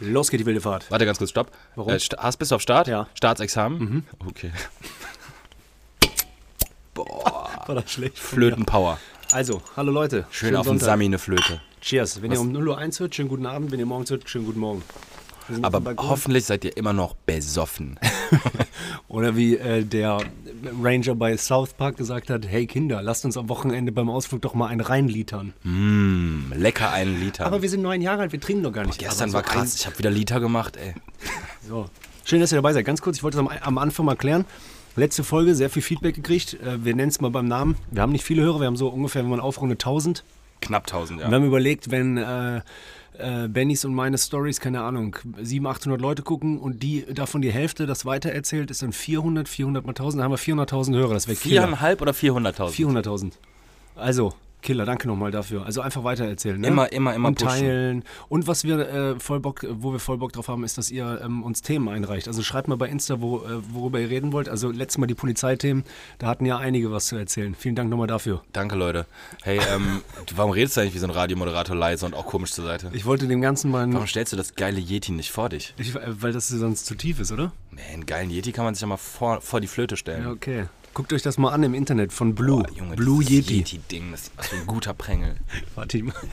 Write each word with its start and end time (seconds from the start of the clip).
Los 0.00 0.30
geht 0.30 0.40
die 0.40 0.46
wilde 0.46 0.60
Fahrt. 0.60 0.90
Warte 0.90 1.04
ganz 1.04 1.18
kurz, 1.18 1.30
stopp. 1.30 1.50
Warum? 1.76 1.92
Äh, 1.92 1.96
st- 1.96 2.16
hast, 2.18 2.38
bist 2.38 2.50
du 2.50 2.54
auf 2.56 2.62
Start? 2.62 2.88
Ja. 2.88 3.06
Staatsexamen? 3.14 4.06
Okay. 4.26 4.50
War 6.94 7.74
das 7.74 7.92
schlecht? 7.92 8.18
Flötenpower. 8.18 8.98
Also, 9.32 9.62
hallo 9.76 9.92
Leute. 9.92 10.26
Schön 10.30 10.56
auf 10.56 10.64
den 10.66 10.70
Sonntag. 10.72 10.86
Sami 10.86 11.04
eine 11.04 11.18
Flöte. 11.18 11.60
Cheers. 11.80 12.20
Wenn 12.20 12.30
Was? 12.30 12.38
ihr 12.38 12.42
um 12.42 12.52
0 12.52 12.68
Uhr 12.68 12.78
1 12.78 12.98
hört, 13.00 13.14
schönen 13.14 13.28
guten 13.28 13.46
Abend. 13.46 13.70
Wenn 13.70 13.78
ihr 13.78 13.86
morgens 13.86 14.10
hört, 14.10 14.28
schönen 14.28 14.44
guten 14.46 14.58
Morgen. 14.60 14.82
Wir 15.50 15.64
Aber 15.64 15.94
hoffentlich 15.96 16.44
seid 16.44 16.64
ihr 16.64 16.76
immer 16.76 16.92
noch 16.92 17.14
besoffen. 17.14 17.98
Oder 19.08 19.36
wie 19.36 19.56
äh, 19.56 19.84
der 19.84 20.20
Ranger 20.82 21.14
bei 21.14 21.36
South 21.36 21.74
Park 21.74 21.96
gesagt 21.96 22.30
hat, 22.30 22.46
hey 22.46 22.66
Kinder, 22.66 23.02
lasst 23.02 23.24
uns 23.24 23.36
am 23.36 23.48
Wochenende 23.48 23.92
beim 23.92 24.08
Ausflug 24.08 24.42
doch 24.42 24.54
mal 24.54 24.68
einen 24.68 24.80
reinlitern. 24.80 25.52
mm, 25.64 26.52
lecker 26.56 26.92
einen 26.92 27.20
Liter. 27.20 27.46
Aber 27.46 27.62
wir 27.62 27.68
sind 27.68 27.82
neun 27.82 28.00
Jahre 28.00 28.22
alt, 28.22 28.32
wir 28.32 28.40
trinken 28.40 28.62
doch 28.62 28.72
gar 28.72 28.86
nicht. 28.86 28.98
Gestern 28.98 29.30
Aber 29.30 29.44
war 29.44 29.52
so 29.52 29.58
krass. 29.58 29.74
Ich 29.76 29.86
habe 29.86 29.98
wieder 29.98 30.10
Liter 30.10 30.40
gemacht, 30.40 30.76
ey. 30.76 30.94
So. 31.68 31.86
Schön, 32.24 32.40
dass 32.40 32.52
ihr 32.52 32.56
dabei 32.56 32.72
seid. 32.72 32.84
Ganz 32.84 33.02
kurz, 33.02 33.18
ich 33.18 33.22
wollte 33.22 33.38
es 33.38 33.40
am, 33.40 33.48
am 33.48 33.78
Anfang 33.78 34.06
mal 34.06 34.16
klären. 34.16 34.44
Letzte 34.96 35.24
Folge, 35.24 35.54
sehr 35.54 35.70
viel 35.70 35.82
Feedback 35.82 36.14
gekriegt. 36.14 36.54
Äh, 36.54 36.84
wir 36.84 36.94
nennen 36.94 37.10
es 37.10 37.20
mal 37.20 37.30
beim 37.30 37.46
Namen. 37.46 37.76
Wir 37.90 38.02
haben 38.02 38.12
nicht 38.12 38.24
viele 38.24 38.42
Hörer, 38.42 38.60
wir 38.60 38.66
haben 38.66 38.76
so 38.76 38.88
ungefähr, 38.88 39.22
wenn 39.22 39.30
man 39.30 39.40
aufrundet, 39.40 39.80
1000. 39.80 40.24
Knapp 40.60 40.86
1000, 40.86 41.20
Wir 41.20 41.26
ja. 41.26 41.32
haben 41.32 41.44
überlegt, 41.46 41.90
wenn 41.90 42.16
äh, 42.18 42.60
äh, 43.18 43.48
Bennys 43.48 43.84
und 43.84 43.94
meine 43.94 44.18
Stories, 44.18 44.60
keine 44.60 44.82
Ahnung, 44.82 45.16
700, 45.40 45.76
800 45.80 46.00
Leute 46.00 46.22
gucken 46.22 46.58
und 46.58 46.82
die 46.82 47.04
davon 47.12 47.42
die 47.42 47.52
Hälfte 47.52 47.86
das 47.86 48.04
weitererzählt, 48.04 48.70
ist 48.70 48.82
dann 48.82 48.92
400, 48.92 49.48
400 49.48 49.84
mal 49.84 49.90
1000, 49.90 50.20
dann 50.20 50.24
haben 50.24 50.32
wir 50.32 50.38
400.000 50.38 50.94
Hörer. 50.94 51.14
Das 51.14 51.28
wäre. 51.28 51.36
Viereinhalb 51.36 52.00
oder 52.00 52.12
400.000? 52.12 52.70
400.000. 52.70 53.32
Also, 53.96 54.34
Killer, 54.62 54.84
danke 54.84 55.08
nochmal 55.08 55.30
dafür. 55.30 55.64
Also 55.64 55.80
einfach 55.80 56.04
weitererzählen. 56.04 56.60
Ne? 56.60 56.68
Immer, 56.68 56.92
immer, 56.92 57.14
immer 57.14 57.28
und 57.28 57.38
pushen. 57.38 57.60
teilen. 57.60 58.04
Und 58.28 58.46
was 58.46 58.64
wir 58.64 58.78
äh, 58.78 59.20
voll 59.20 59.40
Bock, 59.40 59.66
wo 59.68 59.92
wir 59.92 59.98
voll 59.98 60.18
Bock 60.18 60.32
drauf 60.32 60.48
haben, 60.48 60.64
ist, 60.64 60.78
dass 60.78 60.90
ihr 60.90 61.20
ähm, 61.24 61.42
uns 61.42 61.62
Themen 61.62 61.88
einreicht. 61.88 62.28
Also 62.28 62.42
schreibt 62.42 62.68
mal 62.68 62.76
bei 62.76 62.88
Insta, 62.88 63.20
wo, 63.20 63.38
äh, 63.38 63.60
worüber 63.72 64.00
ihr 64.00 64.10
reden 64.10 64.32
wollt. 64.32 64.48
Also 64.48 64.70
letztes 64.70 64.98
Mal 64.98 65.06
die 65.06 65.14
Polizeithemen, 65.14 65.84
da 66.18 66.26
hatten 66.26 66.46
ja 66.46 66.58
einige 66.58 66.90
was 66.90 67.06
zu 67.06 67.16
erzählen. 67.16 67.54
Vielen 67.54 67.74
Dank 67.74 67.90
nochmal 67.90 68.06
dafür. 68.06 68.42
Danke, 68.52 68.76
Leute. 68.76 69.06
Hey, 69.42 69.60
ähm, 69.74 70.02
warum 70.34 70.52
redest 70.52 70.76
du 70.76 70.82
eigentlich 70.82 70.94
wie 70.94 70.98
so 70.98 71.06
ein 71.06 71.10
Radiomoderator 71.10 71.76
leise 71.76 72.06
und 72.06 72.14
auch 72.14 72.26
komisch 72.26 72.52
zur 72.52 72.64
Seite? 72.64 72.90
Ich 72.92 73.04
wollte 73.04 73.26
dem 73.26 73.40
Ganzen 73.40 73.70
mal. 73.70 73.90
Warum 73.92 74.06
stellst 74.06 74.32
du 74.32 74.36
das 74.36 74.54
geile 74.54 74.80
Yeti 74.80 75.12
nicht 75.12 75.30
vor 75.30 75.48
dich? 75.48 75.74
ich, 75.78 75.94
äh, 75.94 76.22
weil 76.22 76.32
das 76.32 76.48
sonst 76.48 76.86
zu 76.86 76.94
tief 76.94 77.20
ist, 77.20 77.32
oder? 77.32 77.52
Nee, 77.70 77.80
einen 77.92 78.06
geilen 78.06 78.30
Yeti 78.30 78.52
kann 78.52 78.64
man 78.64 78.74
sich 78.74 78.82
ja 78.82 78.86
mal 78.86 78.96
vor, 78.96 79.40
vor 79.40 79.60
die 79.60 79.66
Flöte 79.66 79.96
stellen. 79.96 80.24
Ja, 80.24 80.30
okay. 80.30 80.66
Guckt 80.92 81.12
euch 81.12 81.22
das 81.22 81.38
mal 81.38 81.50
an 81.50 81.62
im 81.62 81.74
Internet 81.74 82.12
von 82.12 82.34
Blue. 82.34 82.62
Boah, 82.64 82.72
Junge, 82.76 82.96
Blue 82.96 83.22
Yeti. 83.22 83.58
Yeti-Ding, 83.58 84.10
das 84.10 84.22
ist 84.22 84.32
also 84.36 84.56
ein 84.56 84.66
guter 84.66 84.92
Prängel. 84.94 85.36
Warte 85.74 86.02
mal. 86.02 86.14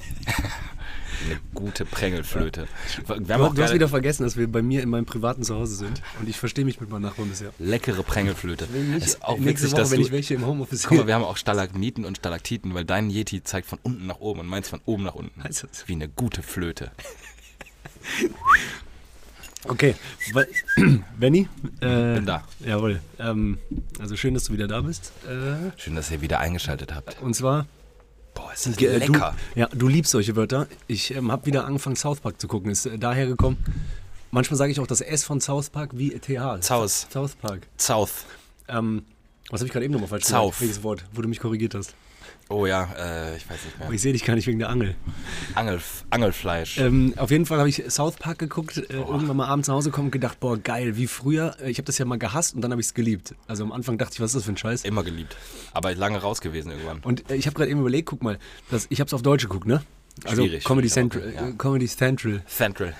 Eine 1.25 1.39
gute 1.55 1.83
Prängelflöte. 1.83 2.67
Wir 3.07 3.15
haben 3.15 3.25
Du, 3.25 3.33
auch 3.47 3.53
du 3.55 3.63
hast 3.63 3.73
wieder 3.73 3.89
vergessen, 3.89 4.21
dass 4.21 4.37
wir 4.37 4.47
bei 4.51 4.61
mir 4.61 4.83
in 4.83 4.89
meinem 4.89 5.07
privaten 5.07 5.41
Zuhause 5.41 5.75
sind. 5.75 6.03
Und 6.19 6.29
ich 6.29 6.37
verstehe 6.37 6.63
mich 6.63 6.79
mit 6.79 6.91
meinen 6.91 7.01
Nachbarn 7.01 7.27
bisher. 7.29 7.51
leckere 7.57 8.03
Prängelflöte. 8.03 8.67
ist 8.97 9.23
auch 9.23 9.39
nächste 9.39 9.65
witzig, 9.67 9.79
Woche, 9.79 9.91
wenn 9.91 10.01
ich 10.01 10.11
welche 10.11 10.35
im 10.35 10.45
Homeoffice 10.45 10.83
Guck 10.87 10.99
mal, 10.99 11.07
wir 11.07 11.15
haben 11.15 11.23
auch 11.23 11.37
Stalagmiten 11.37 12.05
und 12.05 12.17
Stalaktiten, 12.17 12.75
weil 12.75 12.85
dein 12.85 13.09
Yeti 13.09 13.43
zeigt 13.43 13.67
von 13.67 13.79
unten 13.81 14.05
nach 14.05 14.19
oben 14.19 14.41
und 14.41 14.47
meins 14.47 14.69
von 14.69 14.79
oben 14.85 15.03
nach 15.05 15.15
unten. 15.15 15.41
Also- 15.41 15.67
Wie 15.87 15.93
eine 15.93 16.07
gute 16.07 16.43
Flöte. 16.43 16.91
Okay, 19.65 19.95
Benny? 21.17 21.47
Äh, 21.81 22.15
Bin 22.15 22.25
da. 22.25 22.43
Jawohl. 22.59 23.01
Ähm, 23.19 23.57
also 23.99 24.15
schön, 24.15 24.33
dass 24.33 24.45
du 24.45 24.53
wieder 24.53 24.67
da 24.67 24.81
bist. 24.81 25.11
Äh, 25.27 25.71
Schön, 25.77 25.95
dass 25.95 26.11
ihr 26.11 26.21
wieder 26.21 26.39
eingeschaltet 26.39 26.93
habt. 26.93 27.19
und 27.21 27.33
zwar, 27.35 27.65
Boah, 28.33 28.53
ist 28.53 28.67
das 28.67 28.77
äh, 28.77 28.97
lecker. 28.97 29.35
Du, 29.53 29.59
ja, 29.59 29.67
du 29.67 29.87
liebst 29.87 30.11
solche 30.11 30.35
Wörter. 30.35 30.67
Ich 30.85 31.13
ähm, 31.15 31.31
habe 31.31 31.45
wieder 31.47 31.65
angefangen, 31.65 31.95
South 31.95 32.19
Park 32.19 32.39
zu 32.39 32.47
gucken. 32.47 32.69
Ist 32.71 32.85
äh, 32.85 32.97
daher 32.99 33.25
gekommen. 33.25 33.57
Manchmal 34.29 34.57
sage 34.57 34.71
ich 34.71 34.79
auch 34.79 34.87
das 34.87 35.01
S 35.01 35.23
von 35.23 35.41
South 35.41 35.69
Park 35.71 35.91
wie 35.93 36.09
TH. 36.11 36.61
Zaus. 36.61 37.07
South 37.11 37.35
Park. 37.35 37.61
South. 37.79 38.25
Ähm, 38.67 39.03
was 39.49 39.61
habe 39.61 39.67
ich 39.67 39.73
gerade 39.73 39.85
eben 39.85 39.93
nochmal 39.93 40.09
falsch 40.09 40.25
South. 40.25 40.51
gesagt? 40.51 40.61
Welches 40.61 40.83
Wort, 40.83 41.03
wo 41.13 41.21
du 41.21 41.27
mich 41.29 41.39
korrigiert 41.39 41.73
hast? 41.73 41.95
Oh 42.49 42.65
ja, 42.65 42.83
äh, 42.97 43.35
ich 43.35 43.49
weiß 43.49 43.57
nicht 43.65 43.75
Aber 43.77 43.85
mehr. 43.89 43.95
ich 43.95 44.01
sehe 44.01 44.13
dich 44.13 44.23
gar 44.23 44.35
nicht 44.35 44.47
wegen 44.47 44.59
der 44.59 44.69
Angel. 44.69 44.95
Angel, 45.55 45.81
Angelfleisch. 46.09 46.77
Ähm, 46.77 47.13
auf 47.17 47.29
jeden 47.29 47.45
Fall 47.45 47.59
habe 47.59 47.67
ich 47.67 47.83
South 47.89 48.15
Park 48.15 48.39
geguckt, 48.39 48.77
äh, 48.77 48.93
irgendwann 48.93 49.35
mal 49.37 49.47
abends 49.47 49.67
nach 49.67 49.75
Hause 49.75 49.89
gekommen 49.89 50.07
und 50.07 50.11
gedacht, 50.11 50.39
boah, 50.39 50.57
geil, 50.57 50.95
wie 50.95 51.07
früher. 51.07 51.55
Äh, 51.61 51.69
Ich 51.71 51.77
habe 51.77 51.85
das 51.85 51.97
ja 51.97 52.05
mal 52.05 52.17
gehasst 52.17 52.55
und 52.55 52.61
dann 52.61 52.71
habe 52.71 52.79
ich 52.79 52.87
es 52.87 52.93
geliebt. 52.93 53.35
Also 53.47 53.63
am 53.65 53.71
Anfang 53.73 53.97
dachte 53.97 54.13
ich, 54.13 54.21
was 54.21 54.31
ist 54.31 54.35
das 54.37 54.43
für 54.45 54.51
ein 54.53 54.57
Scheiß? 54.57 54.85
Immer 54.85 55.03
geliebt. 55.03 55.35
Aber 55.73 55.93
lange 55.93 56.19
raus 56.19 56.39
gewesen 56.39 56.71
irgendwann. 56.71 56.99
Und 57.03 57.29
äh, 57.29 57.35
ich 57.35 57.47
habe 57.47 57.55
gerade 57.55 57.69
eben 57.69 57.81
überlegt, 57.81 58.07
guck 58.07 58.23
mal, 58.23 58.39
das, 58.71 58.87
ich 58.89 58.99
habe 59.01 59.07
es 59.07 59.13
auf 59.13 59.21
Deutsch 59.21 59.43
geguckt, 59.43 59.67
ne? 59.67 59.81
Also 60.23 60.41
Schwierig, 60.43 60.63
Comedy, 60.63 60.87
Central, 60.87 61.23
okay, 61.27 61.35
ja. 61.35 61.47
äh, 61.49 61.51
Comedy 61.57 61.85
Central. 61.87 62.41
Central. 62.47 62.95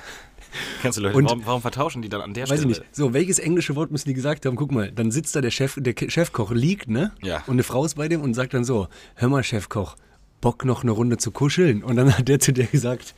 Kennst 0.82 0.98
du 0.98 1.02
Leute, 1.02 1.18
Und- 1.18 1.26
warum, 1.26 1.46
warum 1.46 1.62
vertauschen 1.62 2.02
die 2.02 2.10
dann 2.10 2.22
an 2.22 2.34
der 2.34 2.44
Weiß 2.46 2.52
ich 2.52 2.58
Stelle? 2.60 2.80
nicht. 2.80 2.96
So, 2.96 3.14
welches 3.14 3.40
englische 3.40 3.76
Wort 3.76 3.92
müssen 3.92 4.08
die 4.10 4.14
gesagt 4.14 4.46
haben? 4.46 4.56
Guck 4.56 4.72
mal, 4.72 4.92
dann 4.92 5.12
sitzt 5.12 5.36
da 5.36 5.42
der 5.42 5.52
Chef, 5.52 5.76
der 5.80 5.94
Chefkoch 6.10 6.52
liegt, 6.52 6.90
ne? 6.90 7.12
Ja. 7.22 7.38
Und 7.48 7.54
eine 7.54 7.64
Frau 7.64 7.86
ist 7.86 7.96
bei 7.96 8.08
dem 8.08 8.22
und 8.22 8.34
sagt 8.34 8.54
dann 8.54 8.64
so: 8.64 8.88
Hör 9.16 9.30
mal, 9.30 9.44
Chefkoch, 9.44 9.96
Bock 10.42 10.66
noch 10.66 10.84
eine 10.84 10.92
Runde 10.92 11.18
zu 11.18 11.32
kuscheln? 11.32 11.84
Und 11.84 11.96
dann 11.96 12.18
hat 12.18 12.28
der 12.28 12.40
zu 12.40 12.54
der 12.54 12.66
gesagt: 12.68 13.14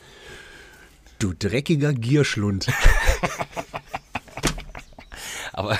Du 1.19 1.34
dreckiger 1.38 1.94
Gierschlund. 1.94 2.67
Aber. 5.53 5.78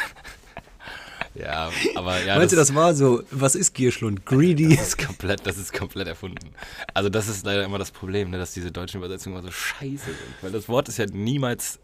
Ja, 1.40 1.72
aber 1.96 2.24
ja. 2.24 2.38
Meinst 2.38 2.52
du, 2.52 2.58
das 2.58 2.76
war 2.76 2.94
so, 2.94 3.24
was 3.32 3.56
ist 3.56 3.74
Gierschlund? 3.74 4.26
Greedy? 4.26 4.76
Das 4.76 4.90
ist 4.90 5.06
komplett, 5.06 5.46
das 5.46 5.58
ist 5.58 5.74
komplett 5.74 6.08
erfunden. 6.08 6.50
Also 6.94 7.10
das 7.10 7.30
ist 7.30 7.46
leider 7.46 7.64
immer 7.64 7.78
das 7.78 7.92
Problem, 7.92 8.30
ne, 8.30 8.38
dass 8.38 8.54
diese 8.54 8.72
deutschen 8.72 8.98
Übersetzungen 8.98 9.38
immer 9.38 9.46
so 9.46 9.52
scheiße 9.52 10.06
sind. 10.06 10.18
Weil 10.42 10.52
das 10.52 10.68
Wort 10.68 10.90
ist 10.90 10.98
ja 10.98 11.06
niemals, 11.06 11.80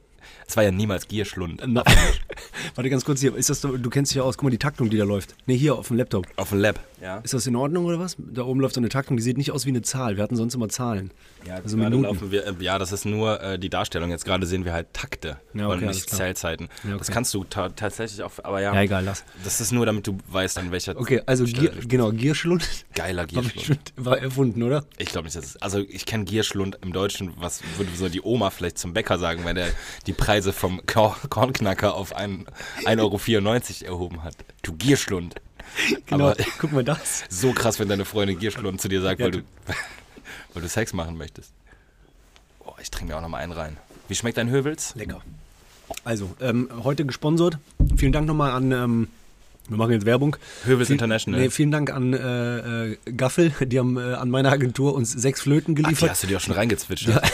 es 0.47 0.57
war 0.57 0.63
ja 0.63 0.71
niemals 0.71 1.07
Gierschlund. 1.07 1.61
Na, 1.65 1.83
warte 2.75 2.89
ganz 2.89 3.05
kurz 3.05 3.21
hier, 3.21 3.35
ist 3.35 3.49
das, 3.49 3.61
du 3.61 3.89
kennst 3.89 4.11
dich 4.11 4.17
ja 4.17 4.23
aus, 4.23 4.37
guck 4.37 4.43
mal 4.43 4.49
die 4.49 4.57
Taktung, 4.57 4.89
die 4.89 4.97
da 4.97 5.05
läuft. 5.05 5.35
Ne, 5.47 5.53
hier 5.53 5.75
auf 5.75 5.87
dem 5.87 5.97
Laptop. 5.97 6.27
Auf 6.35 6.49
dem 6.49 6.59
Lab. 6.59 6.79
Ja. 7.05 7.17
Ist 7.19 7.35
das 7.35 7.45
in 7.45 7.55
Ordnung 7.55 7.85
oder 7.85 7.99
was? 7.99 8.17
Da 8.17 8.41
oben 8.41 8.59
läuft 8.59 8.73
so 8.73 8.79
eine 8.81 8.89
Taktung, 8.89 9.15
die 9.15 9.21
sieht 9.21 9.37
nicht 9.37 9.51
aus 9.51 9.65
wie 9.67 9.69
eine 9.69 9.83
Zahl. 9.83 10.17
Wir 10.17 10.23
hatten 10.23 10.35
sonst 10.35 10.55
immer 10.55 10.69
Zahlen. 10.69 11.11
Ja, 11.47 11.57
also 11.57 11.77
Minuten. 11.77 12.31
wir, 12.31 12.47
äh, 12.47 12.53
ja, 12.61 12.79
das 12.79 12.91
ist 12.91 13.05
nur 13.05 13.39
äh, 13.41 13.59
die 13.59 13.69
Darstellung. 13.69 14.09
Jetzt 14.09 14.25
gerade 14.25 14.47
sehen 14.47 14.65
wir 14.65 14.73
halt 14.73 14.91
Takte 14.93 15.37
Ja, 15.53 15.67
und 15.67 15.75
okay, 15.75 15.85
alles 15.85 15.97
nicht. 15.97 16.09
Zählzeiten. 16.09 16.67
Ja, 16.83 16.89
okay. 16.89 16.97
Das 16.97 17.11
kannst 17.11 17.31
du 17.35 17.43
ta 17.43 17.69
tatsächlich 17.69 18.23
auch, 18.23 18.31
aber 18.43 18.59
ja, 18.59 18.73
Ja, 18.73 18.81
egal, 18.81 19.03
lass. 19.05 19.23
das 19.43 19.61
ist 19.61 19.71
nur, 19.71 19.85
damit 19.85 20.07
du 20.07 20.17
weißt, 20.29 20.57
an 20.57 20.71
welcher 20.71 20.97
Okay, 20.99 21.21
also 21.27 21.43
Gier, 21.45 21.71
genau, 21.87 22.11
Gierschlund 22.11 22.67
Geiler 22.95 23.25
Gierschlund. 23.27 23.93
war 23.97 24.17
erfunden, 24.17 24.63
oder? 24.63 24.83
Ich 24.97 25.09
glaube 25.09 25.25
nicht, 25.25 25.37
dass 25.37 25.45
es. 25.45 25.61
Also 25.61 25.77
ich 25.87 26.07
kenne 26.07 26.23
Gierschlund 26.25 26.79
im 26.81 26.91
Deutschen, 26.91 27.33
was 27.37 27.61
würde 27.77 27.91
so 27.95 28.09
die 28.09 28.21
Oma 28.23 28.49
vielleicht 28.49 28.79
zum 28.79 28.93
Bäcker 28.93 29.19
sagen, 29.19 29.41
wenn 29.45 29.57
er 29.57 29.67
die 30.07 30.13
Preise 30.13 30.53
vom 30.53 30.81
Kor 30.87 31.15
Kornknacker 31.29 31.93
auf 31.93 32.15
ein- 32.15 32.47
1,94 32.85 33.83
Euro 33.85 33.93
erhoben 33.95 34.23
hat. 34.23 34.35
Du 34.63 34.73
Gierschlund. 34.73 35.35
Genau, 36.07 36.29
Aber 36.29 36.37
guck 36.59 36.71
mal 36.71 36.83
das. 36.83 37.23
so 37.29 37.51
krass, 37.53 37.79
wenn 37.79 37.87
deine 37.89 38.05
Freundin 38.05 38.39
Gierschlund 38.39 38.79
zu 38.81 38.87
dir 38.87 39.01
sagt, 39.01 39.19
Ja, 39.19 39.25
weil, 39.25 39.31
du, 39.31 39.39
weil 40.53 40.61
du 40.63 40.69
Sex 40.69 40.93
machen 40.93 41.17
möchtest. 41.17 41.51
Oh, 42.65 42.73
ich 42.81 42.89
trinke 42.91 43.11
mir 43.13 43.17
auch 43.17 43.21
noch 43.21 43.29
mal 43.29 43.37
einen 43.39 43.51
rein. 43.51 43.77
Wie 44.07 44.15
schmeckt 44.15 44.37
dein 44.37 44.49
Hövels? 44.49 44.93
Lecker. 44.95 45.21
Also, 46.03 46.35
ähm, 46.41 46.69
heute 46.83 47.05
gesponsert. 47.05 47.57
Vielen 47.97 48.11
Dank 48.11 48.25
nochmal 48.27 48.51
an, 48.51 48.71
ähm, 48.71 49.07
wir 49.67 49.77
machen 49.77 49.91
jetzt 49.93 50.05
Werbung. 50.05 50.35
Hövels 50.65 50.87
Viel- 50.87 50.93
International. 50.95 51.39
Nee, 51.39 51.49
vielen 51.49 51.71
Dank 51.71 51.91
an 51.91 52.13
äh, 52.13 52.91
äh, 52.91 52.97
Gaffel, 53.17 53.51
die 53.61 53.79
haben 53.79 53.97
äh, 53.97 54.13
an 54.13 54.29
meine 54.29 54.49
Agentur 54.51 54.93
uns 54.93 55.11
sechs 55.11 55.41
Flöten 55.41 55.73
Ach, 55.73 55.77
die 55.77 55.83
geliefert. 55.83 56.09
hast 56.11 56.23
du 56.23 56.27
dir 56.27 56.37
auch 56.37 56.41
schon 56.41 56.53
reingezwitschert. 56.53 57.23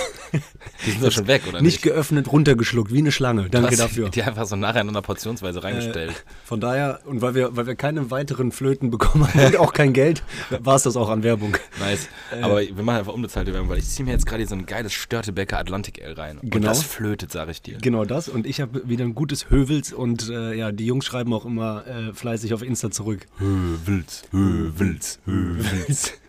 Die 0.86 0.92
sind 0.92 1.04
doch 1.04 1.12
schon 1.12 1.28
weg, 1.28 1.44
oder 1.48 1.62
nicht 1.62 1.74
nicht? 1.74 1.82
geöffnet, 1.84 2.32
runtergeschluckt, 2.32 2.92
wie 2.94 3.00
eine 3.00 3.12
Schlange. 3.12 3.50
Danke 3.50 3.76
dafür. 3.76 4.10
Die 4.10 4.24
einfach 4.24 4.46
so 4.46 4.56
nacheinander 4.56 5.02
portionsweise 5.02 5.64
reingestellt. 5.64 6.12
Äh, 6.12 6.14
von 6.46 6.60
daher, 6.62 7.00
und 7.06 7.22
weil 7.22 7.36
wir, 7.36 7.56
weil 7.56 7.68
wir 7.68 7.76
keine 7.76 8.12
weiteren 8.12 8.52
Flöten 8.52 8.90
bekommen 8.92 9.28
haben 9.28 9.46
und 9.46 9.58
auch 9.58 9.74
kein 9.74 9.94
Geld, 9.94 10.24
war 10.60 10.76
es 10.76 10.84
das 10.84 10.96
auch 10.96 11.10
an 11.10 11.24
Werbung. 11.24 11.58
Nice. 11.80 12.08
Aber 12.42 12.62
wir 12.62 12.74
machen 12.84 12.98
einfach 13.00 13.14
unbezahlte 13.14 13.54
Werbung, 13.54 13.70
weil 13.70 13.80
ich 13.80 13.88
ziehe 13.88 14.06
mir 14.06 14.12
jetzt 14.12 14.26
gerade 14.26 14.46
so 14.48 14.56
ein 14.56 14.66
geiles 14.66 14.94
Störtebecker 14.94 15.58
Atlantic 15.58 16.02
Ale 16.04 16.18
rein. 16.18 16.38
Und 16.40 16.52
Genau. 16.52 16.68
das 16.68 16.84
flötet, 16.84 17.32
sage 17.32 17.52
ich 17.52 17.62
dir. 17.62 17.78
Genau 17.80 18.06
das. 18.06 18.30
Und 18.30 18.46
ich 18.48 18.62
habe 18.62 18.88
wieder 18.88 19.04
ein 19.06 19.16
gutes 19.16 19.50
Hövels 19.50 19.92
und 19.94 20.30
äh, 20.30 20.54
ja, 20.56 20.72
die 20.72 20.86
Jungs 20.86 21.06
schreiben 21.06 21.34
auch 21.34 21.46
immer 21.46 21.86
äh, 21.88 22.14
fleißig 22.14 22.54
auf 22.54 22.62
Insta 22.64 22.92
zurück. 22.92 23.26
Hövels, 23.38 24.24
Hövels, 24.32 25.20
Hövels. 25.26 26.14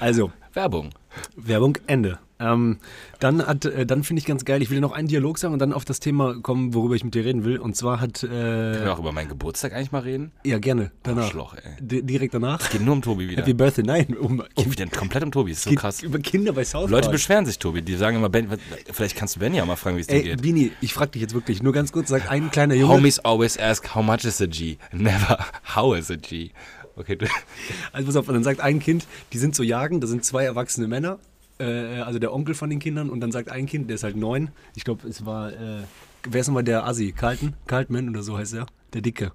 Also, 0.00 0.32
Werbung. 0.54 0.90
Werbung, 1.36 1.78
Ende. 1.86 2.18
Ähm, 2.38 2.78
dann 3.18 3.46
hat, 3.46 3.64
äh, 3.64 3.86
dann 3.86 4.04
finde 4.04 4.20
ich 4.20 4.26
ganz 4.26 4.44
geil, 4.44 4.60
ich 4.60 4.68
will 4.68 4.76
dir 4.76 4.82
noch 4.82 4.92
einen 4.92 5.08
Dialog 5.08 5.38
sagen 5.38 5.54
und 5.54 5.58
dann 5.58 5.72
auf 5.72 5.86
das 5.86 6.00
Thema 6.00 6.38
kommen, 6.42 6.74
worüber 6.74 6.94
ich 6.94 7.02
mit 7.02 7.14
dir 7.14 7.24
reden 7.24 7.44
will. 7.44 7.58
Und 7.58 7.76
zwar 7.76 8.00
hat, 8.00 8.20
Können 8.20 8.74
äh, 8.74 8.84
wir 8.84 8.92
auch 8.92 8.98
über 8.98 9.12
meinen 9.12 9.28
Geburtstag 9.28 9.72
eigentlich 9.72 9.92
mal 9.92 10.00
reden? 10.02 10.32
ja 10.44 10.58
gerne, 10.58 10.92
danach. 11.02 11.24
Arschloch, 11.24 11.54
ey. 11.54 11.62
D 11.80 12.02
direkt 12.02 12.34
danach. 12.34 12.68
Geht 12.70 12.82
nur 12.82 12.94
um 12.94 13.02
Tobi 13.02 13.28
wieder. 13.28 13.40
Happy 13.40 13.54
Birthday, 13.54 13.84
nein, 13.84 14.16
um, 14.18 14.42
Geht 14.54 14.66
um 14.66 14.72
wieder 14.72 14.86
komplett 14.86 15.24
um 15.24 15.32
Tobi, 15.32 15.52
ist 15.52 15.62
so 15.62 15.70
krass. 15.74 16.02
über 16.02 16.18
Kinder 16.18 16.52
bei 16.52 16.64
South 16.64 16.90
Leute 16.90 17.08
beschweren 17.08 17.46
sich, 17.46 17.58
Tobi. 17.58 17.80
Die 17.80 17.96
sagen 17.96 18.18
immer, 18.18 18.28
ben, 18.28 18.48
vielleicht 18.92 19.16
kannst 19.16 19.36
du 19.36 19.40
Benny 19.40 19.56
ja 19.56 19.64
mal 19.64 19.76
fragen, 19.76 19.96
wie 19.96 20.02
es 20.02 20.06
dir 20.06 20.22
geht. 20.22 20.42
Bini, 20.42 20.72
ich 20.82 20.92
frag 20.92 21.12
dich 21.12 21.22
jetzt 21.22 21.32
wirklich, 21.32 21.62
nur 21.62 21.72
ganz 21.72 21.90
kurz, 21.90 22.08
sag 22.08 22.30
ein 22.30 22.50
kleiner 22.50 22.74
Junge. 22.74 22.92
Homies 22.92 23.18
always 23.20 23.58
ask, 23.58 23.94
how 23.94 24.02
much 24.04 24.24
is 24.24 24.42
a 24.42 24.46
G? 24.46 24.76
Never, 24.92 25.38
how 25.74 25.96
is 25.96 26.10
a 26.10 26.16
G? 26.16 26.50
Okay, 26.96 27.16
du, 27.16 27.26
Also 27.92 28.06
pass 28.06 28.16
auf, 28.16 28.28
und 28.28 28.34
dann 28.34 28.44
sagt 28.44 28.60
ein 28.60 28.80
Kind, 28.80 29.06
die 29.32 29.38
sind 29.38 29.54
so 29.54 29.62
jagen, 29.62 30.00
da 30.00 30.06
sind 30.06 30.24
zwei 30.24 30.44
erwachsene 30.44 30.88
Männer 30.88 31.18
äh, 31.58 32.00
also 32.00 32.18
der 32.18 32.32
Onkel 32.32 32.54
von 32.54 32.70
den 32.70 32.78
Kindern, 32.78 33.10
und 33.10 33.20
dann 33.20 33.32
sagt 33.32 33.50
ein 33.50 33.66
Kind, 33.66 33.88
der 33.88 33.96
ist 33.96 34.04
halt 34.04 34.16
neun, 34.16 34.50
ich 34.74 34.84
glaube, 34.84 35.08
es 35.08 35.24
war, 35.24 35.52
äh, 35.52 35.82
wer 36.28 36.40
ist 36.40 36.48
nochmal 36.48 36.64
der 36.64 36.86
Assi? 36.86 37.12
Carlton? 37.12 37.54
Cartman 37.66 38.08
oder 38.08 38.22
so 38.22 38.36
heißt 38.36 38.54
er, 38.54 38.66
der 38.92 39.00
Dicke. 39.00 39.32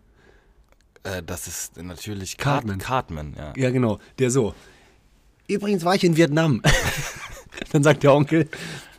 Äh, 1.03 1.23
das 1.23 1.47
ist 1.47 1.81
natürlich 1.81 2.37
Cartman. 2.37 2.79
Cartman, 2.79 3.33
ja. 3.37 3.53
Ja, 3.55 3.69
genau, 3.71 3.99
der 4.19 4.31
so. 4.31 4.53
Übrigens 5.47 5.83
war 5.83 5.95
ich 5.95 6.03
in 6.03 6.15
Vietnam. 6.15 6.61
dann 7.71 7.83
sagt 7.83 8.03
der 8.03 8.13
Onkel, 8.13 8.47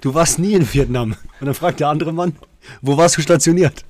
du 0.01 0.13
warst 0.15 0.39
nie 0.39 0.55
in 0.55 0.71
Vietnam. 0.73 1.15
Und 1.41 1.47
dann 1.47 1.55
fragt 1.55 1.81
der 1.81 1.89
andere 1.89 2.13
Mann, 2.13 2.37
wo 2.81 2.97
warst 2.97 3.17
du 3.17 3.23
stationiert? 3.23 3.85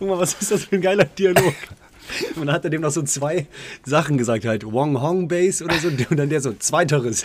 Guck 0.00 0.08
mal, 0.08 0.18
was 0.18 0.32
ist 0.32 0.50
das 0.50 0.64
für 0.64 0.76
ein 0.76 0.80
geiler 0.80 1.04
Dialog? 1.04 1.54
Und 2.34 2.46
dann 2.46 2.52
hat 2.52 2.64
er 2.64 2.70
dem 2.70 2.80
noch 2.80 2.90
so 2.90 3.02
zwei 3.02 3.46
Sachen 3.84 4.16
gesagt, 4.16 4.46
halt 4.46 4.64
Wong 4.64 4.98
Hong 5.02 5.28
Base 5.28 5.62
oder 5.62 5.78
so. 5.78 5.88
Und 5.88 6.16
dann 6.16 6.30
der 6.30 6.40
so, 6.40 6.54
zweiteres. 6.54 7.24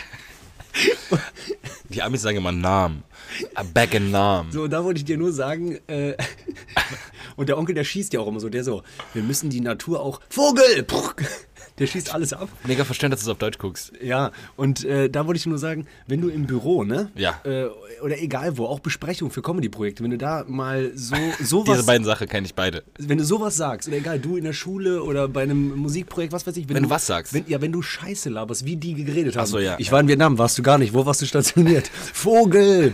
Die 1.87 2.01
Amis 2.01 2.21
sagen 2.21 2.35
immer 2.35 2.51
Nam. 2.51 3.03
A 3.55 3.63
back 3.63 3.93
in 3.93 4.11
Nam. 4.11 4.51
So, 4.51 4.67
da 4.67 4.83
wollte 4.83 4.97
ich 4.97 5.05
dir 5.05 5.17
nur 5.17 5.31
sagen, 5.31 5.79
äh, 5.87 6.17
und 7.37 7.47
der 7.47 7.57
Onkel, 7.57 7.75
der 7.75 7.85
schießt 7.85 8.11
ja 8.11 8.19
auch 8.19 8.27
immer 8.27 8.41
so, 8.41 8.49
der 8.49 8.65
so, 8.65 8.83
wir 9.13 9.23
müssen 9.23 9.49
die 9.49 9.61
Natur 9.61 10.01
auch, 10.01 10.19
Vogel! 10.29 10.83
Puh, 10.83 11.11
Der 11.77 11.87
schießt 11.87 12.13
alles 12.13 12.31
ab. 12.31 12.47
Mega 12.65 12.85
verständlich, 12.85 13.17
dass 13.19 13.25
du 13.25 13.31
es 13.31 13.33
auf 13.33 13.37
Deutsch 13.39 13.57
guckst. 13.57 13.91
Ja, 14.01 14.31
und 14.55 14.85
äh, 14.85 15.09
da 15.09 15.27
wollte 15.27 15.37
ich 15.39 15.45
nur 15.45 15.57
sagen, 15.57 15.87
wenn 16.07 16.21
du 16.21 16.29
im 16.29 16.45
Büro, 16.47 16.85
ne? 16.85 17.11
Ja. 17.15 17.41
Äh, 17.43 17.65
oder 18.01 18.17
egal 18.21 18.57
wo, 18.57 18.65
auch 18.65 18.79
Besprechungen 18.79 19.29
für 19.31 19.41
Comedy-Projekte, 19.41 20.01
wenn 20.03 20.11
du 20.11 20.17
da 20.17 20.45
mal 20.47 20.91
so 20.95 21.15
sowas, 21.43 21.75
Diese 21.75 21.85
beiden 21.85 22.05
Sachen 22.05 22.27
kenne 22.29 22.45
ich 22.47 22.55
beide. 22.55 22.83
wenn 22.97 23.17
du 23.17 23.25
sowas 23.25 23.57
sagst, 23.57 23.89
oder 23.89 23.97
egal, 23.97 24.19
du 24.19 24.37
in 24.37 24.45
der 24.45 24.53
Schule 24.53 25.03
oder 25.03 25.27
bei 25.27 25.43
einem 25.43 25.75
Musikprojekt, 25.75 26.31
was 26.31 26.47
weiß 26.47 26.55
ich, 26.57 26.69
Wenn 26.69 26.83
du 26.83 26.89
was 26.89 27.07
sagst. 27.07 27.33
Wenn, 27.33 27.43
ja, 27.47 27.59
wenn 27.61 27.73
du 27.73 27.81
Scheiße 27.81 28.29
laberst, 28.29 28.63
wie 28.65 28.77
die 28.77 28.93
geredet 28.93 29.35
haben. 29.35 29.45
so, 29.45 29.59
ja, 29.59 29.75
Ich 29.77 29.91
war 29.91 29.99
in 29.99 30.07
Vietnam, 30.07 30.37
warst 30.37 30.57
du 30.57 30.63
gar 30.63 30.77
nicht, 30.77 30.93
wo 30.93 31.05
warst 31.05 31.21
du 31.21 31.25
stationiert? 31.25 31.87
Vogel! 32.13 32.93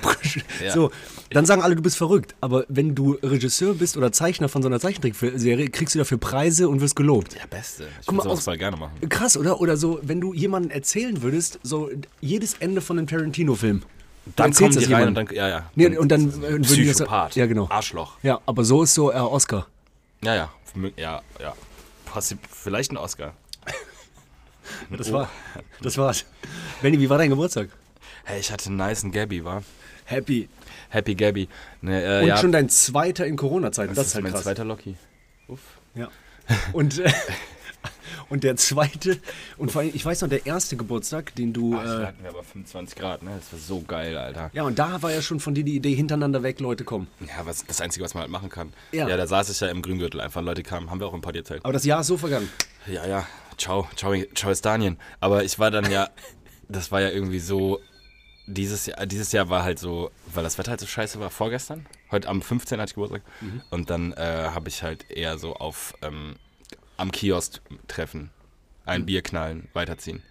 Ja. 0.64 0.74
So, 0.74 0.92
dann 1.30 1.46
sagen 1.46 1.62
alle, 1.62 1.76
du 1.76 1.82
bist 1.82 1.98
verrückt. 1.98 2.36
Aber 2.42 2.66
wenn 2.68 2.96
du 2.96 3.18
Regisseur 3.24 3.74
bist 3.76 3.96
oder 3.96 4.12
Zeichner 4.12 4.50
von 4.50 4.62
so 4.62 4.68
einer 4.68 4.80
Zeichentrickserie, 4.80 5.70
kriegst 5.70 5.96
du 5.96 6.00
dafür 6.00 6.18
Preise 6.18 6.68
und 6.68 6.82
wirst 6.82 6.96
gelobt. 6.96 7.34
Ja, 7.36 7.42
beste. 7.50 7.86
Ich 8.02 8.08
Guck 8.08 8.18
mal, 8.18 8.24
aus- 8.28 8.44
voll 8.44 8.58
gerne 8.72 8.92
machen. 8.94 9.10
Krass, 9.10 9.38
oder? 9.38 9.62
Oder 9.62 9.78
so, 9.78 10.00
wenn 10.02 10.20
du 10.22 10.34
jemandem 10.34 10.72
erzählen 10.72 11.22
würdest, 11.22 11.60
so 11.64 11.90
jedes 12.20 12.56
Ende 12.56 12.82
von 12.82 12.98
einem 12.98 13.08
Tarantino-Film. 13.08 13.84
Dann 14.36 14.54
kommen 14.54 14.72
die 14.72 14.80
das 14.80 14.92
rein 14.92 15.08
und 15.08 15.16
dann, 15.16 15.28
ja, 15.32 15.48
ja. 15.48 15.72
Nee, 15.76 15.98
und 15.98 16.10
dann, 16.10 16.32
die 16.32 16.86
das- 16.86 16.96
Psychopath. 16.96 17.36
ja, 17.36 17.46
genau. 17.48 17.68
Arschloch. 17.70 18.18
Ja, 18.22 18.40
aber 18.46 18.64
so 18.64 18.84
ist 18.84 18.94
so 18.94 19.12
äh, 19.12 19.16
Oscar. 19.16 19.68
Ja, 20.24 20.36
ja. 20.36 20.52
Ja, 20.96 21.22
ja. 21.40 21.54
Vielleicht 22.52 22.92
ein 22.92 22.98
Oscar. 22.98 23.34
Das 24.90 25.12
war, 25.12 25.30
das 25.82 25.98
war's. 25.98 26.26
Benny, 26.82 26.98
wie 27.00 27.10
war 27.10 27.18
dein 27.18 27.30
Geburtstag? 27.30 27.70
Hey, 28.24 28.40
ich 28.40 28.52
hatte 28.52 28.68
einen 28.70 28.78
niceen 28.78 29.12
Gabby, 29.12 29.44
war. 29.44 29.64
Happy. 30.06 30.48
Happy 30.90 31.16
Gabby. 31.16 31.50
Ne, 31.82 32.04
äh, 32.04 32.22
Und 32.22 32.28
ja, 32.28 32.38
schon 32.38 32.52
dein 32.52 32.70
zweiter 32.70 33.26
in 33.26 33.36
Corona-Zeiten. 33.36 33.90
das, 33.90 33.98
Das, 33.98 34.08
ist 34.08 34.16
halt 34.16 34.24
mein 34.24 34.34
krass. 34.34 34.44
zweiter 34.44 34.64
Loki. 34.64 34.96
Uff. 35.48 35.60
Ja. 35.96 36.10
Und, 36.74 37.00
äh, 37.00 37.12
und 38.30 38.44
der 38.44 38.56
zweite, 38.56 39.20
und 39.58 39.72
vor 39.72 39.82
allem, 39.82 39.92
ich 39.94 40.06
weiß 40.06 40.22
noch, 40.22 40.30
der 40.30 40.46
erste 40.46 40.76
Geburtstag, 40.78 41.34
den 41.36 41.52
du. 41.54 41.76
Ach, 41.78 41.84
da 41.84 42.02
Äh, 42.04 42.06
hatten 42.08 42.24
wir 42.24 42.30
aber 42.30 42.44
25 42.44 42.96
Grad, 42.98 43.24
ne? 43.24 43.32
Das 43.38 43.52
war 43.52 43.60
so 43.60 43.82
geil, 43.82 44.18
Alter. 44.18 44.50
ja, 44.54 44.64
und 44.64 44.80
da 44.80 45.02
war 45.02 45.12
ja 45.12 45.22
schon 45.22 45.40
von 45.40 45.54
dir 45.54 45.64
die 45.64 45.76
Idee, 45.76 45.94
hintereinander 45.94 46.42
weg, 46.44 46.60
Leute 46.60 46.84
kommen. 46.84 47.08
Ja, 47.20 47.46
was, 47.46 47.66
das 47.66 47.82
Einzige, 47.82 48.04
was 48.06 48.14
man 48.14 48.22
halt 48.22 48.32
machen 48.32 48.50
kann. 48.50 48.74
Ja. 48.92 49.08
Ja. 49.08 49.18
da 49.18 49.28
saß 49.28 49.50
ich 49.50 49.60
ja 49.60 49.68
im 49.68 49.82
Grüngürtel 49.82 50.22
einfach. 50.22 50.42
Leute 50.42 50.64
kamen, 50.64 50.90
haben 50.90 51.00
wir 51.00 51.08
auch 51.08 51.14
im 51.14 51.22
Party 51.22 51.40
erzählt. 51.40 51.64
Aber 51.66 51.74
das 51.74 51.84
Jahr 51.86 52.02
ist 52.02 52.08
so 52.08 52.18
vergangen. 52.18 52.50
Ja, 52.88 53.06
ja, 53.06 53.28
ciao, 53.58 53.88
ciao, 53.96 54.14
ciao 54.36 54.54
Spanien. 54.56 54.98
Aber 55.20 55.44
ich 55.44 55.60
war 55.60 55.70
dann 55.72 55.90
ja, 55.92 56.10
das 56.70 56.92
war 56.92 57.02
ja 57.02 57.10
irgendwie 57.10 57.40
so, 57.40 57.80
dieses 58.52 58.86
Jahr, 58.86 59.06
dieses 59.06 59.32
Jahr 59.32 59.50
war 59.50 59.64
halt 59.64 59.80
so, 59.80 60.12
weil 60.34 60.44
das 60.44 60.58
Wetter 60.58 60.72
halt 60.72 60.80
so 60.80 60.88
scheiße 60.88 61.20
war, 61.20 61.30
vorgestern, 61.30 61.86
heute 62.12 62.28
am 62.30 62.42
15. 62.42 62.80
hatte 62.80 62.92
ich 62.92 62.96
Geburtstag. 62.96 63.22
Und 63.70 63.90
dann 63.90 64.14
äh, 64.14 64.50
habe 64.54 64.70
ich 64.70 64.84
halt 64.84 65.10
eher 65.10 65.38
so 65.38 65.56
auf 65.56 65.94
ähm, 66.02 66.36
am 66.98 67.12
Kiosk 67.12 67.62
treffen, 67.88 68.30
ein 68.86 69.06
Bier 69.06 69.22
knallen, 69.22 69.68
weiterziehen. 69.74 70.22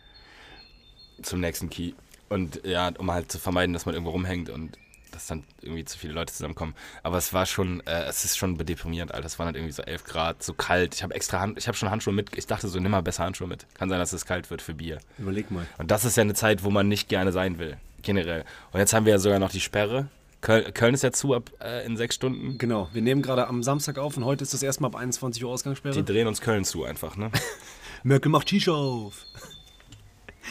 Zum 1.22 1.40
nächsten 1.40 1.68
Key. 1.70 1.92
Und 2.28 2.64
ja, 2.64 2.92
um 2.98 3.10
halt 3.10 3.30
zu 3.30 3.38
vermeiden, 3.38 3.72
dass 3.72 3.86
man 3.86 3.94
irgendwo 3.94 4.12
rumhängt 4.12 4.50
und 4.50 4.78
dass 5.10 5.26
dann 5.26 5.44
irgendwie 5.60 5.84
zu 5.84 5.98
viele 5.98 6.12
Leute 6.12 6.32
zusammenkommen. 6.32 6.74
Aber 7.02 7.18
es 7.18 7.32
war 7.32 7.46
schon, 7.46 7.80
äh, 7.86 8.04
es 8.04 8.24
ist 8.24 8.38
schon 8.38 8.56
deprimierend, 8.56 9.12
Alter. 9.12 9.26
Es 9.26 9.38
waren 9.38 9.46
halt 9.46 9.56
irgendwie 9.56 9.72
so 9.72 9.82
11 9.82 10.04
Grad, 10.04 10.42
so 10.42 10.54
kalt. 10.54 10.94
Ich 10.94 11.02
habe 11.02 11.14
extra 11.14 11.40
Hand, 11.40 11.58
ich 11.58 11.66
habe 11.66 11.76
schon 11.76 11.90
Handschuhe 11.90 12.14
mit. 12.14 12.36
Ich 12.36 12.46
dachte 12.46 12.68
so, 12.68 12.78
nimm 12.78 12.92
mal 12.92 13.02
besser 13.02 13.24
Handschuhe 13.24 13.48
mit. 13.48 13.66
Kann 13.74 13.88
sein, 13.88 13.98
dass 13.98 14.12
es 14.12 14.24
kalt 14.24 14.50
wird 14.50 14.62
für 14.62 14.74
Bier. 14.74 15.00
Überleg 15.18 15.50
mal. 15.50 15.66
Und 15.78 15.90
das 15.90 16.04
ist 16.04 16.16
ja 16.16 16.22
eine 16.22 16.34
Zeit, 16.34 16.62
wo 16.62 16.70
man 16.70 16.88
nicht 16.88 17.08
gerne 17.08 17.32
sein 17.32 17.58
will, 17.58 17.76
generell. 18.02 18.44
Und 18.72 18.80
jetzt 18.80 18.92
haben 18.92 19.06
wir 19.06 19.12
ja 19.12 19.18
sogar 19.18 19.38
noch 19.38 19.50
die 19.50 19.60
Sperre. 19.60 20.08
Köln, 20.40 20.72
Köln 20.72 20.94
ist 20.94 21.02
ja 21.02 21.12
zu 21.12 21.34
ab 21.34 21.50
äh, 21.60 21.84
in 21.84 21.96
sechs 21.96 22.14
Stunden. 22.14 22.56
Genau, 22.56 22.88
wir 22.92 23.02
nehmen 23.02 23.20
gerade 23.20 23.46
am 23.46 23.62
Samstag 23.62 23.98
auf 23.98 24.16
und 24.16 24.24
heute 24.24 24.42
ist 24.42 24.54
das 24.54 24.62
erstmal 24.62 24.90
ab 24.90 24.96
21 24.96 25.44
Uhr 25.44 25.50
Ausgangssperre. 25.50 25.94
Die 25.94 26.04
drehen 26.04 26.26
uns 26.26 26.40
Köln 26.40 26.64
zu 26.64 26.84
einfach, 26.84 27.16
ne? 27.16 27.30
Merkel 28.02 28.30
macht 28.30 28.48
Shisha 28.48 28.72
auf. 28.72 29.26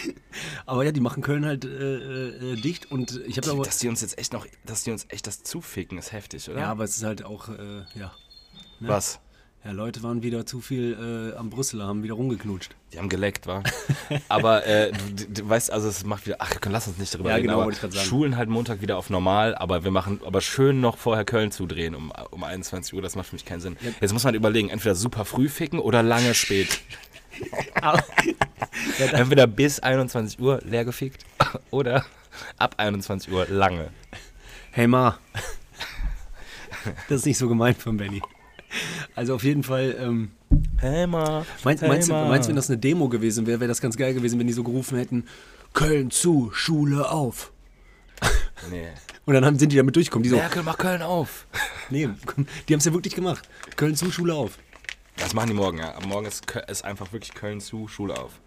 aber 0.65 0.83
ja, 0.85 0.91
die 0.91 0.99
machen 0.99 1.23
Köln 1.23 1.45
halt 1.45 1.65
äh, 1.65 2.53
äh, 2.53 2.55
dicht 2.55 2.91
und 2.91 3.19
ich 3.25 3.37
habe 3.37 3.49
aber. 3.49 3.63
Dass 3.63 3.79
die 3.79 3.89
uns 3.89 4.01
jetzt 4.01 4.19
echt 4.19 4.33
noch, 4.33 4.45
dass 4.65 4.83
die 4.83 4.91
uns 4.91 5.07
echt 5.09 5.25
das 5.25 5.43
zuficken, 5.43 5.97
ist 5.97 6.11
heftig, 6.11 6.47
oder? 6.49 6.59
Ja, 6.59 6.71
aber 6.71 6.83
es 6.83 6.97
ist 6.97 7.03
halt 7.03 7.25
auch, 7.25 7.49
äh, 7.49 7.83
ja. 7.95 8.11
Was? 8.79 9.19
Ja, 9.65 9.71
Leute 9.71 10.01
waren 10.03 10.23
wieder 10.23 10.45
zu 10.45 10.61
viel 10.61 11.33
äh, 11.33 11.37
am 11.37 11.49
Brüsseler, 11.49 11.85
haben 11.85 12.01
wieder 12.01 12.13
rumgeknutscht. 12.13 12.73
Die 12.93 12.97
haben 12.97 13.09
geleckt, 13.09 13.45
wa? 13.45 13.61
aber 14.29 14.65
äh, 14.65 14.93
du, 14.93 15.25
du, 15.25 15.41
du 15.41 15.49
weißt, 15.49 15.69
also 15.69 15.89
es 15.89 16.05
macht 16.05 16.25
wieder, 16.25 16.37
ach 16.39 16.53
komm, 16.61 16.71
lass 16.71 16.87
uns 16.87 16.97
nicht 16.97 17.13
darüber 17.13 17.31
Ja, 17.31 17.35
reden, 17.35 17.47
genau, 17.47 17.57
aber 17.57 17.65
wollte 17.65 17.85
ich 17.85 17.93
sagen. 17.93 18.07
Schulen 18.07 18.37
halt 18.37 18.47
Montag 18.47 18.79
wieder 18.81 18.97
auf 18.97 19.09
normal, 19.09 19.55
aber 19.55 19.83
wir 19.83 19.91
machen 19.91 20.21
aber 20.25 20.39
schön 20.39 20.79
noch 20.79 20.97
vorher 20.97 21.25
Köln 21.25 21.51
zudrehen 21.51 21.93
um, 21.93 22.13
um 22.31 22.45
21 22.45 22.93
Uhr, 22.93 23.01
das 23.01 23.17
macht 23.17 23.27
für 23.27 23.35
mich 23.35 23.43
keinen 23.43 23.59
Sinn. 23.59 23.75
Jetzt 23.99 24.13
muss 24.13 24.23
man 24.23 24.33
überlegen, 24.33 24.69
entweder 24.69 24.95
super 24.95 25.25
früh 25.25 25.49
ficken 25.49 25.79
oder 25.79 26.03
lange 26.03 26.33
spät. 26.35 26.79
entweder 29.11 29.45
bis 29.45 29.81
21 29.81 30.39
Uhr 30.39 30.61
leer 30.63 30.85
gefickt 30.85 31.25
oder 31.69 32.05
ab 32.57 32.75
21 32.77 33.29
Uhr 33.31 33.45
lange. 33.49 33.91
Hey 34.71 34.87
Ma. 34.87 35.19
das 37.09 37.19
ist 37.19 37.25
nicht 37.25 37.37
so 37.37 37.49
gemeint 37.49 37.77
von 37.77 37.97
Benny. 37.97 38.21
Also 39.19 39.35
auf 39.35 39.43
jeden 39.43 39.63
Fall, 39.63 39.97
ähm, 39.99 40.31
Hey 40.77 41.05
ma, 41.05 41.45
meinst, 41.65 41.81
hey, 41.81 41.89
meinst, 41.89 42.07
du, 42.07 42.13
meinst 42.13 42.47
du, 42.47 42.51
wenn 42.51 42.55
das 42.55 42.69
eine 42.69 42.77
Demo 42.77 43.09
gewesen 43.09 43.45
wäre, 43.47 43.59
wäre 43.59 43.67
das 43.67 43.81
ganz 43.81 43.97
geil 43.97 44.13
gewesen, 44.13 44.39
wenn 44.39 44.47
die 44.47 44.53
so 44.53 44.63
gerufen 44.63 44.97
hätten, 44.97 45.25
Köln 45.73 46.09
zu, 46.09 46.51
Schule 46.53 47.11
auf. 47.11 47.51
Nee. 48.71 48.87
Und 49.25 49.33
dann 49.33 49.43
haben, 49.43 49.59
sind 49.59 49.73
die 49.73 49.75
damit 49.75 49.97
durchgekommen. 49.97 50.23
Die 50.23 50.29
so, 50.29 50.37
Merkel, 50.37 50.63
mach 50.63 50.77
Köln 50.77 51.01
auf. 51.01 51.47
nee, 51.89 52.07
die 52.69 52.73
haben 52.73 52.79
es 52.79 52.85
ja 52.85 52.93
wirklich 52.93 53.13
gemacht. 53.13 53.49
Köln 53.75 53.93
zu, 53.97 54.09
Schule 54.09 54.33
auf. 54.33 54.57
Das 55.17 55.33
machen 55.33 55.49
die 55.49 55.53
morgen, 55.53 55.79
ja. 55.79 55.95
Aber 55.95 56.07
morgen 56.07 56.25
ist, 56.25 56.49
ist 56.69 56.85
einfach 56.85 57.11
wirklich 57.11 57.33
Köln 57.33 57.59
zu, 57.59 57.89
Schule 57.89 58.17
auf. 58.17 58.39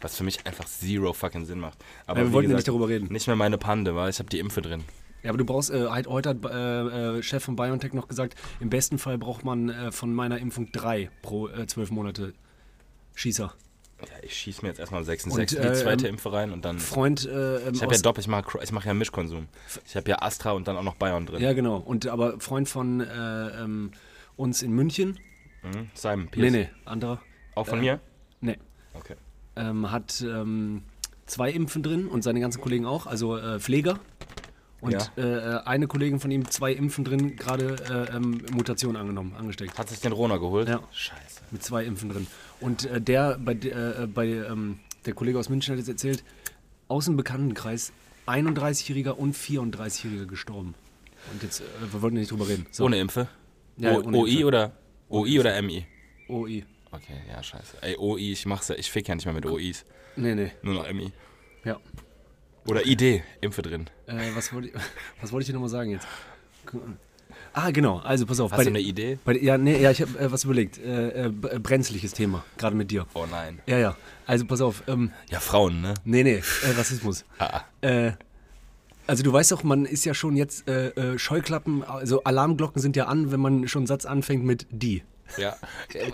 Was 0.00 0.16
für 0.16 0.24
mich 0.24 0.44
einfach 0.44 0.64
zero 0.64 1.12
fucking 1.12 1.44
Sinn 1.44 1.60
macht. 1.60 1.78
Aber 2.08 2.18
Ja, 2.18 2.26
wir 2.26 2.32
wollten 2.32 2.50
ja 2.50 2.56
nicht 2.56 2.66
darüber 2.66 2.88
reden. 2.88 3.06
Nicht 3.12 3.28
mehr 3.28 3.36
meine 3.36 3.56
Pande, 3.56 3.94
weil 3.94 4.10
ich 4.10 4.18
habe 4.18 4.28
die 4.28 4.40
Impfe 4.40 4.62
drin. 4.62 4.82
Ja, 5.22 5.30
aber 5.30 5.38
du 5.38 5.44
brauchst, 5.44 5.70
äh, 5.70 5.86
heute 5.88 6.28
hat 6.28 6.44
äh, 6.44 7.18
äh, 7.18 7.22
Chef 7.22 7.42
von 7.44 7.56
BioNTech 7.56 7.92
noch 7.92 8.08
gesagt, 8.08 8.36
im 8.60 8.70
besten 8.70 8.98
Fall 8.98 9.18
braucht 9.18 9.44
man 9.44 9.68
äh, 9.68 9.90
von 9.92 10.14
meiner 10.14 10.38
Impfung 10.38 10.70
drei 10.70 11.10
pro 11.22 11.48
äh, 11.48 11.66
zwölf 11.66 11.90
Monate 11.90 12.34
Schießer. 13.14 13.52
Ja, 14.00 14.06
ich 14.22 14.32
schieße 14.34 14.62
mir 14.62 14.68
jetzt 14.68 14.78
erstmal 14.78 15.00
am 15.00 15.08
6.6. 15.08 15.30
Und, 15.32 15.50
die 15.50 15.56
äh, 15.56 15.72
zweite 15.74 16.06
ähm, 16.06 16.14
Impfe 16.14 16.32
rein 16.32 16.52
und 16.52 16.64
dann. 16.64 16.78
Freund 16.78 17.26
äh, 17.26 17.56
ähm, 17.56 17.74
Ich 17.74 17.82
habe 17.82 17.92
ja 17.92 18.00
doppelt, 18.00 18.26
ich 18.26 18.30
mache 18.30 18.58
ich 18.62 18.70
mach 18.70 18.84
ja 18.84 18.94
Mischkonsum. 18.94 19.48
Ich 19.86 19.96
habe 19.96 20.08
ja 20.08 20.22
Astra 20.22 20.52
und 20.52 20.68
dann 20.68 20.76
auch 20.76 20.84
noch 20.84 20.94
Bayern 20.94 21.26
drin. 21.26 21.42
Ja, 21.42 21.52
genau. 21.52 21.78
Und 21.78 22.06
aber 22.06 22.38
Freund 22.38 22.68
von 22.68 23.00
äh, 23.00 23.62
ähm, 23.62 23.90
uns 24.36 24.62
in 24.62 24.70
München. 24.70 25.18
Mhm. 25.64 25.90
Simon, 25.94 26.20
Nee, 26.26 26.30
Pierce. 26.30 26.52
nee, 26.52 26.68
anderer. 26.84 27.20
Auch 27.56 27.66
von 27.66 27.78
Äh, 27.78 27.82
mir? 27.82 28.00
Nee. 28.40 28.56
Okay. 28.94 29.16
Ähm, 29.56 29.90
hat 29.90 30.20
ähm, 30.24 30.84
zwei 31.26 31.50
Impfen 31.50 31.82
drin 31.82 32.06
und 32.06 32.22
seine 32.22 32.38
ganzen 32.38 32.60
Kollegen 32.60 32.86
auch, 32.86 33.06
also 33.06 33.36
äh, 33.36 33.58
Pfleger. 33.58 33.98
Und 34.80 34.92
Ja. 34.92 35.06
äh, 35.16 35.22
äh, 35.56 35.60
eine 35.64 35.86
Kollegin 35.88 36.20
von 36.20 36.30
ihm, 36.30 36.48
zwei 36.50 36.72
Impfen 36.72 37.04
drin, 37.04 37.34
gerade 37.36 37.76
äh, 38.12 38.16
ähm, 38.16 38.42
Mutation 38.52 38.94
angenommen, 38.96 39.34
angesteckt. 39.36 39.76
Hat 39.76 39.88
sich 39.88 40.00
den 40.00 40.12
Rona 40.12 40.36
geholt? 40.36 40.68
Ja. 40.68 40.80
Scheiße. 40.92 41.40
Mit 41.50 41.64
zwei 41.64 41.84
Impfen 41.84 42.10
drin. 42.10 42.26
Und 42.60 42.84
äh, 42.86 43.00
der, 43.00 43.38
bei, 43.38 43.52
äh, 43.54 44.06
bei 44.06 44.26
ähm, 44.26 44.78
der 45.04 45.14
Kollege 45.14 45.38
aus 45.38 45.48
München 45.48 45.72
hat 45.72 45.78
jetzt 45.78 45.88
erzählt, 45.88 46.22
aus 46.86 47.06
dem 47.06 47.16
Bekanntenkreis 47.16 47.92
31-Jähriger 48.26 49.10
und 49.12 49.34
34-Jähriger 49.36 50.26
gestorben. 50.26 50.74
Und 51.32 51.42
jetzt, 51.42 51.60
äh, 51.60 51.64
wir 51.92 52.00
wollten 52.02 52.16
nicht 52.16 52.30
drüber 52.30 52.46
reden. 52.48 52.66
So. 52.70 52.84
Ohne 52.84 53.00
Impfe? 53.00 53.26
Ja, 53.78 53.96
o 53.96 54.02
ohne 54.02 54.16
OI 54.18 54.30
Impfe. 54.30 54.46
oder 54.46 54.72
OI 55.08 55.40
oder 55.40 55.60
MI? 55.62 55.86
OI. 56.28 56.64
Okay, 56.90 57.20
ja, 57.28 57.42
scheiße. 57.42 57.78
Ey, 57.82 57.96
OI, 57.98 58.32
ich 58.32 58.46
mach's 58.46 58.68
ja, 58.68 58.74
ich 58.76 58.90
fick 58.90 59.08
ja 59.08 59.14
nicht 59.14 59.24
mehr 59.24 59.34
mit 59.34 59.44
OIs. 59.46 59.84
Nee, 60.16 60.34
nee. 60.34 60.52
Nur 60.62 60.74
noch 60.74 60.92
MI. 60.92 61.12
Ja. 61.64 61.78
Oder 62.68 62.86
ID, 62.86 63.22
Impfe 63.40 63.62
drin. 63.62 63.86
Äh, 64.06 64.14
was 64.34 64.52
wollte 64.52 64.68
ich, 64.68 64.74
was 65.22 65.32
wollte 65.32 65.42
ich 65.42 65.46
dir 65.46 65.54
nochmal 65.54 65.70
sagen 65.70 65.90
jetzt? 65.90 66.06
Ah, 67.54 67.70
genau. 67.70 67.98
Also 67.98 68.26
pass 68.26 68.40
auf. 68.40 68.52
Hast 68.52 68.64
du 68.64 68.68
eine 68.68 68.80
Idee? 68.80 69.18
Bei, 69.24 69.32
ja, 69.36 69.56
nee, 69.56 69.80
ja, 69.80 69.90
ich 69.90 70.02
habe 70.02 70.18
äh, 70.18 70.30
was 70.30 70.44
überlegt. 70.44 70.78
Äh, 70.78 71.08
äh, 71.08 71.26
äh, 71.26 71.30
brenzliges 71.58 72.12
Thema, 72.12 72.44
gerade 72.58 72.76
mit 72.76 72.90
dir. 72.90 73.06
Oh 73.14 73.26
nein. 73.30 73.60
Ja, 73.66 73.78
ja. 73.78 73.96
Also 74.26 74.44
pass 74.44 74.60
auf. 74.60 74.82
Ähm, 74.86 75.12
Ja, 75.30 75.40
Frauen, 75.40 75.80
ne? 75.80 75.94
nee, 76.04 76.22
nee, 76.22 76.36
äh, 76.62 76.70
Rassismus. 76.76 77.24
Ah, 77.38 77.62
Äh, 77.80 78.12
also 79.06 79.22
du 79.22 79.32
weißt 79.32 79.52
doch, 79.52 79.62
man 79.62 79.86
ist 79.86 80.04
ja 80.04 80.12
schon 80.12 80.36
jetzt 80.36 80.64
Scheuklappen, 81.16 81.82
also 81.82 82.24
Alarmglocken 82.24 82.82
sind 82.82 82.94
ja 82.94 83.06
an, 83.06 83.32
wenn 83.32 83.40
man 83.40 83.66
schon 83.66 83.80
einen 83.80 83.86
Satz 83.86 84.04
anfängt 84.04 84.44
mit 84.44 84.66
die. 84.70 85.02
Ja. 85.36 85.56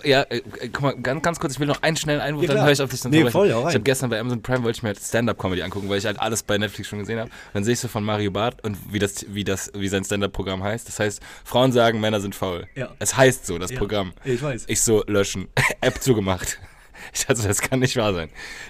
Ja, 0.03 0.21
äh, 0.23 0.37
äh, 0.37 0.69
guck 0.69 0.81
mal, 0.81 0.95
ganz, 1.01 1.23
ganz 1.23 1.39
kurz, 1.39 1.53
ich 1.53 1.59
will 1.59 1.67
noch 1.67 1.81
einen 1.81 1.95
schnellen 1.97 2.21
Einwurf, 2.21 2.45
Ja, 2.47 2.53
dann 2.55 2.63
höre 2.65 2.71
ich 2.71 2.81
auf 2.81 2.89
dich. 2.89 3.01
dann 3.01 3.11
Nee, 3.11 3.29
voll. 3.29 3.47
Ich 3.47 3.53
habe 3.53 3.79
gestern 3.81 4.09
bei 4.09 4.19
Amazon 4.19 4.41
Prime, 4.41 4.63
wollte 4.63 4.77
ich 4.77 4.83
mir 4.83 4.89
halt 4.89 4.99
Stand-Up-Comedy 4.99 5.61
angucken, 5.63 5.89
weil 5.89 5.97
ich 5.97 6.05
halt 6.05 6.19
alles 6.19 6.43
bei 6.43 6.57
Netflix 6.57 6.89
schon 6.89 6.99
gesehen 6.99 7.19
habe. 7.19 7.29
Dann 7.53 7.63
sehe 7.63 7.73
ich 7.73 7.79
so 7.79 7.87
von 7.87 8.03
Mario 8.03 8.31
Barth 8.31 8.63
und 8.63 8.77
wie, 8.91 8.99
das, 8.99 9.25
wie, 9.29 9.43
das, 9.43 9.71
wie 9.75 9.87
sein 9.87 10.03
Stand-Up-Programm 10.03 10.63
heißt. 10.63 10.87
Das 10.87 10.99
heißt, 10.99 11.21
Frauen 11.43 11.71
sagen, 11.71 11.99
Männer 11.99 12.19
sind 12.21 12.35
faul. 12.35 12.67
Ja. 12.75 12.89
Es 12.99 13.15
heißt 13.15 13.45
so, 13.45 13.57
das 13.57 13.71
Ja. 13.71 13.77
Programm. 13.77 14.13
Ich 14.23 14.41
weiß. 14.41 14.65
Ich 14.67 14.81
so, 14.81 15.03
löschen. 15.07 15.47
App 15.81 16.01
zugemacht. 16.01 16.59
Ich 17.13 17.25
dachte, 17.25 17.47
das 17.47 17.61
kann 17.61 17.79
nicht 17.79 17.95
wahr 17.97 18.13
sein. 18.13 18.29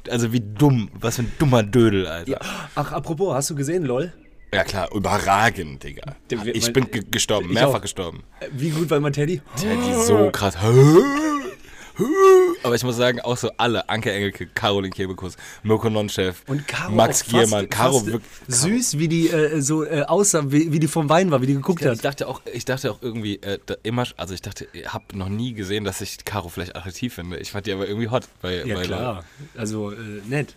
Also 0.10 0.34
wie 0.34 0.42
dumm, 0.42 0.90
was 0.94 1.16
für 1.16 1.22
ein 1.24 1.32
dummer 1.40 1.64
Dödel, 1.64 2.06
Alter. 2.08 2.30
Ja. 2.32 2.40
Ach, 2.76 2.92
apropos, 2.92 3.34
hast 3.34 3.50
du 3.50 3.56
gesehen, 3.56 3.84
lol? 3.86 4.12
Ja 4.56 4.64
klar, 4.64 4.90
überragend, 4.94 5.84
Digga. 5.84 6.16
Ich 6.30 6.64
mein- 6.64 6.74
bin 6.74 6.92
ge 6.92 7.04
gestorben, 7.12 7.48
ich 7.50 7.54
mehrfach 7.54 7.76
auch. 7.78 7.82
gestorben. 7.82 8.24
Äh, 8.40 8.48
Wie 8.54 8.70
gut 8.70 8.90
war 8.90 9.00
mein 9.00 9.14
Teddy? 9.14 9.42
Teddy 9.60 9.94
so 10.06 10.30
krass. 10.32 10.56
Aber 12.64 12.76
ich 12.76 12.84
muss 12.84 12.98
sagen, 12.98 13.22
auch 13.22 13.38
so 13.38 13.52
alle, 13.56 13.88
Anke 13.88 14.12
Engelke, 14.12 14.48
Caroline 14.48 14.94
Kebekus, 14.94 15.38
Mirko 15.64 15.90
Nonchef, 15.90 16.44
Und 16.48 16.68
Caro 16.68 16.92
Max 16.92 17.24
Giermann, 17.24 17.70
Caro 17.70 18.06
wirklich. 18.06 18.24
Süß, 18.50 18.98
wie 19.00 19.08
die 19.08 19.30
äh, 19.30 19.62
so 19.62 19.86
äh, 19.86 20.02
aussah, 20.02 20.52
wie, 20.52 20.74
wie 20.74 20.80
die 20.80 20.88
vom 20.90 21.08
Wein 21.08 21.32
war, 21.32 21.42
wie 21.42 21.48
die 21.48 21.54
geguckt 21.54 21.82
Ich 21.82 21.88
hat. 21.88 22.04
dachte 22.04 22.28
auch, 22.28 22.42
ich 22.52 22.66
dachte 22.66 22.92
auch 22.92 22.98
irgendwie, 23.02 23.38
äh, 23.38 23.60
da 23.66 23.76
immer, 23.84 24.04
also 24.18 24.34
ich 24.34 24.42
dachte, 24.42 24.68
ich 24.74 24.92
habe 24.94 25.06
noch 25.18 25.30
nie 25.30 25.54
gesehen, 25.54 25.86
dass 25.86 26.02
ich 26.02 26.26
Caro 26.26 26.50
vielleicht 26.50 26.76
attraktiv 26.76 27.14
finde. 27.14 27.38
Ich 27.38 27.52
fand 27.52 27.66
die 27.66 27.72
aber 27.72 27.88
irgendwie 27.88 28.10
hot. 28.10 28.28
Bei, 28.42 28.66
Ja, 28.66 28.76
bei 28.76 28.84
klar. 28.84 29.24
Also, 29.56 29.92
äh, 29.92 29.96
nett. 30.28 30.54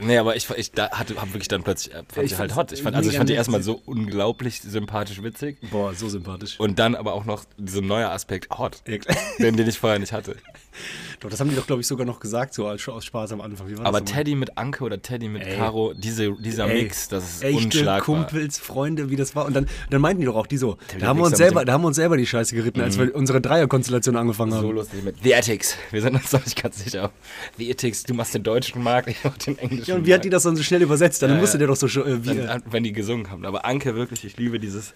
Nee, 0.00 0.18
aber 0.18 0.36
ich, 0.36 0.48
ich 0.50 0.72
da 0.72 0.90
hatte, 0.90 1.16
hab 1.16 1.28
wirklich 1.28 1.48
dann 1.48 1.62
plötzlich, 1.62 1.94
äh, 1.94 2.02
fand 2.08 2.26
Ich 2.26 2.38
halt 2.38 2.54
hot. 2.54 2.72
Ich 2.72 2.82
fand, 2.82 2.96
also 2.96 3.10
ich 3.10 3.16
fand 3.16 3.28
die 3.28 3.34
erstmal 3.34 3.62
so 3.62 3.80
unglaublich 3.84 4.60
sympathisch 4.62 5.22
witzig. 5.22 5.58
Boah, 5.70 5.94
so 5.94 6.08
sympathisch. 6.08 6.58
Und 6.58 6.78
dann 6.78 6.94
aber 6.94 7.12
auch 7.12 7.24
noch 7.24 7.44
dieser 7.58 7.82
neue 7.82 8.10
Aspekt 8.10 8.50
hot, 8.56 8.82
den, 8.86 9.56
den 9.56 9.68
ich 9.68 9.78
vorher 9.78 9.98
nicht 9.98 10.12
hatte. 10.12 10.36
Doch, 11.26 11.30
das 11.32 11.40
haben 11.40 11.50
die 11.50 11.56
doch, 11.56 11.66
glaube 11.66 11.80
ich, 11.82 11.88
sogar 11.88 12.06
noch 12.06 12.20
gesagt, 12.20 12.54
so 12.54 12.68
als, 12.68 12.86
aus 12.88 13.04
Spaß 13.04 13.32
am 13.32 13.40
Anfang. 13.40 13.66
Aber? 13.80 14.04
Teddy 14.04 14.36
mit 14.36 14.56
Anke 14.56 14.84
oder 14.84 15.02
Teddy 15.02 15.28
mit 15.28 15.42
Ey. 15.44 15.56
Caro, 15.56 15.92
diese, 15.92 16.32
dieser 16.34 16.68
Ey, 16.68 16.84
Mix, 16.84 17.08
das 17.08 17.24
ist 17.24 17.42
echte 17.42 17.64
unschlagbar. 17.64 18.00
Kumpels, 18.28 18.58
Freunde, 18.60 19.10
wie 19.10 19.16
das 19.16 19.34
war. 19.34 19.44
Und 19.44 19.54
dann, 19.56 19.66
dann 19.90 20.00
meinten 20.00 20.20
die 20.20 20.26
doch 20.26 20.36
auch, 20.36 20.46
die 20.46 20.56
so, 20.56 20.76
da 21.00 21.08
haben, 21.08 21.18
wir 21.18 21.24
uns 21.26 21.36
selber, 21.36 21.64
da 21.64 21.72
haben 21.72 21.82
wir 21.82 21.88
uns 21.88 21.96
selber 21.96 22.16
die 22.16 22.26
Scheiße 22.26 22.54
geritten, 22.54 22.80
als 22.80 22.96
wir 22.96 23.12
unsere 23.12 23.40
Dreierkonstellation 23.40 24.14
angefangen 24.16 24.52
So 24.52 24.58
haben. 24.58 24.70
lustig 24.70 25.02
mit 25.02 25.16
The 25.24 25.32
Ethics. 25.32 25.76
Wir 25.90 26.00
sind 26.00 26.14
uns 26.14 26.30
noch 26.32 26.44
nicht 26.44 26.62
ganz 26.62 26.84
sicher. 26.84 27.10
The 27.58 27.70
Ethics, 27.70 28.04
du 28.04 28.14
machst 28.14 28.32
den 28.32 28.44
deutschen 28.44 28.80
Markt, 28.84 29.08
ich 29.08 29.18
mach 29.24 29.36
den 29.36 29.58
englischen 29.58 29.90
Ja, 29.90 29.96
und 29.96 30.06
wie 30.06 30.14
hat 30.14 30.24
die 30.24 30.30
das 30.30 30.44
dann 30.44 30.54
so 30.54 30.62
schnell 30.62 30.82
übersetzt? 30.82 31.22
Dann 31.22 31.30
Ja, 31.32 31.36
musste 31.40 31.58
der 31.58 31.66
doch 31.66 31.74
so, 31.76 31.86
äh, 31.86 32.24
wie, 32.24 32.38
äh, 32.38 32.60
wenn 32.70 32.84
die 32.84 32.92
gesungen 32.92 33.30
haben. 33.32 33.44
Aber 33.44 33.64
Anke 33.64 33.96
wirklich, 33.96 34.24
ich 34.24 34.36
liebe 34.36 34.60
dieses. 34.60 34.94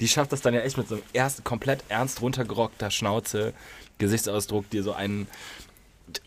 Die 0.00 0.08
schafft 0.08 0.32
das 0.32 0.40
dann 0.40 0.54
ja 0.54 0.60
echt 0.60 0.78
mit 0.78 0.88
so 0.88 0.96
einem 0.96 1.04
ersten 1.12 1.44
komplett 1.44 1.84
ernst 1.88 2.20
runtergerockter 2.22 2.90
Schnauze, 2.90 3.52
Gesichtsausdruck, 3.98 4.68
dir 4.70 4.82
so 4.82 4.92
einen. 4.92 5.26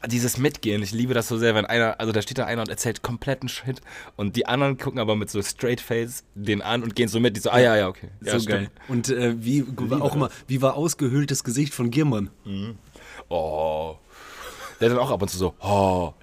Dieses 0.07 0.37
Mitgehen, 0.37 0.81
ich 0.81 0.93
liebe 0.93 1.13
das 1.13 1.27
so 1.27 1.37
sehr, 1.37 1.55
wenn 1.55 1.65
einer, 1.65 1.99
also 1.99 2.13
da 2.13 2.21
steht 2.21 2.37
da 2.37 2.45
einer 2.45 2.61
und 2.61 2.69
erzählt 2.69 3.01
kompletten 3.01 3.49
Shit 3.49 3.81
und 4.15 4.37
die 4.37 4.45
anderen 4.45 4.77
gucken 4.77 4.97
aber 4.97 5.17
mit 5.17 5.29
so 5.29 5.41
straight 5.41 5.81
face 5.81 6.23
den 6.35 6.61
an 6.61 6.83
und 6.83 6.95
gehen 6.95 7.09
so 7.09 7.19
mit, 7.19 7.35
die 7.35 7.41
so, 7.41 7.49
ah 7.49 7.59
ja, 7.59 7.75
ja, 7.75 7.89
okay. 7.89 8.07
Ja, 8.21 8.39
so 8.39 8.45
geil. 8.45 8.71
Und 8.87 9.09
äh, 9.09 9.35
wie 9.43 9.65
war 9.67 10.01
auch 10.01 10.15
immer, 10.15 10.29
wie 10.47 10.61
war 10.61 10.75
ausgehöhltes 10.75 11.43
Gesicht 11.43 11.73
von 11.73 11.91
Giermann? 11.91 12.29
Oh. 13.27 13.97
Der 14.79 14.87
dann 14.87 14.99
auch 14.99 15.11
ab 15.11 15.21
und 15.21 15.27
zu 15.27 15.37
so, 15.37 15.53
oh. 15.59 16.13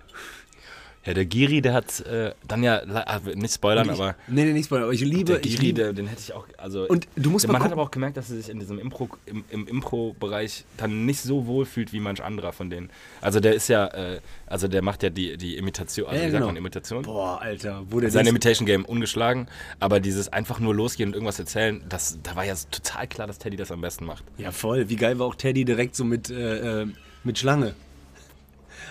Ja, 1.07 1.15
der 1.15 1.25
Giri, 1.25 1.63
der 1.63 1.73
hat 1.73 2.01
äh, 2.01 2.33
dann 2.47 2.63
ja, 2.63 2.83
ah, 2.83 3.21
nicht 3.35 3.55
spoilern, 3.55 3.87
ich, 3.87 3.93
aber 3.93 4.17
nee, 4.29 4.45
nee, 4.45 4.53
nicht 4.53 4.67
Spoiler, 4.67 4.85
aber 4.85 4.93
ich 4.93 5.01
liebe, 5.01 5.25
der 5.25 5.39
Giri, 5.39 5.67
liebe 5.67 5.81
der, 5.81 5.93
den 5.95 6.07
hätte 6.07 6.21
ich 6.21 6.35
auch, 6.35 6.47
also 6.59 6.87
Und 6.87 7.09
du 7.17 7.31
musst 7.31 7.49
man 7.49 7.63
hat 7.63 7.73
aber 7.73 7.81
auch 7.83 7.91
gemerkt, 7.91 8.19
dass 8.19 8.29
er 8.29 8.37
sich 8.37 8.51
in 8.51 8.59
diesem 8.59 8.79
Impro, 8.79 9.09
im, 9.25 9.43
im 9.49 9.67
Impro-Bereich 9.67 10.65
dann 10.77 11.07
nicht 11.07 11.23
so 11.23 11.47
wohl 11.47 11.65
fühlt 11.65 11.95
wie 11.95 12.01
manch 12.01 12.23
anderer 12.23 12.53
von 12.53 12.69
denen. 12.69 12.91
Also 13.23 13.41
der 13.41 13.55
ist 13.55 13.69
ja, 13.69 13.87
äh, 13.87 14.21
also 14.47 14.69
der 14.69 14.83
macht 14.83 15.03
ja 15.03 15.09
die, 15.09 15.39
die 15.39 15.57
Imitation, 15.57 16.07
also 16.07 16.21
Ja, 16.21 16.27
wie 16.27 16.33
genau. 16.33 16.41
sagt 16.41 16.49
man 16.49 16.57
Imitation? 16.57 17.03
Boah, 17.03 17.41
Alter, 17.41 17.83
wo 17.89 17.99
der 17.99 18.11
Sein 18.11 18.27
Imitation 18.27 18.67
Game 18.67 18.85
ungeschlagen, 18.85 19.49
aber 19.79 20.01
dieses 20.01 20.31
einfach 20.31 20.61
nur 20.61 20.75
losgehen 20.75 21.09
und 21.09 21.15
irgendwas 21.15 21.39
erzählen, 21.39 21.83
das, 21.89 22.19
da 22.23 22.37
war 22.37 22.45
ja 22.45 22.55
total 22.71 23.07
klar, 23.07 23.27
dass 23.27 23.39
Teddy 23.39 23.57
das 23.57 23.73
am 23.73 23.81
besten 23.81 24.05
macht. 24.05 24.25
Ja, 24.37 24.53
voll. 24.53 24.91
Wie 24.91 24.97
geil 24.97 25.19
war 25.19 25.27
auch 25.27 25.35
Teddy 25.35 25.65
direkt 25.65 25.97
so 25.97 26.05
mit, 26.05 26.29
äh, 26.29 26.83
äh, 26.83 26.87
mit 27.25 27.39
Schlange. 27.39 27.75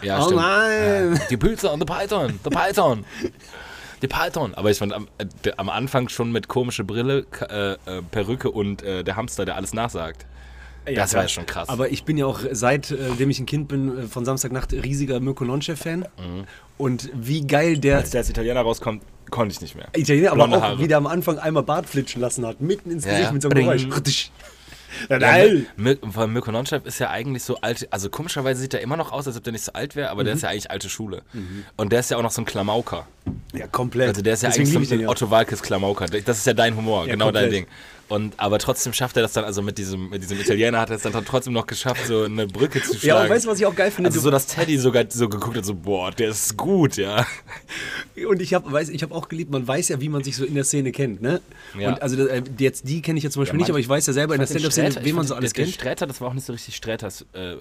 Ja, 0.01 0.19
Oh 0.19 0.25
stimmt. 0.25 0.41
nein! 0.41 1.13
Ja. 1.15 1.19
Die 1.29 1.37
Pilze 1.37 1.69
und 1.69 1.79
der 1.79 1.85
Python, 1.93 2.39
der 2.43 2.49
Python. 2.49 3.05
Die 4.01 4.07
Python. 4.07 4.53
Aber 4.55 4.71
ich 4.71 4.77
fand 4.77 4.93
am, 4.93 5.07
äh, 5.17 5.51
am 5.57 5.69
Anfang 5.69 6.07
schon 6.09 6.31
mit 6.31 6.47
komische 6.47 6.83
Brille, 6.83 7.25
äh, 7.49 7.73
äh, 7.73 8.01
Perücke 8.11 8.49
und 8.51 8.81
äh, 8.81 9.03
der 9.03 9.15
Hamster, 9.17 9.43
der 9.45 9.55
alles 9.57 9.73
nachsagt. 9.73 10.25
das 10.85 11.13
war 11.13 11.21
geil. 11.23 11.29
schon 11.29 11.45
krass. 11.45 11.67
Aber 11.67 11.89
ich 11.91 12.05
bin 12.05 12.17
ja 12.17 12.25
auch, 12.25 12.39
seitdem 12.51 13.29
ich 13.29 13.39
ein 13.39 13.45
Kind 13.45 13.67
bin, 13.67 13.97
äh, 13.97 14.01
von 14.03 14.23
Samstagnacht 14.23 14.71
riesiger 14.71 15.19
Mirko 15.19 15.43
Nonchef-Fan. 15.43 15.99
Mhm. 15.99 16.45
Und 16.77 17.09
wie 17.13 17.45
geil 17.45 17.77
der 17.77 17.97
Als 17.97 18.11
der 18.11 18.19
als 18.19 18.29
Italiener 18.29 18.61
rauskommt, 18.61 19.03
konnte 19.31 19.51
ich 19.53 19.59
nicht 19.59 19.75
mehr. 19.75 19.87
Italiener, 19.95 20.29
aber 20.31 20.35
Blonde 20.47 20.57
auch 20.57 20.61
Haare. 20.61 20.79
wie 20.79 20.87
der 20.87 20.97
am 20.97 21.05
Anfang 21.07 21.37
einmal 21.37 21.63
Bart 21.63 21.85
flitschen 21.87 22.21
lassen 22.21 22.45
hat, 22.47 22.61
mitten 22.61 22.89
ins 22.91 23.03
Ja, 23.03 23.11
Gesicht 23.11 23.27
ja. 23.27 23.33
mit 23.33 23.41
so 23.41 23.49
einem 23.49 23.67
Bring. 23.67 23.89
Geräusch. 23.89 24.31
Rutsch. 25.09 25.21
Ja. 25.21 25.61
Mir- 25.77 26.27
Mirko 26.27 26.51
Nonchef 26.51 26.85
ist 26.85 26.99
ja 26.99 27.09
eigentlich 27.09 27.43
so 27.43 27.57
alt, 27.61 27.87
also 27.91 28.09
komischerweise 28.09 28.61
sieht 28.61 28.73
er 28.73 28.81
immer 28.81 28.97
noch 28.97 29.11
aus, 29.11 29.27
als 29.27 29.37
ob 29.37 29.43
der 29.43 29.53
nicht 29.53 29.63
so 29.65 29.73
alt 29.73 29.95
wäre, 29.95 30.09
aber 30.09 30.21
Mhm. 30.21 30.25
der 30.25 30.33
ist 30.35 30.41
ja 30.43 30.49
eigentlich 30.49 30.71
alte 30.71 30.89
Schule. 30.89 31.21
Und 31.77 31.91
der 31.91 31.99
ist 31.99 32.11
ja 32.11 32.17
auch 32.17 32.23
noch 32.23 32.31
so 32.31 32.41
ein 32.41 32.45
Klamauker. 32.45 33.07
Ja, 33.53 33.67
komplett. 33.67 34.09
Also 34.09 34.21
der 34.21 34.33
ist 34.33 34.43
ja 34.43 34.49
Deswegen 34.49 34.75
eigentlich 34.75 34.89
so 34.89 34.95
ein. 34.95 35.07
Otto 35.07 35.29
Walkes 35.29 35.61
Klamauker. 35.61 36.05
Das 36.07 36.37
ist 36.37 36.45
ja 36.47 36.53
dein 36.53 36.75
Humor, 36.75 37.05
Ja, 37.05 37.11
genau 37.13 37.31
dein 37.31 37.43
komplett. 37.45 37.63
Ding. 37.63 37.67
Und, 38.09 38.33
aber 38.39 38.57
trotzdem 38.57 38.91
schafft 38.91 39.15
er 39.17 39.21
das 39.21 39.33
dann, 39.33 39.45
also 39.45 39.61
mit 39.61 39.77
diesem, 39.77 40.09
mit 40.09 40.23
diesem 40.23 40.39
Italiener 40.39 40.79
hat 40.79 40.89
er 40.89 40.95
es 40.95 41.03
dann 41.03 41.13
trotzdem 41.25 41.53
noch 41.53 41.67
geschafft, 41.67 42.07
so 42.07 42.23
eine 42.23 42.47
Brücke 42.47 42.81
zu 42.81 42.97
schlagen. 42.97 42.99
Ja, 43.03 43.21
und 43.23 43.29
weißt 43.29 43.45
du, 43.45 43.49
was 43.49 43.59
ich 43.59 43.65
auch 43.67 43.75
geil 43.75 43.91
finde? 43.91 44.09
Also 44.09 44.19
so, 44.19 44.31
dass 44.31 44.47
Teddy 44.47 44.77
sogar 44.79 45.05
so 45.09 45.29
geguckt 45.29 45.57
hat, 45.57 45.65
so, 45.65 45.75
boah, 45.75 46.09
der 46.11 46.29
ist 46.29 46.57
gut, 46.57 46.97
ja. 46.97 47.25
Und 48.27 48.41
ich 48.41 48.53
habe 48.53 48.81
ich 48.81 49.03
hab 49.03 49.11
auch 49.11 49.29
geliebt, 49.29 49.51
man 49.51 49.65
weiß 49.67 49.89
ja, 49.89 50.01
wie 50.01 50.09
man 50.09 50.23
sich 50.23 50.35
so 50.35 50.43
in 50.43 50.55
der 50.55 50.63
Szene 50.63 50.91
kennt, 50.91 51.21
ne? 51.21 51.39
Ja. 51.79 51.89
Und 51.89 52.01
also 52.01 52.27
äh, 52.27 52.43
jetzt 52.57 52.87
die 52.87 53.01
kenne 53.01 53.17
ich 53.17 53.23
jetzt 53.23 53.33
zum 53.33 53.41
Beispiel 53.43 53.59
Ja, 53.59 53.63
nicht, 53.63 53.69
aber 53.69 53.79
ich 53.79 53.87
weiß 53.87 54.07
ja 54.07 54.13
selber 54.13 54.33
in 54.33 54.39
der 54.39 54.47
fand 54.47 54.59
Stand-Up-Szene, 54.59 55.05
wen 55.05 55.15
man 55.15 55.21
fand 55.21 55.29
so 55.29 55.35
alles 55.35 55.53
der, 55.53 55.63
kennt. 55.63 55.75
Der 55.75 55.79
Sträter, 55.79 56.07
das 56.07 56.19
war 56.19 56.29
auch 56.29 56.33
nicht 56.33 56.45
so 56.45 56.53
richtig 56.53 56.75
Sträters 56.75 57.25
äh, 57.33 57.57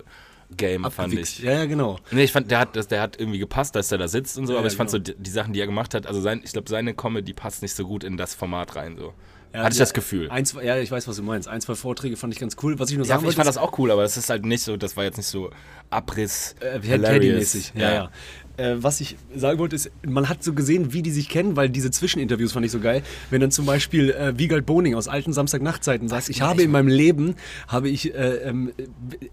Game, 0.57 0.83
fand 0.85 0.99
Abgewichst. 0.99 1.39
ich. 1.39 1.45
Ja, 1.45 1.53
ja, 1.53 1.65
genau. 1.67 1.99
Nee, 2.11 2.25
ich 2.25 2.33
fand, 2.33 2.51
der 2.51 2.61
hat, 2.61 2.75
das, 2.75 2.89
der 2.89 3.03
hat 3.03 3.21
irgendwie 3.21 3.39
gepasst, 3.39 3.75
dass 3.77 3.93
er 3.93 3.99
da 3.99 4.09
sitzt 4.09 4.39
und 4.39 4.47
so, 4.47 4.55
Ja, 4.55 4.59
aber 4.61 4.69
ich 4.69 4.77
fand 4.77 4.91
genau. 4.91 5.05
so 5.05 5.13
die, 5.13 5.23
die 5.23 5.31
Sachen, 5.31 5.53
die 5.53 5.61
er 5.61 5.67
gemacht 5.67 5.95
hat, 5.95 6.07
also 6.07 6.21
sein, 6.21 6.41
ich 6.43 6.53
glaube, 6.53 6.69
seine 6.71 6.95
Comedy 6.95 7.35
passt 7.35 7.63
nicht 7.63 7.75
so 7.75 7.85
gut 7.87 8.03
in 8.03 8.17
das 8.17 8.35
Format 8.35 8.75
rein, 8.75 8.97
so. 8.97 9.13
Ja, 9.53 9.61
Hatte 9.61 9.73
ich 9.73 9.79
ja, 9.79 9.83
das 9.85 9.95
Gefühl. 9.95 10.31
Ein, 10.31 10.45
zwei, 10.45 10.65
ja, 10.65 10.77
ich 10.79 10.91
weiß, 10.91 11.09
was 11.09 11.17
du 11.17 11.23
meinst. 11.23 11.49
Ein, 11.49 11.61
zwei 11.61 11.75
Vorträge 11.75 12.17
fand 12.17 12.35
ich 12.35 12.41
ganz 12.41 12.57
cool. 12.63 12.79
Was 12.79 12.91
ich 12.91 12.97
nur 12.97 13.07
Ja, 13.07 13.15
sagen 13.15 13.21
ich 13.21 13.27
wollte, 13.27 13.37
fand 13.37 13.49
ist, 13.49 13.57
das 13.57 13.63
auch 13.63 13.79
cool, 13.79 13.91
aber 13.91 14.05
es 14.05 14.17
ist 14.17 14.29
halt 14.29 14.45
nicht 14.45 14.63
so, 14.63 14.77
das 14.77 14.97
war 14.97 15.05
jetzt 15.05 15.17
nicht 15.17 15.27
so 15.27 15.51
Abriss, 15.91 16.55
äh, 16.61 16.81
hilarious. 16.81 17.53
Teddy-mäßig. 17.53 17.73
Ja, 17.75 17.93
ja. 17.93 18.11
Äh, 18.59 18.83
was 18.83 19.01
ich 19.01 19.17
sagen 19.35 19.59
wollte, 19.59 19.77
ist, 19.77 19.91
man 20.05 20.29
hat 20.29 20.43
so 20.43 20.53
gesehen, 20.53 20.93
wie 20.93 21.03
die 21.03 21.13
sich 21.13 21.29
kennen, 21.29 21.57
weil 21.57 21.71
diese 21.71 21.91
Zwischeninterviews 21.91 22.53
fand 22.53 22.67
ich 22.67 22.73
so 22.73 22.81
geil. 22.81 23.03
Wenn 23.31 23.41
dann 23.41 23.51
zum 23.51 23.67
Beispiel 23.67 24.11
äh, 24.11 24.37
Wiegald 24.37 24.67
Boning 24.67 24.95
aus 24.97 25.09
alten 25.09 25.33
Samstagnachtzeiten 25.33 26.09
sagt, 26.09 26.29
ich 26.29 26.43
habe 26.43 26.63
in 26.63 26.71
meinem 26.71 26.89
Leben, 26.89 27.37
habe 27.69 27.89
ich, 27.89 28.15
äh, 28.15 28.37
ähm, 28.49 28.73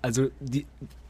also 0.02 0.30
die, 0.40 0.66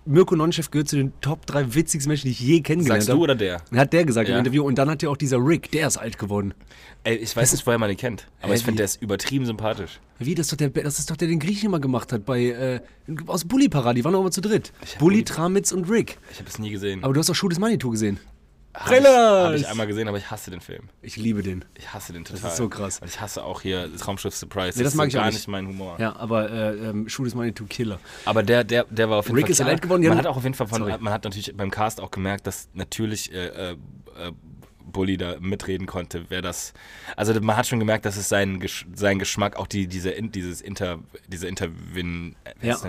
Mirko 0.07 0.35
Nonchef 0.35 0.69
gehört 0.69 0.87
zu 0.87 0.97
den 0.97 1.13
Top 1.21 1.45
3 1.47 1.73
witzigsten 1.73 2.09
Menschen, 2.09 2.25
die 2.27 2.31
ich 2.31 2.39
je 2.39 2.61
kennengelernt 2.61 3.01
Sagst 3.03 3.09
du 3.09 3.13
habe. 3.13 3.21
oder 3.23 3.35
der? 3.35 3.61
Hat 3.75 3.91
der 3.91 4.05
gesagt 4.05 4.29
Ja. 4.29 4.35
im 4.35 4.39
Interview. 4.39 4.63
Und 4.63 4.75
dann 4.77 4.89
hat 4.89 5.01
ja 5.01 5.09
auch 5.09 5.17
dieser 5.17 5.37
Rick, 5.37 5.71
der 5.71 5.87
ist 5.87 5.97
alt 5.97 6.19
geworden. 6.19 6.53
Ey, 7.03 7.15
ich 7.15 7.35
weiß 7.35 7.51
nicht, 7.53 7.65
woher 7.65 7.79
man 7.79 7.89
den 7.89 7.97
kennt, 7.97 8.27
aber 8.41 8.53
Hä, 8.53 8.57
ich 8.57 8.63
finde, 8.63 8.77
der 8.77 8.85
ist 8.85 9.01
übertrieben 9.01 9.45
sympathisch. 9.45 9.99
Wie, 10.19 10.35
das 10.35 10.45
ist 10.47 10.51
doch 10.53 10.57
der, 10.57 10.69
das 10.69 10.99
ist 10.99 11.09
doch 11.09 11.17
der, 11.17 11.27
den 11.27 11.39
Griechen 11.39 11.67
immer 11.67 11.79
gemacht 11.79 12.13
hat 12.13 12.23
bei, 12.25 12.45
äh, 12.45 12.79
aus 13.27 13.45
Bully 13.45 13.67
Parade, 13.67 13.95
die 13.95 14.03
waren 14.03 14.13
doch 14.13 14.21
immer 14.21 14.31
zu 14.31 14.41
dritt. 14.41 14.71
Bulli- 14.99 15.23
Tramitz 15.25 15.71
und 15.71 15.89
Rick. 15.89 16.17
Ich 16.31 16.39
habe 16.39 16.49
es 16.49 16.59
nie 16.59 16.69
gesehen. 16.69 17.03
Aber 17.03 17.13
du 17.13 17.19
hast 17.19 17.29
doch 17.29 17.35
Schuh 17.35 17.49
des 17.49 17.59
Manitou 17.59 17.89
gesehen. 17.89 18.19
Hab 18.75 18.91
ich, 18.91 18.97
Thrillers! 18.97 19.47
hab 19.47 19.55
ich 19.55 19.67
einmal 19.67 19.87
gesehen, 19.87 20.07
aber 20.07 20.17
ich 20.17 20.29
hasse 20.29 20.51
den 20.51 20.61
Film. 20.61 20.89
Ich 21.01 21.15
liebe 21.15 21.41
den. 21.43 21.63
Ich 21.75 21.93
hasse 21.93 22.13
den 22.13 22.25
total. 22.25 22.49
ist 22.51 22.57
so 22.57 22.69
krass. 22.69 22.99
Und 22.99 23.07
ich 23.07 23.19
hasse 23.21 23.43
auch 23.43 23.61
hier 23.61 23.89
Traumschiff 23.97 24.35
Surprise. 24.35 24.77
Nee, 24.77 24.83
das 24.83 24.93
ist 24.93 24.97
mag 24.97 25.07
ich 25.07 25.15
auch 25.15 25.21
gar 25.21 25.25
nicht. 25.27 25.35
nicht 25.35 25.47
mein 25.47 25.67
Humor. 25.67 25.97
Ja, 25.99 26.15
aber 26.15 26.49
äh, 26.51 26.89
ähm, 26.89 27.07
Schuh 27.09 27.23
des 27.23 27.35
Manitou 27.35 27.65
Killer. 27.67 27.99
Aber 28.25 28.43
der, 28.43 28.63
der, 28.63 28.85
der 28.89 29.09
war 29.09 29.19
auf 29.19 29.25
jeden 29.27 29.37
Rick 29.37 29.45
Fall. 29.45 29.51
ist 29.51 29.57
klar. 29.57 29.69
alt 29.69 29.81
geworden, 29.81 30.03
ja. 30.03 30.09
Man 30.09 30.17
hat 30.17 30.27
auch 30.27 30.37
auf 30.37 30.43
jeden 30.43 30.55
Fall 30.55 30.67
von, 30.67 30.79
Sorry. 30.79 30.95
man 30.99 31.13
hat 31.13 31.23
natürlich 31.23 31.55
beim 31.55 31.71
Cast 31.71 32.01
auch 32.01 32.11
gemerkt, 32.11 32.47
dass 32.47 32.69
natürlich 32.73 33.33
äh, 33.33 33.47
äh, 33.47 33.71
äh, 33.71 33.75
Bully 34.85 35.17
da 35.17 35.35
mitreden 35.39 35.87
konnte, 35.87 36.29
wäre 36.29 36.41
das. 36.41 36.73
Also 37.15 37.33
man 37.41 37.57
hat 37.57 37.67
schon 37.67 37.79
gemerkt, 37.79 38.05
dass 38.05 38.17
es 38.17 38.29
sein, 38.29 38.59
Gesch 38.59 38.85
sein 38.93 39.19
Geschmack, 39.19 39.57
auch 39.57 39.67
die, 39.67 39.87
diese, 39.87 40.09
in, 40.11 40.31
dieses 40.31 40.61
Inter, 40.61 40.99
diese 41.27 41.47
Interwin, 41.47 42.35
äh, 42.43 42.67
Ja. 42.67 42.79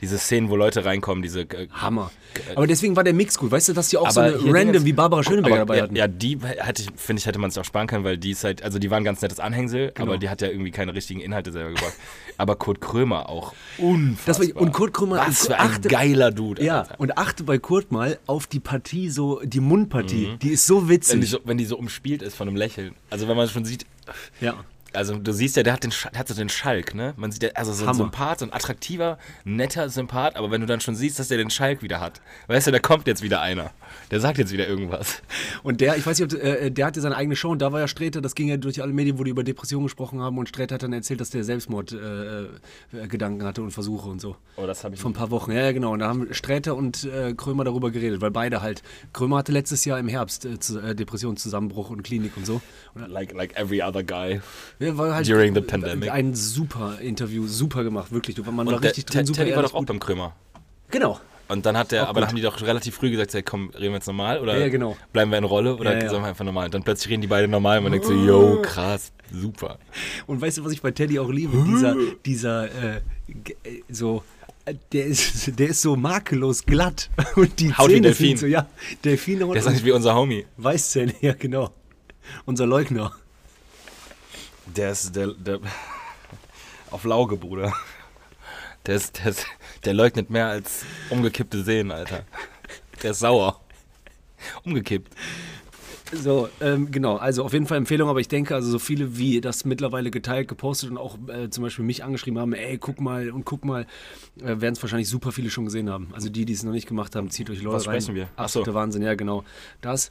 Diese 0.00 0.18
Szenen, 0.18 0.48
wo 0.50 0.56
Leute 0.56 0.84
reinkommen, 0.84 1.22
diese 1.22 1.40
äh, 1.42 1.68
Hammer. 1.72 2.10
Aber 2.54 2.66
deswegen 2.66 2.94
war 2.96 3.04
der 3.04 3.12
Mix 3.12 3.36
gut. 3.38 3.50
Weißt 3.50 3.68
du, 3.68 3.72
dass 3.72 3.88
die 3.88 3.96
auch 3.96 4.10
so 4.10 4.20
eine 4.20 4.34
random 4.36 4.54
Dingens- 4.72 4.84
wie 4.84 4.92
Barbara 4.92 5.22
Schöneberger 5.22 5.56
aber, 5.62 5.74
dabei 5.74 5.82
hatten. 5.82 5.96
Ja, 5.96 6.06
die 6.08 6.38
hätte 6.40 6.82
ich, 6.82 6.88
finde 6.96 7.20
ich, 7.20 7.26
hätte 7.26 7.38
man 7.38 7.50
es 7.50 7.58
auch 7.58 7.64
sparen 7.64 7.86
können, 7.86 8.04
weil 8.04 8.16
die 8.18 8.30
ist 8.30 8.44
halt, 8.44 8.62
also 8.62 8.78
die 8.78 8.90
waren 8.90 9.02
ein 9.02 9.04
ganz 9.04 9.20
nettes 9.20 9.40
Anhängsel, 9.40 9.92
Genau. 9.94 10.08
aber 10.10 10.18
die 10.18 10.28
hat 10.28 10.40
ja 10.40 10.48
irgendwie 10.48 10.70
keine 10.70 10.94
richtigen 10.94 11.20
Inhalte 11.20 11.50
selber 11.52 11.70
gebracht. 11.70 11.94
aber 12.38 12.56
Kurt 12.56 12.80
Krömer 12.80 13.28
auch 13.28 13.52
Das 13.76 13.84
unfassbar. 13.84 14.54
war, 14.54 14.62
und 14.62 14.72
Kurt 14.72 14.94
Krömer 14.94 15.16
Was 15.26 15.46
für 15.46 15.58
ein 15.58 15.70
achte- 15.70 15.88
geiler 15.88 16.30
Dude. 16.30 16.62
Ja, 16.64 16.82
Alter. 16.82 17.00
und 17.00 17.18
achte 17.18 17.44
bei 17.44 17.58
Kurt 17.58 17.90
mal 17.92 18.18
auf 18.26 18.46
die 18.46 18.60
Partie, 18.60 19.10
so 19.10 19.40
die 19.44 19.60
Mundpartie. 19.60 20.36
Die 20.40 20.50
ist 20.50 20.66
so 20.66 20.88
witzig. 20.88 21.14
Wenn 21.14 21.20
die, 21.20 21.26
so, 21.26 21.38
wenn 21.44 21.58
die 21.58 21.64
so 21.64 21.76
umspielt 21.76 22.22
ist 22.22 22.36
von 22.36 22.48
einem 22.48 22.56
Lächeln. 22.56 22.94
Also 23.10 23.26
wenn 23.28 23.36
man 23.36 23.48
schon 23.48 23.64
sieht, 23.64 23.84
ja. 24.40 24.54
Also 24.92 25.18
du 25.18 25.32
siehst 25.32 25.56
ja, 25.56 25.62
der 25.62 25.72
hat, 25.72 25.84
den, 25.84 25.92
der 26.12 26.18
hat 26.18 26.28
so 26.28 26.34
den 26.34 26.48
Schalk, 26.48 26.94
ne? 26.94 27.14
Man 27.16 27.32
sieht 27.32 27.42
ja, 27.42 27.50
also 27.54 27.72
so 27.72 27.86
ein. 27.86 27.94
Sympath, 27.94 28.40
so 28.40 28.46
ein 28.46 28.52
attraktiver, 28.52 29.18
netter 29.44 29.88
Sympath, 29.88 30.36
aber 30.36 30.50
wenn 30.50 30.60
du 30.60 30.66
dann 30.66 30.80
schon 30.80 30.94
siehst, 30.94 31.18
dass 31.18 31.28
der 31.28 31.38
den 31.38 31.50
Schalk 31.50 31.82
wieder 31.82 32.00
hat, 32.00 32.20
weißt 32.48 32.68
du, 32.68 32.70
da 32.72 32.78
kommt 32.78 33.06
jetzt 33.06 33.22
wieder 33.22 33.40
einer. 33.40 33.70
Der 34.10 34.20
sagt 34.20 34.38
jetzt 34.38 34.52
wieder 34.52 34.66
irgendwas. 34.66 35.22
Und 35.62 35.80
der, 35.80 35.96
ich 35.96 36.06
weiß 36.06 36.18
nicht, 36.18 36.34
ob, 36.34 36.42
äh, 36.42 36.70
der 36.70 36.86
hatte 36.86 37.00
seine 37.00 37.16
eigene 37.16 37.36
Show 37.36 37.50
und 37.50 37.60
da 37.60 37.72
war 37.72 37.80
ja 37.80 37.88
Sträter, 37.88 38.20
das 38.20 38.34
ging 38.34 38.48
ja 38.48 38.56
durch 38.56 38.82
alle 38.82 38.92
Medien, 38.92 39.18
wo 39.18 39.24
die 39.24 39.30
über 39.30 39.44
Depressionen 39.44 39.86
gesprochen 39.86 40.20
haben 40.20 40.38
und 40.38 40.48
Sträter 40.48 40.74
hat 40.76 40.82
dann 40.82 40.92
erzählt, 40.92 41.20
dass 41.20 41.30
der 41.30 41.44
Selbstmordgedanken 41.44 42.60
äh, 42.92 43.08
Gedanken 43.08 43.44
hatte 43.44 43.62
und 43.62 43.70
Versuche 43.70 44.08
und 44.08 44.20
so. 44.20 44.36
Oh, 44.56 44.66
das 44.66 44.84
habe 44.84 44.94
ich 44.94 45.00
Vor 45.00 45.10
ein 45.10 45.14
paar 45.14 45.30
Wochen, 45.30 45.52
ja, 45.52 45.62
ja, 45.62 45.72
genau. 45.72 45.92
Und 45.92 46.00
da 46.00 46.08
haben 46.08 46.32
Sträter 46.32 46.74
und 46.74 47.04
äh, 47.04 47.34
Krömer 47.34 47.64
darüber 47.64 47.90
geredet, 47.90 48.20
weil 48.20 48.30
beide 48.30 48.62
halt. 48.62 48.82
Krömer 49.12 49.38
hatte 49.38 49.52
letztes 49.52 49.84
Jahr 49.84 49.98
im 49.98 50.08
Herbst 50.08 50.44
äh, 50.44 50.58
zu, 50.58 50.80
äh, 50.80 50.94
Depressionszusammenbruch 50.94 51.90
und 51.90 52.02
Klinik 52.02 52.36
und 52.36 52.46
so. 52.46 52.60
Like, 52.94 53.32
like 53.32 53.56
every 53.56 53.82
other 53.82 54.02
guy. 54.02 54.40
War 54.80 55.14
halt 55.14 55.28
During 55.28 55.54
the 55.54 55.60
pandemic. 55.60 56.10
Ein 56.10 56.34
super 56.34 56.98
Interview, 57.00 57.46
super 57.46 57.84
gemacht, 57.84 58.12
wirklich. 58.12 58.36
Du, 58.36 58.42
man 58.44 58.66
war 58.66 58.74
Und 58.74 58.82
der, 58.84 58.90
richtig 58.90 59.06
drin, 59.06 59.26
super 59.26 59.40
Teddy 59.44 59.54
war 59.54 59.62
doch 59.62 59.74
auch 59.74 59.78
gut. 59.80 59.88
beim 59.88 60.00
Krömer. 60.00 60.34
Genau. 60.90 61.20
Und 61.48 61.66
dann 61.66 61.76
hat 61.76 61.90
der, 61.90 62.02
aber 62.08 62.20
dann 62.20 62.28
gut. 62.28 62.28
haben 62.28 62.36
die 62.36 62.42
doch 62.42 62.62
relativ 62.62 62.94
früh 62.94 63.10
gesagt, 63.10 63.34
hey, 63.34 63.42
komm, 63.42 63.70
reden 63.70 63.86
wir 63.86 63.94
jetzt 63.94 64.06
normal 64.06 64.38
oder 64.40 64.56
Ja, 64.56 64.68
genau. 64.68 64.96
bleiben 65.12 65.30
wir 65.32 65.38
in 65.38 65.44
Rolle 65.44 65.76
oder 65.76 65.92
Ja, 65.96 66.04
ja. 66.04 66.08
sagen 66.10 66.22
wir 66.22 66.28
einfach 66.28 66.44
normal. 66.44 66.66
Und 66.66 66.74
dann 66.74 66.84
plötzlich 66.84 67.10
reden 67.10 67.22
die 67.22 67.26
beide 67.26 67.48
normal 67.48 67.78
und 67.78 67.84
man 67.84 67.92
denkt 67.92 68.06
so, 68.06 68.12
yo, 68.12 68.62
krass, 68.62 69.12
super. 69.32 69.78
Und 70.26 70.40
weißt 70.40 70.58
du, 70.58 70.64
was 70.64 70.72
ich 70.72 70.80
bei 70.80 70.92
Teddy 70.92 71.18
auch 71.18 71.28
liebe? 71.30 71.62
Dieser, 71.66 71.96
dieser, 72.24 72.64
äh, 72.70 72.96
äh, 73.64 73.82
so, 73.88 74.22
äh, 74.64 74.74
der 74.92 75.06
ist, 75.06 75.50
der 75.58 75.68
ist 75.70 75.82
so 75.82 75.96
makellos 75.96 76.64
glatt. 76.64 77.10
Und 77.34 77.58
die 77.58 77.74
Haut 77.74 77.88
wie 77.88 77.94
Zähne 77.94 78.02
Delfin. 78.02 78.26
sind 78.28 78.38
so, 78.38 78.46
ja, 78.46 78.68
Delfine 79.04 79.44
und, 79.46 79.54
Der 79.54 79.62
ist 79.62 79.66
eigentlich 79.68 79.84
wie 79.84 79.92
unser 79.92 80.14
Homie. 80.14 80.46
Weißzähne, 80.56 81.14
ja, 81.20 81.32
genau. 81.34 81.70
Unser 82.44 82.66
Leugner. 82.66 83.12
Der 84.76 84.92
ist, 84.92 85.14
der, 85.16 85.28
der, 85.28 85.60
auf 86.90 87.04
Lauge, 87.04 87.36
Bruder. 87.36 87.72
Der 88.86 88.94
ist, 88.94 89.18
der 89.18 89.26
ist, 89.26 89.46
der 89.84 89.94
leugnet 89.94 90.30
mehr 90.30 90.46
als 90.46 90.84
umgekippte 91.10 91.62
Seen, 91.62 91.90
Alter. 91.90 92.24
Der 93.02 93.10
ist 93.10 93.20
sauer. 93.20 93.60
Umgekippt. 94.64 95.12
So, 96.12 96.48
ähm, 96.60 96.90
genau, 96.90 97.16
also 97.16 97.44
auf 97.44 97.52
jeden 97.52 97.66
Fall 97.66 97.78
Empfehlung, 97.78 98.08
aber 98.08 98.20
ich 98.20 98.26
denke, 98.26 98.54
also 98.54 98.68
so 98.70 98.78
viele 98.80 99.16
wie 99.16 99.40
das 99.40 99.64
mittlerweile 99.64 100.10
geteilt, 100.10 100.48
gepostet 100.48 100.90
und 100.90 100.98
auch 100.98 101.16
äh, 101.28 101.50
zum 101.50 101.62
Beispiel 101.62 101.84
mich 101.84 102.02
angeschrieben 102.02 102.40
haben, 102.40 102.52
ey, 102.52 102.78
guck 102.78 103.00
mal 103.00 103.30
und 103.30 103.44
guck 103.44 103.64
mal, 103.64 103.86
äh, 104.40 104.60
werden 104.60 104.72
es 104.72 104.82
wahrscheinlich 104.82 105.08
super 105.08 105.30
viele 105.30 105.50
schon 105.50 105.66
gesehen 105.66 105.88
haben. 105.88 106.08
Also 106.12 106.28
die, 106.28 106.44
die 106.44 106.52
es 106.52 106.64
noch 106.64 106.72
nicht 106.72 106.88
gemacht 106.88 107.14
haben, 107.14 107.30
zieht 107.30 107.48
euch 107.48 107.62
Leute 107.62 107.76
Was 107.76 107.86
rein. 107.86 108.00
sprechen 108.00 108.16
wir? 108.16 108.24
Ach 108.34 108.48
so. 108.48 108.60
Absoluter 108.60 108.74
Wahnsinn, 108.74 109.02
ja 109.02 109.14
genau. 109.14 109.44
Das. 109.82 110.10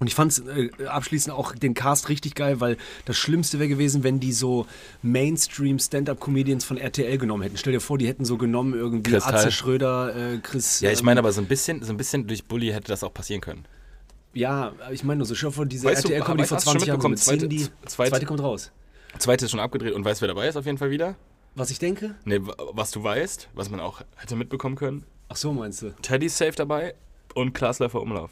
Und 0.00 0.06
ich 0.06 0.14
fand 0.14 0.40
äh, 0.46 0.86
abschließend 0.86 1.34
auch 1.34 1.54
den 1.54 1.74
Cast 1.74 2.08
richtig 2.08 2.34
geil, 2.36 2.60
weil 2.60 2.76
das 3.04 3.16
Schlimmste 3.16 3.58
wäre 3.58 3.68
gewesen, 3.68 4.04
wenn 4.04 4.20
die 4.20 4.32
so 4.32 4.66
Mainstream-Stand-Up-Comedians 5.02 6.64
von 6.64 6.76
RTL 6.76 7.18
genommen 7.18 7.42
hätten. 7.42 7.56
Stell 7.56 7.72
dir 7.72 7.80
vor, 7.80 7.98
die 7.98 8.06
hätten 8.06 8.24
so 8.24 8.36
genommen 8.36 8.74
irgendwie 8.74 9.10
Kristall. 9.10 9.34
Atze 9.36 9.50
Schröder, 9.52 10.14
äh, 10.34 10.38
Chris. 10.38 10.80
Ja, 10.80 10.90
ich 10.90 11.00
ähm, 11.00 11.06
meine 11.06 11.20
aber 11.20 11.32
so 11.32 11.40
ein 11.40 11.46
bisschen, 11.46 11.82
so 11.82 11.92
ein 11.92 11.96
bisschen 11.96 12.26
durch 12.26 12.44
Bully 12.44 12.68
hätte 12.68 12.88
das 12.88 13.02
auch 13.04 13.12
passieren 13.12 13.40
können. 13.40 13.64
Ja, 14.34 14.72
ich 14.90 15.04
meine 15.04 15.18
nur 15.18 15.26
so, 15.26 15.34
dir 15.34 15.50
vor, 15.52 15.66
diese 15.66 15.90
RTL-Comedy 15.90 16.44
vor 16.46 16.56
hast 16.56 16.66
du 16.66 16.70
schon 16.70 16.80
20 16.80 16.88
Jahren 16.88 17.00
so 17.00 17.14
zweite- 17.24 17.38
Cindy. 17.40 17.68
zweite- 17.86 18.10
zweite 18.10 18.26
kommt 18.26 18.40
raus. 18.40 18.70
Zweite 19.18 19.46
ist 19.46 19.50
schon 19.50 19.60
abgedreht 19.60 19.94
und 19.94 20.04
weißt, 20.04 20.20
wer 20.20 20.28
dabei 20.28 20.48
ist 20.48 20.56
auf 20.56 20.66
jeden 20.66 20.78
Fall 20.78 20.90
wieder? 20.90 21.16
Was 21.54 21.70
ich 21.70 21.78
denke? 21.78 22.14
Ne, 22.24 22.40
was 22.72 22.90
du 22.92 23.02
weißt, 23.02 23.48
was 23.54 23.70
man 23.70 23.80
auch 23.80 24.02
hätte 24.16 24.36
mitbekommen 24.36 24.76
können. 24.76 25.04
Ach 25.28 25.36
so, 25.36 25.52
meinst 25.52 25.82
du? 25.82 25.92
Teddy 26.02 26.26
ist 26.26 26.36
safe 26.36 26.52
dabei 26.52 26.94
und 27.34 27.52
Klaas 27.52 27.78
Läufer 27.80 28.00
Umlauf. 28.00 28.30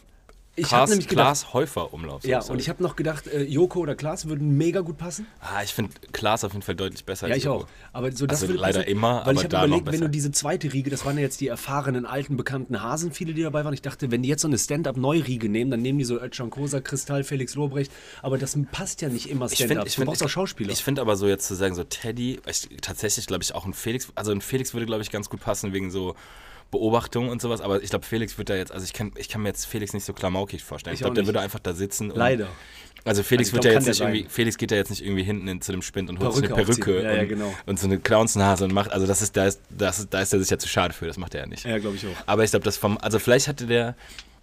Ich 0.59 0.73
habe 0.73 0.91
nämlich 0.91 1.07
gedacht, 1.09 1.27
Klaas 1.27 1.53
Häufer 1.53 1.93
Umlauf. 1.93 2.23
so, 2.23 2.29
ja, 2.29 2.43
und 2.43 2.59
ich 2.59 2.69
habe 2.71 2.83
noch 2.83 2.97
gedacht, 2.97 3.27
äh, 3.27 3.43
Joko 3.43 3.81
oder 3.81 3.95
Klaas 3.95 4.27
würden 4.27 4.57
mega 4.57 4.81
gut 4.81 4.97
passen. 4.97 5.27
Ah, 5.41 5.63
ich 5.63 5.73
finde 5.75 5.93
Klaas 6.13 6.45
auf 6.45 6.53
jeden 6.53 6.63
Fall 6.63 6.75
deutlich 6.75 7.05
besser 7.05 7.27
Ja, 7.29 7.35
als 7.35 7.39
ich 7.39 7.45
Joko. 7.45 7.65
auch. 7.65 7.69
Aber 7.93 8.11
so 8.13 8.27
das 8.27 8.41
Also 8.41 8.49
würde 8.49 8.61
leider 8.63 8.79
passen, 8.81 8.91
immer, 8.91 9.09
weil 9.17 9.21
aber 9.21 9.33
ich 9.33 9.45
habe 9.45 9.57
überlegt, 9.67 9.93
wenn 9.93 10.01
du 10.01 10.09
diese 10.09 10.31
zweite 10.33 10.73
Riege, 10.73 10.89
das 10.91 11.05
waren 11.05 11.17
ja 11.17 11.23
jetzt 11.23 11.41
die 11.41 11.49
erfahrenen 11.49 12.07
alten 12.07 12.37
bekannten 12.37 12.83
Hasen, 12.83 13.13
viele, 13.13 13.35
die 13.35 13.43
dabei 13.43 13.65
waren. 13.65 13.75
Ich 13.75 13.83
dachte, 13.83 14.11
wenn 14.11 14.23
die 14.23 14.29
jetzt 14.29 14.43
so 14.43 14.49
eine 14.49 14.59
Stand-up-Neuriege 14.59 15.49
nehmen, 15.49 15.71
dann 15.71 15.83
nehmen 15.83 15.99
die 15.99 16.05
so 16.05 16.19
Özcan 16.21 16.49
Kosa, 16.51 16.81
Kristall, 16.81 17.23
Felix 17.23 17.55
Lobrecht. 17.55 17.93
Aber 18.23 18.39
das 18.39 18.59
passt 18.73 19.03
ja 19.03 19.09
nicht 19.09 19.29
immer 19.29 19.49
Stand-up. 19.49 19.87
ich 19.87 19.97
Du 19.97 20.05
brauchst 20.05 20.23
auch 20.23 20.29
Schauspieler. 20.29 20.73
Ich 20.73 20.83
finde 20.83 21.03
aber 21.03 21.17
so 21.17 21.27
jetzt 21.29 21.47
zu 21.47 21.55
sagen, 21.55 21.75
so 21.75 21.85
Teddy, 21.85 22.41
ich, 22.49 22.69
tatsächlich 22.81 23.27
glaube 23.27 23.43
ich 23.43 23.55
auch 23.55 23.67
ein 23.67 23.75
Felix, 23.75 24.09
also 24.15 24.33
ein 24.33 24.41
Felix 24.41 24.73
würde 24.73 24.87
glaube 24.87 25.03
ich 25.03 25.11
ganz 25.11 25.29
gut 25.29 25.41
passen 25.41 25.73
wegen 25.73 25.91
so 25.91 26.15
Beobachtung 26.71 27.29
und 27.29 27.41
sowas, 27.41 27.61
aber 27.61 27.83
ich 27.83 27.91
glaube 27.91 28.05
Felix 28.05 28.39
wird 28.39 28.51
da 28.51 28.57
jetzt, 28.57 28.73
also 28.73 28.85
ich 28.85 28.93
kann, 28.93 29.13
ich 29.17 29.29
kann 29.29 29.43
mir 29.43 29.49
jetzt 29.49 29.67
Felix 29.67 29.93
nicht 29.93 30.05
so 30.05 30.13
klamaukig 30.13 30.65
vorstellen. 30.65 30.95
Ich 30.95 31.01
Ich 31.01 31.03
glaube, 31.03 31.15
der 31.15 31.27
würde 31.27 31.41
einfach 31.41 31.61
da 31.61 31.73
sitzen. 31.75 32.11
Und, 32.11 32.19
Leider. 32.19 32.49
Also 33.05 33.23
Felix 33.23 33.51
Also 33.51 33.55
wird 33.55 33.63
glaub, 33.63 33.73
ja 33.73 33.79
jetzt 33.79 33.87
nicht 33.89 34.01
irgendwie, 34.01 34.27
Felix 34.29 34.59
geht 34.59 34.73
ja 34.73 34.77
jetzt 34.77 34.91
nicht 34.91 35.05
irgendwie 35.05 35.23
hinten 35.23 35.47
in, 35.47 35.61
zu 35.61 35.71
dem 35.71 35.81
Spind 35.81 36.11
und 36.11 36.19
holt 36.19 36.35
sich 36.35 36.45
eine 36.45 36.55
Perücke 36.55 36.83
Perücke. 36.83 37.03
Ja, 37.05 37.15
ja, 37.15 37.23
und, 37.23 37.29
genau. 37.29 37.55
und 37.65 37.79
so 37.79 37.87
eine 37.87 38.01
Clownsnase 38.01 38.65
und 38.65 38.73
macht, 38.73 38.91
also 38.91 39.07
das 39.07 39.23
ist, 39.23 39.37
da 39.37 39.47
ist, 39.47 39.61
das 39.71 40.01
ist, 40.01 40.13
da 40.13 40.21
ist 40.21 40.33
er 40.33 40.41
sich 40.41 40.51
ja 40.51 40.59
zu 40.59 40.67
schade 40.67 40.93
für, 40.93 41.07
das 41.07 41.17
macht 41.17 41.35
er 41.35 41.43
ja 41.43 41.47
nicht. 41.47 41.65
Ja, 41.65 41.79
glaube 41.79 41.97
ich 41.97 42.05
auch. 42.05 42.17
Aber 42.27 42.43
ich 42.43 42.51
glaube, 42.51 42.65
das 42.65 42.77
vom, 42.77 42.99
also 42.99 43.21
vielleicht 43.21 43.47
hatte 43.47 43.67
der, 43.67 43.95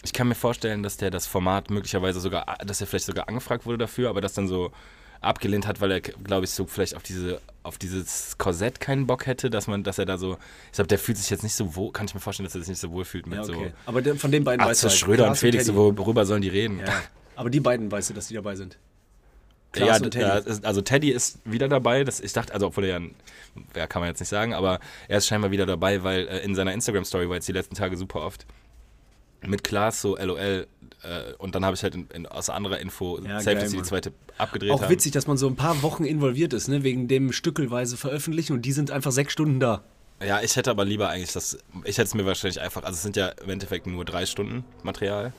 ich 0.06 0.14
kann 0.14 0.30
mir 0.30 0.36
vorstellen, 0.36 0.82
dass 0.82 0.96
der 0.96 1.12
das 1.12 1.28
Format 1.28 1.72
möglicherweise 1.72 2.22
sogar, 2.22 2.58
dass 2.66 2.80
er 2.80 2.88
vielleicht 2.88 3.06
sogar 3.06 3.28
angefragt 3.28 3.66
wurde 3.66 3.80
dafür, 3.80 4.10
aber 4.10 4.22
das 4.22 4.34
dann 4.34 4.48
so 4.48 4.72
abgelehnt 5.24 5.66
hat, 5.68 5.82
weil 5.82 5.92
er, 5.92 6.02
glaube 6.02 6.46
ich, 6.46 6.52
so 6.52 6.66
vielleicht 6.68 6.96
auf 6.96 7.04
diese, 7.04 7.40
auf 7.64 7.78
dieses 7.78 8.38
Korsett 8.38 8.80
keinen 8.80 9.08
Bock 9.08 9.26
hätte, 9.26 9.50
dass 9.50 9.68
man, 9.68 9.84
dass 9.84 9.98
er 9.98 10.06
da 10.06 10.18
so, 10.18 10.38
ich 10.68 10.74
glaube, 10.74 10.88
der 10.88 11.00
fühlt 11.00 11.18
sich 11.18 11.30
jetzt 11.30 11.44
nicht 11.44 11.56
so 11.56 11.76
wohl, 11.76 11.92
kann 11.92 12.06
ich 12.06 12.14
mir 12.14 12.20
vorstellen, 12.20 12.46
dass 12.46 12.56
er 12.56 12.62
sich 12.62 12.70
nicht 12.70 12.80
so 12.80 12.92
wohl 12.92 13.06
fühlt 13.06 13.26
mit 13.28 13.38
Ja, 13.38 13.44
okay. 13.44 13.54
so 13.72 13.90
Aber 13.90 14.02
der, 14.02 14.16
von 14.16 14.32
den 14.32 14.44
beiden 14.44 14.66
weißt 14.66 14.84
du 14.84 14.88
Atze 14.88 14.94
halt, 14.94 15.00
Schröder 15.00 15.28
und 15.30 15.38
Felix, 15.38 15.66
Teddy. 15.66 15.76
so, 15.76 15.98
worüber 15.98 16.26
sollen 16.26 16.42
die 16.42 16.50
reden? 16.50 16.80
Ja. 16.80 16.86
Aber 17.36 17.50
die 17.50 17.60
beiden 17.60 17.92
weißt 17.92 18.10
du, 18.10 18.14
dass 18.14 18.28
die 18.28 18.34
dabei 18.36 18.56
sind. 18.56 18.78
Ja, 19.76 19.86
Klaas 19.86 20.02
und 20.02 20.12
Teddy. 20.12 20.26
ja, 20.26 20.38
ist- 20.38 20.66
also 20.66 20.82
Teddy 20.82 21.10
ist 21.10 21.40
wieder 21.46 21.68
dabei. 21.68 22.04
Das, 22.04 22.20
ich 22.20 22.32
dachte, 22.34 22.54
also 22.54 22.68
obwohl 22.68 22.86
er 22.86 23.00
ja, 23.00 23.08
ja, 23.76 23.88
kann 23.88 24.02
man 24.02 24.10
jetzt 24.10 24.20
nicht 24.20 24.30
sagen, 24.30 24.54
aber 24.54 24.80
er 25.08 25.18
ist 25.18 25.26
scheinbar 25.28 25.50
wieder 25.50 25.66
dabei, 25.66 26.04
weil 26.04 26.28
äh, 26.28 26.40
in 26.44 26.54
seiner 26.54 26.74
Instagram-Story 26.74 27.28
war 27.30 27.36
jetzt 27.36 27.48
die 27.48 27.54
letzten 27.54 27.74
Tage 27.76 27.98
super 27.98 28.22
oft 28.22 28.46
mit 29.42 29.64
Klaas 29.64 30.00
so 30.02 30.16
LOL 30.16 30.68
äh, 31.04 31.34
und 31.38 31.56
dann 31.56 31.66
habe 31.66 31.76
ich 31.76 31.84
halt 31.84 31.96
in, 31.96 32.08
in, 32.14 32.26
aus 32.26 32.50
anderer 32.50 32.80
Info 32.80 33.20
Ja, 33.20 33.40
safe, 33.40 33.56
geil, 33.56 33.64
dass 33.64 33.72
sie 33.72 33.78
die 33.78 33.84
zweite 33.84 34.14
abgedreht 34.38 34.72
Auch 34.72 34.82
haben. 34.82 34.90
witzig, 34.90 35.12
dass 35.12 35.28
man 35.28 35.38
so 35.38 35.48
ein 35.48 35.56
paar 35.56 35.82
Wochen 35.84 36.04
involviert 36.06 36.54
ist, 36.54 36.68
ne? 36.68 36.84
wegen 36.84 37.08
dem 37.08 37.32
stückelweise 37.32 37.98
veröffentlichen 37.98 38.54
und 38.54 38.62
die 38.64 38.72
sind 38.72 38.92
einfach 38.92 39.12
sechs 39.12 39.34
Stunden 39.34 39.60
da. 39.60 39.84
Ja, 40.26 40.42
ich 40.42 40.56
hätte 40.56 40.70
aber 40.72 40.86
lieber 40.86 41.10
eigentlich 41.10 41.34
das, 41.34 41.58
ich 41.84 41.98
hätte 41.98 42.08
es 42.08 42.14
mir 42.14 42.26
wahrscheinlich 42.26 42.62
einfach, 42.62 42.84
also 42.84 42.96
es 42.96 43.02
sind 43.04 43.16
ja 43.18 43.30
im 43.30 43.50
Endeffekt 43.50 43.88
nur 43.88 44.06
drei 44.06 44.26
Stunden 44.26 44.64
Material. 44.84 45.34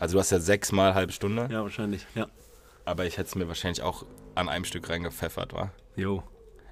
Also 0.00 0.14
du 0.14 0.20
hast 0.20 0.30
ja 0.30 0.40
sechs 0.40 0.72
mal 0.72 0.94
halbe 0.94 1.12
Stunde, 1.12 1.48
Ja, 1.50 1.62
wahrscheinlich. 1.62 2.06
Ja. 2.14 2.26
aber 2.84 3.06
ich 3.06 3.16
hätte 3.18 3.28
es 3.28 3.34
mir 3.34 3.46
wahrscheinlich 3.48 3.82
auch 3.82 4.04
an 4.34 4.48
einem 4.48 4.64
Stück 4.64 4.88
reingepfeffert, 4.88 5.52
war. 5.52 5.72
Jo. 5.96 6.22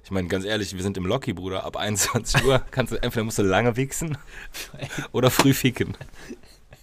Ich 0.03 0.11
meine, 0.11 0.29
ganz 0.29 0.45
ehrlich, 0.45 0.73
wir 0.73 0.81
sind 0.83 0.95
im 0.95 1.05
Locky, 1.05 1.33
Bruder. 1.33 1.65
Ab 1.65 1.75
21 1.77 2.45
Uhr 2.45 2.61
kannst 2.71 2.93
du 2.93 3.01
entweder 3.01 3.25
musst 3.25 3.37
du 3.39 3.43
lange 3.43 3.75
wichsen 3.75 4.17
oder 5.11 5.29
früh 5.29 5.53
ficken. 5.53 5.95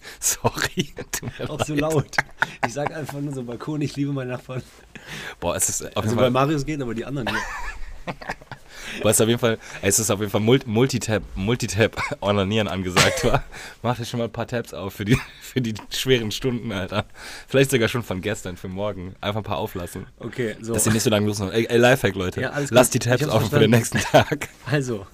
Sorry. 0.19 0.93
Auch 1.47 1.63
so 1.65 1.73
leid. 1.73 1.81
laut. 1.81 2.17
Ich 2.65 2.73
sag 2.73 2.93
einfach 2.93 3.19
nur 3.19 3.33
so 3.33 3.43
Balkon, 3.43 3.81
ich 3.81 3.95
liebe 3.95 4.11
meinen 4.11 4.29
Nachbarn. 4.31 4.63
Boah, 5.39 5.55
es 5.55 5.69
ist 5.69 5.95
auf 5.97 6.03
Also 6.03 6.15
bei 6.15 6.29
Marius 6.29 6.65
geht, 6.65 6.81
aber 6.81 6.93
die 6.93 7.05
anderen 7.05 7.27
hier. 7.29 8.13
boah, 9.01 9.09
es 9.09 9.17
ist 9.17 9.21
auf 9.21 9.27
jeden 9.27 9.39
Fall, 9.39 9.57
es 9.81 9.99
ist 9.99 10.09
auf 10.11 10.19
jeden 10.19 10.31
Fall 10.31 10.41
Mul- 10.41 10.65
Multitap, 10.65 11.23
Multitap 11.35 12.01
onanieren 12.21 12.67
angesagt, 12.67 13.23
war. 13.23 13.43
Mach 13.81 13.97
dir 13.97 14.05
schon 14.05 14.19
mal 14.19 14.25
ein 14.25 14.31
paar 14.31 14.47
Tabs 14.47 14.73
auf 14.73 14.93
für 14.93 15.05
die, 15.05 15.17
für 15.41 15.61
die 15.61 15.73
schweren 15.89 16.31
Stunden, 16.31 16.71
Alter. 16.71 17.05
Vielleicht 17.47 17.71
sogar 17.71 17.87
schon 17.87 18.03
von 18.03 18.21
gestern 18.21 18.57
für 18.57 18.67
morgen. 18.67 19.15
Einfach 19.21 19.41
ein 19.41 19.43
paar 19.43 19.57
auflassen. 19.57 20.07
Okay, 20.19 20.55
so. 20.61 20.73
Dass 20.73 20.83
sie 20.85 20.91
nicht 20.91 21.03
so 21.03 21.09
lange 21.09 21.27
los 21.27 21.37
sind. 21.37 21.51
Ey, 21.51 21.65
ey 21.67 21.77
Lifehack, 21.77 22.15
Leute. 22.15 22.41
Ja, 22.41 22.53
Lasst 22.69 22.93
die 22.93 22.99
Tabs 22.99 23.27
offen 23.27 23.49
für 23.49 23.59
den 23.59 23.71
nächsten 23.71 23.99
Tag. 23.99 24.49
Also, 24.69 25.05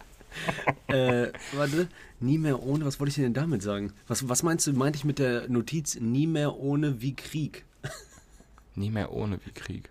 äh, 0.88 1.28
warte, 1.54 1.88
nie 2.22 2.38
mehr 2.38 2.64
ohne, 2.64 2.86
was 2.86 3.00
wollte 3.00 3.10
ich 3.10 3.16
denn 3.16 3.34
damit 3.34 3.62
sagen? 3.62 3.94
Was, 4.08 4.28
was 4.30 4.44
meinst 4.44 4.68
du, 4.68 4.74
meinte 4.74 4.98
ich 4.98 5.06
mit 5.06 5.20
der 5.20 5.50
Notiz, 5.50 6.00
nie 6.00 6.28
mehr 6.28 6.58
ohne 6.58 7.02
wie 7.02 7.16
Krieg? 7.16 7.66
Nie 8.76 8.90
mehr 8.90 9.12
ohne 9.12 9.38
wie 9.44 9.52
Krieg. 9.52 9.90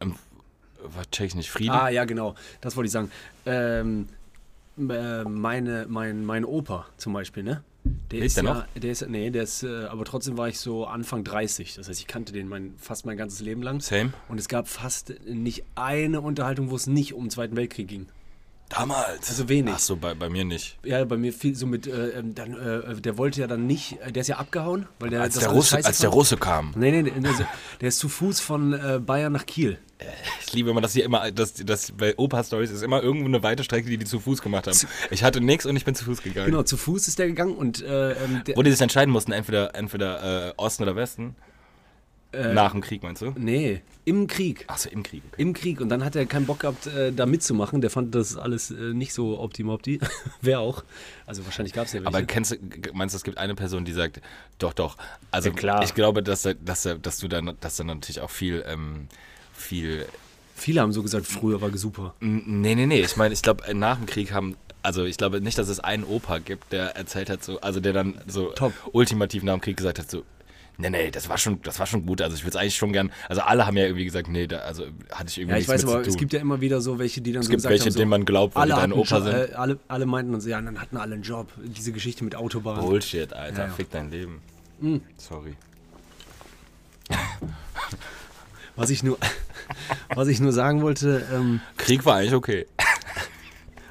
Ähm, 0.00 0.16
ich 1.20 1.34
nicht? 1.34 1.50
Frieden? 1.50 1.70
Ah, 1.70 1.88
ja, 1.88 2.04
genau, 2.04 2.34
das 2.60 2.76
wollte 2.76 2.86
ich 2.86 2.92
sagen. 2.92 3.10
Ähm, 3.44 4.08
äh, 4.78 5.22
meine, 5.24 5.86
mein, 5.88 6.24
mein 6.24 6.44
Opa 6.44 6.86
zum 6.96 7.12
Beispiel, 7.12 7.42
ne? 7.42 7.62
Der 8.10 8.18
Lebt 8.18 8.26
ist 8.26 8.36
der 8.36 8.44
ja, 8.44 8.54
noch? 8.54 8.66
der 8.74 8.90
ist, 8.90 9.08
nee, 9.08 9.30
der 9.30 9.44
ist, 9.44 9.62
äh, 9.62 9.84
aber 9.84 10.04
trotzdem 10.04 10.36
war 10.36 10.48
ich 10.48 10.58
so 10.58 10.86
Anfang 10.86 11.24
30. 11.24 11.74
Das 11.74 11.88
heißt, 11.88 12.00
ich 12.00 12.06
kannte 12.06 12.32
den 12.32 12.48
mein, 12.48 12.74
fast 12.78 13.06
mein 13.06 13.16
ganzes 13.16 13.40
Leben 13.40 13.62
lang. 13.62 13.80
Same. 13.80 14.12
Und 14.28 14.38
es 14.38 14.48
gab 14.48 14.68
fast 14.68 15.14
nicht 15.24 15.64
eine 15.76 16.20
Unterhaltung, 16.20 16.70
wo 16.70 16.76
es 16.76 16.86
nicht 16.86 17.14
um 17.14 17.24
den 17.24 17.30
Zweiten 17.30 17.56
Weltkrieg 17.56 17.88
ging. 17.88 18.06
Damals. 18.68 19.28
Also 19.28 19.48
wenig. 19.48 19.74
Ach 19.76 19.78
so, 19.78 19.96
bei, 19.96 20.14
bei 20.14 20.28
mir 20.28 20.44
nicht. 20.44 20.76
Ja, 20.84 21.04
bei 21.04 21.16
mir 21.16 21.32
viel 21.32 21.54
so 21.54 21.66
mit, 21.66 21.86
äh, 21.86 22.08
ähm, 22.18 22.34
dann, 22.34 22.54
äh, 22.54 23.00
der 23.00 23.16
wollte 23.16 23.40
ja 23.40 23.46
dann 23.46 23.66
nicht, 23.66 23.98
äh, 24.00 24.10
der 24.10 24.22
ist 24.22 24.26
ja 24.26 24.36
abgehauen, 24.36 24.86
weil 24.98 25.10
der 25.10 25.22
Als 25.22 25.34
das 25.34 25.44
der, 25.44 25.52
Russe, 25.52 25.76
als 25.76 25.98
der. 25.98 26.10
Russe 26.10 26.36
kam. 26.36 26.72
Nee, 26.76 26.90
nee, 26.90 27.02
nee, 27.02 27.28
also, 27.28 27.44
der 27.80 27.88
ist 27.88 27.98
zu 27.98 28.08
Fuß 28.08 28.40
von 28.40 28.72
äh, 28.72 28.98
Bayern 28.98 29.32
nach 29.32 29.46
Kiel. 29.46 29.78
Ich 30.44 30.52
liebe 30.52 30.70
immer, 30.70 30.80
dass 30.80 30.92
hier 30.92 31.04
immer, 31.04 31.30
dass, 31.30 31.54
dass 31.54 31.92
bei 31.92 32.18
Opa-Stories 32.18 32.70
ist 32.70 32.82
immer 32.82 33.02
irgendwo 33.02 33.26
eine 33.26 33.42
weite 33.42 33.64
Strecke, 33.64 33.88
die 33.88 33.96
die 33.96 34.04
zu 34.04 34.20
Fuß 34.20 34.42
gemacht 34.42 34.66
haben. 34.66 34.76
Ich 35.10 35.22
hatte 35.22 35.40
nichts 35.40 35.64
und 35.64 35.74
ich 35.76 35.84
bin 35.84 35.94
zu 35.94 36.04
Fuß 36.04 36.22
gegangen. 36.22 36.50
Genau, 36.50 36.62
zu 36.64 36.76
Fuß 36.76 37.08
ist 37.08 37.18
der 37.18 37.28
gegangen 37.28 37.56
und 37.56 37.82
äh, 37.82 38.12
ähm, 38.12 38.42
der, 38.46 38.56
Wo 38.56 38.62
die 38.62 38.70
sich 38.70 38.80
entscheiden 38.80 39.10
mussten, 39.10 39.32
entweder, 39.32 39.74
entweder 39.74 40.48
äh, 40.48 40.52
Osten 40.56 40.82
oder 40.82 40.96
Westen. 40.96 41.36
Äh, 42.32 42.52
Nach 42.52 42.72
dem 42.72 42.80
Krieg, 42.80 43.02
meinst 43.02 43.22
du? 43.22 43.32
nee, 43.36 43.82
im 44.04 44.26
Krieg. 44.26 44.64
Achso, 44.68 44.88
im 44.90 45.02
Krieg. 45.02 45.22
Im 45.36 45.52
Krieg 45.52 45.80
und 45.80 45.88
dann 45.88 46.04
hat 46.04 46.14
er 46.16 46.26
keinen 46.26 46.46
Bock 46.46 46.60
gehabt, 46.60 46.86
äh, 46.86 47.12
da 47.12 47.24
mitzumachen. 47.26 47.80
Der 47.80 47.90
fand 47.90 48.14
das 48.14 48.36
alles 48.36 48.70
äh, 48.70 48.74
nicht 48.94 49.12
so 49.12 49.38
optimopti. 49.40 50.00
Wer 50.42 50.60
auch. 50.60 50.84
Also 51.26 51.44
wahrscheinlich 51.44 51.72
gab 51.72 51.86
es 51.86 51.92
ja 51.92 52.00
welche. 52.00 52.08
Aber 52.08 52.22
kennst 52.24 52.52
du, 52.52 52.56
meinst 52.92 53.14
du, 53.14 53.16
es 53.16 53.24
gibt 53.24 53.38
eine 53.38 53.54
Person, 53.54 53.84
die 53.84 53.92
sagt, 53.92 54.20
doch, 54.58 54.72
doch. 54.74 54.96
Also 55.30 55.48
Ja, 55.50 55.54
klar. 55.54 55.82
ich 55.82 55.94
glaube, 55.94 56.22
dass, 56.22 56.42
dass, 56.64 56.88
dass 57.02 57.18
du 57.18 57.28
dann, 57.28 57.56
dass 57.60 57.76
dann 57.76 57.86
natürlich 57.88 58.20
auch 58.20 58.30
viel, 58.30 58.64
ähm, 58.68 59.08
viel. 59.52 60.06
Viele 60.54 60.80
haben 60.80 60.92
so 60.92 61.02
gesagt, 61.02 61.26
früher 61.26 61.60
war 61.60 61.76
super. 61.76 62.14
Nee, 62.20 62.74
nee, 62.74 62.86
nee. 62.86 63.00
Ich 63.00 63.16
meine, 63.16 63.34
ich 63.34 63.42
glaube, 63.42 63.74
nach 63.74 63.96
dem 63.96 64.06
Krieg 64.06 64.32
haben. 64.32 64.56
Also 64.82 65.04
ich 65.04 65.16
glaube 65.16 65.40
nicht, 65.40 65.58
dass 65.58 65.68
es 65.68 65.80
einen 65.80 66.04
Opa 66.04 66.38
gibt, 66.38 66.72
der 66.72 66.94
erzählt 66.96 67.28
hat, 67.28 67.42
so, 67.42 67.60
also 67.60 67.80
der 67.80 67.92
dann 67.92 68.20
so 68.28 68.50
Top. 68.52 68.72
ultimativ 68.92 69.42
nach 69.42 69.54
dem 69.54 69.60
Krieg 69.60 69.76
gesagt 69.76 69.98
hat, 69.98 70.08
so, 70.08 70.22
nee, 70.78 70.90
nee, 70.90 71.10
das 71.10 71.28
war 71.28 71.38
schon, 71.38 71.60
das 71.62 71.78
war 71.78 71.86
schon 71.86 72.06
gut. 72.06 72.22
Also 72.22 72.36
ich 72.36 72.42
würde 72.42 72.50
es 72.50 72.56
eigentlich 72.56 72.76
schon 72.76 72.92
gern. 72.92 73.10
Also 73.28 73.42
alle 73.42 73.66
haben 73.66 73.76
ja 73.76 73.84
irgendwie 73.84 74.04
gesagt, 74.04 74.28
nee, 74.28 74.46
da, 74.46 74.58
also 74.58 74.84
hatte 75.10 75.28
ich 75.28 75.38
irgendwie 75.38 75.54
Ja, 75.54 75.60
ich 75.60 75.68
weiß 75.68 75.82
mit 75.82 75.90
aber, 75.90 76.02
zu 76.02 76.04
tun. 76.04 76.14
es 76.14 76.18
gibt 76.18 76.32
ja 76.32 76.40
immer 76.40 76.60
wieder 76.60 76.80
so 76.80 76.98
welche, 76.98 77.20
die 77.20 77.32
dann 77.32 77.40
Es 77.40 77.46
so 77.46 77.50
gibt 77.52 77.64
welche, 77.64 77.84
haben, 77.84 77.92
so, 77.92 77.98
denen 77.98 78.10
man 78.10 78.24
glaubt, 78.24 78.54
weil 78.54 78.62
alle 78.62 78.74
die 78.74 78.80
hatten 78.80 78.92
Opa 78.92 79.20
sind. 79.20 79.34
Äh, 79.34 79.54
alle, 79.54 79.78
alle 79.88 80.06
meinten 80.06 80.34
uns, 80.34 80.46
ja, 80.46 80.60
dann 80.60 80.80
hatten 80.80 80.96
alle 80.96 81.14
einen 81.14 81.22
Job. 81.22 81.48
Diese 81.62 81.92
Geschichte 81.92 82.24
mit 82.24 82.34
Autobahn. 82.34 82.80
Bullshit, 82.80 83.32
Alter. 83.32 83.58
Ja, 83.58 83.66
ja. 83.66 83.72
Fick 83.72 83.90
dein 83.90 84.10
Leben. 84.10 84.40
Sorry. 85.16 85.54
Was 88.76 88.90
ich 88.90 89.02
nur, 89.02 89.18
was 90.14 90.28
ich 90.28 90.38
nur 90.38 90.52
sagen 90.52 90.82
wollte, 90.82 91.24
ähm, 91.32 91.60
Krieg 91.78 92.04
war 92.04 92.16
eigentlich 92.16 92.34
okay. 92.34 92.66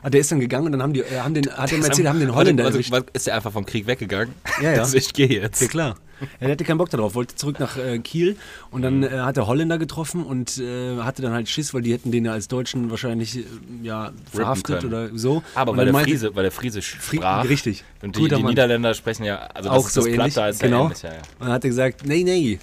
ah, 0.03 0.09
der 0.11 0.21
ist 0.21 0.31
dann 0.31 0.39
gegangen 0.39 0.67
und 0.67 0.73
dann 0.73 0.83
haben 0.83 0.93
die, 0.93 1.01
äh, 1.01 1.19
haben 1.19 1.33
den, 1.33 1.45
hat 1.57 1.71
er 1.71 1.83
erzählt, 1.83 2.07
haben 2.07 2.19
den 2.19 2.35
Holländer 2.35 2.65
warte, 2.65 3.07
Ist 3.13 3.27
er 3.27 3.35
einfach 3.35 3.51
vom 3.51 3.65
Krieg 3.65 3.87
weggegangen? 3.87 4.35
Ja, 4.61 4.73
ja. 4.73 4.81
Also 4.81 4.97
ich 4.97 5.11
gehe 5.11 5.27
jetzt. 5.27 5.61
Ja 5.61 5.67
klar. 5.67 5.95
Er 6.39 6.51
hatte 6.51 6.63
keinen 6.63 6.77
Bock 6.77 6.89
darauf, 6.89 7.15
wollte 7.15 7.35
zurück 7.35 7.59
nach 7.59 7.77
äh, 7.77 7.99
Kiel 7.99 8.37
und 8.71 8.81
dann 8.81 9.03
äh, 9.03 9.09
hat 9.19 9.37
er 9.37 9.47
Holländer 9.47 9.77
getroffen 9.77 10.23
und 10.23 10.57
äh, 10.57 10.97
hatte 10.99 11.21
dann 11.21 11.33
halt 11.33 11.49
Schiss, 11.49 11.73
weil 11.73 11.81
die 11.81 11.93
hätten 11.93 12.11
den 12.11 12.25
ja 12.25 12.31
als 12.31 12.47
Deutschen 12.47 12.89
wahrscheinlich 12.89 13.37
äh, 13.37 13.43
ja, 13.83 14.11
verhaftet 14.31 14.85
oder 14.85 15.09
so. 15.15 15.43
Aber 15.55 15.71
und 15.71 15.77
weil 15.77 15.85
der, 15.85 15.95
Friese, 15.95 16.35
weil 16.35 16.43
der 16.43 16.51
Friese 16.51 16.81
sprach. 16.81 17.47
richtig. 17.47 17.83
Und 18.01 18.17
die, 18.17 18.27
die. 18.27 18.43
Niederländer 18.43 18.93
sprechen 18.93 19.23
ja, 19.23 19.47
also 19.53 19.69
das 19.69 19.77
auch 19.77 19.87
ist 19.87 19.93
so 19.93 20.05
ähnlich. 20.05 20.37
Als 20.37 20.59
genau. 20.59 20.85
ähnlich, 20.85 21.01
ja, 21.01 21.13
ja. 21.13 21.17
Und 21.39 21.47
dann 21.47 21.51
hat 21.51 21.63
er 21.63 21.69
gesagt, 21.69 22.05
nee, 22.05 22.23
nee. 22.23 22.59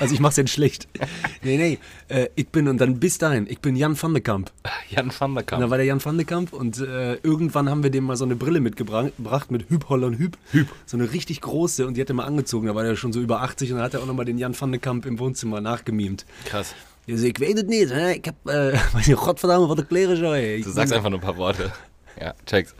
Also 0.00 0.14
ich 0.14 0.20
mach's 0.20 0.36
jetzt 0.36 0.50
schlecht. 0.50 0.88
Nee, 1.44 1.56
nee. 1.56 1.78
Äh, 2.08 2.28
ich 2.36 2.48
bin, 2.48 2.68
und 2.68 2.78
dann 2.80 3.00
bis 3.00 3.18
dahin, 3.18 3.48
ich 3.48 3.58
bin 3.58 3.74
Jan 3.74 4.00
van 4.00 4.14
de 4.14 4.22
Kamp. 4.22 4.52
Jan 4.90 5.10
van 5.16 5.34
der 5.34 5.42
Und 5.42 5.50
dann 5.50 5.60
Kamp. 5.60 5.70
war 5.70 5.76
der 5.76 5.86
Jan 5.86 6.04
van 6.04 6.16
de 6.16 6.24
Kamp 6.24 6.52
und 6.52 6.78
äh, 6.78 7.14
irgendwann 7.16 7.68
haben 7.68 7.82
wir 7.82 7.90
dem 7.90 8.04
mal 8.04 8.16
so 8.16 8.24
eine 8.24 8.36
Brille 8.36 8.60
mitgebracht 8.60 9.12
gebracht 9.16 9.50
mit 9.50 9.68
Hüb 9.70 9.88
Holland 9.88 10.18
Hüb. 10.18 10.36
Hüb. 10.52 10.68
So 10.86 10.96
eine 10.96 11.12
richtig 11.12 11.40
große 11.40 11.86
und 11.86 11.96
die 11.96 12.00
hat 12.00 12.08
er 12.08 12.14
mal 12.14 12.24
angezogen. 12.24 12.66
Da 12.66 12.74
war 12.74 12.81
der 12.82 12.96
schon 12.96 13.12
so 13.12 13.20
über 13.20 13.42
80 13.42 13.70
und 13.70 13.78
dann 13.78 13.84
hat 13.84 13.94
er 13.94 14.00
auch 14.00 14.06
nochmal 14.06 14.24
den 14.24 14.38
Jan 14.38 14.58
van 14.58 14.72
de 14.72 14.80
Kamp 14.80 15.06
im 15.06 15.18
Wohnzimmer 15.18 15.60
nachgemimt. 15.60 16.26
Krass. 16.44 16.74
Ja, 17.06 17.16
so, 17.16 17.26
ich 17.26 17.40
weiß 17.40 17.54
es 17.54 17.64
nicht. 17.64 17.90
Ich 17.90 18.28
hab, 18.28 18.48
äh, 18.48 18.78
nicht, 18.96 19.16
Gottverdammt, 19.16 19.68
was 19.68 19.78
ich 19.78 20.22
ey. 20.22 20.56
Ich 20.56 20.64
Du 20.64 20.70
sagst 20.70 20.92
einfach 20.92 21.10
nur 21.10 21.18
ein 21.18 21.22
paar 21.22 21.36
Worte. 21.36 21.72
Ja, 22.20 22.34
check's. 22.46 22.74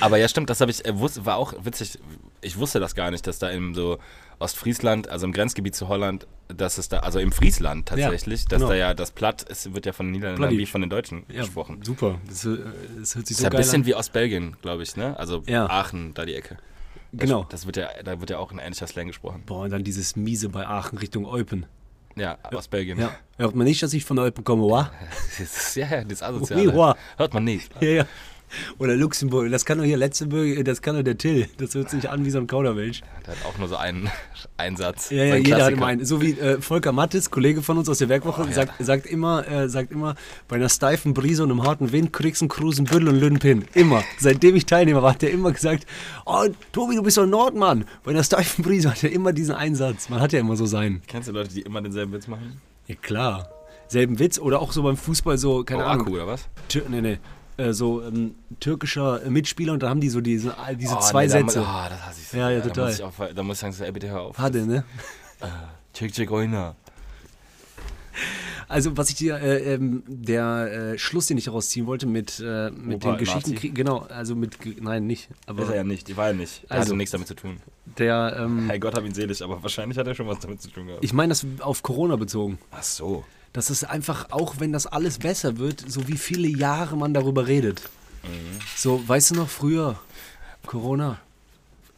Aber 0.00 0.16
ja, 0.16 0.28
stimmt, 0.28 0.48
das 0.50 0.60
habe 0.60 0.70
ich, 0.70 0.84
äh, 0.84 0.98
wusste, 0.98 1.26
war 1.26 1.36
auch 1.36 1.52
witzig, 1.64 1.98
ich 2.40 2.58
wusste 2.58 2.80
das 2.80 2.94
gar 2.94 3.10
nicht, 3.10 3.26
dass 3.26 3.38
da 3.38 3.50
im 3.50 3.74
so 3.74 3.98
Ostfriesland, 4.38 5.08
also 5.08 5.26
im 5.26 5.32
Grenzgebiet 5.32 5.74
zu 5.74 5.88
Holland, 5.88 6.26
dass 6.48 6.78
es 6.78 6.88
da, 6.88 7.00
also 7.00 7.18
im 7.18 7.32
Friesland 7.32 7.86
tatsächlich, 7.86 8.46
dass 8.46 8.60
genau. 8.60 8.70
da 8.70 8.76
ja 8.76 8.94
das 8.94 9.10
Platt, 9.10 9.44
es 9.48 9.74
wird 9.74 9.86
ja 9.86 9.92
von 9.92 10.06
den 10.06 10.12
Niederländern 10.12 10.56
wie 10.56 10.66
von 10.66 10.80
den 10.80 10.90
Deutschen 10.90 11.24
ja, 11.28 11.40
gesprochen. 11.40 11.80
super. 11.82 12.20
Das, 12.26 12.44
äh, 12.44 12.58
das 12.98 13.16
hört 13.16 13.26
sich 13.26 13.34
ist 13.34 13.38
so 13.38 13.44
ja 13.44 13.50
ein 13.50 13.56
bisschen 13.56 13.82
an. 13.82 13.86
wie 13.86 13.94
Ostbelgien, 13.94 14.56
glaube 14.62 14.84
ich, 14.84 14.96
ne? 14.96 15.18
Also 15.18 15.42
Ja. 15.46 15.68
Aachen, 15.68 16.14
da 16.14 16.24
die 16.24 16.34
Ecke. 16.34 16.58
Genau. 17.12 17.44
Das 17.48 17.64
wird 17.66 17.76
ja, 17.76 17.88
da 18.04 18.20
wird 18.20 18.30
ja 18.30 18.38
auch 18.38 18.52
ein 18.52 18.58
ähnlicher 18.58 18.86
Slang 18.86 19.06
gesprochen. 19.06 19.42
Boah, 19.46 19.62
und 19.64 19.70
dann 19.70 19.84
dieses 19.84 20.16
Miese 20.16 20.48
bei 20.48 20.66
Aachen 20.66 20.98
Richtung 20.98 21.24
Eupen. 21.26 21.66
Ja, 22.16 22.36
Ostbelgien. 22.52 22.98
Ja. 22.98 23.12
Hört 23.36 23.54
man 23.54 23.64
nicht, 23.66 23.82
dass 23.82 23.92
ich 23.94 24.04
von 24.04 24.18
Eupen 24.18 24.42
komme, 24.44 24.64
wa? 24.64 24.90
Das 25.38 25.40
ist, 25.40 25.76
ja, 25.76 25.86
ja, 25.88 26.04
das 26.04 26.20
Oui, 26.20 26.26
Asoziale. 26.26 26.76
wa? 26.76 26.96
Hört 27.16 27.32
man 27.34 27.44
nicht. 27.44 27.70
Ja, 27.80 27.88
ja. 27.88 28.06
Oder 28.78 28.96
Luxemburg. 28.96 29.50
Das 29.50 29.64
kann 29.64 29.78
doch 29.78 29.84
hier 29.84 29.96
Luxemburg, 29.98 30.64
das 30.64 30.82
kann 30.82 30.96
doch 30.96 31.02
der 31.02 31.18
Till. 31.18 31.48
Das 31.58 31.74
hört 31.74 31.90
sich 31.90 32.08
an 32.08 32.24
wie 32.24 32.30
so 32.30 32.38
ein 32.38 32.46
Kauderwelsch. 32.46 33.02
Der 33.26 33.34
hat 33.36 33.44
auch 33.46 33.58
nur 33.58 33.68
so 33.68 33.76
einen 33.76 34.08
Einsatz. 34.56 35.10
Ja, 35.10 35.24
ja, 35.24 35.32
Sein 35.34 35.44
jeder 35.44 35.64
hat 35.64 35.72
immer 35.72 35.86
einen. 35.86 36.04
So 36.04 36.22
wie 36.22 36.32
äh, 36.32 36.60
Volker 36.60 36.92
Mattes, 36.92 37.30
Kollege 37.30 37.62
von 37.62 37.78
uns 37.78 37.88
aus 37.88 37.98
der 37.98 38.08
Werkwoche, 38.08 38.42
Oh, 38.42 38.46
ja. 38.46 38.52
sagt, 38.52 38.74
sagt, 38.78 39.06
immer, 39.06 39.46
äh, 39.48 39.68
sagt 39.68 39.90
immer, 39.90 40.14
bei 40.46 40.56
einer 40.56 40.68
steifen 40.68 41.12
Brise 41.14 41.42
und 41.42 41.50
einem 41.50 41.64
harten 41.64 41.92
Wind 41.92 42.12
kriegst 42.12 42.40
du 42.40 42.44
einen 42.44 42.50
Krusen 42.50 42.84
Bündel 42.84 43.08
und 43.14 43.20
Lünnpin. 43.20 43.64
Immer. 43.74 44.02
Seitdem 44.18 44.54
ich 44.54 44.66
Teilnehmer 44.66 45.02
war, 45.02 45.12
hat 45.14 45.22
er 45.22 45.30
immer 45.30 45.52
gesagt, 45.52 45.86
oh, 46.24 46.46
Tobi, 46.72 46.94
du 46.94 47.02
bist 47.02 47.16
doch 47.16 47.24
ein 47.24 47.30
Nordmann. 47.30 47.84
Bei 48.04 48.12
einer 48.12 48.22
steifen 48.22 48.64
Brise 48.64 48.90
hat 48.90 49.02
er 49.02 49.10
immer 49.10 49.32
diesen 49.32 49.54
Einsatz. 49.54 50.08
Man 50.08 50.20
hat 50.20 50.32
ja 50.32 50.40
immer 50.40 50.56
so 50.56 50.66
seinen. 50.66 51.02
Kennst 51.06 51.28
du 51.28 51.32
Leute, 51.32 51.52
die 51.52 51.62
immer 51.62 51.80
denselben 51.82 52.12
Witz 52.12 52.28
machen? 52.28 52.60
Ja, 52.86 52.94
klar. 52.94 53.48
Selben 53.88 54.18
Witz 54.18 54.38
oder 54.38 54.60
auch 54.60 54.72
so 54.72 54.82
beim 54.82 54.96
Fußball 54.96 55.38
so, 55.38 55.64
keine 55.64 55.82
oh, 55.82 55.86
Ahnung. 55.86 56.06
Akku, 56.06 56.14
oder 56.14 56.26
was? 56.26 56.48
Tür, 56.68 56.82
nee, 56.88 57.00
nee. 57.00 57.18
Äh, 57.58 57.72
so 57.72 58.02
ähm, 58.02 58.34
türkischer 58.60 59.20
Mitspieler 59.28 59.72
und 59.74 59.82
da 59.82 59.88
haben 59.90 60.00
die 60.00 60.08
so 60.08 60.20
diese, 60.20 60.54
diese 60.78 60.94
Oh, 60.96 61.00
zwei 61.00 61.26
nee, 61.26 61.32
da 61.32 61.38
Sätze. 61.40 61.60
Ah, 61.66 61.88
das 61.90 62.00
hasse 62.06 62.20
ich 62.22 62.28
so. 62.28 62.36
Ja, 62.38 62.50
ja, 62.50 62.60
Da 62.60 62.68
total. 62.68 62.84
muss 62.86 62.94
ich, 62.98 63.02
auch, 63.04 63.12
da 63.34 63.42
muss 63.42 63.56
ich 63.56 63.60
sagen, 63.60 63.72
so, 63.72 63.84
ey, 63.84 63.92
bitte 63.92 64.08
hör 64.08 64.20
auf. 64.22 64.38
Hatte, 64.38 64.64
ne? 64.64 64.84
Check, 65.92 66.12
check, 66.12 66.30
oina. 66.30 66.76
Also 68.68 68.96
was 68.96 69.08
ich 69.08 69.14
dir, 69.16 69.36
äh, 69.40 69.74
ähm, 69.74 70.02
der 70.06 70.92
äh, 70.92 70.98
Schluss, 70.98 71.26
den 71.26 71.38
ich 71.38 71.44
daraus 71.44 71.70
ziehen 71.70 71.86
wollte 71.86 72.06
mit, 72.06 72.38
äh, 72.44 72.70
mit 72.70 72.96
Opa, 73.04 73.12
den 73.12 73.18
Geschichten, 73.18 73.54
Nazi? 73.54 73.70
genau, 73.70 74.00
also 74.10 74.36
mit, 74.36 74.58
nein, 74.82 75.06
nicht, 75.06 75.28
aber 75.46 75.62
Ist 75.62 75.70
er 75.70 75.76
ja 75.76 75.84
nicht, 75.84 76.06
die 76.06 76.16
war 76.18 76.28
ja 76.28 76.32
nicht. 76.34 76.64
Der 76.64 76.72
Also- 76.72 76.88
hatte 76.90 76.96
nichts 76.98 77.12
damit 77.12 77.28
zu 77.28 77.34
tun. 77.34 77.56
der, 77.98 78.36
ähm, 78.38 78.68
Hey 78.68 78.78
Gott 78.78 78.94
hab 78.94 79.04
ihn 79.04 79.14
selig, 79.14 79.42
aber 79.42 79.62
wahrscheinlich 79.62 79.96
hat 79.96 80.06
er 80.06 80.14
schon 80.14 80.26
was 80.28 80.40
damit 80.40 80.60
zu 80.60 80.68
tun 80.70 80.86
gehabt. 80.86 81.02
ich 81.02 81.12
meine 81.14 81.30
das 81.30 81.46
auf 81.60 81.82
Corona 81.82 82.16
bezogen. 82.16 82.58
Ach 82.70 82.82
so. 82.82 83.24
Das 83.52 83.70
ist 83.70 83.84
einfach, 83.84 84.30
auch 84.30 84.56
wenn 84.58 84.72
das 84.72 84.86
alles 84.86 85.18
besser 85.18 85.58
wird, 85.58 85.84
so 85.86 86.08
wie 86.08 86.16
viele 86.16 86.48
Jahre 86.48 86.96
man 86.96 87.14
darüber 87.14 87.46
redet. 87.46 87.82
Mhm. 88.22 88.58
So, 88.76 89.06
weißt 89.06 89.30
du 89.30 89.34
noch, 89.36 89.48
früher, 89.48 89.98
Corona, 90.66 91.18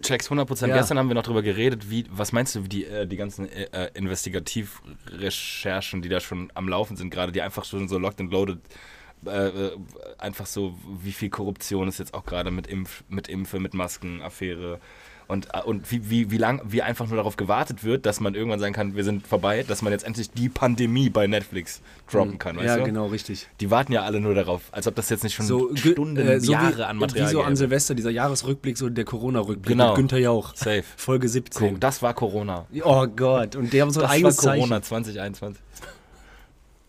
Checks 0.03 0.31
100%. 0.31 0.67
Ja. 0.67 0.77
Gestern 0.77 0.99
haben 0.99 1.09
wir 1.09 1.15
noch 1.15 1.23
drüber 1.23 1.43
geredet, 1.43 1.91
wie, 1.91 2.07
was 2.11 2.33
meinst 2.33 2.55
du, 2.55 2.65
wie 2.65 2.69
die, 2.69 2.85
äh, 2.87 3.07
die 3.07 3.17
ganzen 3.17 3.51
äh, 3.51 3.69
äh, 3.73 3.91
Investigativrecherchen, 3.95 6.03
die 6.03 6.09
da 6.09 6.21
schon 6.21 6.51
am 6.55 6.69
Laufen 6.69 6.97
sind, 6.97 7.11
gerade 7.11 7.33
die 7.33 7.43
einfach 7.43 7.65
schon 7.65 7.89
so 7.89 7.99
locked 7.99 8.21
and 8.21 8.33
loaded, 8.33 8.59
äh, 9.27 9.49
äh, 9.49 9.77
einfach 10.19 10.47
so, 10.47 10.79
wie 11.03 11.13
viel 11.13 11.29
Korruption 11.29 11.89
ist 11.89 11.99
jetzt 11.99 12.15
auch 12.15 12.25
gerade 12.25 12.51
mit, 12.51 12.67
Impf, 12.67 13.05
mit 13.09 13.29
Impfe, 13.29 13.61
mit 13.61 13.75
Masken, 13.75 14.23
Affäre 14.23 14.81
und, 15.31 15.49
äh, 15.55 15.63
und 15.63 15.91
wie, 15.91 16.11
wie, 16.11 16.31
wie 16.31 16.37
lang, 16.37 16.61
wie 16.67 16.83
einfach 16.83 17.07
nur 17.07 17.17
darauf 17.17 17.37
gewartet 17.37 17.85
wird, 17.85 18.05
dass 18.05 18.21
man 18.21 18.35
irgendwann 18.35 18.61
sagen 18.61 18.75
kann, 18.75 18.95
wir 18.97 19.05
sind 19.05 19.27
vorbei, 19.27 19.63
dass 19.63 19.81
man 19.83 19.93
jetzt 19.93 20.05
endlich 20.05 20.31
die 20.31 20.49
Pandemie 20.49 21.09
bei 21.09 21.27
Netflix 21.27 21.81
droppen 22.11 22.39
kann, 22.39 22.57
weißt 22.57 22.67
ja, 22.67 22.77
du? 22.79 22.85
genau, 22.85 23.07
richtig. 23.07 23.49
Die 23.61 23.71
warten 23.71 23.93
ja 23.93 24.03
alle 24.03 24.21
nur 24.21 24.35
darauf, 24.35 24.63
als 24.73 24.87
ob 24.87 24.95
das 24.97 25.09
jetzt 25.09 25.23
nicht 25.25 25.35
schon 25.35 25.47
So, 25.47 25.75
Stunden, 25.77 26.17
äh, 26.19 26.41
so 26.41 26.53
Jahre 26.53 26.79
wie, 26.79 26.83
an 26.83 26.97
Material 26.99 27.29
Wie 27.29 27.33
so 27.33 27.43
an. 27.43 27.57
Silvester, 27.57 27.95
dieser 27.95 28.11
Jahresrückblick, 28.11 28.77
so 28.77 28.89
der 28.89 29.05
Corona-Rückblick 29.05 29.67
Genau. 29.77 29.89
mit 29.89 29.97
Günther 29.97 30.19
Jauch. 30.19 30.55
Safe. 30.55 30.83
Folge 30.97 31.27
Co- 31.29 31.33
17. 31.33 31.81
Das 31.81 32.03
war 32.03 32.13
Corona. 32.15 32.67
Oh 32.85 33.07
Gott, 33.07 33.57
und 33.57 33.73
die 33.73 33.81
haben 33.81 33.91
so 33.91 34.01
ein 34.01 34.03
Das 34.03 34.11
war 34.11 34.17
eigenes 34.17 34.37
Corona 34.39 34.83
Zeichen. 34.83 35.05
2021. 35.05 35.63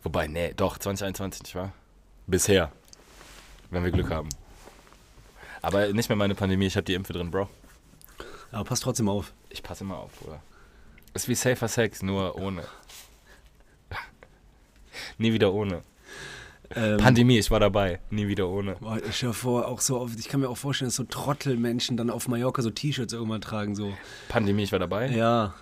Wobei, 0.04 0.28
nee, 0.28 0.54
doch, 0.56 0.78
2021, 0.78 1.44
nicht 1.44 1.56
wahr? 1.56 1.74
Bisher. 2.28 2.72
Wenn 3.70 3.84
wir 3.84 3.92
Glück 3.92 4.10
haben. 4.10 4.30
Aber 5.62 5.94
nicht 5.94 6.10
mehr 6.10 6.16
meine 6.16 6.34
Pandemie, 6.34 6.66
ich 6.66 6.76
habe 6.76 6.86
die 6.86 6.96
Impfe 6.96 7.14
drin, 7.14 7.30
Bro. 7.30 7.48
Aber 8.52 8.64
pass 8.64 8.80
trotzdem 8.82 9.10
auf. 9.10 9.34
Ich 9.50 9.64
passe 9.64 9.84
immer 9.84 9.98
auf, 9.98 10.12
Bruder. 10.20 10.42
Ist 11.14 11.28
wie 11.28 11.36
Safer 11.36 11.68
Sex, 11.68 12.02
nur 12.02 12.36
ohne. 12.36 12.64
Nie 15.18 15.34
wieder 15.34 15.54
ohne. 15.54 15.84
Ähm, 16.74 16.98
Pandemie, 16.98 17.38
ich 17.38 17.52
war 17.52 17.60
dabei. 17.60 18.00
Nie 18.10 18.28
wieder 18.28 18.48
ohne. 18.48 18.76
Boah, 18.76 18.98
ich 18.98 19.26
vor, 19.36 19.68
auch 19.68 19.82
so 19.82 20.00
oft, 20.00 20.18
ich 20.18 20.30
kann 20.30 20.40
mir 20.40 20.50
auch 20.50 20.58
vorstellen, 20.58 20.88
dass 20.88 20.96
so 20.96 21.04
Trottelmenschen 21.04 21.98
dann 21.98 22.10
auf 22.10 22.28
Mallorca 22.28 22.62
so 22.62 22.70
T-Shirts 22.70 23.14
irgendwann 23.14 23.42
tragen, 23.42 23.76
so. 23.76 23.94
Pandemie, 24.30 24.64
ich 24.64 24.72
war 24.72 24.80
dabei. 24.80 25.10
Ja. 25.10 25.54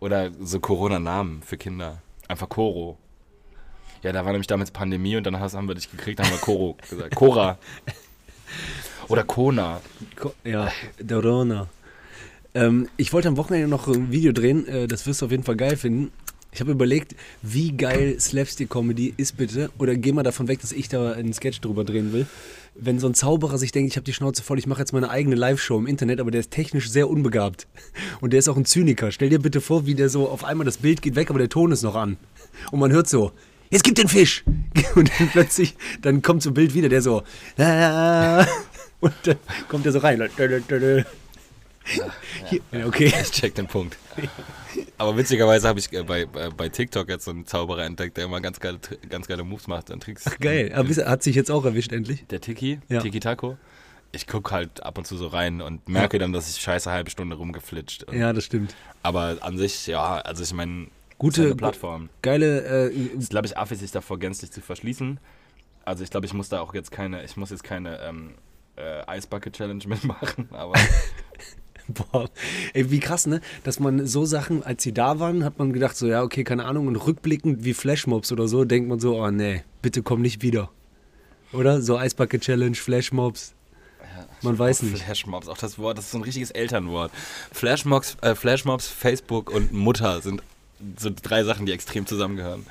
Oder 0.00 0.30
so 0.40 0.60
Corona-Namen 0.60 1.42
für 1.42 1.56
Kinder. 1.56 2.02
Einfach 2.28 2.48
Koro. 2.48 2.98
Ja, 4.02 4.12
da 4.12 4.24
war 4.24 4.32
nämlich 4.32 4.48
damals 4.48 4.70
Pandemie 4.70 5.16
und 5.16 5.24
dann 5.24 5.38
haben 5.38 5.68
wir 5.68 5.74
dich 5.74 5.90
gekriegt, 5.90 6.20
haben 6.20 6.30
wir 6.30 6.38
Koro 6.38 6.76
gesagt. 6.90 7.14
Cora. 7.14 7.58
Oder 9.12 9.24
Kona. 9.24 9.80
Ko- 10.16 10.32
Ja, 10.44 10.70
Dorona. 11.02 11.68
Ähm, 12.54 12.88
ich 12.96 13.12
wollte 13.12 13.28
am 13.28 13.36
Wochenende 13.36 13.68
noch 13.68 13.86
ein 13.88 14.10
Video 14.10 14.32
drehen, 14.32 14.66
äh, 14.66 14.88
das 14.88 15.06
wirst 15.06 15.20
du 15.20 15.26
auf 15.26 15.30
jeden 15.30 15.42
Fall 15.44 15.56
geil 15.56 15.76
finden. 15.76 16.10
Ich 16.54 16.60
habe 16.60 16.70
überlegt, 16.72 17.14
wie 17.42 17.72
geil 17.72 18.18
Slapstick-Comedy 18.20 19.14
ist 19.16 19.36
bitte, 19.38 19.70
oder 19.78 19.96
geh 19.96 20.12
mal 20.12 20.22
davon 20.22 20.48
weg, 20.48 20.60
dass 20.60 20.72
ich 20.72 20.88
da 20.88 21.12
einen 21.12 21.32
Sketch 21.32 21.60
drüber 21.62 21.84
drehen 21.84 22.12
will. 22.12 22.26
Wenn 22.74 22.98
so 22.98 23.06
ein 23.06 23.14
Zauberer 23.14 23.56
sich 23.58 23.72
denkt, 23.72 23.90
ich 23.92 23.96
habe 23.96 24.04
die 24.04 24.12
Schnauze 24.14 24.42
voll, 24.42 24.58
ich 24.58 24.66
mache 24.66 24.80
jetzt 24.80 24.92
meine 24.92 25.08
eigene 25.10 25.34
Live-Show 25.36 25.78
im 25.78 25.86
Internet, 25.86 26.20
aber 26.20 26.30
der 26.30 26.40
ist 26.40 26.50
technisch 26.50 26.90
sehr 26.90 27.08
unbegabt. 27.08 27.66
Und 28.22 28.32
der 28.32 28.38
ist 28.38 28.48
auch 28.48 28.56
ein 28.56 28.64
Zyniker. 28.66 29.12
Stell 29.12 29.28
dir 29.30 29.38
bitte 29.40 29.60
vor, 29.60 29.84
wie 29.86 29.94
der 29.94 30.08
so 30.10 30.28
auf 30.28 30.44
einmal 30.44 30.64
das 30.64 30.78
Bild 30.78 31.00
geht 31.02 31.16
weg, 31.16 31.28
aber 31.30 31.38
der 31.38 31.48
Ton 31.50 31.70
ist 31.72 31.82
noch 31.82 31.96
an. 31.96 32.16
Und 32.70 32.80
man 32.80 32.92
hört 32.92 33.08
so, 33.08 33.32
jetzt 33.70 33.84
gib 33.84 33.94
den 33.94 34.08
Fisch. 34.08 34.44
Und 34.94 35.10
dann 35.18 35.28
plötzlich, 35.28 35.74
dann 36.02 36.20
kommt 36.22 36.42
so 36.42 36.50
ein 36.50 36.54
Bild 36.54 36.74
wieder, 36.74 36.88
der 36.90 37.00
so. 37.02 37.22
und 39.02 39.12
dann 39.24 39.36
kommt 39.68 39.84
er 39.86 39.92
so 39.92 39.98
rein. 39.98 40.26
Hier, 42.48 42.60
ja, 42.70 42.86
okay. 42.86 43.12
Ich 43.22 43.30
check 43.32 43.54
den 43.54 43.66
Punkt. 43.66 43.96
Aber 44.98 45.16
witzigerweise 45.16 45.66
habe 45.68 45.80
ich 45.80 45.92
äh, 45.92 46.02
bei, 46.04 46.26
bei, 46.26 46.48
bei 46.50 46.68
TikTok 46.68 47.08
jetzt 47.08 47.24
so 47.24 47.32
einen 47.32 47.44
Zauberer 47.46 47.84
entdeckt, 47.84 48.16
der 48.16 48.24
immer 48.24 48.40
ganz 48.40 48.60
geile, 48.60 48.78
ganz 49.08 49.26
geile 49.26 49.42
Moves 49.42 49.66
macht 49.66 49.90
und 49.90 50.02
Tricks. 50.02 50.24
Geil. 50.40 50.72
Aber 50.74 50.88
hat 50.88 51.22
sich 51.24 51.34
jetzt 51.34 51.50
auch 51.50 51.64
erwischt 51.64 51.92
endlich. 51.92 52.24
Der 52.28 52.40
Tiki, 52.40 52.78
Ja. 52.88 53.00
Tiki 53.00 53.18
Taco. 53.20 53.58
Ich 54.12 54.26
gucke 54.26 54.52
halt 54.54 54.82
ab 54.84 54.98
und 54.98 55.06
zu 55.06 55.16
so 55.16 55.26
rein 55.26 55.60
und 55.60 55.88
merke 55.88 56.18
dann, 56.18 56.32
dass 56.32 56.48
ich 56.48 56.60
scheiße 56.62 56.90
halbe 56.90 57.10
Stunde 57.10 57.34
rumgeflitscht. 57.34 58.04
Und, 58.04 58.16
Ja, 58.16 58.32
das 58.32 58.44
stimmt. 58.44 58.74
Aber 59.02 59.38
an 59.40 59.56
sich, 59.58 59.86
ja, 59.86 60.18
also 60.18 60.42
ich 60.42 60.52
meine, 60.52 60.86
Gute- 61.18 61.54
Plattform. 61.56 62.10
Geile, 62.20 62.90
äh, 62.90 62.90
Ich 62.90 63.28
glaube, 63.30 63.46
ich 63.46 63.56
affig 63.56 63.78
sich 63.78 63.90
davor 63.90 64.18
gänzlich 64.18 64.52
zu 64.52 64.60
verschließen. 64.60 65.18
Also 65.84 66.04
ich 66.04 66.10
glaube, 66.10 66.26
ich 66.26 66.34
muss 66.34 66.48
da 66.48 66.60
auch 66.60 66.74
jetzt 66.74 66.92
keine, 66.92 67.24
ich 67.24 67.36
muss 67.36 67.50
jetzt 67.50 67.64
keine 67.64 67.98
ähm, 68.02 68.34
äh, 68.76 69.02
Eisbucket 69.06 69.54
Challenge 69.54 69.84
mitmachen, 69.86 70.48
aber 70.52 70.74
boah, 71.88 72.28
ey, 72.74 72.90
wie 72.90 73.00
krass, 73.00 73.26
ne? 73.26 73.40
Dass 73.64 73.80
man 73.80 74.06
so 74.06 74.24
Sachen, 74.24 74.62
als 74.62 74.82
sie 74.82 74.92
da 74.92 75.18
waren, 75.18 75.44
hat 75.44 75.58
man 75.58 75.72
gedacht, 75.72 75.96
so, 75.96 76.06
ja, 76.06 76.22
okay, 76.22 76.44
keine 76.44 76.64
Ahnung. 76.64 76.86
Und 76.86 76.96
rückblickend 76.96 77.64
wie 77.64 77.74
Flashmobs 77.74 78.32
oder 78.32 78.48
so, 78.48 78.64
denkt 78.64 78.88
man 78.88 79.00
so, 79.00 79.16
oh 79.16 79.30
nee, 79.30 79.62
bitte 79.82 80.02
komm 80.02 80.22
nicht 80.22 80.42
wieder. 80.42 80.70
Oder? 81.52 81.82
So 81.82 81.98
Eisbucket 81.98 82.42
Challenge, 82.42 82.74
Flashmobs. 82.76 83.54
Man 84.42 84.58
weiß 84.58 84.82
nicht. 84.82 85.02
Flashmobs, 85.02 85.48
auch 85.48 85.58
das 85.58 85.78
Wort, 85.78 85.98
das 85.98 86.06
ist 86.06 86.10
so 86.12 86.18
ein 86.18 86.24
richtiges 86.24 86.50
Elternwort. 86.50 87.12
Flashmobs, 87.52 88.16
äh, 88.22 88.34
Flashmobs, 88.34 88.88
Facebook 88.88 89.50
und 89.50 89.72
Mutter 89.72 90.20
sind 90.20 90.42
so 90.98 91.10
drei 91.10 91.44
Sachen, 91.44 91.66
die 91.66 91.72
extrem 91.72 92.06
zusammengehören. 92.06 92.66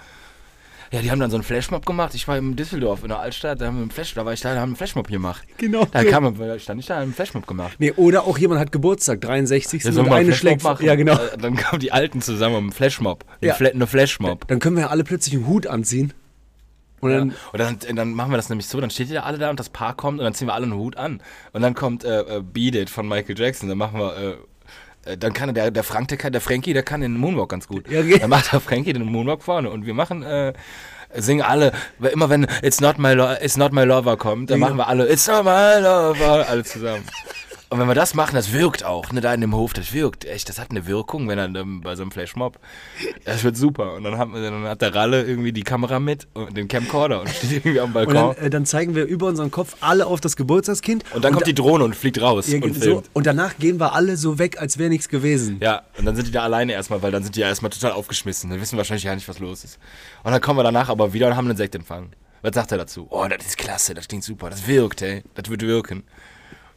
Ja, 0.91 1.01
die 1.01 1.10
haben 1.10 1.19
dann 1.21 1.32
so 1.32 1.38
einen 1.38 1.43
Flashmob 1.43 1.86
gemacht. 1.86 2.13
Ich 2.15 2.27
war 2.27 2.38
in 2.38 2.56
Düsseldorf 2.58 3.04
in 3.04 3.10
der 3.10 3.19
Altstadt, 3.19 3.62
da 3.62 3.67
haben 3.67 3.75
wir 3.77 3.82
einen 3.84 3.91
Flash, 3.91 4.13
da 4.13 4.25
war 4.25 4.34
ich 4.34 4.41
da, 4.41 4.49
da 4.54 4.60
haben 4.60 4.69
wir 4.69 4.73
einen 4.73 4.75
Flashmob 4.75 5.08
gemacht. 5.08 5.43
Genau. 5.58 5.86
Da 5.86 6.04
kam, 6.04 6.36
stand 6.60 6.80
ich 6.82 6.86
da, 6.88 6.95
haben 6.95 7.04
einen 7.04 7.13
Flashmob 7.13 7.47
gemacht. 7.47 7.75
Nee, 7.80 7.93
oder 7.93 8.25
auch 8.25 8.38
jemand 8.38 8.60
hat 8.60 8.73
Geburtstag, 8.73 9.21
63. 9.21 9.84
Ja, 9.84 9.89
einen 9.89 9.99
eine 9.99 10.10
Flashmob 10.10 10.36
schlägt. 10.36 10.63
machen? 10.63 10.86
Ja, 10.86 10.95
genau. 10.95 11.13
Äh, 11.13 11.38
Dann 11.38 11.56
kamen 11.56 11.80
die 11.80 11.93
Alten 11.93 12.21
zusammen 12.21 12.56
um 12.56 12.63
einen 12.65 12.71
Flashmob. 12.73 13.23
Ja. 13.39 13.56
Ja. 13.58 13.69
Eine 13.71 13.88
Flashmob. 13.88 14.47
Dann 14.47 14.60
können 14.60 14.75
wir 14.75 14.84
ja 14.84 14.89
alle 14.89 15.04
plötzlich 15.06 15.34
einen 15.36 15.47
Hut 15.47 15.65
anziehen. 15.65 16.13
Und 16.99 17.12
Ja. 17.12 17.19
dann, 17.19 17.34
Und 17.54 17.60
dann, 17.88 17.95
dann 17.95 18.12
machen 18.13 18.32
wir 18.32 18.38
das 18.38 18.49
nämlich 18.49 18.67
so, 18.67 18.80
dann 18.82 18.89
steht 18.89 19.08
ihr 19.10 19.15
da 19.15 19.21
alle 19.23 19.38
da 19.38 19.49
und 19.49 19.60
das 19.60 19.69
Paar 19.69 19.95
kommt 19.95 20.19
und 20.19 20.25
dann 20.25 20.34
ziehen 20.34 20.47
wir 20.47 20.54
alle 20.54 20.65
einen 20.65 20.75
Hut 20.75 20.97
an. 20.97 21.21
Und 21.54 21.62
dann 21.62 21.73
kommt 21.73 22.04
äh, 22.04 22.19
äh, 22.19 22.41
Beat 22.41 22.75
It 22.75 22.89
von 22.89 23.08
Michael 23.08 23.39
Jackson, 23.39 23.69
dann 23.69 23.77
machen 23.77 23.97
wir, 23.99 24.17
äh, 24.17 24.36
dann 25.17 25.33
kann 25.33 25.53
der, 25.53 25.71
der 25.71 25.83
Frank, 25.83 26.07
der, 26.09 26.17
kann, 26.17 26.31
der 26.31 26.41
Frankie, 26.41 26.73
der 26.73 26.83
kann 26.83 27.01
den 27.01 27.17
Moonwalk 27.17 27.49
ganz 27.49 27.67
gut. 27.67 27.89
Ja, 27.89 28.01
okay. 28.01 28.19
Dann 28.19 28.29
macht 28.29 28.51
der 28.53 28.59
Frankie 28.59 28.93
den 28.93 29.03
Moonwalk 29.05 29.41
vorne 29.43 29.69
und 29.69 29.85
wir 29.85 29.93
machen, 29.93 30.23
äh, 30.23 30.53
singen 31.15 31.41
alle, 31.41 31.71
weil 31.99 32.11
immer 32.11 32.29
wenn 32.29 32.47
It's 32.61 32.79
Not 32.79 32.97
My, 32.99 33.13
Lo 33.13 33.27
It's 33.41 33.57
Not 33.57 33.73
My 33.73 33.83
Lover 33.83 34.15
kommt, 34.17 34.49
dann 34.49 34.59
Ja. 34.59 34.65
machen 34.67 34.77
wir 34.77 34.87
alle 34.87 35.07
It's 35.11 35.27
Not 35.27 35.43
My 35.43 35.79
Lover, 35.81 36.45
alle 36.47 36.63
zusammen. 36.63 37.03
Und 37.71 37.79
wenn 37.79 37.88
wir 37.88 37.95
das 37.95 38.13
machen, 38.15 38.36
das 38.36 38.51
wirkt 38.51 38.84
auch, 38.84 39.13
ne, 39.13 39.21
da 39.21 39.34
in 39.34 39.39
dem 39.39 39.55
Hof, 39.55 39.71
das 39.71 39.93
wirkt, 39.93 40.25
echt, 40.25 40.49
das 40.49 40.60
hat 40.60 40.71
eine 40.71 40.88
Wirkung, 40.88 41.29
wenn 41.29 41.38
er 41.39 41.45
ähm, 41.45 41.79
bei 41.79 41.95
so 41.95 42.01
einem 42.01 42.12
Flashmob, 42.12 42.60
das 43.23 43.45
wird 43.45 43.55
super. 43.55 43.93
Und 43.93 44.03
dann, 44.03 44.17
wir, 44.34 44.41
dann 44.51 44.63
hat 44.65 44.81
der 44.81 44.93
Ralle 44.93 45.23
irgendwie 45.23 45.53
die 45.53 45.63
Kamera 45.63 46.01
mit 46.01 46.27
und 46.34 46.57
den 46.57 46.67
Camcorder 46.67 47.21
und 47.21 47.29
steht 47.34 47.51
irgendwie 47.51 47.79
am 47.79 47.88
und 47.88 47.93
Balkon. 47.93 48.13
dann, 48.13 48.36
äh, 48.36 48.49
dann 48.49 48.65
zeigen 48.65 48.93
wir 48.93 49.05
über 49.05 49.27
unseren 49.27 49.51
Kopf 49.51 49.77
alle 49.79 50.05
auf 50.05 50.19
das 50.19 50.36
Geburtstagskind. 50.36 51.05
Und 51.13 51.23
dann 51.23 51.34
kommt 51.34 51.47
die 51.47 51.53
Drohne 51.53 51.86
und 51.86 51.95
fliegt 51.95 52.21
raus 52.21 52.47
Ja, 52.51 52.62
und 52.62 52.73
so, 52.75 52.81
filmt. 52.81 53.10
und 53.13 53.25
danach 53.25 53.57
gehen 53.57 53.79
wir 53.79 53.93
alle 53.93 54.17
so 54.17 54.38
weg, 54.38 54.60
als 54.60 54.77
wäre 54.77 54.89
nichts 54.89 55.07
gewesen. 55.07 55.57
Ja, 55.62 55.84
und 55.97 56.03
dann 56.03 56.17
sind 56.17 56.27
die 56.27 56.31
da 56.31 56.43
alleine 56.43 56.73
erstmal, 56.73 57.01
weil 57.01 57.12
dann 57.13 57.23
sind 57.23 57.38
die 57.38 57.39
ja 57.39 57.47
erstmal 57.47 57.71
total 57.71 57.93
aufgeschmissen. 57.93 58.49
Dann 58.49 58.60
wissen 58.60 58.75
wahrscheinlich 58.75 59.05
gar 59.05 59.15
nicht, 59.15 59.29
was 59.29 59.39
los 59.39 59.63
ist. 59.63 59.79
Und 60.25 60.34
dann 60.34 60.41
kommen 60.41 60.60
wir 60.60 60.63
danach 60.63 60.89
aber 60.89 61.13
wieder 61.13 61.27
und 61.27 61.38
haben 61.38 61.47
einen 61.47 61.55
Sektempfang. 61.55 62.10
Was 62.41 62.53
sagt 62.53 62.73
er 62.73 62.79
dazu? 62.79 63.07
Oh, 63.12 63.25
das 63.29 63.45
ist 63.47 63.57
klasse, 63.57 63.93
das 63.93 64.10
klingt 64.10 64.25
super, 64.25 64.49
das 64.49 64.67
wirkt, 64.67 65.01
ey. 65.03 65.23
Das 65.36 65.49
wird 65.49 65.62
wirken. 65.62 66.03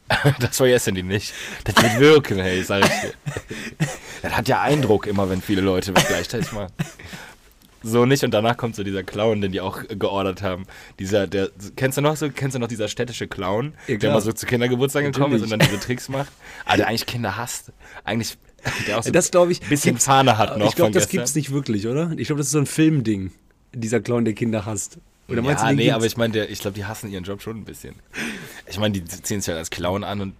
Das 0.39 0.57
vergessen 0.57 0.95
die 0.95 1.03
nicht. 1.03 1.33
Das 1.63 1.75
wird 1.81 1.99
wirken, 1.99 2.37
hey, 2.39 2.63
sag 2.63 2.83
ich 2.85 2.91
dir. 3.01 3.13
Das 4.21 4.33
hat 4.37 4.47
ja 4.47 4.61
Eindruck 4.61 5.05
immer, 5.05 5.29
wenn 5.29 5.41
viele 5.41 5.61
Leute 5.61 5.95
was 5.95 6.07
gleichzeitig 6.07 6.51
machen. 6.51 6.71
So 7.83 8.05
nicht 8.07 8.23
und 8.23 8.31
danach 8.31 8.57
kommt 8.57 8.75
so 8.75 8.83
dieser 8.83 9.03
Clown, 9.03 9.41
den 9.41 9.51
die 9.51 9.61
auch 9.61 9.83
geordert 9.87 10.41
haben. 10.41 10.65
Dieser, 10.97 11.27
der, 11.27 11.51
kennst 11.75 11.99
du 11.99 12.01
noch 12.01 12.15
so, 12.15 12.31
kennst 12.31 12.55
du 12.55 12.59
noch 12.59 12.67
dieser 12.67 12.87
städtische 12.87 13.27
Clown, 13.27 13.75
Ja, 13.87 13.97
der 13.97 14.11
mal 14.11 14.21
so 14.21 14.31
zu 14.33 14.47
Kindergeburtstagen 14.47 15.11
gekommen 15.11 15.35
ist 15.35 15.43
und 15.43 15.51
dann 15.51 15.59
diese 15.59 15.79
Tricks 15.79 16.09
macht? 16.09 16.31
Ah, 16.65 16.75
der 16.77 16.87
eigentlich 16.87 17.05
Kinder 17.05 17.37
hasst. 17.37 17.71
Eigentlich, 18.03 18.35
der 18.87 18.97
auch 18.97 19.03
so 19.03 19.11
Das 19.11 19.29
glaube 19.29 19.51
ich. 19.51 19.61
ein 19.61 19.69
bisschen 19.69 19.99
Fahne 19.99 20.39
hat 20.39 20.57
noch 20.57 20.69
Ich 20.69 20.75
glaube, 20.75 20.91
das 20.93 21.03
gestern. 21.03 21.17
gibt's 21.19 21.35
nicht 21.35 21.51
wirklich, 21.51 21.85
oder? 21.85 22.11
Ich 22.17 22.25
glaube, 22.27 22.39
das 22.39 22.47
ist 22.47 22.53
so 22.53 22.57
ein 22.59 22.65
Filmding. 22.65 23.31
Dieser 23.73 23.99
Clown, 23.99 24.25
der 24.25 24.33
Kinder 24.33 24.65
hasst. 24.65 24.97
Oder 25.27 25.41
meinst 25.41 25.63
ja, 25.63 25.69
du, 25.69 25.75
nee, 25.75 25.91
aber 25.91 26.05
ich 26.05 26.17
meine, 26.17 26.45
ich 26.45 26.59
glaube, 26.59 26.75
die 26.75 26.85
hassen 26.85 27.09
ihren 27.11 27.23
Job 27.23 27.41
schon 27.41 27.57
ein 27.57 27.65
bisschen. 27.65 27.95
Ich 28.67 28.77
meine, 28.77 28.99
die 28.99 29.03
ziehen 29.05 29.41
sich 29.41 29.47
halt 29.47 29.57
als 29.57 29.69
Clown 29.71 30.03
an 30.03 30.21
und 30.21 30.33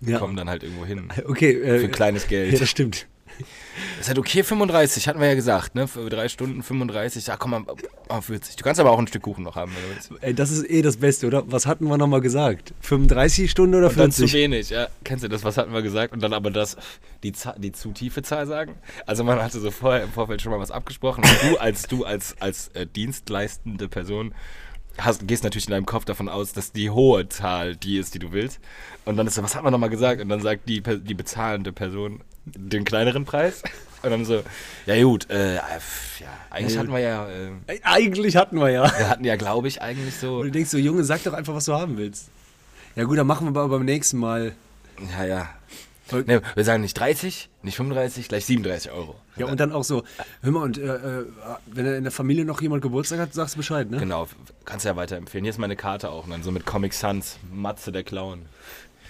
Ja. 0.00 0.18
kommen 0.18 0.36
dann 0.36 0.48
halt 0.48 0.62
irgendwo 0.62 0.84
hin. 0.86 1.08
Okay, 1.26 1.52
äh, 1.60 1.80
Für 1.80 1.88
kleines 1.88 2.22
Ja, 2.24 2.28
Geld. 2.30 2.60
das 2.60 2.68
stimmt. 2.68 3.06
Das 3.38 4.02
ist 4.02 4.08
halt 4.08 4.18
okay, 4.18 4.42
35, 4.44 5.08
hatten 5.08 5.20
wir 5.20 5.26
ja 5.28 5.34
gesagt, 5.34 5.74
ne? 5.74 5.88
Für 5.88 6.08
drei 6.08 6.28
Stunden 6.28 6.62
35, 6.62 7.26
ja 7.26 7.36
komm 7.36 7.50
mal, 7.52 7.64
oh, 8.08 8.20
40. 8.20 8.56
Du 8.56 8.62
kannst 8.62 8.80
aber 8.80 8.90
auch 8.90 8.98
ein 8.98 9.06
Stück 9.06 9.22
Kuchen 9.22 9.42
noch 9.42 9.56
haben, 9.56 9.72
wenn 9.74 9.82
du 9.82 9.94
willst. 9.94 10.22
Ey, 10.22 10.34
das 10.34 10.50
ist 10.50 10.68
eh 10.70 10.82
das 10.82 10.98
Beste, 10.98 11.26
oder? 11.26 11.42
Was 11.50 11.66
hatten 11.66 11.86
wir 11.86 11.98
nochmal 11.98 12.20
gesagt? 12.20 12.74
35 12.80 13.50
Stunden 13.50 13.74
oder 13.74 13.88
Und 13.88 13.98
dann 13.98 14.12
zu 14.12 14.28
40? 14.28 14.34
wenig, 14.34 14.70
ja. 14.70 14.88
Kennst 15.02 15.24
du 15.24 15.28
das, 15.28 15.42
was 15.42 15.56
hatten 15.56 15.72
wir 15.72 15.82
gesagt? 15.82 16.12
Und 16.12 16.22
dann 16.22 16.32
aber 16.32 16.50
das, 16.50 16.76
die, 17.22 17.32
die 17.58 17.72
zu 17.72 17.92
tiefe 17.92 18.22
Zahl 18.22 18.46
sagen. 18.46 18.74
Also 19.06 19.24
man 19.24 19.42
hatte 19.42 19.58
so 19.58 19.70
vorher 19.70 20.04
im 20.04 20.12
Vorfeld 20.12 20.42
schon 20.42 20.52
mal 20.52 20.60
was 20.60 20.70
abgesprochen. 20.70 21.24
Und 21.24 21.52
du 21.52 21.56
als, 21.58 21.82
du 21.84 22.04
als, 22.04 22.36
als 22.40 22.68
äh, 22.68 22.86
dienstleistende 22.86 23.88
Person 23.88 24.34
hast, 24.98 25.26
gehst 25.26 25.44
natürlich 25.44 25.66
in 25.66 25.72
deinem 25.72 25.86
Kopf 25.86 26.04
davon 26.04 26.28
aus, 26.28 26.52
dass 26.52 26.72
die 26.72 26.90
hohe 26.90 27.28
Zahl 27.28 27.76
die 27.76 27.98
ist, 27.98 28.14
die 28.14 28.18
du 28.18 28.32
willst. 28.32 28.60
Und 29.04 29.16
dann 29.16 29.26
ist 29.26 29.34
so, 29.34 29.42
was 29.42 29.54
hat 29.54 29.62
man 29.62 29.72
nochmal 29.72 29.90
gesagt? 29.90 30.20
Und 30.20 30.28
dann 30.28 30.40
sagt 30.40 30.68
die, 30.68 30.82
die 30.82 31.14
bezahlende 31.14 31.72
Person 31.72 32.22
den 32.46 32.84
kleineren 32.84 33.24
Preis. 33.24 33.62
Und 34.02 34.10
dann 34.10 34.24
so, 34.24 34.42
ja 34.86 35.02
gut, 35.02 35.30
äh, 35.30 35.56
ja, 35.56 35.62
eigentlich 36.50 36.76
hatten 36.76 36.92
wir 36.92 36.98
ja, 36.98 37.26
äh, 37.26 37.80
Eigentlich 37.82 38.36
hatten 38.36 38.58
wir 38.58 38.68
ja. 38.70 38.82
wir 38.98 39.08
hatten 39.08 39.24
ja, 39.24 39.36
glaube 39.36 39.68
ich, 39.68 39.80
eigentlich 39.80 40.14
so, 40.16 40.38
Und 40.38 40.46
du 40.46 40.50
denkst 40.50 40.70
so, 40.70 40.78
Junge, 40.78 41.04
sag 41.04 41.22
doch 41.24 41.32
einfach, 41.32 41.54
was 41.54 41.64
du 41.64 41.72
haben 41.72 41.96
willst. 41.96 42.28
Ja 42.96 43.04
gut, 43.04 43.18
dann 43.18 43.26
machen 43.26 43.46
wir 43.46 43.60
aber 43.60 43.78
beim 43.78 43.86
nächsten 43.86 44.18
Mal. 44.18 44.54
ja, 45.18 45.24
ja. 45.24 45.48
Ne, 46.22 46.42
wir 46.54 46.64
sagen 46.64 46.82
nicht 46.82 46.98
30, 46.98 47.48
nicht 47.62 47.76
35, 47.76 48.28
gleich 48.28 48.44
37 48.44 48.90
Euro. 48.90 49.16
Ja, 49.36 49.46
und 49.46 49.58
dann 49.58 49.72
auch 49.72 49.84
so, 49.84 50.04
hör 50.42 50.52
mal, 50.52 50.62
und 50.62 50.78
äh, 50.78 50.94
äh, 50.94 51.26
wenn 51.66 51.86
in 51.86 52.04
der 52.04 52.12
Familie 52.12 52.44
noch 52.44 52.60
jemand 52.62 52.82
Geburtstag 52.82 53.18
hat, 53.18 53.34
sagst 53.34 53.54
du 53.54 53.58
Bescheid, 53.58 53.90
ne? 53.90 53.98
Genau, 53.98 54.28
kannst 54.64 54.84
du 54.84 54.90
ja 54.90 54.96
weiterempfehlen. 54.96 55.44
Hier 55.44 55.50
ist 55.50 55.58
meine 55.58 55.76
Karte 55.76 56.10
auch. 56.10 56.24
Und 56.24 56.30
dann 56.30 56.42
so 56.42 56.50
mit 56.50 56.66
Comic 56.66 56.94
Sans, 56.94 57.38
Matze 57.52 57.92
der 57.92 58.04
Clown. 58.04 58.46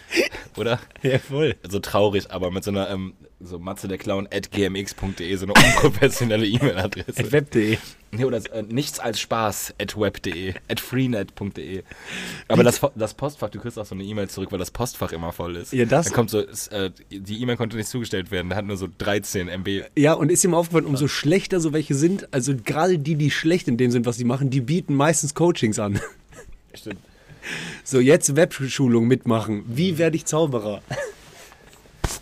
Oder? 0.56 0.78
Ja, 1.02 1.18
voll. 1.18 1.56
So 1.68 1.80
traurig, 1.80 2.30
aber 2.30 2.50
mit 2.50 2.62
so 2.62 2.70
einer, 2.70 2.88
ähm, 2.90 3.14
so 3.40 3.58
Matze 3.58 3.88
der 3.88 3.98
Clown 3.98 4.28
at 4.32 4.52
gmx.de, 4.52 5.34
so 5.36 5.46
eine 5.46 5.52
unprofessionelle 5.54 6.46
E-Mail-Adresse. 6.46 7.32
Web.de. 7.32 7.78
Nee, 8.12 8.24
oder 8.24 8.36
äh, 8.52 8.62
nichts 8.62 9.00
als 9.00 9.18
Spaß 9.18 9.74
at 9.80 9.98
web.de, 9.98 10.54
at 10.68 10.78
freenet.de. 10.78 11.82
Aber 12.46 12.62
das, 12.62 12.80
das 12.94 13.14
Postfach, 13.14 13.50
du 13.50 13.58
kriegst 13.58 13.76
auch 13.76 13.84
so 13.86 13.96
eine 13.96 14.04
E-Mail 14.04 14.28
zurück, 14.28 14.52
weil 14.52 14.60
das 14.60 14.70
Postfach 14.70 15.10
immer 15.10 15.32
voll 15.32 15.56
ist. 15.56 15.72
Ja, 15.72 15.84
das- 15.84 16.06
Dann 16.06 16.14
kommt 16.14 16.30
so, 16.30 16.38
es, 16.38 16.68
äh, 16.68 16.90
die 17.10 17.42
E-Mail 17.42 17.56
konnte 17.56 17.76
nicht 17.76 17.88
zugestellt 17.88 18.30
werden, 18.30 18.50
der 18.50 18.58
hat 18.58 18.64
nur 18.66 18.76
so 18.76 18.86
13 18.96 19.48
MB. 19.48 19.82
Ja, 19.96 20.12
und 20.12 20.30
ist 20.30 20.46
mal 20.46 20.56
aufgefallen, 20.56 20.86
umso 20.86 21.08
schlechter 21.08 21.58
so 21.58 21.72
welche 21.72 21.96
sind, 21.96 22.32
also 22.32 22.54
gerade 22.54 22.98
die, 23.00 23.16
die 23.16 23.32
schlecht 23.32 23.66
in 23.66 23.76
dem 23.76 23.90
sind, 23.90 24.06
was 24.06 24.16
sie 24.16 24.24
machen, 24.24 24.48
die 24.50 24.60
bieten 24.60 24.94
meistens 24.94 25.34
Coachings 25.34 25.80
an. 25.80 25.98
Stimmt. 26.72 26.98
So, 27.84 28.00
jetzt 28.00 28.36
Webschulung 28.36 29.06
mitmachen. 29.06 29.64
Wie 29.66 29.98
werde 29.98 30.16
ich 30.16 30.24
Zauberer? 30.24 30.82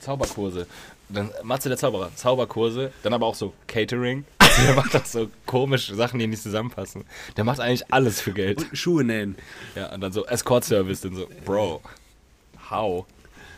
Zauberkurse. 0.00 0.66
Dann 1.08 1.30
Matze 1.42 1.68
der 1.68 1.78
Zauberer, 1.78 2.10
Zauberkurse, 2.14 2.90
dann 3.02 3.12
aber 3.12 3.26
auch 3.26 3.34
so 3.34 3.52
Catering. 3.66 4.24
Also 4.38 4.62
der 4.66 4.74
macht 4.74 4.96
auch 4.96 5.04
so 5.04 5.28
komische 5.46 5.94
Sachen, 5.94 6.18
die 6.18 6.26
nicht 6.26 6.42
zusammenpassen. 6.42 7.04
Der 7.36 7.44
macht 7.44 7.60
eigentlich 7.60 7.92
alles 7.92 8.20
für 8.20 8.32
Geld. 8.32 8.66
Schuhe 8.72 9.04
nähen. 9.04 9.36
Ja, 9.74 9.92
und 9.92 10.00
dann 10.00 10.12
so 10.12 10.24
Escort-Service, 10.24 11.02
dann 11.02 11.14
so, 11.14 11.28
Bro, 11.44 11.82
how? 12.70 13.04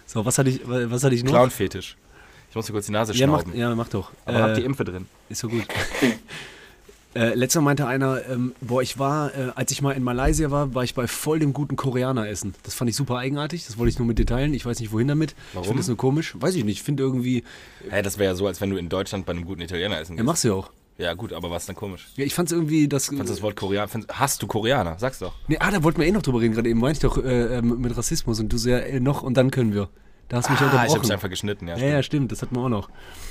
So, 0.07 0.25
was 0.25 0.39
hatte 0.39 0.51
ich, 0.51 0.61
was 0.65 1.05
hatte 1.05 1.15
ich 1.15 1.23
noch? 1.23 1.31
Clown-Fetisch. 1.31 1.97
Ich 2.51 2.57
muss 2.57 2.67
dir 2.67 2.73
kurz 2.73 2.87
die 2.87 2.93
Nase 2.93 3.13
ja, 3.13 3.27
schnauben. 3.27 3.57
ja, 3.57 3.75
mach 3.75 3.89
doch. 3.89 4.13
aber 4.27 4.39
hab 4.41 4.55
die 4.55 4.65
Impfe 4.65 4.85
drin. 4.85 5.07
ist 5.29 5.41
so 5.41 5.49
gut. 5.49 5.65
Äh, 7.15 7.35
letzter 7.35 7.61
meinte 7.61 7.87
einer, 7.87 8.29
ähm, 8.29 8.55
boah, 8.61 8.83
ich 8.83 8.99
war, 8.99 9.35
äh, 9.35 9.53
als 9.55 9.71
ich 9.71 9.83
mal 9.83 9.93
in 9.93 10.03
Malaysia 10.03 10.51
war, 10.51 10.75
war 10.75 10.83
ich 10.83 10.95
bei 10.95 11.07
voll 11.07 11.39
dem 11.39 11.53
guten 11.53 11.77
Koreaner 11.77 12.29
essen. 12.29 12.55
Das 12.65 12.75
fand 12.75 12.91
ich 12.91 12.97
super 12.97 13.19
eigenartig, 13.19 13.67
das 13.67 13.79
wollte 13.79 13.91
ich 13.91 13.99
nur 13.99 14.09
mit 14.09 14.19
dir 14.19 14.27
teilen. 14.27 14.53
Ich 14.53 14.67
weiß 14.67 14.81
nicht, 14.81 14.93
wohin 14.93 15.09
damit. 15.09 15.35
Warum? 15.53 15.63
Ich 15.63 15.69
finde 15.69 15.81
das 15.81 15.89
nur 15.89 15.97
komisch. 15.97 16.35
Weiß 16.39 16.55
ich 16.57 16.65
nicht, 16.65 16.79
ich 16.79 16.83
finde 16.83 17.05
irgendwie, 17.05 17.45
Hä, 17.89 18.03
das 18.03 18.19
wäre 18.19 18.31
ja 18.31 18.35
so, 18.35 18.47
als 18.47 18.61
wenn 18.61 18.71
du 18.71 18.77
in 18.77 18.89
Deutschland 18.89 19.27
bei 19.27 19.33
einem 19.33 19.45
guten 19.45 19.61
Italiener 19.61 20.01
essen 20.01 20.13
ja, 20.13 20.17
gehst. 20.17 20.27
machst 20.27 20.45
du 20.45 20.49
ja 20.49 20.55
auch. 20.55 20.71
Ja, 20.97 21.15
gut, 21.15 21.33
aber 21.33 21.51
was 21.51 21.67
denn 21.67 21.75
komisch? 21.75 22.09
Ja, 22.17 22.25
ich 22.25 22.35
fand 22.35 22.49
es 22.49 22.53
irgendwie, 22.53 22.87
das. 22.89 23.07
Fandst 23.07 23.25
du 23.25 23.29
das 23.29 23.43
Wort 23.43 23.57
Koreaner? 23.57 23.91
Hast 24.13 24.43
du 24.43 24.47
Koreaner? 24.47 24.97
Sag's 24.99 25.19
doch. 25.19 25.35
Nee, 25.49 25.57
ah, 25.59 25.71
da 25.71 25.83
wollten 25.83 26.01
wir 26.01 26.07
eh 26.07 26.13
noch 26.13 26.23
drüber 26.23 26.41
reden, 26.41 26.55
gerade 26.55 26.69
eben 26.69 26.79
meinte 26.79 26.99
ich 26.99 27.01
doch 27.01 27.23
äh, 27.23 27.59
ähm, 27.59 27.81
mit 27.81 27.97
Rassismus 27.97 28.39
und 28.39 28.53
du 28.53 28.57
ja, 28.57 28.79
äh, 28.79 29.01
noch 29.01 29.23
und 29.23 29.37
dann 29.37 29.51
können 29.51 29.75
wir. 29.75 29.89
Da 30.29 30.39
hast 30.39 30.49
du 30.49 30.53
mich 30.53 30.61
Ah, 30.61 30.65
ich 30.67 30.73
unterbrochen. 30.73 30.99
hab's 30.99 31.11
einfach 31.11 31.29
geschnitten, 31.31 31.69
ja. 31.69 31.75
ja, 31.75 31.79
stimmt. 31.79 31.93
ja, 31.93 32.03
stimmt, 32.03 32.33
das 32.33 32.43
hatten 32.43 32.57
wir 32.57 32.63
auch 32.63 32.69
noch. 32.69 32.89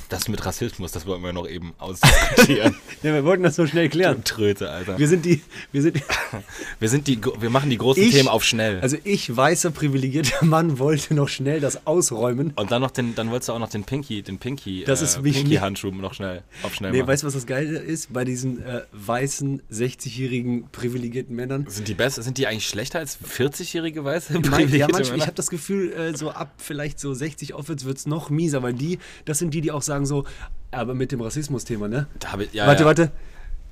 Das 0.10 0.27
mit 0.27 0.45
Rassismus, 0.45 0.91
das 0.91 1.06
wollten 1.08 1.23
wir 1.23 1.34
noch 1.34 1.47
eben 1.47 1.73
ausdiskutieren. 1.79 2.75
Ja, 3.03 3.13
wir 3.13 3.25
wollten 3.25 3.43
das 3.43 3.56
so 3.58 3.65
schnell 3.67 3.89
klären. 3.89 4.23
Tröte, 4.23 4.69
Alter. 4.69 4.97
Wir 4.97 5.08
sind 5.10 5.25
die, 5.25 5.41
wir 5.71 5.82
sind, 5.82 6.01
Wir 6.79 6.88
sind 6.89 7.08
die, 7.08 7.19
wir 7.39 7.49
machen 7.49 7.69
die 7.69 7.77
großen 7.77 8.01
Ich- 8.01 8.12
Themen 8.12 8.27
auf 8.29 8.43
schnell. 8.45 8.79
also 8.82 8.95
ich, 9.03 9.36
weißer, 9.36 9.71
privilegierter 9.71 10.45
Mann, 10.45 10.77
wollte 10.79 11.13
noch 11.15 11.27
schnell 11.29 11.60
das 11.60 11.86
ausräumen. 11.88 12.53
und 12.56 12.71
dann 12.71 12.82
noch 12.82 12.91
den, 12.91 13.15
dann 13.15 13.29
wolltest 13.32 13.49
du 13.49 13.53
auch 13.53 13.60
noch 13.60 13.69
den 13.69 13.84
Pinky, 13.84 14.21
den 14.21 14.38
Pinky, 14.38 14.84
Das 14.86 15.01
ist 15.01 15.21
mich 15.21 15.36
Pinky 15.38 15.56
Handschuh 15.56 15.91
noch 15.91 16.13
schnell 16.13 16.43
auf 16.63 16.75
schnell 16.75 16.91
Nee, 16.91 16.99
machen. 16.99 17.08
weißt 17.10 17.23
du, 17.23 17.27
was 17.27 17.34
das 17.34 17.45
Geile 17.47 17.79
ist? 17.79 18.13
Bei 18.13 18.23
diesen 18.23 18.63
äh, 18.63 18.82
weißen, 18.91 19.62
60-jährigen, 19.71 20.69
privilegierten 20.71 21.36
Männern. 21.36 21.65
sind 21.69 21.88
die 21.88 21.93
besser, 21.93 22.21
sind 22.21 22.38
die 22.38 22.47
eigentlich 22.47 22.67
schlechter 22.67 22.99
als 22.99 23.17
40-jährige 23.21 24.03
weiße 24.06 24.34
Mein, 24.34 24.43
ja, 24.43 24.49
privilegierte 24.51 24.91
manchmal, 24.93 25.01
ich 25.03 25.12
Männer? 25.12 25.25
habe 25.25 25.36
das 25.36 25.49
Gefühl, 25.49 25.91
äh, 25.93 26.15
so 26.15 26.29
ab 26.32 26.53
vielleicht 26.58 26.83
so 26.98 27.13
60 27.13 27.54
aufwärts 27.54 27.86
wird 27.86 27.98
es 27.98 28.06
noch 28.06 28.30
mieser, 28.30 28.63
weil 28.63 28.74
die, 28.74 29.00
das 29.26 29.39
sind 29.39 29.54
die, 29.54 29.62
die 29.62 29.72
auch 29.72 29.82
sagen 29.82 30.06
so, 30.06 30.26
aber 30.72 30.93
mit 30.93 31.12
dem 31.12 31.22
Rassismus-Thema, 31.22 31.88
ne? 31.88 32.08
Ich, 32.39 32.54
ja, 32.54 32.67
warte, 32.67 32.82
ja. 32.82 32.88
warte. 32.88 33.12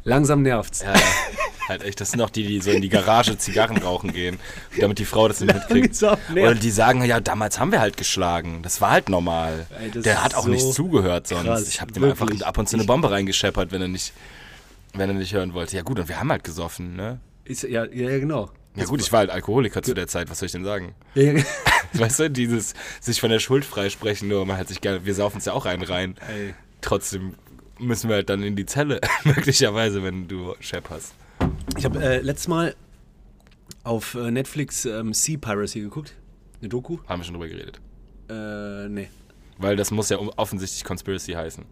Langsam 0.04 0.42
nervt's. 0.42 0.82
Ja, 0.82 0.94
ja. 0.94 1.02
halt 1.70 1.84
echt, 1.84 2.02
das 2.02 2.12
sind 2.12 2.22
auch 2.22 2.30
die, 2.30 2.46
die 2.46 2.60
so 2.60 2.72
in 2.72 2.82
die 2.82 2.90
Garage 2.90 3.38
Zigarren 3.38 3.78
rauchen 3.78 4.14
gehen, 4.14 4.40
damit 4.80 5.00
die 5.00 5.06
Frau 5.06 5.28
das 5.28 5.42
nicht 5.42 5.54
mitkriegt. 5.54 6.02
Oder 6.32 6.56
die 6.56 6.72
sagen, 6.72 7.04
ja, 7.04 7.20
damals 7.20 7.60
haben 7.60 7.72
wir 7.72 7.80
halt 7.80 7.98
geschlagen. 7.98 8.62
Das 8.64 8.82
war 8.82 8.92
halt 8.92 9.10
normal. 9.10 9.66
Ey, 9.80 10.02
Der 10.02 10.24
hat 10.24 10.36
auch 10.36 10.44
so 10.44 10.50
nicht 10.50 10.74
zugehört 10.74 11.28
sonst. 11.28 11.46
krass, 11.46 11.68
ich 11.68 11.82
habe 11.82 11.92
dem 11.92 12.04
einfach 12.04 12.28
ab 12.42 12.58
und 12.58 12.68
zu 12.68 12.78
eine 12.78 12.86
Bombe 12.86 13.12
reingescheppert, 13.12 13.72
wenn 13.72 13.82
er 13.82 13.88
nicht, 13.88 14.14
wenn 14.94 15.10
er 15.10 15.16
nicht 15.16 15.34
hören 15.34 15.54
wollte. 15.54 15.76
Ja 15.76 15.84
gut, 15.84 16.00
und 16.00 16.08
wir 16.10 16.20
haben 16.20 16.32
halt 16.32 16.44
gesoffen, 16.44 16.96
ne? 16.96 17.20
Ist, 17.46 17.64
ja, 17.64 17.86
ja, 17.86 18.10
ja, 18.10 18.20
genau. 18.20 18.52
Ja 18.76 18.86
gut, 18.86 19.02
ich 19.02 19.12
war 19.12 19.20
halt 19.20 19.30
Alkoholiker 19.30 19.82
zu 19.82 19.94
der 19.94 20.08
Zeit, 20.08 20.30
was 20.30 20.40
soll 20.40 20.46
ich 20.46 20.52
denn 20.54 20.64
sagen? 20.64 20.96
Ja, 21.16 21.24
ja, 21.24 21.44
Weißt 22.00 22.20
du, 22.20 22.30
dieses 22.30 22.74
sich 23.00 23.20
von 23.20 23.30
der 23.30 23.40
Schuld 23.40 23.66
freisprechen, 23.66 24.28
nur 24.28 24.46
man 24.46 24.58
hat 24.58 24.68
sich 24.68 24.82
gerne, 24.82 25.06
wir 25.06 25.14
saufen 25.14 25.38
es 25.38 25.46
ja 25.46 25.54
auch 25.54 25.66
einen 25.66 25.84
rein. 25.84 26.16
ey. 26.30 26.54
Trotzdem 26.82 27.36
müssen 27.80 28.10
wir 28.10 28.16
halt 28.16 28.30
dann 28.30 28.44
in 28.44 28.56
die 28.56 28.66
Zelle, 28.66 29.02
möglicherweise, 29.24 30.04
wenn 30.04 30.28
du 30.28 30.56
Shep 30.60 30.90
hast. 30.90 31.14
Ich 31.78 31.86
habe 31.86 32.02
äh, 32.02 32.20
letztes 32.22 32.48
Mal 32.48 32.76
auf 33.84 34.16
äh, 34.16 34.32
Netflix 34.32 34.86
ähm, 34.86 35.14
Sea 35.14 35.38
Piracy 35.38 35.82
geguckt. 35.82 36.16
Eine 36.60 36.70
Doku. 36.70 37.00
Haben 37.08 37.22
wir 37.22 37.26
schon 37.26 37.34
drüber 37.34 37.48
geredet. 37.48 37.82
Äh, 38.30 38.88
nee. 38.88 39.10
Weil 39.58 39.76
das 39.76 39.92
muss 39.92 40.10
ja 40.10 40.18
offensichtlich 40.38 40.84
Conspiracy 40.84 41.34
heißen. 41.34 41.66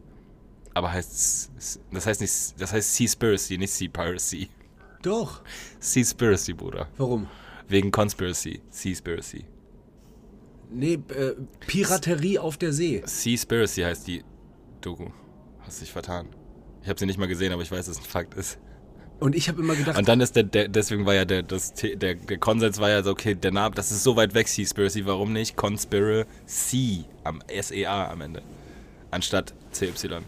Aber 0.74 0.92
heißt 0.92 1.50
das 1.92 2.06
heißt 2.06 2.22
nicht 2.22 2.62
das 2.62 2.72
heißt 2.74 2.96
Seaspiracy, 2.96 3.58
nicht 3.58 3.72
Sea 3.72 3.90
Piracy. 3.90 4.50
Doch. 5.02 5.42
Seaspiracy, 5.80 6.54
Bruder. 6.54 6.88
Warum? 6.98 7.28
Wegen 7.68 7.92
Conspiracy. 7.92 8.62
Seaspiracy. 8.70 9.46
Nee, 10.72 11.00
äh, 11.10 11.36
Piraterie 11.66 12.40
auf 12.40 12.58
der 12.58 12.74
See. 12.74 13.02
Seaspiracy 13.06 13.82
heißt 13.82 14.08
die 14.08 14.24
Doku. 14.82 15.08
Hast 15.62 15.82
dich 15.82 15.92
vertan. 15.92 16.28
Ich 16.84 16.90
habe 16.90 17.00
sie 17.00 17.06
nicht 17.06 17.18
mal 17.18 17.28
gesehen, 17.28 17.52
aber 17.52 17.62
ich 17.62 17.72
weiß, 17.72 17.88
dass 17.88 17.98
es 17.98 18.04
ein 18.04 18.10
Fakt 18.10 18.36
ist. 18.36 18.60
Und 19.20 19.36
ich 19.36 19.50
habe 19.50 19.62
immer 19.62 19.76
gedacht, 19.76 19.98
Und 19.98 20.08
dann 20.08 20.22
ist 20.22 20.36
der, 20.36 20.44
der 20.44 20.70
deswegen 20.70 21.06
war 21.06 21.14
ja 21.14 21.26
der, 21.26 21.44
das, 21.44 21.74
der, 21.74 21.96
der 21.96 22.38
Konsens 22.38 22.80
war 22.80 22.90
ja 22.90 23.04
so, 23.04 23.12
okay, 23.12 23.36
der 23.36 23.52
Name, 23.52 23.76
das 23.76 23.92
ist 23.92 24.04
so 24.04 24.16
weit 24.16 24.34
weg, 24.34 24.48
Seaspiracy, 24.48 25.06
warum 25.06 25.34
nicht 25.34 25.58
Conspiracy 25.58 27.04
am 27.26 27.42
SEA 27.62 28.10
am 28.10 28.22
Ende, 28.22 28.42
anstatt 29.12 29.54
CY. 29.74 30.20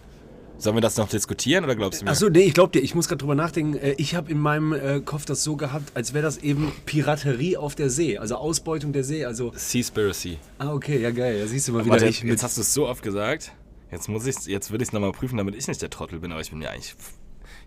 Sollen 0.62 0.76
wir 0.76 0.82
das 0.82 0.96
noch 0.98 1.10
diskutieren 1.10 1.64
oder 1.64 1.76
glaubst 1.76 2.02
du 2.02 2.06
mir? 2.06 2.12
Achso, 2.12 2.30
nee, 2.30 2.42
ich 2.42 2.54
glaube 2.54 2.72
dir, 2.72 2.82
ich 2.84 2.94
muss 2.94 3.08
gerade 3.08 3.18
drüber 3.18 3.34
nachdenken. 3.34 3.76
Äh, 3.78 3.96
Ich 3.98 4.14
habe 4.14 4.30
in 4.32 4.40
meinem 4.40 4.74
äh, 4.74 5.00
Kopf 5.02 5.26
das 5.26 5.44
so 5.44 5.56
gehabt, 5.56 5.92
als 5.96 6.14
wäre 6.14 6.24
das 6.24 6.38
eben 6.38 6.72
Piraterie 6.86 7.58
auf 7.58 7.74
der 7.74 7.90
See, 7.90 8.20
also 8.20 8.36
Ausbeutung 8.36 8.94
der 8.94 9.04
See. 9.04 9.26
Also, 9.26 9.52
Seaspiracy. 9.56 10.38
ah, 10.60 10.72
okay, 10.72 11.02
ja 11.02 11.10
geil. 11.10 11.40
Da 11.40 11.48
siehst 11.48 11.68
du 11.68 11.72
mal 11.74 11.80
wieder, 11.84 11.94
Warte, 11.94 12.06
ich 12.08 12.22
jetzt 12.22 12.44
hast 12.44 12.58
du 12.58 12.62
es 12.62 12.74
so 12.76 12.88
oft 12.88 13.02
gesagt. 13.02 13.54
Jetzt 13.92 14.08
muss 14.08 14.26
ich, 14.28 14.36
jetzt 14.46 14.70
würde 14.72 14.84
ich 14.84 14.90
es 14.90 14.94
nochmal 14.94 15.12
prüfen, 15.14 15.38
damit 15.38 15.56
ich 15.56 15.68
nicht 15.68 15.82
der 15.82 15.90
Trottel 15.90 16.20
bin, 16.20 16.32
aber 16.32 16.42
ich 16.42 16.52
bin 16.52 16.62
ja 16.62 16.70
eigentlich, 16.70 16.94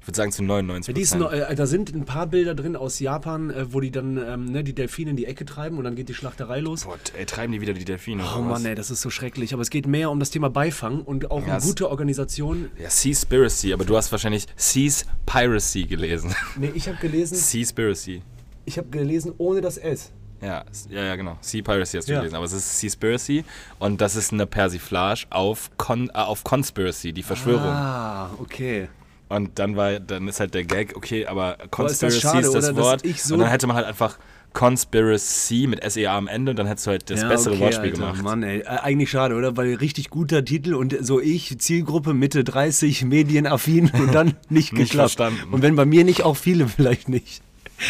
ich 0.05 0.09
würde 0.09 0.17
sagen 0.19 0.33
zu 0.33 0.43
99 0.45 0.95
Die 0.95 1.01
ist 1.01 1.15
noch, 1.17 1.33
äh, 1.33 1.55
da 1.55 1.65
sind 1.65 1.95
ein 1.95 2.05
paar 2.05 2.27
Bilder 2.27 2.55
drin 2.55 2.77
aus 2.77 3.01
Japan, 3.01 3.49
äh, 3.49 3.73
wo 3.73 3.81
die 3.81 3.91
dann 3.91 4.19
ähm, 4.19 4.45
ne, 4.45 4.63
die 4.63 4.75
Delfine 4.75 5.13
in 5.13 5.17
die 5.17 5.25
Ecke 5.25 5.47
treiben 5.47 5.79
und 5.79 5.85
dann 5.85 5.95
geht 5.97 6.11
die 6.11 6.15
Schlachterei 6.15 6.61
los. 6.61 6.85
Boah, 6.85 6.99
ey, 7.17 7.25
treiben 7.25 7.53
die 7.55 7.63
wieder 7.63 7.73
die 7.73 7.87
Delfine 7.87 8.23
Oh? 8.37 8.43
Mann, 8.43 8.67
ey, 8.67 8.75
das 8.75 8.91
ist 8.91 9.01
so 9.01 9.09
schrecklich. 9.09 9.55
Aber 9.55 9.63
es 9.63 9.71
geht 9.71 9.87
mehr 9.87 10.11
um 10.11 10.21
das 10.21 10.29
Thema 10.29 10.51
Beifang 10.51 11.01
und 11.01 11.31
auch 11.31 11.47
Ja, 11.47 11.57
um 11.57 11.63
gute 11.63 11.89
Organisation. 11.91 12.71
Ja, 12.79 12.91
Seaspiracy, 12.91 13.73
aber 13.73 13.87
du 13.87 13.97
hast 13.97 14.13
wahrscheinlich 14.13 14.47
Seaspiracy 14.57 15.85
gelesen. 15.85 16.35
Nee, 16.57 16.71
ich 16.75 16.87
habe 16.89 16.99
gelesen, 16.99 17.37
Seaspiracy. 17.37 18.21
ich 18.67 18.77
habe 18.79 18.89
gelesen 18.89 19.33
ohne 19.39 19.61
das 19.61 19.77
S. 19.79 20.13
Ja, 20.43 20.65
s- 20.71 20.87
ja, 20.91 21.03
ja, 21.03 21.17
genau. 21.17 21.39
Sea 21.41 21.63
Piracy 21.63 21.97
hast 21.97 22.09
du 22.09 22.13
Ja. 22.13 22.19
gelesen, 22.19 22.37
aber 22.37 22.45
es 22.45 22.53
ist 22.53 22.79
Seaspiracy 22.79 23.45
und 23.79 24.01
das 24.03 24.15
ist 24.17 24.33
eine 24.33 24.47
Persiflage 24.47 25.25
auf, 25.31 25.71
Con, 25.79 26.11
äh, 26.11 26.13
auf 26.19 26.45
Conspiracy, 26.45 27.13
die 27.15 27.23
Verschwörung. 27.23 27.63
Ah, 27.65 28.31
okay. 28.39 28.89
Und 29.29 29.59
dann 29.59 29.77
war, 29.77 29.99
dann 30.01 30.29
ist 30.29 30.39
halt 30.41 30.55
der 30.55 30.65
Gag, 30.65 30.97
okay, 30.97 31.27
aber 31.27 31.53
ist 31.55 31.61
das 31.63 31.71
Conspiracy 31.71 32.17
ist, 32.17 32.23
schade, 32.23 32.51
das 32.53 32.77
Wort. 32.77 33.03
so- 33.19 33.35
und 33.35 33.41
dann 33.41 33.49
hätte 33.49 33.67
man 33.67 33.77
halt 33.77 33.87
einfach 33.87 34.19
Conspiracy 34.53 35.67
mit 35.67 35.83
SEA 35.91 36.17
am 36.17 36.29
Ende 36.29 36.51
und 36.51 36.59
dann 36.59 36.67
hättest 36.67 36.87
du 36.87 36.91
halt 36.93 37.11
das 37.11 37.23
Ja, 37.23 37.29
bessere 37.29 37.55
okay, 37.55 37.63
Wortspiel 37.65 37.91
Alter, 37.91 37.99
gemacht. 37.99 38.23
Mann, 38.23 38.43
ey. 38.43 38.61
Äh, 38.61 38.67
eigentlich 38.67 39.11
schade, 39.11 39.35
oder? 39.35 39.57
Weil 39.57 39.75
richtig 39.75 40.11
guter 40.11 40.45
Titel 40.45 40.75
und 40.75 40.97
so 41.01 41.21
ich, 41.21 41.59
Zielgruppe 41.59 42.15
Mitte 42.15 42.45
30, 42.45 43.05
medienaffin 43.05 43.91
und 43.91 44.15
dann 44.15 44.27
nicht 44.49 44.73
Nicht 44.73 44.91
geklappt. 44.91 45.13
verstanden. 45.13 45.53
Und 45.53 45.63
wenn 45.63 45.75
bei 45.77 45.85
mir 45.87 46.05
nicht, 46.05 46.23
auch 46.23 46.37
viele 46.37 46.69
vielleicht 46.69 47.09
nicht. 47.09 47.43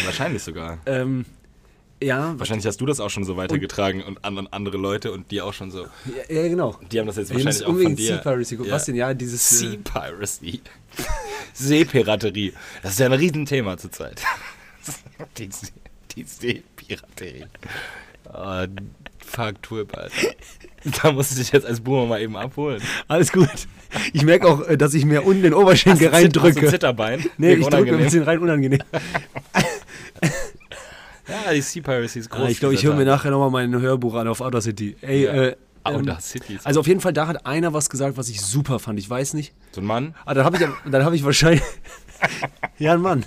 Wahrscheinlich 0.05 0.41
sogar. 0.41 0.79
Ähm, 0.85 1.25
ja, 2.05 2.37
Wahrscheinlich 2.37 2.65
hast 2.65 2.79
du 2.79 2.85
das 2.85 2.99
auch 2.99 3.09
schon 3.09 3.23
so 3.23 3.35
weitergetragen 3.37 4.03
und 4.03 4.23
an, 4.23 4.37
an 4.37 4.47
andere 4.51 4.77
Leute 4.77 5.11
und 5.11 5.31
die 5.31 5.41
auch 5.41 5.53
schon 5.53 5.71
so. 5.71 5.85
ja, 6.29 6.41
ja, 6.41 6.47
genau. 6.47 6.77
Die 6.91 6.99
haben 6.99 7.07
das 7.07 7.15
jetzt 7.17 7.33
wahrscheinlich 7.33 7.65
auch 7.65 7.73
von 7.77 7.95
dir. 7.95 8.05
Sea 8.05 8.17
Piracy 8.17 8.57
gucken. 8.57 8.71
Was 8.71 8.85
denn? 8.85 8.95
Ja, 8.95 9.13
dieses, 9.13 9.51
äh, 9.51 9.55
Sea 9.55 9.77
Piracy. 9.83 10.61
Seepiraterie. 11.53 12.53
Das 12.83 12.91
ist 12.93 12.99
ja 12.99 13.05
ein 13.07 13.13
Riesenthema 13.13 13.77
zurzeit. 13.77 14.21
die, 15.37 15.49
die 16.15 16.23
Seepiraterie. 16.23 17.45
Oh, 18.33 18.65
fuck, 19.25 19.61
Tulp, 19.61 19.97
Alter. 19.97 20.13
Da 21.01 21.11
musst 21.11 21.31
du 21.31 21.37
dich 21.37 21.51
jetzt 21.51 21.65
als 21.65 21.81
Boomer 21.81 22.05
mal 22.05 22.21
eben 22.21 22.37
abholen. 22.37 22.79
Alles 23.07 23.31
gut. 23.31 23.49
Ich 24.13 24.21
merke 24.23 24.47
auch, 24.47 24.67
äh, 24.67 24.77
dass 24.77 24.93
ich 24.93 25.03
mir 25.03 25.23
unten 25.23 25.41
den 25.41 25.55
Oberschenkel 25.55 26.11
Hast 26.11 26.21
Zit- 26.21 26.25
hast 26.27 26.35
du 26.35 26.39
ein 26.41 26.45
reindrücke. 26.45 26.69
Zitterbein? 26.69 27.25
Nee, 27.39 27.53
Wegen 27.53 27.61
ich 27.63 27.67
drücke 27.69 27.91
ein 27.91 28.03
bisschen 28.03 28.21
rein, 28.21 28.37
unangenehm. 28.37 28.83
Ja, 31.27 31.51
die 31.53 31.61
Sea 31.61 31.81
Piracy 31.81 32.19
ist 32.19 32.29
groß. 32.29 32.45
Ah, 32.45 32.49
ich 32.49 32.59
glaube, 32.59 32.75
ich 32.75 32.83
höre 32.83 32.95
mir 32.95 33.05
nachher 33.05 33.31
nochmal 33.31 33.49
mein 33.49 33.79
Hörbuch 33.81 34.13
an 34.15 34.27
auf 34.27 34.41
Outer 34.41 34.61
City. 34.61 34.95
Ey, 35.01 35.23
Ja. 35.25 35.33
äh, 35.33 35.55
Outer 35.83 36.13
ähm, 36.13 36.19
City 36.19 36.55
ist 36.55 36.65
Also 36.65 36.79
auf 36.79 36.87
jeden 36.87 36.99
Fall, 37.01 37.13
da 37.13 37.27
hat 37.27 37.45
einer 37.45 37.73
was 37.73 37.89
gesagt, 37.89 38.17
was 38.17 38.29
ich 38.29 38.41
super 38.41 38.79
fand. 38.79 38.97
Ich 38.99 39.09
weiß 39.09 39.33
nicht. 39.35 39.53
So 39.71 39.81
ein 39.81 39.85
Mann, 39.85 40.15
Ah, 40.25 40.33
dann 40.33 40.43
habe 40.45 40.57
ich, 40.57 40.63
dann 40.91 41.05
hab 41.05 41.13
ich 41.13 41.23
wahrscheinlich... 41.23 41.61
ja, 42.79 42.93
ein 42.93 43.01
Mann. 43.01 43.23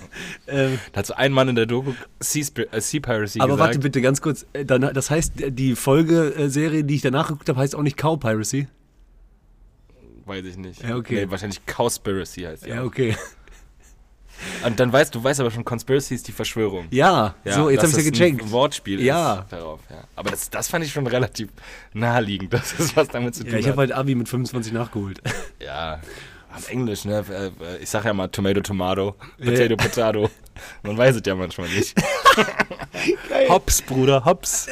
Ähm, 0.47 0.79
da 0.91 0.99
hat 0.99 1.05
so 1.05 1.13
ein 1.13 1.31
Mann 1.31 1.47
in 1.47 1.55
der 1.55 1.65
Doku 1.67 1.93
Sea, 2.19 2.43
äh, 2.71 2.81
sea 2.81 2.99
Piracy 2.99 3.39
aber 3.39 3.53
gesagt. 3.53 3.67
warte 3.67 3.79
bitte 3.79 4.01
ganz 4.01 4.21
kurz. 4.21 4.45
Äh, 4.53 4.65
Dann, 4.65 4.81
das 4.93 5.09
heißt, 5.09 5.33
die 5.49 5.75
Folgeserie, 5.75 6.83
die 6.83 6.95
ich 6.95 7.01
danach 7.01 7.27
geguckt 7.27 7.47
habe, 7.49 7.59
heißt 7.59 7.75
auch 7.75 7.81
nicht 7.83 7.97
Cow 7.97 8.19
Piracy. 8.19 8.67
Weiß 10.25 10.45
ich 10.45 10.57
nicht. 10.57 10.83
Ja, 10.83 10.95
okay. 10.95 11.25
Nee, 11.25 11.31
wahrscheinlich 11.31 11.65
Cowspiracy 11.65 12.41
heißt 12.43 12.65
die. 12.65 12.69
Ja, 12.69 12.81
auch. 12.81 12.85
okay. 12.85 13.15
Und 14.65 14.79
dann 14.79 14.91
weißt 14.93 15.13
du, 15.15 15.23
weißt 15.23 15.39
aber 15.39 15.51
schon, 15.51 15.65
Conspiracy 15.65 16.15
ist 16.15 16.27
die 16.27 16.31
Verschwörung. 16.31 16.87
Ja, 16.91 17.35
Ja, 17.43 17.53
so, 17.53 17.69
jetzt 17.69 17.83
habe 17.83 17.91
ich 17.91 18.05
ja 18.05 18.11
gecheckt. 18.11 18.41
Ein 18.41 18.51
Wortspiel 18.51 19.01
Ja. 19.01 19.39
ist 19.41 19.51
darauf, 19.51 19.79
ja. 19.89 19.97
Aber 20.15 20.31
das, 20.31 20.49
das 20.49 20.67
fand 20.67 20.85
ich 20.85 20.91
schon 20.91 21.07
relativ 21.07 21.49
naheliegend, 21.93 22.53
dass 22.53 22.75
das 22.77 22.95
was 22.95 23.07
damit 23.09 23.35
zu 23.35 23.43
tun 23.43 23.53
Ja, 23.53 23.57
ich 23.59 23.65
hat. 23.65 23.71
habe 23.71 23.81
halt 23.81 23.91
Abi 23.91 24.15
mit 24.15 24.29
25 24.29 24.73
nachgeholt. 24.73 25.21
ja, 25.63 25.99
auf 26.55 26.69
Englisch, 26.69 27.05
ne? 27.05 27.23
äh, 27.29 27.47
äh, 27.47 27.77
Ich 27.81 27.89
sag 27.89 28.05
ja 28.05 28.13
mal 28.13 28.27
Tomato, 28.27 28.61
Tomato, 28.61 29.15
Ja. 29.37 29.51
Potato, 29.51 29.75
Potato. 29.77 30.29
Man 30.83 30.97
weiß 30.97 31.15
es 31.17 31.21
ja 31.25 31.35
manchmal 31.35 31.69
nicht. 31.69 31.95
Hops, 33.49 33.81
Bruder, 33.81 34.25
hops. 34.25 34.67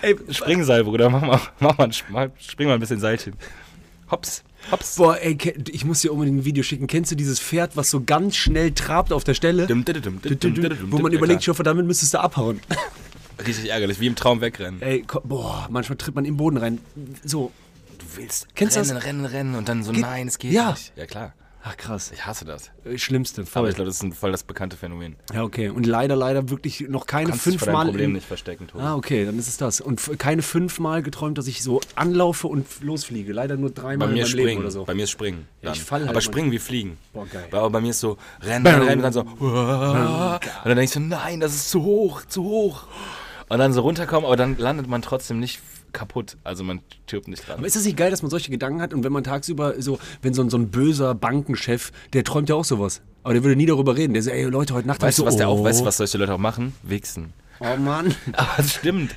Ey, 0.00 0.16
Springseil, 0.30 0.84
Bruder, 0.84 1.10
mach 1.10 1.20
mal, 1.22 1.40
mach 1.60 1.76
mal, 2.08 2.30
spring 2.38 2.68
mal 2.68 2.74
ein 2.74 2.80
bisschen 2.80 2.98
Seilchen. 3.00 3.34
Hops, 4.10 4.42
hops. 4.70 4.96
boah, 4.96 5.16
ey, 5.20 5.36
ich 5.70 5.84
muss 5.84 6.00
dir 6.00 6.12
unbedingt 6.12 6.38
ein 6.40 6.44
Video 6.44 6.62
schicken. 6.62 6.86
Kennst 6.86 7.10
du 7.10 7.16
dieses 7.16 7.40
Pferd, 7.40 7.76
was 7.76 7.90
so 7.90 8.02
ganz 8.04 8.36
schnell 8.36 8.72
trabt 8.72 9.12
auf 9.12 9.24
der 9.24 9.34
Stelle? 9.34 9.66
Dum, 9.66 9.84
dum, 9.84 10.00
dum, 10.00 10.20
dum, 10.22 10.38
dum, 10.38 10.54
dum, 10.54 10.54
dum, 10.54 10.78
Wo 10.92 10.98
man 10.98 11.12
ja, 11.12 11.18
überlegt, 11.18 11.42
klar. 11.42 11.54
schon, 11.54 11.64
damit 11.64 11.86
müsstest 11.86 12.14
du 12.14 12.18
abhauen. 12.20 12.60
Richtig 13.46 13.68
ärgerlich, 13.70 13.98
wie 14.00 14.06
im 14.06 14.14
Traum 14.14 14.40
wegrennen. 14.40 14.80
Ey, 14.80 15.02
ko- 15.02 15.20
boah, 15.24 15.66
manchmal 15.70 15.96
tritt 15.98 16.14
man 16.14 16.24
im 16.24 16.36
Boden 16.36 16.56
rein. 16.56 16.78
So, 17.24 17.50
Du 17.98 18.06
willst 18.16 18.48
Kennst 18.54 18.76
du 18.76 18.80
rennen, 18.80 18.94
das? 18.94 19.04
rennen, 19.04 19.24
rennen 19.24 19.54
und 19.54 19.68
dann 19.68 19.82
so, 19.84 19.92
Geht- 19.92 20.02
nein, 20.02 20.26
es 20.28 20.38
geht 20.38 20.52
Ja. 20.52 20.70
nicht. 20.72 20.92
Ja, 20.96 21.06
klar. 21.06 21.34
Ach 21.66 21.78
krass. 21.78 22.10
Ich 22.12 22.26
hasse 22.26 22.44
das. 22.44 22.70
Äh, 22.84 22.98
Schlimmste, 22.98 23.40
Aber 23.40 23.50
voll. 23.50 23.68
ich 23.70 23.74
glaube, 23.76 23.86
das 23.86 23.96
ist 23.96 24.02
ein, 24.02 24.12
voll 24.12 24.30
das 24.32 24.42
bekannte 24.42 24.76
Phänomen. 24.76 25.16
Ja, 25.32 25.44
okay. 25.44 25.70
Und 25.70 25.86
leider, 25.86 26.14
leider 26.14 26.50
wirklich 26.50 26.80
noch 26.90 27.06
keine 27.06 27.30
Kannst 27.30 27.46
dich 27.46 27.56
vor 27.56 27.66
deinem 27.66 27.76
fünfmal. 27.76 27.86
Problem 27.86 28.12
nicht 28.12 28.26
verstecken, 28.26 28.66
Tobi. 28.66 28.84
Ah, 28.84 28.94
okay, 28.94 29.24
dann 29.24 29.38
ist 29.38 29.48
es 29.48 29.56
das. 29.56 29.80
Und 29.80 30.18
keine 30.18 30.42
fünfmal 30.42 31.02
geträumt, 31.02 31.38
dass 31.38 31.46
ich 31.46 31.62
so 31.62 31.80
anlaufe 31.94 32.48
und 32.48 32.66
losfliege. 32.82 33.32
Leider 33.32 33.56
nur 33.56 33.70
Bei 33.70 33.80
dreimal 33.80 34.08
in 34.08 34.14
mir 34.14 34.20
meinem 34.20 34.28
springen. 34.28 34.46
Leben 34.46 34.60
oder 34.60 34.70
so. 34.70 34.84
Bei 34.84 34.92
mir 34.92 35.04
ist 35.04 35.10
springen. 35.10 35.48
Ja, 35.62 35.72
ich 35.72 35.78
dann. 35.78 35.86
fall 35.86 36.00
halt 36.00 36.10
Aber 36.10 36.20
springen 36.20 36.52
wie 36.52 36.58
fliegen. 36.58 36.98
Boah, 37.14 37.26
geil. 37.26 37.46
Aber 37.50 37.70
bei 37.70 37.80
mir 37.80 37.90
ist 37.92 38.00
so, 38.00 38.18
rennen, 38.42 38.62
Bam. 38.64 38.74
rennen, 38.74 38.86
rennen, 38.88 38.98
und 38.98 39.02
dann 39.02 39.12
so, 39.14 39.20
und 39.22 40.68
dann 40.68 40.76
denkst 40.76 40.92
du, 40.92 41.00
nein, 41.00 41.40
das 41.40 41.54
ist 41.54 41.70
zu 41.70 41.82
hoch, 41.82 42.26
zu 42.26 42.44
hoch. 42.44 42.84
Und 43.48 43.58
dann 43.58 43.72
so 43.72 43.80
runterkommen, 43.80 44.26
aber 44.26 44.36
dann 44.36 44.58
landet 44.58 44.86
man 44.86 45.00
trotzdem 45.00 45.38
nicht 45.40 45.60
kaputt. 45.94 46.36
Also 46.44 46.62
man 46.64 46.80
stirbt 47.06 47.28
nicht 47.28 47.48
dran. 47.48 47.56
Aber 47.58 47.66
ist 47.66 47.76
das 47.76 47.84
nicht 47.84 47.96
geil, 47.96 48.10
dass 48.10 48.20
man 48.20 48.30
solche 48.30 48.50
Gedanken 48.50 48.82
hat 48.82 48.92
und 48.92 49.04
wenn 49.04 49.12
man 49.12 49.24
tagsüber 49.24 49.80
so, 49.80 49.98
wenn 50.20 50.34
so 50.34 50.42
ein, 50.42 50.50
so 50.50 50.58
ein 50.58 50.70
böser 50.70 51.14
Bankenchef, 51.14 51.92
der 52.12 52.24
träumt 52.24 52.50
ja 52.50 52.56
auch 52.56 52.64
sowas. 52.64 53.00
Aber 53.22 53.32
der 53.32 53.42
würde 53.42 53.56
nie 53.56 53.66
darüber 53.66 53.96
reden. 53.96 54.12
Der 54.12 54.22
sagt, 54.22 54.36
ey 54.36 54.44
Leute, 54.44 54.74
heute 54.74 54.86
Nacht 54.86 55.00
Weißt 55.00 55.18
du, 55.18 55.24
was 55.24 55.34
so, 55.34 55.38
der 55.38 55.48
auch, 55.48 55.60
oh. 55.60 55.64
weißt 55.64 55.80
du, 55.80 55.84
was 55.86 55.96
solche 55.96 56.18
Leute 56.18 56.34
auch 56.34 56.38
machen? 56.38 56.74
Wichsen. 56.82 57.32
Oh 57.60 57.76
Mann. 57.78 58.14
Aber 58.34 58.58
es 58.58 58.74
stimmt. 58.74 59.16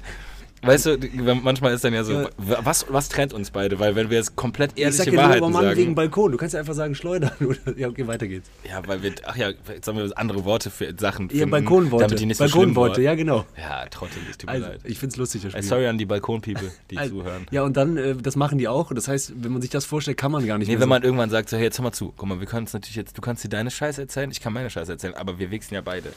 Weißt 0.63 0.85
du, 0.87 0.97
manchmal 1.43 1.73
ist 1.73 1.83
dann 1.83 1.93
ja 1.93 2.03
so, 2.03 2.13
Ja. 2.13 2.29
was, 2.37 2.85
was 2.89 3.09
trennt 3.09 3.31
uns 3.31 3.51
beide? 3.51 3.79
Weil 3.79 3.95
wenn 3.95 4.09
wir 4.09 4.17
jetzt 4.17 4.35
komplett 4.35 4.71
Ich 4.75 4.81
ehrliche 4.81 4.97
sag 4.97 5.05
ja 5.07 5.11
nur, 5.13 5.21
Wahrheiten 5.21 5.43
aber 5.43 5.51
Mann 5.53 5.63
sagen. 5.65 5.77
wegen 5.77 5.95
Balkon. 5.95 6.31
Du 6.31 6.37
kannst 6.37 6.53
ja 6.55 6.59
einfach 6.59 6.73
sagen, 6.73 6.95
schleudern. 6.95 7.31
Oder, 7.41 7.77
ja, 7.77 7.87
okay, 7.87 8.07
weiter 8.07 8.27
geht's. 8.27 8.49
ja, 8.67 8.81
weil 8.87 9.03
wir, 9.03 9.13
ach 9.25 9.35
ja, 9.35 9.51
jetzt 9.73 9.87
haben 9.87 9.97
wir 9.97 10.11
andere 10.17 10.43
Worte 10.45 10.69
für 10.71 10.93
Sachen 10.99 11.27
Ja, 11.29 11.35
finden, 11.39 11.51
Balkonworte. 11.51 12.05
damit 12.07 12.19
die 12.19 12.25
nicht 12.25 12.37
so 12.37 12.45
Balkonworte, 12.45 13.01
ja, 13.01 13.13
genau. 13.15 13.45
Ja, 13.57 13.85
Trottel, 13.85 14.17
es 14.29 14.37
tut 14.37 14.47
mir 14.49 14.53
Also, 14.55 14.67
leid. 14.67 14.79
ich 14.83 14.97
find's 14.99 15.15
lustig, 15.17 15.43
das 15.43 15.51
Spiel. 15.51 15.63
sorry 15.63 15.87
an 15.87 15.97
die 15.99 16.05
Balkon-People, 16.05 16.71
die 16.89 16.97
Also, 16.97 17.17
zuhören. 17.19 17.45
Ja, 17.51 17.61
und 17.63 17.77
dann, 17.77 17.95
äh, 17.97 18.15
das 18.15 18.35
machen 18.35 18.57
die 18.57 18.67
auch. 18.67 18.91
Das 18.93 19.07
heißt, 19.07 19.33
wenn 19.41 19.51
man 19.51 19.61
sich 19.61 19.69
das 19.71 19.85
vorstellt, 19.85 20.17
kann 20.17 20.31
man 20.31 20.45
gar 20.47 20.57
nicht 20.57 20.67
Nee, 20.67 20.73
mehr 20.73 20.79
wenn 20.81 20.85
so. 20.85 20.89
man 20.89 21.03
irgendwann 21.03 21.29
sagt, 21.29 21.49
so, 21.49 21.57
hey, 21.57 21.65
jetzt 21.65 21.77
hör 21.77 21.83
mal 21.83 21.91
zu. 21.91 22.13
Guck 22.17 22.27
mal, 22.27 22.39
wir 22.39 22.47
können 22.47 22.65
es 22.65 22.73
natürlich 22.73 22.95
jetzt, 22.95 23.15
du 23.17 23.21
kannst 23.21 23.43
dir 23.43 23.49
deine 23.49 23.69
Scheiße 23.69 24.01
erzählen, 24.01 24.31
ich 24.31 24.41
kann 24.41 24.53
meine 24.53 24.69
Scheiße 24.71 24.91
erzählen, 24.91 25.13
aber 25.13 25.37
wir 25.37 25.51
wichsen 25.51 25.75
ja 25.75 25.81
beide. 25.81 26.13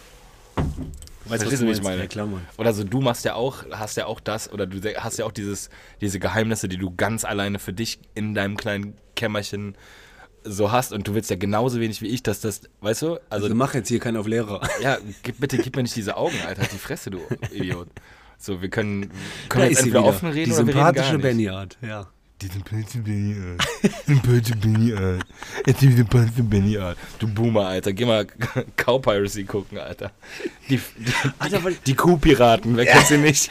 Weißt 1.27 1.45
du, 1.45 1.67
wie 1.67 1.71
ich 1.71 1.83
meine? 1.83 2.09
Ja. 2.13 2.27
Oder 2.57 2.73
so, 2.73 2.85
du 2.85 3.01
machst 3.01 3.25
ja 3.25 3.35
auch, 3.35 3.65
hast 3.71 3.97
ja 3.97 4.07
auch 4.07 4.21
das, 4.21 4.51
oder 4.53 4.67
du 4.67 4.81
hast 4.97 5.19
ja 5.19 5.27
auch 5.27 5.33
dieses, 5.33 5.69
diese 6.01 6.19
Geheimnisse, 6.19 6.69
die 6.69 6.79
du 6.79 6.95
ganz 6.97 7.25
alleine 7.25 7.59
für 7.59 7.73
dich 7.73 8.01
in 8.15 8.35
deinem 8.35 8.57
kleinen 8.57 8.95
Kämmerchen 9.17 9.77
so 10.43 10.73
hast 10.73 10.93
und 10.93 11.07
du 11.07 11.15
willst 11.15 11.29
ja 11.31 11.37
genauso 11.37 11.81
wenig 11.81 12.01
wie 12.01 12.07
ich, 12.09 12.23
dass 12.23 12.41
das, 12.41 12.63
weißt 12.81 13.03
du? 13.03 13.07
Also, 13.29 13.45
Also 13.45 13.55
mach 13.55 13.75
jetzt 13.75 13.89
hier 13.89 13.99
keinen 14.01 14.17
auf 14.17 14.27
Lehrer. 14.27 14.63
ja, 14.83 14.97
gib, 15.23 15.39
bitte 15.39 15.59
gib 15.59 15.77
mir 15.77 15.83
nicht 15.83 15.97
diese 15.97 16.17
Augen, 16.17 16.37
Alter, 16.47 16.63
die 16.63 16.79
Fresse, 16.79 17.11
du 17.11 17.21
Idiot. 17.53 17.89
So, 18.39 18.63
wir 18.63 18.71
können, 18.71 19.03
Da 19.03 19.09
können 19.51 19.65
wir 19.65 19.71
ist 19.71 19.71
jetzt 19.71 19.79
entweder 19.81 20.01
wieder. 20.01 20.09
offen 20.09 20.31
reden 20.31 20.51
Die 20.51 20.57
oder 20.57 20.67
wir 20.67 20.75
reden 20.75 20.79
gar 20.79 20.87
sympathische 20.87 21.13
nicht. 21.17 21.23
Benny-Art, 21.23 21.79
ja. 21.83 22.07
Die 22.43 22.47
sympathische 22.47 22.99
Benny 22.99 23.37
Art. 23.39 23.69
Sympathische 24.07 24.57
Benny 24.57 24.95
Art. 24.95 25.27
Jetzt 25.67 25.83
die 25.83 25.93
sympathische 25.93 26.43
Benny 26.43 26.79
Art. 26.79 26.97
Du 27.19 27.29
Boomer, 27.29 27.67
Alter. 27.67 27.93
Geh 27.93 28.07
mal 28.07 28.27
Cow 28.77 29.01
Piracy 29.01 29.45
gucken, 29.45 29.77
Alter. 29.79 30.11
Die, 30.71 30.77
die, 30.79 31.13
Alter, 31.39 31.63
weil- 31.65 31.77
die 31.87 31.95
Kuhpiraten, 31.95 32.77
wer 32.77 32.87
kennt 32.87 33.07
sie 33.07 33.19
nicht? 33.19 33.51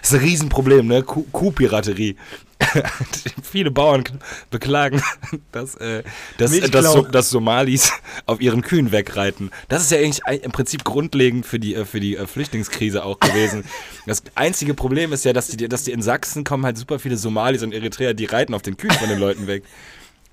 Das 0.00 0.12
ist 0.12 0.18
ein 0.18 0.24
Riesenproblem, 0.24 0.86
ne? 0.86 1.02
Kuh- 1.02 1.26
Kuhpiraterie. 1.30 2.16
Viele 3.42 3.70
Bauern 3.70 4.04
beklagen, 4.50 5.02
dass, 5.52 5.74
äh, 5.76 6.02
dass, 6.38 6.52
äh, 6.52 6.68
dass, 6.68 6.92
so, 6.92 7.02
dass 7.02 7.30
Somalis 7.30 7.92
auf 8.26 8.40
ihren 8.40 8.62
Kühen 8.62 8.92
wegreiten. 8.92 9.50
Das 9.68 9.82
ist 9.82 9.90
ja 9.90 9.98
eigentlich 9.98 10.22
im 10.42 10.52
Prinzip 10.52 10.84
grundlegend 10.84 11.46
für 11.46 11.58
die, 11.58 11.74
äh, 11.74 11.84
für 11.84 12.00
die 12.00 12.16
äh, 12.16 12.26
Flüchtlingskrise 12.26 13.04
auch 13.04 13.20
gewesen. 13.20 13.64
Das 14.06 14.22
einzige 14.34 14.74
Problem 14.74 15.12
ist 15.12 15.24
ja, 15.24 15.32
dass 15.32 15.48
die, 15.48 15.68
dass 15.68 15.84
die 15.84 15.92
in 15.92 16.02
Sachsen 16.02 16.44
kommen 16.44 16.64
halt 16.64 16.78
super 16.78 16.98
viele 16.98 17.16
Somalis 17.16 17.62
und 17.62 17.72
Eritreer, 17.72 18.14
die 18.14 18.24
reiten 18.24 18.54
auf 18.54 18.62
den 18.62 18.76
Kühen 18.76 18.92
von 18.92 19.08
den 19.08 19.18
Leuten 19.18 19.46
weg. 19.46 19.64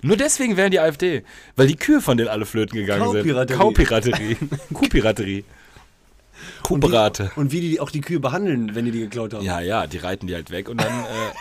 Nur 0.02 0.16
deswegen 0.16 0.56
wären 0.56 0.70
die 0.70 0.80
AfD, 0.80 1.24
weil 1.56 1.66
die 1.66 1.76
Kühe 1.76 2.00
von 2.00 2.16
denen 2.16 2.28
alle 2.28 2.44
flöten 2.44 2.78
gegangen 2.78 3.10
sind. 3.10 3.48
Kaupiraterie. 3.56 4.36
Kuhpiraterie. 4.72 5.44
Kuhberate. 6.62 7.30
Und 7.36 7.52
wie 7.52 7.60
die 7.60 7.80
auch 7.80 7.90
die 7.90 8.00
Kühe 8.00 8.20
behandeln, 8.20 8.74
wenn 8.74 8.84
die 8.84 8.90
die 8.90 9.00
geklaut 9.00 9.34
haben. 9.34 9.44
Ja, 9.44 9.60
ja, 9.60 9.86
die 9.86 9.98
reiten 9.98 10.26
die 10.26 10.34
halt 10.34 10.50
weg 10.50 10.68
und 10.68 10.80
dann 10.80 10.92
äh, 10.92 11.32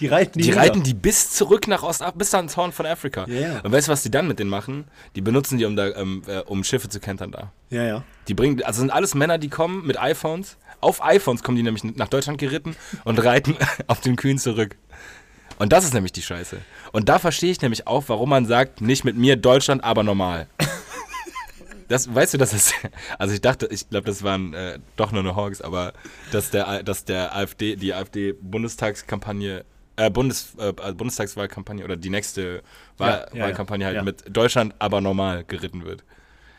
Die 0.00 0.06
reiten 0.06 0.38
die, 0.38 0.44
die 0.44 0.52
reiten 0.52 0.82
die 0.82 0.94
bis 0.94 1.30
zurück 1.30 1.68
nach 1.68 1.82
Ostafrika, 1.82 2.18
bis 2.18 2.34
ans 2.34 2.56
Horn 2.56 2.72
von 2.72 2.86
Afrika. 2.86 3.26
Ja, 3.28 3.40
ja. 3.40 3.60
Und 3.60 3.72
weißt 3.72 3.88
du, 3.88 3.92
was 3.92 4.02
die 4.02 4.10
dann 4.10 4.28
mit 4.28 4.38
denen 4.38 4.50
machen? 4.50 4.86
Die 5.16 5.20
benutzen 5.20 5.58
die, 5.58 5.64
um, 5.64 5.76
da, 5.76 5.88
ähm, 5.88 6.22
äh, 6.26 6.40
um 6.40 6.64
Schiffe 6.64 6.88
zu 6.88 7.00
kentern 7.00 7.30
da. 7.30 7.52
Ja, 7.70 7.82
ja. 7.84 8.04
Die 8.28 8.34
bringen, 8.34 8.62
also 8.62 8.80
sind 8.80 8.90
alles 8.90 9.14
Männer, 9.14 9.38
die 9.38 9.48
kommen 9.48 9.86
mit 9.86 9.98
iPhones. 9.98 10.56
Auf 10.80 11.02
iPhones 11.02 11.42
kommen 11.42 11.56
die 11.56 11.62
nämlich 11.62 11.84
nach 11.84 12.08
Deutschland 12.08 12.38
geritten 12.38 12.76
und 13.04 13.22
reiten 13.22 13.56
auf 13.86 14.00
den 14.00 14.16
Kühen 14.16 14.38
zurück. 14.38 14.76
Und 15.58 15.72
das 15.72 15.84
ist 15.84 15.94
nämlich 15.94 16.12
die 16.12 16.22
Scheiße. 16.22 16.58
Und 16.92 17.08
da 17.08 17.18
verstehe 17.18 17.50
ich 17.50 17.60
nämlich 17.60 17.86
auch, 17.86 18.04
warum 18.08 18.28
man 18.28 18.46
sagt, 18.46 18.80
nicht 18.80 19.04
mit 19.04 19.16
mir 19.16 19.36
Deutschland, 19.36 19.84
aber 19.84 20.02
normal. 20.02 20.46
Das, 21.88 22.12
weißt 22.12 22.34
du, 22.34 22.38
das 22.38 22.54
ist, 22.54 22.74
also 23.18 23.34
ich 23.34 23.42
dachte, 23.42 23.68
ich 23.70 23.88
glaube, 23.90 24.06
das 24.06 24.22
waren 24.22 24.54
äh, 24.54 24.78
doch 24.96 25.12
nur 25.12 25.20
eine 25.20 25.36
Hawks, 25.36 25.60
aber 25.60 25.92
dass 26.32 26.50
der, 26.50 26.82
dass 26.82 27.04
der 27.04 27.36
AfD, 27.36 27.76
die 27.76 27.92
AfD-Bundestagskampagne, 27.92 29.64
äh, 29.96 30.10
Bundes, 30.10 30.54
äh, 30.58 30.72
Bundestagswahlkampagne 30.92 31.84
oder 31.84 31.96
die 31.96 32.10
nächste 32.10 32.62
Wahl, 32.98 33.28
Ja, 33.32 33.38
ja, 33.38 33.44
Wahlkampagne 33.44 33.86
halt 33.86 33.96
ja. 33.96 34.02
mit 34.02 34.24
Deutschland, 34.34 34.74
aber 34.78 35.00
normal 35.00 35.44
geritten 35.44 35.84
wird. 35.84 36.04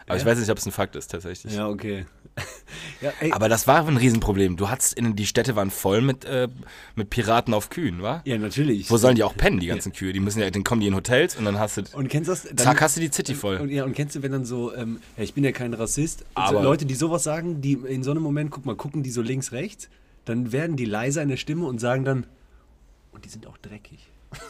Aber 0.07 0.17
ich 0.17 0.25
weiß 0.25 0.37
nicht, 0.37 0.49
ob 0.51 0.57
es 0.59 0.65
ein 0.67 0.71
Fakt 0.71 0.95
ist, 0.95 1.09
tatsächlich. 1.09 1.53
Ja, 1.55 1.67
okay. 1.67 2.05
Aber 3.31 3.49
das 3.49 3.65
war 3.65 3.87
ein 3.87 3.97
Riesenproblem. 3.97 4.57
Du 4.57 4.69
hattest 4.69 4.93
in, 4.93 5.15
die 5.15 5.25
Städte 5.25 5.55
waren 5.55 5.71
voll 5.71 6.01
mit, 6.01 6.25
äh, 6.25 6.47
mit 6.95 7.09
Piraten 7.09 7.53
auf 7.53 7.69
Kühen, 7.69 8.03
wa? 8.03 8.21
ja, 8.25 8.37
natürlich. 8.37 8.89
Wo 8.91 8.97
sollen 8.97 9.15
die 9.15 9.23
auch 9.23 9.35
pennen, 9.35 9.59
die 9.59 9.67
ganzen 9.67 9.93
Kühe? 9.93 10.13
Die 10.13 10.19
müssen 10.19 10.41
ja, 10.41 10.49
dann 10.51 10.63
kommen 10.63 10.81
die 10.81 10.87
in 10.87 10.95
Hotels 10.95 11.35
und 11.37 11.45
dann 11.45 11.57
hast 11.59 11.77
du, 11.77 11.83
Und 11.93 12.09
kennst 12.09 12.27
du 12.27 12.33
das? 12.33 12.43
Dann, 12.43 12.57
zack, 12.57 12.81
hast 12.81 12.97
du 12.97 13.01
die 13.01 13.11
City 13.11 13.33
voll. 13.33 13.57
Und, 13.57 13.69
ja, 13.69 13.83
und 13.83 13.93
kennst 13.93 14.15
du, 14.15 14.21
wenn 14.21 14.31
dann 14.31 14.45
so, 14.45 14.75
ähm, 14.75 14.99
ja, 15.17 15.23
ich 15.23 15.33
bin 15.33 15.43
ja 15.43 15.51
kein 15.51 15.73
Rassist, 15.73 16.25
Aber- 16.35 16.57
so 16.59 16.63
Leute, 16.63 16.85
die 16.85 16.95
sowas 16.95 17.23
sagen, 17.23 17.61
die 17.61 17.73
in 17.73 18.03
so 18.03 18.11
einem 18.11 18.21
Moment, 18.21 18.51
guck 18.51 18.65
mal, 18.65 18.75
gucken 18.75 19.01
die 19.01 19.11
so 19.11 19.21
links, 19.21 19.51
rechts, 19.53 19.89
dann 20.25 20.51
werden 20.51 20.75
die 20.75 20.85
leiser 20.85 21.21
in 21.23 21.29
der 21.29 21.37
Stimme 21.37 21.65
und 21.65 21.79
sagen 21.79 22.03
dann, 22.03 22.25
die 23.25 23.29
sind 23.29 23.47
auch 23.47 23.57
dreckig. 23.57 24.07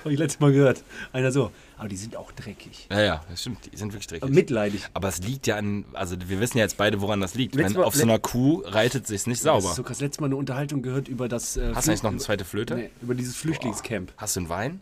Habe 0.00 0.12
ich 0.12 0.18
letztes 0.18 0.40
Mal 0.40 0.50
gehört. 0.52 0.82
Einer 1.12 1.30
so, 1.30 1.52
aber 1.76 1.88
die 1.88 1.96
sind 1.96 2.16
auch 2.16 2.32
dreckig. 2.32 2.88
Ja, 2.90 3.00
ja, 3.02 3.24
das 3.30 3.42
stimmt, 3.42 3.70
die 3.72 3.76
sind 3.76 3.92
wirklich 3.92 4.08
dreckig. 4.08 4.28
Mitleidig. 4.30 4.88
Aber 4.94 5.08
es 5.08 5.18
liegt 5.18 5.46
ja 5.46 5.56
an, 5.56 5.84
also 5.92 6.16
wir 6.26 6.40
wissen 6.40 6.58
ja 6.58 6.64
jetzt 6.64 6.76
beide, 6.76 7.00
woran 7.00 7.20
das 7.20 7.34
liegt. 7.34 7.56
Wenn 7.56 7.76
auf 7.76 7.94
so 7.94 8.02
einer 8.02 8.18
Kuh 8.18 8.62
reitet 8.66 9.06
sich's 9.06 9.26
nicht 9.28 9.38
Das 9.40 9.44
sauber. 9.44 9.68
ist 9.70 9.76
so 9.76 9.82
krass. 9.84 10.00
Letztes 10.00 10.20
Mal 10.20 10.26
eine 10.26 10.36
Unterhaltung 10.36 10.82
gehört 10.82 11.06
über 11.06 11.28
das. 11.28 11.56
Äh, 11.56 11.72
Hast 11.74 11.86
du 11.86 11.90
eigentlich 11.92 12.02
noch 12.02 12.10
eine 12.10 12.18
zweite 12.18 12.44
Flöte? 12.44 12.74
Nee, 12.74 12.90
über 13.02 13.14
dieses 13.14 13.36
Flüchtlingscamp. 13.36 14.12
Hast 14.16 14.34
du 14.34 14.40
einen 14.40 14.48
Wein? 14.48 14.80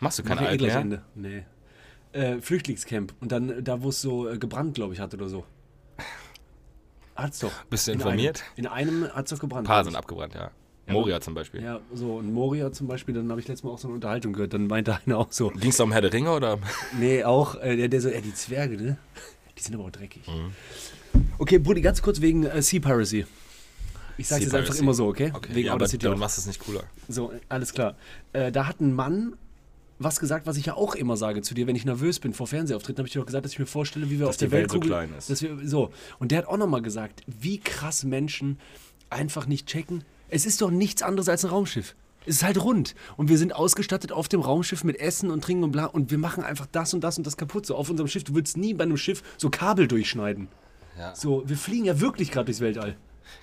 Machst 0.00 0.18
du 0.18 0.22
Mach 0.22 0.36
keine 0.36 0.48
Alk 0.48 0.58
gleich 0.58 0.72
mehr? 0.72 0.80
Ende. 0.80 1.02
Nee. 1.14 1.44
Äh, 2.12 2.40
Flüchtlingscamp. 2.40 3.12
Und 3.20 3.32
dann 3.32 3.50
äh, 3.50 3.62
da, 3.62 3.82
wo 3.82 3.90
es 3.90 4.00
so 4.00 4.28
äh, 4.28 4.38
gebrannt, 4.38 4.74
glaube 4.76 4.94
ich, 4.94 5.00
hat 5.00 5.12
oder 5.12 5.28
so. 5.28 5.44
Hat's 7.14 7.40
doch. 7.40 7.52
Bist 7.68 7.86
du 7.88 7.92
In 7.92 7.98
informiert? 7.98 8.42
Einem, 8.56 8.56
in 8.56 8.66
einem 8.66 9.14
hat's 9.14 9.30
doch 9.30 9.38
gebrannt. 9.38 9.66
Ein 9.66 9.72
paar 9.72 9.84
sind 9.84 9.96
abgebrannt, 9.96 10.34
ja. 10.34 10.50
Moria 10.88 11.20
zum 11.20 11.34
Beispiel. 11.34 11.62
Ja, 11.62 11.80
so. 11.92 12.16
Und 12.16 12.32
Moria 12.32 12.72
zum 12.72 12.86
Beispiel, 12.86 13.14
dann 13.14 13.30
habe 13.30 13.40
ich 13.40 13.48
letztes 13.48 13.64
Mal 13.64 13.70
auch 13.70 13.78
so 13.78 13.88
eine 13.88 13.94
Unterhaltung 13.96 14.32
gehört. 14.32 14.54
Dann 14.54 14.66
meinte 14.66 14.98
einer 15.06 15.18
auch 15.18 15.32
so. 15.32 15.50
Ging 15.50 15.70
es 15.70 15.76
da 15.76 15.84
um 15.84 15.92
Herr 15.92 16.00
der 16.00 16.12
Ringe 16.12 16.30
oder? 16.30 16.58
Nee, 16.98 17.24
auch, 17.24 17.56
äh, 17.56 17.76
der, 17.76 17.88
der 17.88 18.00
so, 18.00 18.08
ja, 18.08 18.20
die 18.20 18.34
Zwerge, 18.34 18.76
ne? 18.76 18.96
Die 19.58 19.62
sind 19.62 19.74
aber 19.74 19.84
auch 19.84 19.90
dreckig. 19.90 20.22
Mhm. 20.26 20.52
Okay, 21.38 21.58
Brudi, 21.58 21.80
ganz 21.80 22.02
kurz 22.02 22.20
wegen 22.20 22.44
äh, 22.44 22.62
Sea 22.62 22.80
Piracy. 22.80 23.26
Ich 24.18 24.28
sage 24.28 24.42
jetzt 24.42 24.54
einfach 24.54 24.74
immer 24.76 24.94
so, 24.94 25.06
okay? 25.06 25.30
Okay, 25.34 25.54
Wegen 25.54 25.66
ja, 25.66 25.72
Outer 25.72 25.82
aber 25.82 25.88
City 25.88 26.04
dann 26.04 26.14
auch. 26.14 26.18
machst 26.18 26.38
du 26.38 26.40
es 26.40 26.46
nicht 26.46 26.60
cooler. 26.60 26.84
So, 27.08 27.32
alles 27.48 27.72
klar. 27.72 27.96
Äh, 28.32 28.50
da 28.50 28.66
hat 28.66 28.80
ein 28.80 28.94
Mann 28.94 29.36
was 29.98 30.20
gesagt, 30.20 30.46
was 30.46 30.56
ich 30.56 30.66
ja 30.66 30.74
auch 30.74 30.94
immer 30.94 31.16
sage 31.16 31.42
zu 31.42 31.54
dir, 31.54 31.66
wenn 31.66 31.76
ich 31.76 31.84
nervös 31.84 32.20
bin 32.20 32.34
vor 32.34 32.46
Fernsehauftritten, 32.46 32.98
habe 32.98 33.08
ich 33.08 33.12
dir 33.12 33.20
doch 33.20 33.26
gesagt, 33.26 33.44
dass 33.44 33.52
ich 33.52 33.58
mir 33.58 33.66
vorstelle, 33.66 34.06
wie 34.10 34.18
wir 34.18 34.26
Dass 34.26 34.30
auf 34.30 34.36
der 34.36 34.50
Welt 34.50 34.70
so 34.70 34.80
klein 34.80 35.10
ist. 35.16 35.30
Dass 35.30 35.42
wir, 35.42 35.56
so. 35.66 35.90
Und 36.18 36.32
der 36.32 36.38
hat 36.38 36.46
auch 36.46 36.58
nochmal 36.58 36.82
gesagt, 36.82 37.22
wie 37.26 37.58
krass 37.58 38.04
Menschen 38.04 38.58
einfach 39.08 39.46
nicht 39.46 39.66
checken. 39.66 40.04
Es 40.28 40.46
ist 40.46 40.60
doch 40.62 40.70
nichts 40.70 41.02
anderes 41.02 41.28
als 41.28 41.44
ein 41.44 41.50
Raumschiff. 41.50 41.94
Es 42.28 42.36
ist 42.36 42.42
halt 42.42 42.60
rund. 42.60 42.94
Und 43.16 43.28
wir 43.28 43.38
sind 43.38 43.54
ausgestattet 43.54 44.10
auf 44.10 44.28
dem 44.28 44.40
Raumschiff 44.40 44.82
mit 44.82 44.98
Essen 44.98 45.30
und 45.30 45.44
Trinken 45.44 45.62
und 45.64 45.72
bla. 45.72 45.84
Und 45.86 46.10
wir 46.10 46.18
machen 46.18 46.42
einfach 46.42 46.66
das 46.72 46.92
und 46.92 47.02
das 47.02 47.18
und 47.18 47.26
das 47.26 47.36
kaputt. 47.36 47.66
So 47.66 47.76
auf 47.76 47.88
unserem 47.88 48.08
Schiff. 48.08 48.24
Du 48.24 48.34
würdest 48.34 48.56
nie 48.56 48.74
bei 48.74 48.82
einem 48.84 48.96
Schiff 48.96 49.22
so 49.36 49.48
Kabel 49.48 49.86
durchschneiden. 49.86 50.48
Ja. 50.98 51.14
So, 51.14 51.48
wir 51.48 51.56
fliegen 51.56 51.84
ja 51.84 52.00
wirklich 52.00 52.32
gerade 52.32 52.46
durchs 52.46 52.60
Weltall. 52.60 52.96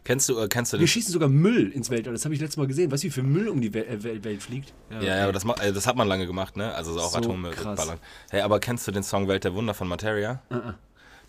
Kennst 0.04 0.28
du, 0.30 0.38
äh, 0.38 0.48
kennst 0.48 0.74
du 0.74 0.80
Wir 0.80 0.88
schießen 0.88 1.12
sogar 1.14 1.30
Müll 1.30 1.70
ins 1.70 1.90
Weltall. 1.90 2.14
Das 2.14 2.26
habe 2.26 2.34
ich 2.34 2.42
letztes 2.42 2.58
Mal 2.58 2.68
gesehen. 2.68 2.92
Weißt 2.92 3.04
du, 3.04 3.08
wie 3.08 3.12
viel 3.12 3.24
Müll 3.24 3.48
um 3.48 3.62
die 3.62 3.74
Wel 3.74 3.84
äh, 3.86 4.04
Wel 4.04 4.24
Welt 4.24 4.42
fliegt? 4.42 4.74
Ja, 4.90 5.02
ja, 5.02 5.24
aber 5.24 5.34
das, 5.34 5.46
äh, 5.46 5.72
das 5.72 5.88
hat 5.88 5.96
man 5.96 6.08
lange 6.08 6.26
gemacht, 6.26 6.58
ne? 6.58 6.74
Also 6.74 6.94
so 6.94 7.00
auch 7.00 7.12
So 7.12 7.18
Atome 7.20 7.52
krass. 7.52 7.78
ballern. 7.78 8.00
Hey, 8.30 8.42
aber 8.42 8.60
kennst 8.60 8.88
du 8.88 8.92
den 8.92 9.04
Song 9.04 9.28
Welt 9.28 9.44
der 9.44 9.54
Wunder 9.54 9.74
von 9.74 9.88
Materia? 9.88 10.42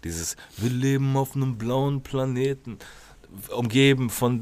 Dieses 0.02 0.36
Wir 0.56 0.70
leben 0.70 1.16
auf 1.16 1.34
einem 1.34 1.56
blauen 1.56 2.02
Planeten, 2.02 2.78
umgeben 3.54 4.10
von 4.10 4.34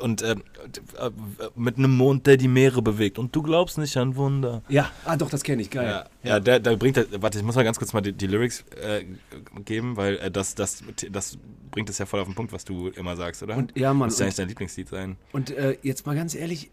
und 0.00 0.22
äh, 0.22 0.36
mit 1.56 1.78
einem 1.78 1.96
Mond, 1.96 2.26
der 2.26 2.36
die 2.36 2.48
Meere 2.48 2.82
bewegt. 2.82 3.18
Und 3.18 3.34
du 3.34 3.42
glaubst 3.42 3.78
nicht 3.78 3.96
an 3.96 4.16
Wunder. 4.16 4.62
Ja, 4.68 4.90
ah 5.04 5.16
doch, 5.16 5.30
das 5.30 5.42
kenne 5.42 5.62
ich. 5.62 5.70
Geil. 5.70 5.86
Ja, 6.22 6.30
ja 6.30 6.40
der, 6.40 6.60
der 6.60 6.76
bringt, 6.76 6.96
das- 6.96 7.06
warte, 7.20 7.38
ich 7.38 7.44
muss 7.44 7.54
mal 7.56 7.64
ganz 7.64 7.78
kurz 7.78 7.92
mal 7.92 8.00
die, 8.00 8.12
die 8.12 8.26
Lyrics 8.26 8.64
äh, 8.82 9.04
geben, 9.64 9.96
weil 9.96 10.16
äh, 10.18 10.30
das, 10.30 10.54
das, 10.54 10.82
das 11.10 11.38
bringt 11.70 11.88
es 11.90 11.98
ja 11.98 12.06
voll 12.06 12.20
auf 12.20 12.26
den 12.28 12.34
Punkt, 12.34 12.52
was 12.52 12.64
du 12.64 12.88
immer 12.88 13.16
sagst, 13.16 13.42
oder? 13.42 13.56
Und- 13.56 13.76
ja, 13.76 13.92
Mann, 13.94 14.08
Müsste 14.08 14.22
ja 14.22 14.24
und- 14.24 14.28
eigentlich 14.28 14.36
dein 14.36 14.48
Lieblingslied 14.48 14.88
sein. 14.88 15.16
Und 15.32 15.50
äh, 15.50 15.76
jetzt 15.82 16.06
mal 16.06 16.14
ganz 16.16 16.34
ehrlich, 16.34 16.70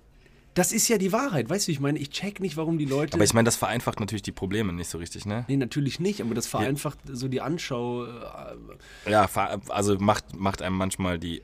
Das 0.57 0.71
ist 0.71 0.87
ja 0.87 0.97
die 0.97 1.11
Wahrheit, 1.11 1.51
weißt 1.51 1.67
du, 1.67 1.71
ich 1.71 1.79
meine, 1.79 1.99
ich 1.99 2.09
check 2.09 2.39
nicht, 2.39 2.57
warum 2.57 2.79
die 2.79 2.85
Leute. 2.85 3.13
Aber 3.13 3.23
ich 3.23 3.31
meine, 3.35 3.45
das 3.45 3.55
vereinfacht 3.55 3.99
natürlich 3.99 4.23
die 4.23 4.31
Probleme 4.31 4.73
nicht 4.73 4.89
so 4.89 4.97
richtig, 4.97 5.27
ne? 5.27 5.45
nee, 5.47 5.55
natürlich 5.55 5.99
nicht, 5.99 6.19
aber 6.19 6.33
das 6.33 6.47
vereinfacht 6.47 6.97
so 7.11 7.27
die 7.27 7.41
Anschau. 7.41 8.05
äh, 8.05 9.11
Ja, 9.11 9.29
also 9.69 9.99
macht, 9.99 10.35
macht 10.35 10.63
einem 10.63 10.75
manchmal 10.75 11.19
die, 11.19 11.43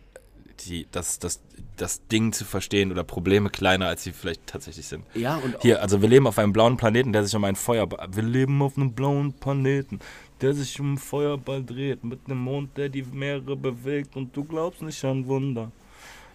die, 0.66 0.88
das, 0.92 1.20
das, 1.20 1.42
das 1.78 2.08
Ding 2.08 2.34
zu 2.34 2.44
verstehen 2.44 2.92
oder 2.92 3.04
Probleme 3.04 3.52
kleiner, 3.52 3.86
als 3.86 4.04
sie 4.04 4.14
vielleicht 4.14 4.48
tatsächlich 4.48 4.88
sind. 4.88 5.06
Ja, 5.14 5.36
und 5.36 5.62
Hier, 5.62 5.84
also 5.84 6.02
wir 6.02 6.10
leben 6.10 6.26
auf 6.26 6.40
einem 6.40 6.52
blauen 6.52 6.78
Planeten, 6.78 7.14
der 7.14 7.24
sich 7.24 7.36
um 7.36 7.44
ein 7.44 7.56
Feuerball. 7.56 8.08
Wir 8.12 8.24
leben 8.24 8.60
auf 8.64 8.78
einem 8.78 8.94
blauen 8.94 9.34
Planeten, 9.34 10.00
der 10.42 10.56
sich 10.56 10.80
um 10.80 10.88
einen 10.88 10.98
Feuerball 10.98 11.64
dreht, 11.64 12.04
mit 12.04 12.22
einem 12.26 12.40
Mond, 12.40 12.76
der 12.78 12.90
die 12.90 13.04
Meere 13.04 13.56
bewegt. 13.56 14.16
Und 14.16 14.36
du 14.36 14.44
glaubst 14.44 14.82
nicht 14.82 15.06
an 15.06 15.28
Wunder. 15.28 15.72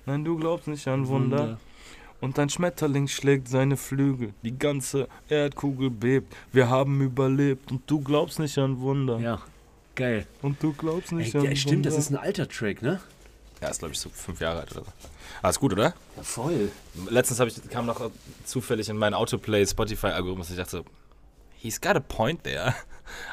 Nein, 0.07 0.25
du 0.25 0.37
glaubst 0.37 0.69
nicht 0.69 0.87
an 0.87 1.09
Wunder. 1.09 1.39
Wunder. 1.39 1.61
Und 2.21 2.39
ein 2.39 2.49
Schmetterling 2.49 3.07
schlägt 3.07 3.49
seine 3.49 3.77
Flügel. 3.77 4.35
Die 4.43 4.59
ganze 4.59 5.09
Erdkugel 5.29 5.91
bebt. 5.91 6.35
Wir 6.53 6.69
haben 6.69 7.01
überlebt. 7.01 7.71
Und 7.71 7.89
du 7.89 8.01
glaubst 8.01 8.39
nicht 8.39 8.59
an 8.59 8.81
Wunder. 8.81 9.19
Ja, 9.21 9.41
geil. 9.95 10.27
Und 10.43 10.63
du 10.63 10.73
glaubst 10.73 11.13
Ey, 11.13 11.19
nicht 11.19 11.35
an 11.35 11.43
ja, 11.43 11.51
Wunder. 11.51 11.57
stimmt, 11.57 11.87
das 11.87 11.97
ist 11.97 12.11
ein 12.11 12.17
alter 12.17 12.49
Track, 12.49 12.83
ne? 12.83 13.01
Ja, 13.61 13.69
ist 13.69 13.81
glaube 13.81 13.95
ich 13.95 14.01
so 14.01 14.09
fünf 14.09 14.41
Jahre 14.41 14.61
alt 14.61 14.73
oder 14.73 14.85
so. 14.85 14.93
Ah, 15.43 15.51
ist 15.51 15.61
gut, 15.61 15.73
oder? 15.73 15.95
Ja, 16.17 16.23
voll. 16.23 16.71
Letztens 17.09 17.41
ich, 17.41 17.71
kam 17.71 17.87
noch 17.87 18.11
zufällig 18.45 18.89
in 18.89 18.97
meinen 18.97 19.15
Autoplay 19.15 19.67
Spotify-Algorithmus. 19.67 20.51
Ich 20.51 20.57
dachte 20.57 20.71
so, 20.71 20.85
he's 21.57 21.81
got 21.81 21.97
a 21.97 22.01
point 22.01 22.43
there. 22.45 22.75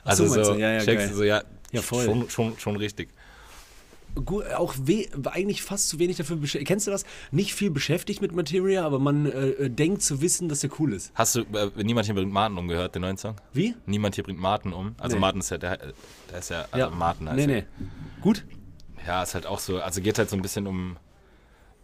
Also 0.04 0.26
so, 0.28 0.54
du? 0.54 0.60
Ja, 0.60 0.72
ja, 0.72 0.80
checkst 0.80 1.08
geil. 1.08 1.10
du 1.10 1.16
so, 1.16 1.24
ja, 1.24 1.44
Ja, 1.72 1.82
voll. 1.82 2.06
Schon, 2.06 2.30
schon, 2.30 2.60
schon 2.60 2.76
richtig. 2.78 3.10
Auch 4.56 4.74
eigentlich 5.32 5.62
fast 5.64 5.90
zu 5.90 6.00
wenig 6.00 6.18
dafür 6.18 6.38
beschäftigt. 6.38 6.68
Kennst 6.68 6.88
du 6.88 6.92
das? 6.92 7.04
Nicht 7.32 7.54
viel 7.54 7.70
beschäftigt 7.70 8.22
mit 8.22 8.32
Materia, 8.34 8.86
aber 8.86 9.00
man 9.00 9.26
äh, 9.26 9.50
äh, 9.50 9.70
denkt 9.70 10.02
zu 10.04 10.22
wissen, 10.22 10.48
dass 10.48 10.64
er 10.64 10.70
cool 10.80 10.94
ist. 10.94 11.12
Hast 11.16 11.36
du 11.36 11.42
äh, 11.42 11.70
Niemand 11.84 12.06
hier 12.06 12.16
bringt 12.16 12.32
Martin 12.32 12.58
umgehört, 12.58 12.96
den 12.96 13.02
neuen 13.02 13.18
Song? 13.18 13.36
Wie? 13.54 13.76
Niemand 13.86 14.16
hier 14.16 14.24
bringt 14.24 14.40
Martin 14.40 14.72
um. 14.74 14.96
Also 14.98 15.16
Nee. 15.18 15.20
Martin 15.22 15.42
ist 15.42 15.50
ja, 15.52 15.58
der, 15.58 15.78
der 16.32 16.40
ist 16.40 16.50
ja, 16.50 16.66
also 16.72 16.90
Martin 16.96 17.28
heißt 17.30 17.36
Nee, 17.38 17.44
er. 17.44 17.62
nee. 17.62 17.66
Gut? 18.22 18.46
Ja, 19.06 19.22
ist 19.24 19.34
halt 19.36 19.46
auch 19.46 19.60
so, 19.60 19.80
also 19.82 20.02
geht 20.02 20.18
halt 20.18 20.30
so 20.30 20.36
ein 20.36 20.42
bisschen 20.42 20.66
um, 20.66 20.98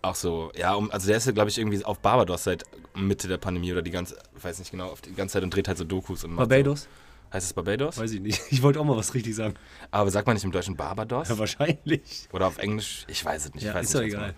auch 0.02 0.16
so, 0.16 0.52
ja, 0.58 0.74
um, 0.74 0.90
also 0.90 1.08
der 1.08 1.18
ist 1.18 1.26
ja, 1.26 1.34
glaube 1.34 1.50
ich, 1.50 1.58
irgendwie 1.58 1.84
auf 1.86 2.00
Barbados 2.00 2.46
seit 2.46 2.64
Mitte 2.96 3.28
der 3.28 3.38
Pandemie 3.38 3.72
oder 3.72 3.82
die 3.82 3.92
ganze, 3.92 4.18
ich 4.36 4.44
weiß 4.44 4.58
nicht 4.60 4.72
genau, 4.72 4.88
auf 4.88 5.02
die 5.02 5.14
ganze 5.14 5.34
Zeit 5.34 5.44
und 5.44 5.54
dreht 5.54 5.68
halt 5.68 5.78
so 5.78 5.84
Dokus 5.84 6.24
und 6.24 6.36
Barbados? 6.36 6.84
So, 6.84 6.88
heißt 7.34 7.46
es 7.48 7.54
Barbados? 7.54 7.98
Weiß 7.98 8.12
ich 8.12 8.20
nicht. 8.22 8.42
Ich 8.52 8.62
wollte 8.62 8.80
auch 8.80 8.86
mal 8.86 8.98
was 8.98 9.14
richtig 9.14 9.36
sagen. 9.36 9.54
Aber 9.92 10.10
sagt 10.12 10.28
man 10.28 10.36
nicht 10.36 10.44
im 10.44 10.52
Deutschen 10.52 10.76
Barbados? 10.76 11.30
Ja, 11.30 11.38
wahrscheinlich. 11.38 12.28
Oder 12.32 12.48
auf 12.48 12.58
Englisch? 12.58 13.06
Ich 13.08 13.24
weiß 13.24 13.46
es 13.46 13.54
nicht. 13.54 13.64
Ja, 13.64 13.74
weiß 13.76 13.86
ist 13.86 13.96
doch 13.96 14.02
egal. 14.02 14.34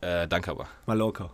Äh, 0.00 0.28
danke 0.28 0.50
aber. 0.50 0.66
Mallorca. 0.86 1.30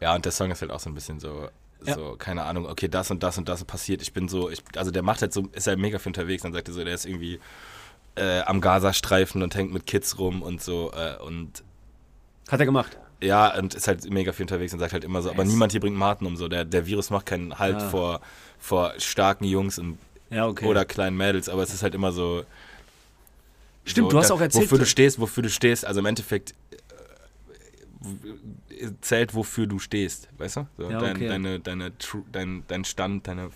Ja, 0.00 0.14
und 0.14 0.24
der 0.24 0.32
Song 0.32 0.50
ist 0.50 0.60
halt 0.62 0.70
auch 0.72 0.80
so 0.80 0.90
ein 0.90 0.94
bisschen 0.94 1.20
so, 1.20 1.48
Ja. 1.84 1.94
so, 1.94 2.16
keine 2.18 2.42
Ahnung, 2.44 2.66
okay, 2.66 2.88
das 2.88 3.10
und 3.10 3.22
das 3.22 3.38
und 3.38 3.48
das 3.48 3.64
passiert. 3.64 4.02
Ich 4.02 4.12
bin 4.12 4.28
so, 4.28 4.50
ich, 4.50 4.62
also 4.76 4.90
der 4.90 5.02
macht 5.02 5.22
halt 5.22 5.32
so, 5.32 5.46
ist 5.52 5.66
halt 5.66 5.78
mega 5.78 5.98
viel 5.98 6.10
unterwegs. 6.10 6.42
Dann 6.42 6.52
sagt 6.52 6.68
er 6.68 6.74
so, 6.74 6.82
der 6.84 6.94
ist 6.94 7.06
irgendwie 7.06 7.38
äh, 8.16 8.40
am 8.40 8.60
Gazastreifen 8.60 9.42
und 9.42 9.54
hängt 9.54 9.72
mit 9.72 9.86
Kids 9.86 10.18
rum 10.18 10.42
und 10.42 10.60
so. 10.62 10.90
Äh, 10.92 11.22
und 11.22 11.62
Hat 12.50 12.58
er 12.60 12.66
gemacht. 12.66 12.98
ja, 13.22 13.56
und 13.56 13.74
ist 13.74 13.86
halt 13.86 14.08
mega 14.10 14.32
viel 14.32 14.44
unterwegs 14.44 14.72
und 14.72 14.78
sagt 14.80 14.92
halt 14.94 15.04
immer 15.04 15.22
so, 15.22 15.30
aber 15.30 15.44
niemand 15.44 15.72
hier 15.72 15.80
bringt 15.80 15.96
Martin 15.96 16.26
um 16.26 16.36
so. 16.36 16.48
Der, 16.48 16.64
der 16.64 16.86
Virus 16.86 17.10
macht 17.10 17.26
keinen 17.26 17.58
Halt 17.58 17.76
Ah. 17.76 17.88
vor, 17.90 18.20
vor 18.60 18.92
starken 18.98 19.44
Jungs 19.44 19.78
und, 19.78 19.98
Ja, 20.30 20.46
okay. 20.46 20.66
oder 20.66 20.84
kleinen 20.84 21.16
Mädels, 21.16 21.48
aber 21.48 21.62
es 21.62 21.72
ist 21.74 21.82
halt 21.82 21.94
immer 21.94 22.12
so. 22.12 22.44
Stimmt, 23.84 24.06
so, 24.08 24.10
du 24.12 24.18
hast 24.18 24.28
da- 24.30 24.34
auch 24.34 24.40
erzählt. 24.40 24.64
Wofür 24.66 24.78
du 24.78 24.86
stehst, 24.86 25.18
wofür 25.18 25.42
du 25.42 25.48
stehst. 25.50 25.84
Also 25.86 26.00
im 26.00 26.06
Endeffekt 26.06 26.54
äh, 28.70 28.88
zählt, 29.00 29.34
wofür 29.34 29.66
du 29.66 29.78
stehst, 29.78 30.28
weißt 30.38 30.56
du? 30.56 30.66
So, 30.78 30.90
Ja, 30.90 31.00
dein, 31.00 31.16
okay. 31.16 31.28
deine, 31.28 31.60
deine, 31.60 31.90
tru- 31.90 32.24
dein, 32.32 32.64
dein 32.68 32.84
Stand, 32.84 33.26
deine, 33.26 33.50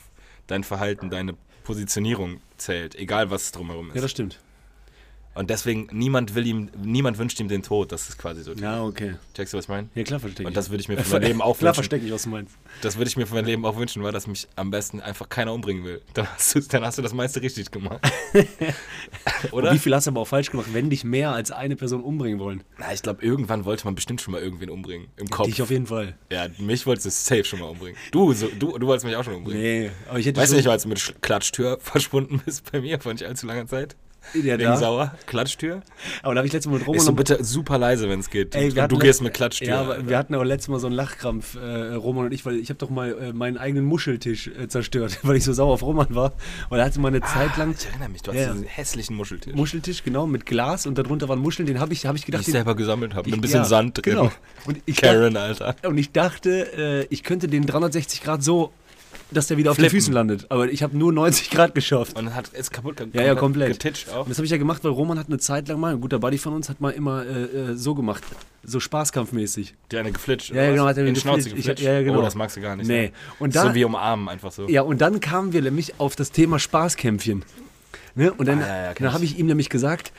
dein 0.47 0.65
Verhalten, 0.65 1.11
deine 1.11 1.35
Positionierung 1.63 2.41
zählt, 2.57 2.95
egal 2.95 3.31
was 3.31 3.53
drumherum 3.53 3.89
ist. 3.91 3.97
ja, 3.97 4.03
das 4.03 4.11
stimmt. 4.11 4.39
Und 5.35 5.51
deswegen, 5.51 5.89
niemand 5.91 6.35
will 6.37 6.47
ihm, 6.47 6.71
niemand 6.83 7.19
wünscht 7.19 7.41
ihm 7.41 7.49
den 7.49 7.63
Tod. 7.63 7.91
Das 7.91 8.09
ist 8.09 8.19
quasi 8.19 8.43
so. 8.45 8.53
Ja, 8.53 8.83
okay. 8.85 9.17
Checkst 9.35 9.53
du, 9.53 9.59
was 9.59 9.65
ich 9.65 9.69
meine? 9.69 9.89
Ja, 9.97 10.05
klar 10.05 10.21
verstehe 10.21 10.45
ich. 10.45 10.47
Und 10.47 10.57
das 10.57 10.71
würde 10.71 10.81
ich 10.81 10.89
mir 10.89 10.97
für 10.99 11.13
mein 11.15 11.23
Leben 11.29 11.43
auch 11.43 11.59
Klar 11.59 11.71
wünschen. 11.77 11.89
verstehe 11.91 11.99
ich, 12.07 12.13
was 12.13 12.23
du 12.23 12.29
meinst. 12.29 12.55
Das 12.83 12.97
würde 12.97 13.09
ich 13.09 13.17
mir 13.17 13.27
für 13.27 13.35
mein 13.35 13.45
Leben 13.45 13.65
auch 13.67 13.77
wünschen, 13.77 14.03
weil 14.05 14.13
das 14.13 14.27
mich 14.29 14.47
am 14.55 14.71
besten 14.71 15.01
einfach 15.01 15.29
keiner 15.29 15.53
umbringen 15.53 15.85
will. 15.85 16.01
Dann 16.15 16.29
hast 16.33 16.55
du, 16.55 16.61
dann 16.61 16.85
hast 16.85 16.99
du 16.99 17.03
das 17.03 17.13
meiste 17.15 17.43
richtig 17.43 17.71
gemacht. 17.73 17.99
Oder? 19.53 19.73
Wie 19.73 19.79
viel 19.79 19.95
hast 19.95 20.07
du 20.07 20.11
aber 20.11 20.21
auch 20.21 20.27
falsch 20.29 20.51
gemacht, 20.51 20.69
wenn 20.73 20.91
dich 20.91 21.05
mehr 21.05 21.33
als 21.33 21.51
eine 21.51 21.77
Person 21.77 22.03
umbringen 22.03 22.39
wollen? 22.39 22.63
Na, 22.79 22.93
ich 22.93 23.03
glaube, 23.03 23.25
irgendwann 23.25 23.65
wollte 23.65 23.85
man 23.85 23.95
bestimmt 23.95 24.21
schon 24.21 24.33
mal 24.33 24.41
irgendwen 24.43 24.71
umbringen. 24.71 25.09
Im 25.17 25.29
Kopf. 25.29 25.47
Dich 25.47 25.61
auf 25.63 25.71
jeden 25.71 25.87
Fall. 25.87 26.17
Ja, 26.31 26.47
mich 26.59 26.87
wolltest 26.87 27.07
du 27.07 27.11
safe 27.11 27.45
schon 27.45 27.61
mal 27.61 27.67
umbringen. 27.67 27.97
Du, 28.13 28.33
so, 28.33 28.49
du, 28.59 28.79
du 28.79 28.87
wolltest 28.87 29.05
mich 29.07 29.17
auch 29.17 29.25
schon 29.25 29.35
umbringen. 29.35 29.61
Nee, 29.63 29.91
aber 30.09 30.19
ich 30.19 30.27
hätte 30.27 30.41
Weißt 30.41 30.53
du 30.53 30.57
nicht, 30.57 30.69
als 30.69 30.85
du 30.85 30.89
mit 30.89 30.99
Sch- 30.99 31.15
Klatschtür 31.21 31.79
verschwunden 31.81 32.41
bist 32.45 32.71
bei 32.71 32.81
mir 32.81 33.01
vor 33.01 33.13
nicht 33.13 33.25
allzu 33.25 33.47
langer 33.47 33.67
Zeit? 33.67 33.97
Ja, 34.35 34.43
Wegen 34.59 34.59
da. 34.65 34.77
sauer? 34.77 35.15
Klatschtür? 35.27 35.83
Aber 36.23 36.35
da 36.35 36.39
habe 36.39 36.47
ich 36.47 36.53
letztes 36.53 36.71
Mal 36.71 36.79
mit 36.79 36.87
Roman 36.87 36.99
Ist 36.99 37.07
so 37.07 37.13
bitte 37.13 37.45
super 37.45 37.79
leise, 37.79 38.09
wenn 38.09 38.21
es 38.21 38.31
geht. 38.31 38.55
Ey, 38.55 38.71
und 38.79 38.93
du 38.93 38.99
gehst 38.99 39.23
mit 39.23 39.35
Klatschtür. 39.35 39.69
Ja, 39.69 39.81
aber 39.81 40.09
wir 40.09 40.19
hatten 40.19 40.35
aber 40.35 40.45
letztes 40.45 40.69
Mal 40.69 40.79
so 40.81 40.87
einen 40.87 40.97
Lachkrampf, 40.97 41.57
äh, 41.57 41.95
Roman 41.95 42.27
und 42.27 42.33
ich, 42.33 42.45
weil 42.47 42.57
ich 42.57 42.69
habe 42.71 42.79
doch 42.79 42.91
mal 42.91 43.17
äh, 43.19 43.33
meinen 43.33 43.59
eigenen 43.59 43.85
Muscheltisch 43.85 44.49
äh, 44.49 44.69
zerstört, 44.69 45.19
weil 45.23 45.37
ich 45.37 45.45
so 45.45 45.53
sauer 45.53 45.75
auf 45.75 45.83
Roman 45.83 46.15
war. 46.15 46.33
Und 46.71 46.79
er 46.79 46.85
hatte 46.85 47.01
mal 47.01 47.09
eine 47.09 47.21
Zeit 47.21 47.57
lang 47.57 47.75
ich 47.79 47.87
erinnere 47.87 48.09
mich, 48.09 48.23
du 48.23 48.31
hast 48.33 48.39
Ja, 48.39 48.53
diesen 48.53 48.65
hässlichen 48.67 49.17
Muscheltisch. 49.17 49.55
Muscheltisch, 49.55 50.03
genau, 50.05 50.27
mit 50.27 50.47
Glas 50.47 50.87
und 50.87 50.97
darunter 50.99 51.29
waren 51.29 51.39
Muscheln, 51.41 51.67
den 51.67 51.81
habe 51.81 51.93
ich, 51.93 52.07
hab 52.07 52.15
ich 52.17 52.23
die 52.23 52.27
gedacht... 52.27 52.43
ich 52.43 52.47
den- 52.47 52.53
selber 52.53 52.75
gesammelt 52.75 53.15
habe. 53.15 53.29
Mit 53.29 53.39
ein 53.39 53.41
bisschen 53.43 53.61
ja, 53.61 53.65
Sand 53.65 53.97
drin. 53.99 54.15
Genau. 54.15 54.31
Und 54.67 54.79
ich, 54.87 54.97
dachte, 54.97 55.17
Karen, 55.17 55.37
Alter. 55.37 55.77
und 55.85 55.99
ich 55.99 56.13
dachte, 56.13 57.05
äh, 57.05 57.07
ich 57.11 57.23
könnte 57.23 57.49
den 57.49 57.67
360 57.67 58.23
Grad 58.23 58.43
so, 58.43 58.73
dass 59.37 59.47
der 59.49 59.57
wieder 59.57 59.71
auf 59.73 59.77
den. 59.77 59.91
Füßen 59.91 60.13
landet. 60.13 60.47
Aber 60.51 60.69
ich 60.71 60.83
habe 60.83 60.97
nur 60.97 61.13
90 61.13 61.51
Grad 61.51 61.75
geschafft. 61.75 62.17
Und 62.19 62.35
hat 62.35 62.49
ist 62.49 62.71
kaputt 62.73 62.97
ge- 62.97 63.09
Ja, 63.13 63.23
ja, 63.23 63.35
komplett. 63.35 63.69
getitscht 63.73 64.09
auch. 64.11 64.23
Und 64.23 64.31
das 64.31 64.39
habe 64.39 64.45
ich 64.47 64.51
ja 64.53 64.57
gemacht, 64.59 64.83
weil 64.85 64.93
Roman 64.93 65.19
hat 65.19 65.27
eine 65.29 65.39
Zeit 65.39 65.69
lang 65.69 65.79
mal, 65.81 65.93
ein 65.95 66.01
guter 66.01 66.19
Buddy 66.19 66.39
von 66.39 66.55
uns, 66.55 66.69
hat 66.69 66.81
mal 66.81 66.91
immer 66.91 67.25
äh, 67.27 67.43
äh, 67.73 67.75
so 67.77 67.95
gemacht. 67.95 68.23
So 68.63 68.81
spaßkampfmäßig. 68.81 69.75
Die 69.93 69.97
eine 69.99 70.11
geflitscht. 70.13 70.51
Ja, 70.55 70.63
ja, 70.65 70.71
genau, 70.71 70.87
hat 70.87 70.97
er 70.97 71.05
In 71.07 71.15
die 71.15 71.21
Schnauze 71.21 71.51
geflitscht. 71.51 71.81
Ich- 71.81 71.85
ja, 71.87 72.03
genau. 72.03 72.21
Oh, 72.21 72.23
das 72.23 72.35
magst 72.35 72.57
du 72.57 72.61
gar 72.61 72.77
nicht. 72.77 72.87
Nee. 72.87 73.07
Ne? 73.09 73.13
Und 73.39 73.55
da, 73.55 73.63
so 73.69 73.75
wie 73.75 73.85
umarmen, 73.85 74.29
einfach 74.29 74.53
so. 74.53 74.69
Ja, 74.69 74.83
und 74.83 75.01
dann 75.01 75.21
kamen 75.21 75.53
wir 75.53 75.61
nämlich 75.63 76.01
auf 76.01 76.17
das 76.17 76.31
Thema 76.33 76.59
Spaßkämpfchen. 76.59 77.45
Ne? 78.17 78.33
Und 78.33 78.47
dann, 78.47 78.63
Ah, 78.63 78.67
ja, 78.67 78.85
ja, 78.87 78.95
dann 78.95 79.13
habe 79.13 79.25
ich 79.25 79.39
ihm 79.39 79.47
nämlich 79.47 79.69
gesagt, 79.71 80.13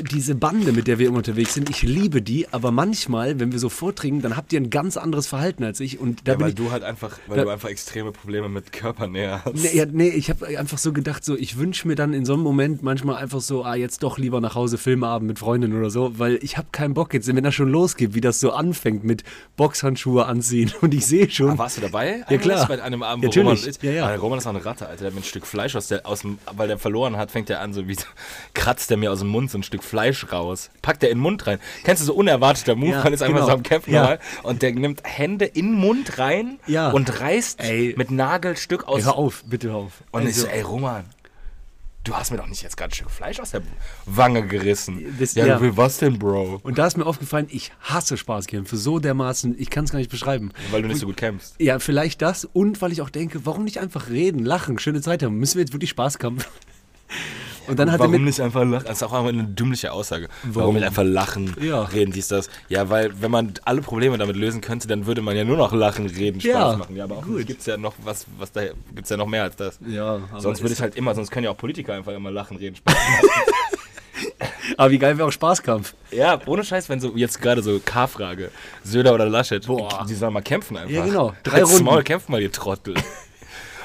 diese 0.00 0.34
Bande, 0.34 0.72
mit 0.72 0.86
der 0.86 0.98
wir 0.98 1.08
immer 1.08 1.18
unterwegs 1.18 1.54
sind, 1.54 1.68
ich 1.70 1.82
liebe 1.82 2.22
die, 2.22 2.46
aber 2.52 2.70
manchmal, 2.70 3.38
wenn 3.40 3.52
wir 3.52 3.58
so 3.58 3.68
vordringen, 3.68 4.22
dann 4.22 4.36
habt 4.36 4.52
ihr 4.52 4.60
ein 4.60 4.70
ganz 4.70 4.96
anderes 4.96 5.26
Verhalten 5.26 5.64
als 5.64 5.80
ich. 5.80 5.98
Und 6.00 6.26
da 6.26 6.32
Ja, 6.32 6.40
weil 6.40 6.48
ich. 6.50 6.54
du 6.54 6.70
halt 6.70 6.82
einfach, 6.82 7.18
weil 7.26 7.36
Da- 7.36 7.44
du 7.44 7.50
einfach 7.50 7.68
extreme 7.68 8.12
Probleme 8.12 8.48
mit 8.48 8.72
Körpernähe 8.72 9.44
hast. 9.44 9.54
Nee, 9.54 9.76
ja, 9.76 9.84
nee, 9.90 10.08
ich 10.08 10.30
habe 10.30 10.46
einfach 10.58 10.78
so 10.78 10.92
gedacht, 10.92 11.24
so 11.24 11.36
ich 11.36 11.58
wünsche 11.58 11.86
mir 11.86 11.94
dann 11.94 12.14
in 12.14 12.24
so 12.24 12.34
einem 12.34 12.42
Moment 12.42 12.82
manchmal 12.82 13.16
einfach 13.16 13.40
so, 13.40 13.64
ah, 13.64 13.74
jetzt 13.74 14.02
doch 14.02 14.18
lieber 14.18 14.40
nach 14.40 14.54
Hause 14.54 14.78
Filmabend 14.78 15.28
mit 15.28 15.38
Freundin 15.38 15.76
oder 15.78 15.90
so, 15.90 16.18
weil 16.18 16.38
ich 16.42 16.56
habe 16.56 16.68
keinen 16.72 16.94
Bock 16.94 17.12
jetzt, 17.14 17.26
wenn 17.28 17.42
das 17.42 17.54
schon 17.54 17.68
losgeht, 17.70 18.14
wie 18.14 18.20
das 18.20 18.40
so 18.40 18.52
anfängt 18.52 19.04
mit 19.04 19.24
Boxhandschuhe 19.56 20.26
anziehen 20.26 20.72
und 20.80 20.94
ich 20.94 21.06
sehe 21.06 21.30
schon, 21.30 21.50
Ah, 21.50 21.58
warst 21.58 21.76
du 21.76 21.80
dabei? 21.82 22.24
Ja, 22.30 22.38
klar. 22.38 22.66
Bei 22.66 22.82
einem 22.82 23.02
Abend, 23.02 23.24
wo 23.24 23.26
Natürlich. 23.28 23.46
Roman 23.60 23.68
ist. 23.70 23.82
Ja, 23.82 23.90
ja. 23.92 24.14
Roman 24.14 24.38
ist 24.38 24.46
auch 24.46 24.50
eine 24.54 24.64
Ratte, 24.64 24.86
Alter. 24.88 25.02
Der 25.04 25.10
mir 25.12 25.18
ein 25.18 25.24
Stück 25.24 25.46
Fleisch 25.46 25.76
aus 25.76 25.88
der, 25.88 26.06
aus 26.06 26.20
dem, 26.22 26.38
weil 26.56 26.68
der 26.68 26.78
verloren 26.78 27.16
hat, 27.16 27.30
fängt 27.30 27.50
er 27.50 27.60
an, 27.60 27.72
so 27.72 27.86
wie 27.88 27.96
kratzt 28.54 28.90
er 28.90 28.96
mir 28.96 29.12
aus 29.12 29.18
dem 29.20 29.28
Mund 29.28 29.50
so 29.50 29.58
ein 29.58 29.62
Stück 29.62 29.81
Fleisch 29.84 30.32
raus. 30.32 30.70
Packt 30.82 31.02
er 31.02 31.10
in 31.10 31.18
den 31.18 31.22
Mund 31.22 31.46
rein. 31.46 31.58
Kennst 31.84 32.02
du 32.02 32.06
so 32.06 32.14
unerwarteter 32.14 32.74
Move? 32.76 32.90
Ja, 32.92 33.04
man 33.04 33.12
ist 33.12 33.22
einfach 33.22 33.34
genau. 33.36 33.46
so 33.46 33.52
am 33.52 33.62
Kämpfen 33.62 33.92
Ja. 33.92 34.18
Und 34.42 34.62
der 34.62 34.72
nimmt 34.72 35.02
Hände 35.04 35.44
in 35.44 35.72
den 35.72 35.74
Mund 35.78 36.18
rein 36.18 36.58
Ja. 36.66 36.90
und 36.90 37.20
reißt 37.20 37.60
Ey. 37.60 37.94
mit 37.96 38.10
Nagelstück 38.10 38.88
aus. 38.88 38.98
Ey, 38.98 39.04
hör 39.04 39.16
auf, 39.16 39.44
bitte 39.46 39.68
hör 39.70 39.76
auf. 39.76 40.02
Und 40.12 40.22
ich 40.22 40.28
Also, 40.28 40.42
so, 40.42 40.46
ey 40.48 40.60
Roman, 40.62 41.04
du 42.04 42.14
hast 42.16 42.30
mir 42.32 42.36
doch 42.36 42.46
nicht 42.48 42.62
jetzt 42.62 42.76
gerade 42.76 42.90
ein 42.90 42.94
Stück 42.94 43.10
Fleisch 43.10 43.38
aus 43.38 43.52
der 43.52 43.62
Wange 44.06 44.44
gerissen. 44.46 45.16
Das- 45.20 45.34
ja, 45.34 45.46
ja. 45.46 45.62
wie 45.62 45.76
was 45.76 45.98
denn, 45.98 46.18
Bro? 46.18 46.60
und 46.64 46.78
da 46.78 46.86
ist 46.86 46.96
mir 46.96 47.06
aufgefallen, 47.06 47.46
ich 47.50 47.70
hasse 47.80 48.16
Spaßkämpfe 48.16 48.76
so 48.76 48.98
dermaßen, 48.98 49.54
ich 49.58 49.70
kann 49.70 49.84
es 49.84 49.92
gar 49.92 49.98
nicht 50.00 50.10
beschreiben. 50.10 50.50
Weil 50.72 50.82
du 50.82 50.88
nicht 50.88 50.98
so 51.00 51.06
gut 51.06 51.16
kämpfst. 51.16 51.54
Ja, 51.58 51.78
vielleicht 51.78 52.20
das 52.22 52.44
und 52.44 52.82
weil 52.82 52.90
ich 52.92 53.02
auch 53.02 53.10
denke, 53.10 53.46
warum 53.46 53.62
nicht 53.64 53.78
einfach 53.78 54.08
reden, 54.10 54.40
lachen, 54.44 54.78
schöne 54.80 55.00
Zeit 55.00 55.22
haben. 55.22 55.36
Müssen 55.36 55.56
wir 55.58 55.62
jetzt 55.62 55.72
wirklich 55.72 55.90
Spaßkampf? 55.90 56.48
Und 57.66 57.78
dann 57.78 57.88
hat 57.90 57.96
er 57.96 58.00
Warum 58.00 58.12
mit, 58.12 58.22
nicht 58.22 58.40
einfach 58.40 58.64
lachen? 58.64 58.84
Das 58.86 58.96
ist 58.98 59.02
auch 59.02 59.12
einfach 59.12 59.28
eine 59.28 59.44
dümmliche 59.44 59.92
Aussage. 59.92 60.28
Warum, 60.42 60.74
nicht 60.74 60.84
einfach 60.84 61.04
lachen, 61.04 61.54
Ja. 61.60 61.82
reden, 61.82 62.12
dies, 62.12 62.28
das? 62.28 62.48
Ja, 62.68 62.90
weil 62.90 63.12
wenn 63.20 63.30
man 63.30 63.54
alle 63.64 63.80
Probleme 63.82 64.18
damit 64.18 64.36
lösen 64.36 64.60
könnte, 64.60 64.88
dann 64.88 65.06
würde 65.06 65.22
man 65.22 65.36
ja 65.36 65.44
nur 65.44 65.56
noch 65.56 65.72
lachen, 65.72 66.06
reden, 66.06 66.40
Spaß 66.40 66.50
Ja, 66.52 66.76
machen. 66.76 66.96
Ja, 66.96 67.04
aber 67.04 67.18
auch 67.18 67.22
gut. 67.24 67.46
gibt 67.46 67.60
es 67.60 67.66
ja 67.66 67.76
noch 67.76 67.94
was, 68.02 68.26
was 68.38 68.52
da 68.52 68.62
gibt's 68.94 69.10
ja 69.10 69.16
noch 69.16 69.26
mehr 69.26 69.44
als 69.44 69.56
das. 69.56 69.78
Ja, 69.86 70.20
aber 70.30 70.40
sonst 70.40 70.60
würde 70.62 70.74
ich 70.74 70.80
halt 70.80 70.96
immer, 70.96 71.14
sonst 71.14 71.30
können 71.30 71.44
ja 71.44 71.50
auch 71.50 71.56
Politiker 71.56 71.94
einfach 71.94 72.12
immer 72.12 72.30
lachen, 72.30 72.56
reden, 72.56 72.76
Spaß 72.76 72.94
machen. 72.94 73.28
Aber 74.76 74.90
wie 74.90 74.98
geil 74.98 75.18
wäre 75.18 75.26
auch 75.28 75.32
Spaßkampf. 75.32 75.94
ja, 76.12 76.38
ohne 76.46 76.64
Scheiß, 76.64 76.88
wenn 76.88 77.00
so 77.00 77.12
jetzt 77.16 77.42
gerade 77.42 77.62
so 77.62 77.80
K-Frage, 77.84 78.50
Söder 78.84 79.12
oder 79.14 79.26
Laschet, 79.28 79.66
Boah. 79.66 80.06
die 80.08 80.14
sollen 80.14 80.32
mal 80.32 80.40
kämpfen 80.42 80.76
einfach. 80.76 80.90
Ja, 80.90 81.04
genau. 81.04 81.34
Drei 81.42 81.62
Runden. 81.62 81.84
Maul, 81.84 82.02
kämpft 82.02 82.28
mal, 82.28 82.40
ihr 82.40 82.52
Trottel. 82.52 82.94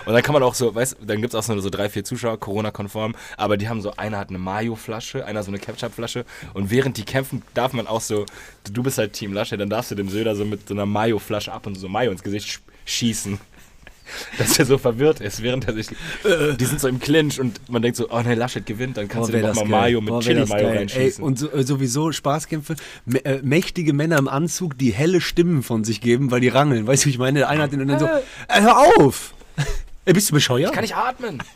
Und 0.08 0.14
dann 0.14 0.24
kann 0.24 0.32
man 0.32 0.42
auch 0.42 0.54
so, 0.54 0.74
weißt 0.74 0.98
dann 1.06 1.20
gibt 1.20 1.34
es 1.34 1.36
auch 1.36 1.44
so, 1.44 1.60
so 1.60 1.70
drei, 1.70 1.90
vier 1.90 2.06
Zuschauer, 2.06 2.40
Corona-konform, 2.40 3.14
aber 3.36 3.58
die 3.58 3.68
haben 3.68 3.82
so, 3.82 3.92
einer 3.98 4.18
hat 4.18 4.30
eine 4.30 4.38
Mayo-Flasche, 4.38 5.26
einer 5.26 5.44
so 5.44 5.52
eine 5.52 5.60
Ketchup-Flasche 5.60 6.24
und 6.54 6.72
während 6.72 6.96
die 6.96 7.04
kämpfen, 7.04 7.42
darf 7.54 7.74
man 7.74 7.88
auch 7.88 8.00
so, 8.00 8.26
du 8.72 8.84
bist 8.84 8.98
halt 8.98 9.12
Team 9.12 9.34
Lasche, 9.34 9.58
dann 9.58 9.70
darfst 9.70 9.92
du 9.92 9.96
dem 9.96 10.08
Söder 10.08 10.34
so 10.38 10.46
mit 10.46 10.66
so 10.70 10.74
einer 10.74 10.86
Mayo-Flasche 10.86 11.52
ab 11.52 11.68
und 11.68 11.76
so 11.76 11.90
Mayo 11.90 12.12
ins 12.12 12.24
Gesicht 12.24 12.48
sch 12.48 12.62
schießen. 12.86 13.38
Dass 14.38 14.58
er 14.58 14.66
so 14.66 14.78
verwirrt 14.78 15.20
ist, 15.20 15.44
während 15.44 15.68
er 15.68 15.74
sich. 15.74 15.88
Die 16.24 16.66
sind 16.66 16.80
so 16.80 16.88
im 16.88 16.98
Clinch 17.02 17.42
und 17.42 17.70
man 17.70 17.82
denkt 17.82 17.98
so, 17.98 18.10
oh 18.10 18.22
ne, 18.22 18.36
Laschet 18.36 18.66
gewinnt, 18.66 18.96
dann 18.96 19.10
kannst 19.10 19.30
Boah, 19.30 19.32
du 19.34 19.42
dir 19.42 19.48
das 19.48 19.58
noch 19.58 19.66
mal 19.66 19.82
geil. 19.82 19.82
Mayo 19.82 20.00
mit 20.00 20.10
Boah, 20.10 20.22
Chili-Mayo 20.22 20.68
geil. 20.68 20.78
reinschießen. 20.78 21.22
Ey, 21.22 21.28
und 21.28 21.38
so, 21.38 21.52
äh, 21.52 21.64
sowieso 21.64 22.14
Spaßkämpfe, 22.14 22.78
äh, 23.26 23.40
mächtige 23.44 23.92
Männer 23.92 24.18
im 24.18 24.30
Anzug, 24.30 24.78
die 24.78 24.92
helle 24.94 25.20
Stimmen 25.20 25.62
von 25.62 25.84
sich 25.84 26.00
geben, 26.00 26.32
weil 26.32 26.40
die 26.40 26.48
rangeln. 26.48 26.88
Weißt 26.88 27.04
du, 27.04 27.08
wie 27.08 27.12
ich 27.12 27.18
meine? 27.18 27.40
Der 27.40 27.50
eine 27.50 27.64
hat 27.64 27.74
den 27.74 27.82
und 27.82 27.90
dann 27.90 28.00
so, 28.00 28.06
äh, 28.06 28.62
hör 28.62 28.78
auf! 28.98 29.34
Ey, 30.08 30.14
bist 30.14 30.30
du 30.30 30.34
bescheuert? 30.34 30.74
kann 30.74 30.84
ich 30.84 30.96
atmen? 30.96 31.44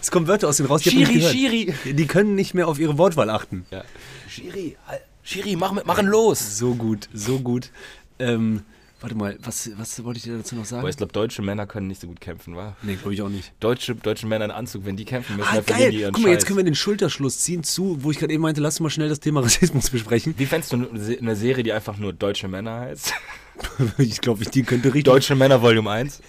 Es 0.00 0.10
kommen 0.10 0.26
Wörter 0.26 0.48
aus 0.48 0.56
den 0.56 0.64
raus, 0.64 0.80
die 0.80 0.88
ich 0.88 0.94
Schiri, 1.06 1.16
nicht 1.16 1.30
Schiri. 1.30 1.74
Die 1.92 2.06
können 2.06 2.34
nicht 2.34 2.54
mehr 2.54 2.66
auf 2.66 2.78
ihre 2.78 2.96
Wortwahl 2.96 3.28
achten. 3.28 3.66
Ja. 3.70 3.84
Schiri, 4.26 4.74
halt- 4.86 5.02
Schiri, 5.22 5.54
mach, 5.54 5.84
machen 5.84 6.06
los. 6.06 6.56
So 6.56 6.74
gut, 6.74 7.10
so 7.12 7.40
gut. 7.40 7.70
Ähm, 8.18 8.62
warte 9.02 9.14
mal, 9.16 9.36
was, 9.42 9.68
was 9.76 10.02
wollte 10.02 10.16
ich 10.16 10.24
dir 10.24 10.38
dazu 10.38 10.56
noch 10.56 10.64
sagen? 10.64 10.80
Aber 10.80 10.88
ich 10.88 10.96
glaube, 10.96 11.12
deutsche 11.12 11.42
Männer 11.42 11.66
können 11.66 11.88
nicht 11.88 12.00
so 12.00 12.06
gut 12.06 12.22
kämpfen, 12.22 12.56
wa? 12.56 12.74
nee, 12.80 12.94
glaube 12.94 13.12
ich 13.12 13.20
auch 13.20 13.28
nicht. 13.28 13.52
Deutsche, 13.60 13.94
deutsche 13.94 14.26
Männer 14.26 14.46
in 14.46 14.50
Anzug, 14.50 14.86
wenn 14.86 14.96
die 14.96 15.04
kämpfen 15.04 15.36
müssen, 15.36 15.46
Ah, 15.50 15.56
dann 15.56 15.64
verlieren 15.64 15.90
die 15.90 15.96
geil. 15.96 16.00
ihren 16.04 16.12
Guck 16.14 16.22
mal, 16.22 16.30
jetzt 16.30 16.40
Scheiß. 16.40 16.46
können 16.46 16.56
wir 16.58 16.64
den 16.64 16.74
Schulterschluss 16.74 17.38
ziehen 17.40 17.62
zu, 17.62 18.02
wo 18.02 18.10
ich 18.10 18.18
gerade 18.18 18.32
eben 18.32 18.42
meinte, 18.42 18.62
lass 18.62 18.76
uns 18.76 18.80
mal 18.80 18.88
schnell 18.90 19.10
das 19.10 19.20
Thema 19.20 19.40
Rassismus 19.44 19.90
besprechen. 19.90 20.32
Wie 20.38 20.46
fändest 20.46 20.72
du 20.72 20.88
eine 21.20 21.36
Serie, 21.36 21.62
die 21.62 21.72
einfach 21.74 21.98
nur 21.98 22.14
Deutsche 22.14 22.48
Männer 22.48 22.80
heißt? 22.80 23.12
ich 23.98 24.22
glaube, 24.22 24.46
die 24.46 24.62
könnte 24.62 24.88
richtig. 24.88 25.04
Deutsche 25.04 25.34
Männer 25.34 25.60
Volume 25.60 25.90
1. 25.90 26.22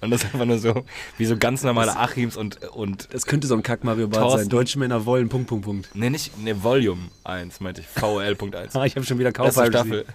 Und 0.00 0.10
das 0.10 0.24
ist 0.24 0.32
einfach 0.32 0.46
nur 0.46 0.58
so, 0.58 0.84
wie 1.18 1.26
so 1.26 1.36
ganz 1.36 1.62
normale 1.62 1.96
Achims 1.96 2.36
und, 2.36 2.62
und 2.70 3.08
Das 3.12 3.26
könnte 3.26 3.46
so 3.46 3.54
ein 3.54 3.62
Kack 3.62 3.84
Mario 3.84 4.08
Bart 4.08 4.38
sein. 4.38 4.48
Deutsche 4.48 4.78
Männer 4.78 5.04
wollen, 5.04 5.28
Punkt, 5.28 5.48
Punkt, 5.48 5.64
Punkt. 5.64 5.94
Ne, 5.94 6.10
nicht, 6.10 6.38
ne, 6.42 6.62
Volume 6.62 7.02
1, 7.24 7.60
meinte 7.60 7.82
ich. 7.82 7.86
VL.1. 7.86 8.70
Ah, 8.80 8.86
ich 8.86 8.96
habe 8.96 9.04
schon 9.04 9.18
wieder 9.18 9.32
Kaufhaus. 9.32 9.68
Staffel. 9.68 10.06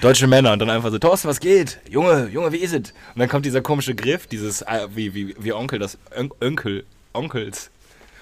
Deutsche 0.00 0.26
Männer 0.26 0.52
und 0.52 0.58
dann 0.58 0.70
einfach 0.70 0.90
so, 0.90 0.98
Thorsten, 0.98 1.28
was 1.28 1.40
geht? 1.40 1.78
Junge, 1.88 2.28
Junge, 2.28 2.52
wie 2.52 2.58
ist 2.58 2.72
es? 2.72 2.92
Und 3.14 3.18
dann 3.18 3.28
kommt 3.28 3.46
dieser 3.46 3.60
komische 3.62 3.94
Griff, 3.94 4.26
dieses, 4.26 4.62
äh, 4.62 4.88
wie, 4.94 5.14
wie, 5.14 5.34
wie 5.38 5.52
Onkel, 5.52 5.78
das 5.78 5.96
Ön 6.16 6.30
Onkel, 6.40 6.84
Onkels, 7.12 7.70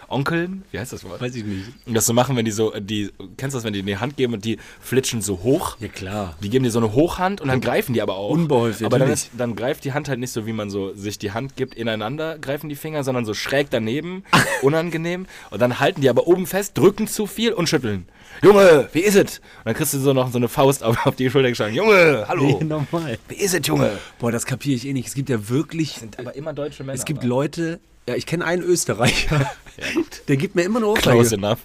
Onkeln? 0.09 0.64
Wie 0.70 0.78
heißt 0.78 0.92
das 0.92 1.04
Wort? 1.04 1.20
Weiß 1.20 1.34
ich 1.34 1.44
nicht. 1.44 1.66
Und 1.86 1.94
das 1.94 2.07
so 2.07 2.12
machen, 2.12 2.36
wenn 2.36 2.44
die 2.44 2.50
so, 2.50 2.72
die, 2.78 3.11
kennst 3.36 3.54
du 3.54 3.59
das, 3.59 3.64
wenn 3.64 3.72
die 3.72 3.80
in 3.80 3.86
die 3.86 3.96
Hand 3.96 4.16
geben 4.16 4.34
und 4.34 4.44
die 4.44 4.59
flitschen 4.80 5.20
so 5.22 5.42
hoch? 5.42 5.76
Ja, 5.80 5.88
klar. 5.88 6.34
Die 6.42 6.48
geben 6.48 6.64
dir 6.64 6.70
so 6.70 6.78
eine 6.78 6.92
Hochhand 6.92 7.40
und 7.40 7.48
dann 7.48 7.61
greifen 7.61 7.92
die 7.92 8.02
aber 8.02 8.16
auch. 8.16 8.30
Unbeholfen, 8.30 8.86
Aber 8.86 8.98
dann, 8.98 9.11
ist, 9.11 9.30
dann 9.36 9.57
greift 9.57 9.84
die 9.84 9.92
Hand 9.92 10.09
halt 10.09 10.18
nicht 10.20 10.32
so, 10.32 10.46
wie 10.46 10.52
man 10.52 10.70
so 10.70 10.94
sich 10.94 11.18
die 11.18 11.32
Hand 11.32 11.57
gibt, 11.57 11.74
ineinander 11.74 12.38
greifen 12.38 12.68
die 12.68 12.76
Finger, 12.76 13.04
sondern 13.04 13.24
so 13.24 13.34
schräg 13.34 13.68
daneben, 13.70 14.24
unangenehm. 14.62 15.26
Und 15.50 15.61
dann 15.61 15.80
halten 15.80 16.00
die 16.00 16.09
aber 16.09 16.26
oben 16.26 16.46
fest, 16.46 16.78
drücken 16.78 17.09
zu 17.09 17.26
viel 17.26 17.52
und 17.52 17.68
schütteln. 17.68 18.07
Junge, 18.42 18.88
wie 18.92 19.00
ist 19.00 19.16
es? 19.16 19.38
Und 19.38 19.66
dann 19.66 19.74
kriegst 19.74 19.94
du 19.94 19.98
so 19.98 20.12
noch 20.12 20.30
so 20.30 20.38
eine 20.38 20.48
Faust 20.48 20.82
auf, 20.82 21.07
auf 21.07 21.16
die 21.16 21.30
Schulter 21.30 21.48
geschlagen. 21.48 21.74
Junge, 21.74 22.26
hallo. 22.28 22.59
Nee, 22.61 22.64
normal. 22.64 23.18
Wie 23.28 23.36
ist 23.36 23.54
es, 23.54 23.66
Junge? 23.66 23.92
Boah, 24.18 24.30
das 24.30 24.44
kapiere 24.44 24.76
ich 24.76 24.86
eh 24.86 24.92
nicht. 24.92 25.09
Es 25.09 25.14
gibt 25.14 25.28
ja 25.30 25.48
wirklich. 25.48 25.92
Sind 25.92 26.18
aber 26.18 26.34
immer 26.34 26.52
deutsche 26.52 26.84
Männer. 26.84 26.94
Es 26.98 27.04
gibt. 27.04 27.24
Leute. 27.24 27.80
Ja, 28.09 28.14
ich 28.14 28.26
kenne 28.26 28.44
einen 28.44 28.62
Österreicher. 28.62 29.50
Der 30.28 30.36
gibt 30.36 30.54
mir 30.54 30.62
immer 30.62 30.78
eine 30.78 30.92
Close 30.94 31.16
Ohrfeige. 31.16 31.34
enough. 31.34 31.59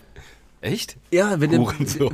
Echt? 0.61 0.95
Ja, 1.11 1.39
wenn 1.39 1.49
der, 1.51 1.59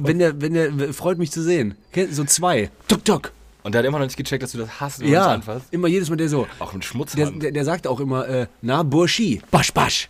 wenn 0.04 0.20
der, 0.20 0.42
wenn 0.42 0.54
der, 0.54 0.94
freut 0.94 1.18
mich 1.18 1.32
zu 1.32 1.42
sehen. 1.44 1.76
Kennt- 1.92 2.14
So 2.14 2.24
zwei. 2.24 2.70
Tuk, 2.88 3.04
tuk. 3.04 3.32
Und 3.64 3.74
der 3.74 3.80
hat 3.80 3.86
immer 3.86 4.00
noch 4.00 4.06
nicht 4.06 4.16
gecheckt, 4.16 4.42
dass 4.44 4.54
du 4.54 4.58
das 4.60 4.80
hast, 4.80 5.00
wenn 5.00 5.08
du 5.08 5.14
Ja, 5.14 5.26
das 5.26 5.34
anfasst. 5.36 5.66
immer 5.72 5.88
jedes 5.90 6.10
Mal 6.10 6.16
der 6.16 6.30
so. 6.30 6.48
Auch 6.60 6.74
ein 6.74 6.80
Der, 6.80 6.88
Schmutzhand. 6.88 7.44
der, 7.44 7.52
der 7.52 7.66
sagt 7.66 7.88
auch 7.88 8.00
immer, 8.00 8.26
äh, 8.28 8.48
na, 8.62 8.84
Burschi, 8.84 9.42
basch, 9.52 9.74
basch. 9.74 10.08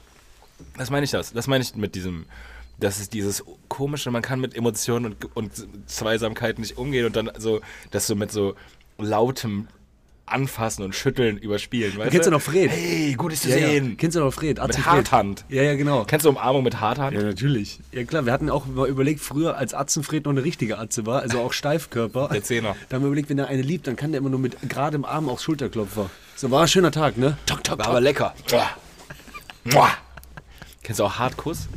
Das 0.78 0.92
meine 0.92 1.06
ich 1.06 1.12
das. 1.12 1.34
Das 1.34 1.48
meine 1.48 1.64
ich 1.64 1.74
mit 1.76 1.96
diesem. 1.96 2.26
Das 2.80 3.00
ist 3.00 3.14
dieses 3.14 3.44
komische, 3.70 4.12
man 4.12 4.22
kann 4.22 4.40
mit 4.40 4.56
Emotionen 4.56 5.06
und, 5.14 5.36
und 5.36 5.52
Zweisamkeit 5.90 6.60
nicht 6.60 6.78
umgehen 6.78 7.08
und 7.08 7.16
dann 7.16 7.32
so, 7.40 7.62
das 7.90 8.06
so 8.06 8.16
mit 8.16 8.32
so 8.32 8.54
lautem 9.00 9.68
Anfassen 10.28 10.84
und 10.84 10.94
Schütteln 10.94 11.38
überspielen. 11.38 11.98
Weißt 11.98 12.12
Kennst 12.12 12.28
du 12.28 12.32
noch 12.32 12.42
Fred? 12.42 12.70
Hey, 12.70 13.14
gut 13.16 13.32
dich 13.32 13.42
zu 13.42 13.50
Ja, 13.50 13.56
sehen. 13.56 13.92
ja. 13.92 13.96
Kennst 13.98 14.16
du 14.16 14.20
noch 14.20 14.34
Fred? 14.34 14.60
Atze 14.60 14.80
Mit 14.80 14.86
Fred. 14.86 14.96
Harthand. 15.12 15.46
Ja, 15.50 15.64
ja, 15.64 15.76
genau. 15.76 16.04
Kennst 16.04 16.26
du 16.26 16.30
Umarmung 16.30 16.64
mit 16.64 16.80
Harthand? 16.82 17.16
Ja, 17.16 17.24
natürlich. 17.24 17.80
Ja, 17.92 18.04
klar, 18.04 18.26
wir 18.26 18.34
hatten 18.34 18.50
auch 18.50 18.66
mal 18.66 18.88
überlegt, 18.90 19.22
früher, 19.22 19.58
als 19.58 19.74
Atzenfred 19.74 20.26
noch 20.26 20.32
eine 20.34 20.44
richtige 20.44 20.78
Atze 20.78 21.06
war, 21.06 21.22
also 21.22 21.40
auch 21.40 21.54
Steifkörper. 21.54 22.30
Der 22.32 22.44
Zehner. 22.44 22.76
Da 22.90 22.96
haben 22.96 23.04
wir 23.04 23.08
überlegt, 23.08 23.30
wenn 23.30 23.40
er 23.40 23.48
eine 23.48 23.62
liebt, 23.62 23.88
dann 23.88 23.96
kann 23.96 24.12
der 24.12 24.20
immer 24.20 24.30
nur 24.30 24.40
mit 24.40 24.58
geradem 24.68 25.06
Arm 25.06 25.30
aufs 25.30 25.44
Schulterklopfer. 25.44 26.10
So 26.36 26.52
war 26.52 26.64
ein 26.64 26.68
schöner 26.68 26.92
Tag, 26.92 27.18
ne? 27.18 27.38
Tok, 27.46 27.64
tok, 27.64 27.80
War 27.80 27.88
aber 27.88 28.02
lecker. 28.02 28.34
Kennst 30.84 31.00
du 31.00 31.04
auch 31.06 31.20
Hartkuss? 31.20 31.68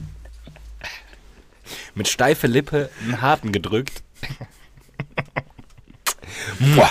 Mit 1.95 2.09
steife 2.09 2.47
Lippe 2.47 2.91
einen 3.05 3.21
harten 3.21 3.53
gedrückt. 3.53 4.03
Mua. 6.59 6.89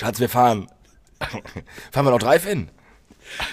Schatz, 0.00 0.18
wir 0.18 0.30
fahren. 0.30 0.66
fahren 1.92 2.06
wir 2.06 2.10
noch 2.10 2.18
Drive-In? 2.18 2.70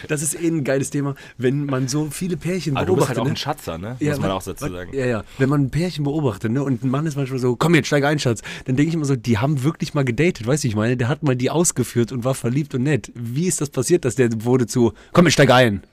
Das 0.07 0.21
ist 0.21 0.33
eh 0.41 0.47
ein 0.47 0.63
geiles 0.63 0.91
Thema, 0.91 1.13
wenn 1.37 1.65
man 1.65 1.89
so 1.89 2.09
viele 2.09 2.37
Pärchen 2.37 2.77
Aber 2.77 2.85
du 2.85 2.95
bist 2.95 3.07
beobachtet. 3.07 3.17
halt 3.17 3.19
auch 3.19 3.25
ne? 3.25 3.31
ein 3.31 3.35
Schatzer, 3.35 3.77
ne? 3.77 3.97
Ja, 3.99 4.11
Muss 4.11 4.21
man 4.21 4.31
auch 4.31 4.41
dazu 4.41 4.69
sagen. 4.69 4.93
Ja, 4.93 5.05
ja. 5.05 5.23
Wenn 5.37 5.49
man 5.49 5.63
ein 5.63 5.69
Pärchen 5.71 6.05
beobachtet, 6.05 6.53
ne, 6.53 6.63
und 6.63 6.85
ein 6.85 6.89
Mann 6.89 7.05
ist 7.05 7.17
manchmal 7.17 7.39
so, 7.39 7.57
komm 7.57 7.75
jetzt, 7.75 7.87
steig 7.87 8.05
ein, 8.05 8.17
Schatz, 8.17 8.43
dann 8.63 8.77
denke 8.77 8.87
ich 8.87 8.95
immer 8.95 9.03
so, 9.03 9.17
die 9.17 9.39
haben 9.39 9.61
wirklich 9.63 9.93
mal 9.93 10.05
gedatet, 10.05 10.47
weißt 10.47 10.63
du, 10.63 10.69
ich 10.69 10.75
meine, 10.77 10.95
der 10.95 11.09
hat 11.09 11.21
mal 11.21 11.35
die 11.35 11.49
ausgeführt 11.49 12.13
und 12.13 12.23
war 12.23 12.33
verliebt 12.33 12.73
und 12.75 12.83
nett. 12.83 13.11
Wie 13.13 13.45
ist 13.45 13.59
das 13.59 13.69
passiert, 13.69 14.05
dass 14.05 14.15
der 14.15 14.29
wurde 14.45 14.67
zu, 14.67 14.93
komm 15.11 15.25
jetzt, 15.25 15.33
steig 15.33 15.51
ein? 15.51 15.83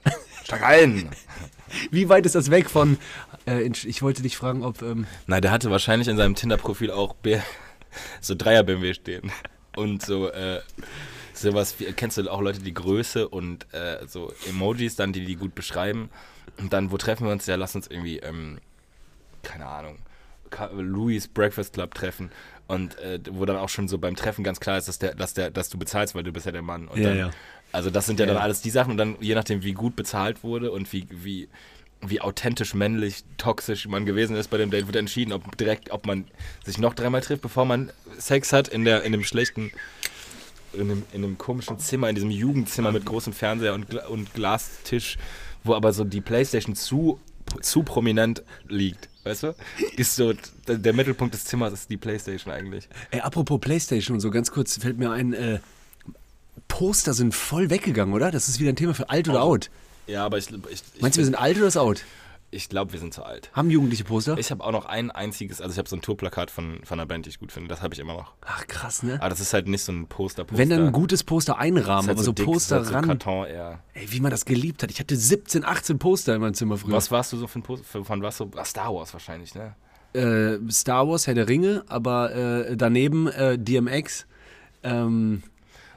Steig 0.45 0.63
ein! 0.63 1.09
Wie 1.91 2.07
weit 2.07 2.25
ist 2.25 2.35
das 2.35 2.49
weg 2.49 2.69
von, 2.69 2.97
äh, 3.45 3.63
ich 3.67 4.01
wollte 4.01 4.21
dich 4.21 4.37
fragen, 4.37 4.63
ob, 4.63 4.81
ähm, 4.83 5.05
Nein, 5.27 5.41
der 5.41 5.51
hatte 5.51 5.69
wahrscheinlich 5.69 6.07
in 6.07 6.15
seinem 6.15 6.35
Tinder-Profil 6.35 6.91
auch 6.91 7.15
so 8.21 8.35
Dreier-BMW 8.35 8.93
stehen. 8.93 9.31
Und 9.75 10.03
so, 10.03 10.29
äh, 10.31 10.61
sowas 11.33 11.75
wie, 11.79 11.85
kennst 11.93 12.17
du 12.17 12.29
auch 12.31 12.41
Leute, 12.41 12.59
die 12.59 12.73
Größe 12.73 13.27
und 13.27 13.71
äh, 13.73 14.05
so 14.07 14.31
Emojis 14.47 14.95
dann, 14.95 15.13
die 15.13 15.25
die 15.25 15.35
gut 15.35 15.55
beschreiben. 15.55 16.09
Und 16.57 16.73
dann, 16.73 16.91
wo 16.91 16.97
treffen 16.97 17.25
wir 17.25 17.31
uns? 17.31 17.45
Ja, 17.45 17.55
lass 17.55 17.75
uns 17.75 17.87
irgendwie, 17.87 18.19
ähm, 18.19 18.59
keine 19.43 19.65
Ahnung, 19.65 19.97
Louis 20.73 21.27
Breakfast 21.27 21.73
Club 21.73 21.93
treffen. 21.93 22.31
Und 22.67 22.97
äh, 22.99 23.19
wo 23.29 23.45
dann 23.45 23.57
auch 23.57 23.69
schon 23.69 23.87
so 23.87 23.97
beim 23.97 24.15
Treffen 24.15 24.43
ganz 24.43 24.59
klar 24.59 24.77
ist, 24.77 24.87
dass, 24.87 24.97
der, 24.97 25.13
dass, 25.13 25.33
der, 25.33 25.51
dass 25.51 25.69
du 25.69 25.77
bezahlst, 25.77 26.15
weil 26.15 26.23
du 26.23 26.31
bist 26.31 26.45
ja 26.45 26.51
der 26.51 26.63
Mann. 26.63 26.87
Und 26.87 26.99
Ja, 26.99 27.09
dann, 27.09 27.17
ja. 27.17 27.29
Also 27.71 27.89
das 27.89 28.05
sind 28.05 28.19
ja, 28.19 28.25
Ja, 28.25 28.33
dann 28.33 28.41
alles 28.41 28.61
die 28.61 28.69
Sachen 28.69 28.91
und 28.91 28.97
dann 28.97 29.17
je 29.19 29.35
nachdem, 29.35 29.63
wie 29.63 29.73
gut 29.73 29.95
bezahlt 29.95 30.43
wurde 30.43 30.71
und 30.71 30.91
wie, 30.93 31.07
wie, 31.11 31.49
wie 32.01 32.21
authentisch 32.21 32.73
männlich, 32.73 33.23
toxisch 33.37 33.87
man 33.87 34.05
gewesen 34.05 34.35
ist 34.35 34.49
bei 34.49 34.57
dem 34.57 34.71
Date, 34.71 34.85
wird 34.87 34.95
entschieden, 34.95 35.33
ob 35.33 35.57
direkt, 35.57 35.91
ob 35.91 36.05
man 36.05 36.25
sich 36.63 36.77
noch 36.77 36.93
dreimal 36.93 37.21
trifft, 37.21 37.41
bevor 37.41 37.65
man 37.65 37.91
Sex 38.17 38.53
hat 38.53 38.67
in 38.67 38.85
der 38.85 39.03
in 39.03 39.11
dem 39.11 39.23
schlechten, 39.23 39.71
in 40.73 40.89
dem, 40.89 41.03
in 41.13 41.21
dem 41.21 41.37
komischen 41.37 41.79
Zimmer, 41.79 42.09
in 42.09 42.15
diesem 42.15 42.31
Jugendzimmer 42.31 42.91
mit 42.91 43.05
großem 43.05 43.33
Fernseher 43.33 43.73
und, 43.73 43.93
und 44.05 44.33
Glastisch, 44.33 45.17
wo 45.63 45.73
aber 45.73 45.93
so 45.93 46.03
die 46.03 46.21
Playstation 46.21 46.75
zu, 46.75 47.19
zu 47.61 47.83
prominent 47.83 48.43
liegt. 48.67 49.09
Weißt 49.23 49.43
du? 49.43 49.55
Ist 49.97 50.15
so, 50.15 50.33
der, 50.67 50.77
der 50.77 50.93
Mittelpunkt 50.93 51.33
des 51.33 51.45
Zimmers 51.45 51.73
ist 51.73 51.89
die 51.89 51.97
Playstation 51.97 52.53
eigentlich. 52.53 52.87
ey, 53.09 53.21
apropos 53.21 53.59
Playstation 53.59 54.15
und 54.15 54.21
so, 54.21 54.29
ganz 54.29 54.51
kurz, 54.51 54.77
fällt 54.77 54.99
mir 54.99 55.11
ein, 55.11 55.33
äh, 55.33 55.59
Poster 56.67 57.13
sind 57.13 57.33
voll 57.33 57.69
weggegangen, 57.69 58.13
oder? 58.13 58.31
Das 58.31 58.49
ist 58.49 58.59
wieder 58.59 58.69
ein 58.69 58.75
Thema 58.75 58.93
für 58.93 59.09
alt 59.09 59.27
oder 59.27 59.41
out. 59.41 59.69
Ja, 60.07 60.25
aber 60.25 60.37
ich, 60.37 60.49
ich, 60.51 60.83
ich, 60.95 61.01
Meinst 61.01 61.17
du, 61.17 61.19
wir 61.19 61.25
sind 61.25 61.35
alt 61.35 61.57
oder 61.57 61.67
ist 61.67 61.77
out? 61.77 62.03
ich 62.51 62.69
glaube, 62.69 62.93
wir 62.93 62.99
sind 62.99 63.13
zu 63.13 63.23
alt. 63.23 63.49
Haben 63.53 63.69
Jugendliche 63.69 64.05
Poster? 64.05 64.37
Ich 64.37 64.49
habe 64.49 64.63
auch 64.63 64.71
noch 64.71 64.85
ein 64.85 65.11
einziges, 65.11 65.59
also 65.59 65.73
ich 65.73 65.77
habe 65.77 65.89
so 65.89 65.95
ein 65.97 66.01
Tourplakat 66.01 66.49
von, 66.49 66.79
von 66.83 66.99
einer 66.99 67.05
Band, 67.05 67.25
die 67.25 67.29
ich 67.29 67.39
gut 67.39 67.51
finde. 67.51 67.67
Das 67.67 67.81
habe 67.81 67.93
ich 67.93 67.99
immer 67.99 68.13
noch. 68.13 68.33
Ach, 68.45 68.65
krass, 68.67 69.03
ne? 69.03 69.15
Aber 69.19 69.29
das 69.29 69.41
ist 69.41 69.53
halt 69.53 69.67
nicht 69.67 69.81
so 69.83 69.91
ein 69.91 70.07
Poster-Poster. 70.07 70.57
Wenn 70.57 70.69
dann 70.69 70.85
ein 70.87 70.91
gutes 70.93 71.23
Poster 71.23 71.57
einrahmen, 71.57 72.07
halt 72.07 72.17
aber 72.17 72.23
so, 72.23 72.31
dick, 72.31 72.45
Poster 72.45 72.77
halt 72.77 72.93
ran. 72.93 73.03
So 73.03 73.07
Karton 73.09 73.47
eher. 73.47 73.79
Ey, 73.93 74.09
wie 74.09 74.21
man 74.21 74.31
das 74.31 74.45
geliebt 74.45 74.83
hat. 74.83 74.91
Ich 74.91 74.99
hatte 75.01 75.15
17, 75.17 75.65
18 75.65 75.99
Poster 75.99 76.35
in 76.35 76.41
meinem 76.41 76.53
Zimmer 76.53 76.77
früher. 76.77 76.93
Was 76.93 77.11
warst 77.11 77.33
du 77.33 77.37
so 77.37 77.47
für 77.47 77.59
ein 77.59 77.63
Poster? 77.63 78.05
Von 78.05 78.21
was 78.21 78.37
so? 78.37 78.49
Star 78.63 78.93
Wars 78.93 79.11
wahrscheinlich, 79.11 79.53
ne? 79.53 79.75
Äh, 80.13 80.57
Star 80.71 81.07
Wars, 81.09 81.27
Herr 81.27 81.33
der 81.33 81.49
Ringe, 81.49 81.83
aber 81.87 82.33
äh, 82.33 82.77
daneben 82.77 83.27
äh, 83.27 83.57
DMX. 83.59 84.27
Ähm, 84.83 85.43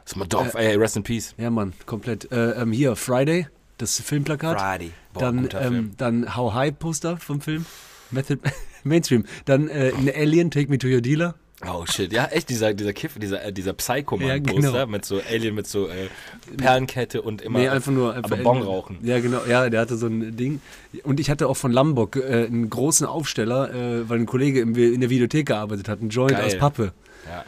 Das 0.02 0.12
ist 0.12 0.16
mal 0.16 0.26
doof. 0.26 0.54
Ey, 0.54 0.74
rest 0.74 0.96
in 0.96 1.04
peace. 1.04 1.34
ja, 1.38 1.50
Mann, 1.50 1.72
komplett. 1.86 2.32
Äh, 2.32 2.62
ähm, 2.62 2.72
hier, 2.72 2.96
Friday, 2.96 3.46
das 3.78 4.00
Filmplakat. 4.00 4.60
Friday. 4.60 4.90
Boah, 5.12 5.20
dann, 5.20 5.48
ähm, 5.58 5.90
dann 5.96 6.36
How 6.36 6.52
High 6.54 6.78
Poster 6.78 7.16
vom 7.16 7.40
Film. 7.40 7.64
Method, 8.10 8.40
Mainstream. 8.84 9.24
Dann 9.44 9.68
äh, 9.68 9.92
ein 9.96 10.10
Alien, 10.14 10.50
Take 10.50 10.70
Me 10.70 10.78
to 10.78 10.88
Your 10.88 11.00
Dealer. 11.00 11.34
Oh 11.66 11.84
shit, 11.86 12.12
ja 12.12 12.26
echt, 12.26 12.50
dieser, 12.50 12.72
dieser 12.72 12.92
Kiff, 12.92 13.18
dieser, 13.18 13.42
äh, 13.44 13.52
dieser 13.52 13.72
Psycho-Man-Poster 13.72 14.60
Ja, 14.62 14.70
genau. 14.70 14.86
mit 14.92 15.04
so 15.04 15.20
Alien, 15.28 15.56
mit 15.56 15.66
so 15.66 15.88
äh, 15.88 16.08
Perlenkette 16.56 17.20
und 17.20 17.42
immer 17.42 17.58
nee, 17.58 17.68
einfach 17.68 17.90
nur. 17.90 18.14
Einfach 18.14 18.30
aber 18.30 18.42
Bon 18.44 18.62
rauchen. 18.62 18.98
Ja, 19.02 19.18
genau. 19.18 19.40
Ja, 19.48 19.68
der 19.68 19.80
hatte 19.80 19.96
so 19.96 20.06
ein 20.06 20.36
Ding. 20.36 20.60
Und 21.02 21.18
ich 21.18 21.30
hatte 21.30 21.48
auch 21.48 21.56
von 21.56 21.72
Lambok 21.72 22.14
äh, 22.14 22.46
einen 22.46 22.70
großen 22.70 23.08
Aufsteller, 23.08 23.74
äh, 23.74 24.08
weil 24.08 24.20
ein 24.20 24.26
Kollege 24.26 24.60
im, 24.60 24.76
in 24.76 25.00
der 25.00 25.10
Videothek 25.10 25.46
gearbeitet 25.46 25.88
hat. 25.88 26.00
Ein 26.00 26.10
Joint 26.10 26.32
Geil. 26.32 26.44
aus 26.44 26.56
Pappe. 26.56 26.92
Ja. 27.26 27.44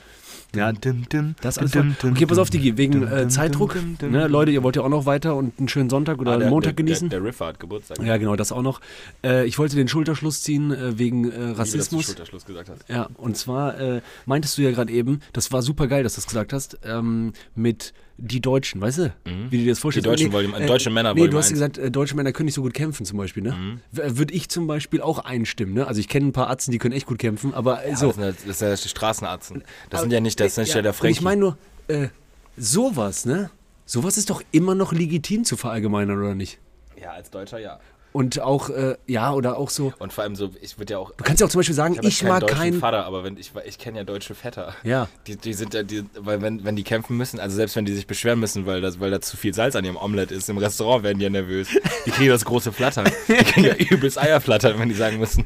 Ja, 0.55 0.73
Dim, 0.73 1.09
dim, 1.09 1.35
Das 1.41 1.59
alles 1.59 1.71
dim, 1.71 1.95
dim, 2.03 2.11
Okay, 2.13 2.27
pass 2.27 2.39
auf, 2.39 2.51
Digi, 2.51 2.77
wegen 2.77 2.93
dim, 2.93 3.03
äh, 3.07 3.21
dim, 3.21 3.31
Zeitdruck. 3.31 3.75
dim, 3.75 3.97
dim, 3.99 4.11
Ne. 4.11 4.27
Leute, 4.27 4.51
ihr 4.51 4.63
wollt 4.63 4.75
ja 4.77 4.83
auch 4.83 4.89
noch 4.89 5.07
weiter 5.07 5.37
und 5.37 5.59
einen 5.59 5.69
schönen 5.69 5.89
Sonntag 5.91 6.19
oder 6.19 6.31
Ah, 6.31 6.35
einen 6.35 6.41
der- 6.43 6.51
Montag 6.51 6.77
der, 6.77 6.85
genießen. 6.85 7.09
Der, 7.09 7.21
der 7.21 7.29
Riffer 7.29 7.47
hat 7.47 7.61
Geburtstag. 7.61 8.03
ja, 8.03 8.17
genau, 8.17 8.35
das 8.37 8.51
auch 8.51 8.63
noch. 8.63 8.81
Äh, 9.25 9.47
ich 9.47 9.59
wollte 9.59 9.77
den 9.77 9.87
Schulterschluss 9.89 10.43
ziehen 10.43 10.73
äh, 10.73 10.99
wegen 10.99 11.25
äh, 11.25 11.33
Wie 11.33 11.53
du 11.53 11.59
Rassismus. 11.59 12.07
Schulterschluss 12.07 12.45
gesagt 12.45 12.69
hast. 12.69 12.89
Ja, 12.89 13.09
und 13.17 13.37
zwar 13.37 13.79
äh, 13.79 14.01
meintest 14.27 14.59
du 14.59 14.63
ja 14.63 14.71
gerade 14.73 14.93
eben, 14.93 15.21
das 15.33 15.53
war 15.53 15.63
super 15.63 15.87
geil, 15.87 16.03
dass 16.03 16.15
du 16.15 16.19
das 16.21 16.27
gesagt 16.27 16.53
hast, 16.53 16.79
ähm, 16.85 17.33
mit 17.55 17.93
die 18.21 18.41
Deutschen, 18.41 18.81
weißt 18.81 18.99
du? 18.99 19.15
Wie 19.25 19.59
du 19.59 19.65
dir 19.65 19.71
das 19.71 19.79
vorstellst. 19.79 20.07
Mhm. 20.07 20.13
Die 20.17 20.31
deutschen 20.31 20.33
Volume- 20.33 20.67
deutsche 20.67 20.91
Männer 20.91 21.15
Nee, 21.15 21.21
Volume 21.21 21.33
du 21.33 21.39
hast 21.39 21.51
gesagt, 21.51 21.79
äh, 21.79 21.91
deutsche 21.91 22.15
Männer 22.15 22.33
können 22.33 22.45
nicht 22.47 22.55
so 22.55 22.63
gut 22.63 22.75
kämpfen 22.75 23.05
zum 23.07 23.19
Beispiel, 23.19 23.43
ne? 23.43 23.81
W- 23.93 24.03
Würde 24.19 24.35
ich 24.35 24.49
zum 24.49 24.67
Beispiel 24.67 25.01
auch 25.01 25.19
einstimmen, 25.21 25.75
ne? 25.75 25.87
Also 25.87 26.01
ich 26.01 26.09
kenne 26.09 26.27
ein 26.27 26.33
paar 26.33 26.51
Atzen, 26.51 26.71
die 26.71 26.79
können 26.79 26.95
echt 26.95 27.07
gut 27.07 27.19
kämpfen, 27.19 27.55
aber 27.55 27.83
äh, 27.85 27.91
Ja, 27.91 27.97
so. 27.97 28.07
das, 28.09 28.15
sind, 28.17 28.25
ja- 28.25 28.33
das 28.47 28.59
sind 28.59 28.69
ja 28.69 28.75
die 28.77 28.89
Straßenarzten. 28.89 29.65
Das 29.89 30.03
sind 30.03 30.13
ja 30.13 30.21
nicht, 30.21 30.39
das 30.39 30.53
ist 30.53 30.59
nicht 30.59 30.75
ja, 30.75 30.83
der 30.83 30.91
und 30.93 30.97
Frankie. 30.99 31.13
ich 31.13 31.21
meine 31.23 31.41
nur, 31.41 31.59
äh, 31.89 32.09
sowas, 32.57 33.25
ne? 33.25 33.51
Sowas 33.87 34.17
ist 34.17 34.31
doch 34.31 34.43
immer 34.53 34.75
noch 34.75 34.93
legitim 34.93 35.45
zu 35.45 35.57
verallgemeinern, 35.57 36.19
oder 36.19 36.35
nicht? 36.35 36.59
ja, 37.01 37.13
als 37.13 37.31
Deutscher 37.31 37.59
ja. 37.59 37.81
Und 38.13 38.41
auch, 38.41 38.71
äh, 38.71 38.97
ja, 39.07 39.33
oder 39.33 39.57
auch 39.57 39.71
so. 39.71 39.93
Und 39.99 40.13
vor 40.13 40.25
allem 40.25 40.35
so, 40.35 40.51
ich 40.61 40.79
würde 40.79 40.95
ja 40.95 40.99
auch. 40.99 41.13
Du 41.13 41.23
kannst 41.23 41.41
ja 41.41 41.47
auch 41.47 41.51
zum 41.51 41.61
Beispiel 41.61 41.77
sagen, 41.77 41.97
ich, 42.03 42.21
keinen 42.21 42.29
mag 42.29 42.47
keinen. 42.49 42.81
Vater, 42.81 43.05
aber 43.05 43.23
wenn 43.23 43.37
ich, 43.37 43.53
ich 43.65 43.79
kenne 43.79 43.99
ja 43.99 44.05
deutsche 44.05 44.35
Väter. 44.35 44.75
Ja. 44.83 45.09
Die, 45.29 45.37
die 45.37 45.53
sind 45.53 45.75
ja, 45.75 45.85
die, 45.85 46.05
weil 46.19 46.43
wenn, 46.43 46.65
wenn 46.65 46.75
die 46.75 46.83
kämpfen 46.83 47.17
müssen, 47.17 47.39
also 47.39 47.55
selbst 47.55 47.77
wenn 47.77 47.85
die 47.85 47.95
sich 47.95 48.09
beschweren 48.09 48.41
müssen, 48.41 48.67
weil, 48.67 48.81
das, 48.81 48.99
weil 48.99 49.13
da 49.13 49.21
zu 49.21 49.37
viel 49.37 49.55
Salz 49.55 49.77
an 49.77 49.85
ihrem 49.85 49.97
Omelett 49.97 50.33
ist, 50.33 50.49
im 50.51 50.59
Restaurant 50.59 51.05
werden 51.05 51.19
die 51.19 51.25
ja 51.25 51.31
nervös. 51.31 51.69
Die 52.05 52.11
kriegen 52.11 52.31
das 52.31 52.45
große 52.45 52.73
Flattern. 52.73 53.09
Die 53.29 53.35
kriegen 53.35 53.67
ja 53.67 53.75
übelst 53.75 54.19
Eierflattern, 54.19 54.79
wenn 54.79 54.89
die 54.89 54.95
sagen 54.97 55.19
müssen. 55.19 55.45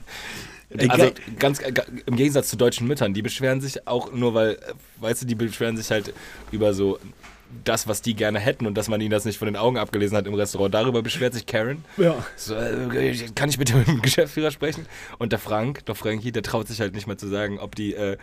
Also 0.89 1.11
ganz 1.39 1.61
im 1.61 2.17
Gegensatz 2.17 2.49
zu 2.49 2.57
deutschen 2.57 2.89
Müttern, 2.89 3.15
die 3.15 3.23
beschweren 3.23 3.61
sich 3.61 3.87
auch 3.87 4.13
nur, 4.13 4.35
weil, 4.35 4.55
äh, 4.55 4.73
weißt 5.01 5.23
du, 5.23 5.27
die 5.27 5.35
beschweren 5.35 5.77
sich 5.77 5.91
halt 5.91 6.13
über 6.51 6.75
so 6.75 6.99
das, 7.65 7.87
was 7.87 8.03
die 8.03 8.15
gerne 8.15 8.39
hätten 8.39 8.67
und 8.67 8.75
dass 8.77 8.89
man 8.89 9.01
ihnen 9.01 9.11
das 9.11 9.25
nicht 9.25 9.39
von 9.39 9.47
den 9.47 9.57
Augen 9.57 9.77
abgelesen 9.79 10.17
hat 10.17 10.27
im 10.27 10.35
Restaurant. 10.35 10.75
Darüber 10.75 11.03
beschwert 11.03 11.35
sich 11.35 11.47
Karen. 11.47 11.85
Ja. 11.97 12.15
So, 12.37 12.55
äh, 12.55 13.15
kann 13.35 13.49
ich 13.49 13.59
mit 13.59 13.69
dem 13.71 14.01
Geschäftsführer 14.03 14.51
sprechen? 14.51 14.87
Und 15.19 15.33
der 15.33 15.39
Frank, 15.39 15.85
der 15.87 15.95
Frankie, 15.95 16.33
der 16.33 16.43
traut 16.43 16.69
sich 16.69 16.81
halt 16.81 16.95
nicht 16.95 17.07
mal 17.07 17.17
zu 17.17 17.29
sagen, 17.29 17.59
ob 17.59 17.75
die, 17.75 17.95
äh, 17.95 18.17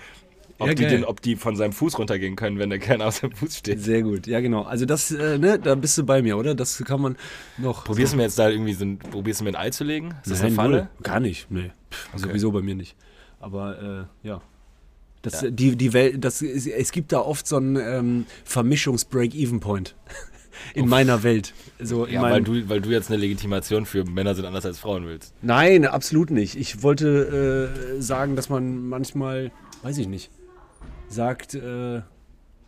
ob, 0.59 0.67
Ja, 0.67 0.73
die 0.75 0.86
den, 0.86 1.05
ob 1.05 1.21
die 1.21 1.36
von 1.38 1.55
seinem 1.55 1.73
Fuß 1.73 1.97
runtergehen 1.97 2.36
können, 2.36 2.59
wenn 2.59 2.69
der 2.69 2.77
keiner 2.79 3.07
auf 3.07 3.15
seinem 3.15 3.32
Fuß 3.32 3.57
steht. 3.57 3.79
Sehr 3.82 4.03
gut, 4.03 4.27
ja 4.27 4.39
genau. 4.41 4.63
Also 4.63 4.86
das, 4.86 5.09
äh, 5.11 5.38
ne, 5.38 5.57
da 5.57 5.73
bist 5.75 5.97
du 5.97 6.03
bei 6.05 6.21
mir, 6.21 6.38
oder? 6.38 6.53
Das 6.53 6.77
kann 6.86 7.01
man 7.01 7.17
noch. 7.57 7.84
Probierst 7.86 8.13
du 8.13 8.17
mir 8.17 8.23
jetzt 8.23 8.38
da 8.38 8.49
irgendwie 8.49 8.73
so 8.73 8.86
ein, 8.86 8.99
probierst 8.99 9.39
du 9.39 9.45
mir 9.45 9.51
ein 9.51 9.55
Ei 9.55 9.69
zu 9.71 9.84
legen? 9.84 10.13
Ist 10.23 10.32
das 10.32 10.39
Nein, 10.39 10.47
eine 10.47 10.55
Falle? 10.55 10.77
null. 10.77 10.88
Gar 11.03 11.19
nicht, 11.19 11.49
nee. 11.49 11.71
Pff, 11.91 12.09
Okay. 12.13 12.21
Sowieso 12.23 12.51
bei 12.51 12.61
mir 12.61 12.75
nicht. 12.75 12.95
Aber 13.39 14.07
äh, 14.23 14.27
ja. 14.27 14.41
Das, 15.22 15.41
Ja. 15.41 15.49
Die, 15.51 15.76
die 15.76 15.93
Welt, 15.93 16.24
das, 16.24 16.41
ist- 16.41 16.67
es 16.67 16.91
gibt 16.91 17.11
da 17.11 17.19
oft 17.19 17.47
so 17.47 17.57
einen 17.57 17.76
ähm, 17.76 18.26
Vermischungs-Break-Even-Point 18.43 19.95
in 20.74 20.88
meiner 20.88 21.24
Welt. 21.24 21.53
So 21.80 22.07
Ja, 22.07 22.22
weil 22.24 22.41
du, 22.43 22.67
weil 22.69 22.82
du 22.82 22.89
jetzt 22.89 23.09
eine 23.09 23.17
Legitimation 23.19 23.86
für 23.86 24.03
Männer 24.03 24.36
sind 24.36 24.45
anders 24.45 24.65
als 24.65 24.80
Frauen 24.80 25.05
willst. 25.05 25.34
Nein, 25.41 25.86
absolut 25.86 26.32
nicht. 26.32 26.55
Ich 26.55 26.84
wollte 26.84 27.69
äh, 27.97 28.01
sagen, 28.01 28.36
dass 28.36 28.49
man 28.49 28.88
manchmal, 28.88 29.51
weiß 29.84 29.97
ich 29.97 30.07
nicht, 30.07 30.32
sagt, 31.07 31.53
äh, 31.55 32.01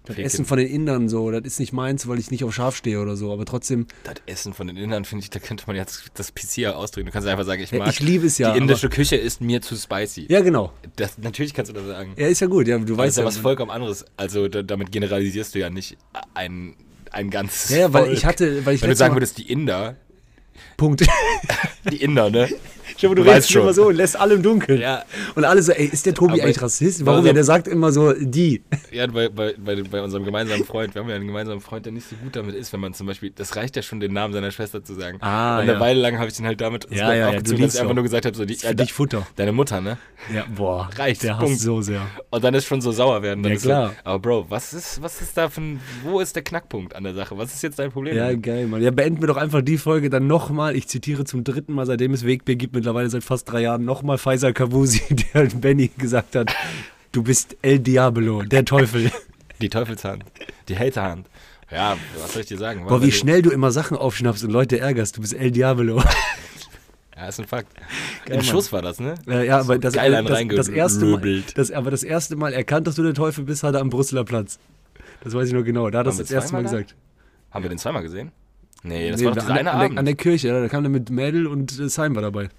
das 0.05 0.15
Ficken. 0.15 0.25
Essen 0.25 0.45
von 0.45 0.57
den 0.57 0.67
Indern 0.67 1.07
so, 1.09 1.31
das 1.31 1.41
ist 1.43 1.59
nicht 1.59 1.71
meins, 1.73 2.07
weil 2.07 2.19
ich 2.19 2.29
nicht 2.31 2.43
auf 2.43 2.53
Schaf 2.53 2.75
stehe 2.75 2.99
oder 3.01 3.15
so. 3.15 3.31
Aber 3.31 3.45
trotzdem, 3.45 3.87
Das 4.03 4.15
Essen 4.25 4.53
von 4.53 4.67
den 4.67 4.75
Indern, 4.77 5.05
finde 5.05 5.23
ich, 5.23 5.29
da 5.29 5.39
könnte 5.39 5.63
man 5.67 5.75
jetzt 5.75 6.11
das 6.15 6.33
PC 6.33 6.57
ja 6.57 6.73
ausdrücken. 6.75 7.07
Du 7.07 7.11
kannst 7.13 7.27
einfach 7.27 7.45
sagen, 7.45 7.61
ich 7.63 7.71
Ja, 7.71 7.79
mag 7.79 7.89
ich 7.89 7.99
liebe 7.99 8.27
es 8.27 8.37
ja, 8.37 8.51
Die 8.53 8.57
indische 8.59 8.89
Küche 8.89 9.15
ist 9.15 9.39
mir 9.41 9.61
zu 9.61 9.75
spicy. 9.75 10.25
ja 10.29 10.41
genau. 10.41 10.73
Das, 10.97 11.17
natürlich 11.17 11.53
kannst 11.53 11.71
du 11.71 11.75
das 11.75 11.85
sagen. 11.85 12.13
Ja, 12.17 12.27
ist 12.27 12.41
ja 12.41 12.47
gut. 12.47 12.67
Ja, 12.67 12.77
du 12.77 12.85
Das 12.85 12.97
weißt 12.97 13.09
ist 13.09 13.17
ja 13.17 13.23
ja 13.23 13.27
was 13.27 13.37
vollkommen 13.37 13.71
anderes. 13.71 14.05
Also 14.17 14.47
da, 14.47 14.61
damit 14.61 14.91
generalisierst 14.91 15.55
du 15.55 15.59
ja 15.59 15.69
nicht 15.69 15.97
ein, 16.33 16.75
ein 17.11 17.29
ganzes 17.29 17.69
Ja, 17.69 17.77
ja, 17.77 17.93
weil 17.93 18.05
Volk. 18.05 18.17
ich 18.17 18.25
hatte, 18.25 18.65
weil 18.65 18.75
ich 18.75 18.81
Wenn 18.81 18.89
du 18.89 18.95
sagen 18.95 19.15
würdest, 19.15 19.37
die 19.37 19.51
Inder, 19.51 19.95
Punkt. 20.77 21.05
die 21.91 21.97
Inder, 22.01 22.29
ne? 22.29 22.49
Dir 23.03 23.07
vor, 23.09 23.15
du, 23.15 23.21
Du 23.23 23.27
weißt 23.27 23.35
redest 23.35 23.51
schon. 23.51 23.61
immer 23.63 23.73
so 23.73 23.87
und 23.87 23.95
lässt 23.95 24.19
alle 24.19 24.33
im 24.35 24.41
Dunkeln. 24.43 24.81
Ja. 24.81 25.03
Und 25.35 25.45
alle 25.45 25.61
so, 25.61 25.71
ey, 25.71 25.85
ist 25.85 26.05
der 26.05 26.13
Tobi 26.13 26.33
Aber- 26.33 26.43
eigentlich 26.43 26.61
Rassist? 26.61 27.05
Warum? 27.05 27.25
Ja, 27.25 27.33
der 27.33 27.43
sagt 27.43 27.67
immer 27.67 27.91
so, 27.91 28.13
die. 28.13 28.61
Ja, 28.91 29.07
bei, 29.07 29.29
bei, 29.29 29.53
bei, 29.57 30.01
unserem 30.01 30.23
gemeinsamen 30.25 30.65
Freund, 30.65 30.93
wir 30.95 31.01
haben 31.01 31.09
ja 31.09 31.15
einen 31.15 31.27
gemeinsamen 31.27 31.61
Freund, 31.61 31.85
der 31.85 31.93
nicht 31.93 32.07
so 32.09 32.15
gut 32.15 32.35
damit 32.35 32.55
ist, 32.55 32.73
wenn 32.73 32.79
man 32.79 32.93
zum 32.93 33.07
Beispiel, 33.07 33.31
das 33.35 33.55
reicht 33.55 33.75
ja 33.75 33.81
schon, 33.81 33.99
den 33.99 34.13
Namen 34.13 34.33
seiner 34.33 34.51
Schwester 34.51 34.83
zu 34.83 34.93
sagen. 34.93 35.17
Ah, 35.21 35.55
und 35.57 35.61
eine 35.63 35.73
ja. 35.73 35.79
Weile 35.79 35.99
lang 36.01 36.17
habe 36.17 36.27
ich 36.29 36.35
den 36.35 36.45
halt 36.45 36.61
damit 36.61 36.87
Ja, 36.91 37.09
ja, 37.09 37.13
ja, 37.13 37.27
aufgezogen, 37.29 37.51
dass 37.51 37.59
liebst 37.59 37.75
ich 37.75 37.81
einfach 37.81 37.91
auch. 37.91 37.95
nur 37.95 38.03
gesagt 38.03 38.25
habe, 38.25 38.35
so, 38.35 38.45
die, 38.45 38.55
für 38.55 38.75
dich 38.75 38.93
Futter. 38.93 39.27
deine 39.35 39.51
Mutter, 39.51 39.81
ne? 39.81 39.97
Ja, 40.33 40.45
boah. 40.55 40.89
Reicht, 40.95 41.23
Der 41.23 41.33
Punkt. 41.35 41.59
so 41.59 41.81
sehr. 41.81 42.01
Und 42.29 42.43
dann 42.43 42.53
ist 42.53 42.65
schon 42.65 42.81
so 42.81 42.91
sauer 42.91 43.21
werden. 43.23 43.43
Ja, 43.43 43.55
klar. 43.55 43.89
So, 43.89 43.95
aber 44.03 44.19
Bro, 44.19 44.45
was 44.49 44.73
ist, 44.73 45.01
was 45.01 45.21
ist 45.21 45.35
da 45.35 45.49
für 45.49 45.61
ein, 45.61 45.79
wo 46.03 46.19
ist 46.19 46.35
der 46.35 46.43
Knackpunkt 46.43 46.95
an 46.95 47.03
der 47.03 47.13
Sache? 47.13 47.37
Was 47.37 47.53
ist 47.53 47.61
jetzt 47.63 47.79
dein 47.79 47.91
Problem? 47.91 48.15
Ja, 48.15 48.33
geil, 48.33 48.67
Mann. 48.67 48.81
Ja, 48.81 48.91
beenden 48.91 49.21
wir 49.21 49.27
doch 49.27 49.37
einfach 49.37 49.61
die 49.61 49.77
Folge 49.77 50.09
dann 50.09 50.27
nochmal. 50.27 50.75
Ich 50.75 50.87
zitiere 50.87 51.25
zum 51.25 51.43
dritten 51.43 51.73
Mal, 51.73 51.85
seitdem 51.85 52.13
es 52.13 52.25
Wegbier 52.25 52.55
gibt, 52.55 52.73
mittlerweile 52.75 52.92
seit 53.09 53.23
fast 53.23 53.51
drei 53.51 53.61
Jahren, 53.61 53.85
nochmal 53.85 54.17
Faisal 54.17 54.53
Kavusi, 54.53 55.01
der 55.33 55.45
Benny 55.45 55.89
gesagt 55.97 56.35
hat, 56.35 56.53
du 57.11 57.23
bist 57.23 57.57
El 57.61 57.79
Diablo, 57.79 58.43
der 58.43 58.65
Teufel. 58.65 59.11
Die 59.61 59.69
Teufelshand. 59.69 60.23
Die 60.67 60.77
Haterhand. 60.77 61.27
Ja, 61.71 61.97
was 62.19 62.33
soll 62.33 62.41
ich 62.41 62.47
dir 62.47 62.57
sagen? 62.57 62.85
Boah, 62.85 63.01
wie 63.01 63.11
schnell 63.11 63.41
du 63.41 63.49
immer 63.49 63.71
Sachen 63.71 63.97
aufschnappst 63.97 64.43
und 64.43 64.51
Leute 64.51 64.79
ärgerst. 64.79 65.17
Du 65.17 65.21
bist 65.21 65.33
El 65.33 65.51
Diablo. 65.51 66.03
Ja, 67.15 67.27
ist 67.27 67.39
ein 67.39 67.45
Fakt. 67.45 67.67
Geil, 68.25 68.37
Im. 68.39 68.43
Schuss 68.43 68.73
war 68.73 68.81
das, 68.81 68.99
ne? 68.99 69.13
Äh, 69.27 69.45
ja, 69.45 69.59
aber 69.59 69.77
das, 69.77 69.93
geil 69.93 70.13
äh, 70.13 70.23
das, 70.23 70.67
das 70.67 70.67
erste 70.67 71.05
Mal, 71.05 71.43
das, 71.55 71.69
aber 71.71 71.91
das 71.91 72.01
erste 72.03 72.35
Mal 72.35 72.53
erkannt, 72.53 72.87
dass 72.87 72.95
du 72.95 73.03
der 73.03 73.13
Teufel 73.13 73.43
bist, 73.43 73.61
hat 73.63 73.75
er 73.75 73.81
am 73.81 73.91
Brüsseler 73.91 74.23
Platz. 74.23 74.57
Das 75.23 75.33
weiß 75.33 75.47
ich 75.47 75.53
nur 75.53 75.63
genau. 75.63 75.89
Da 75.91 75.99
hat 75.99 76.07
er 76.07 76.09
das 76.09 76.17
das 76.17 76.31
erste 76.31 76.53
Mal 76.53 76.63
da? 76.63 76.71
gesagt. 76.71 76.95
Haben 77.51 77.63
wir 77.63 77.69
den 77.69 77.77
zweimal 77.77 78.01
gesehen? 78.01 78.31
Nee, 78.81 79.11
das 79.11 79.21
Nee, 79.21 79.27
war 79.27 79.35
doch 79.35 79.43
an, 79.43 79.47
dieser 79.47 79.59
eine 79.59 79.71
an, 79.71 79.91
der, 79.91 79.99
an 79.99 80.05
der 80.05 80.15
Kirche, 80.15 80.49
da 80.49 80.67
kam 80.67 80.83
der 80.83 80.89
mit 80.89 81.09
Mädel 81.11 81.47
und 81.47 81.79
äh, 81.79 81.87
Simon 81.87 82.15
war 82.15 82.23
dabei. 82.23 82.49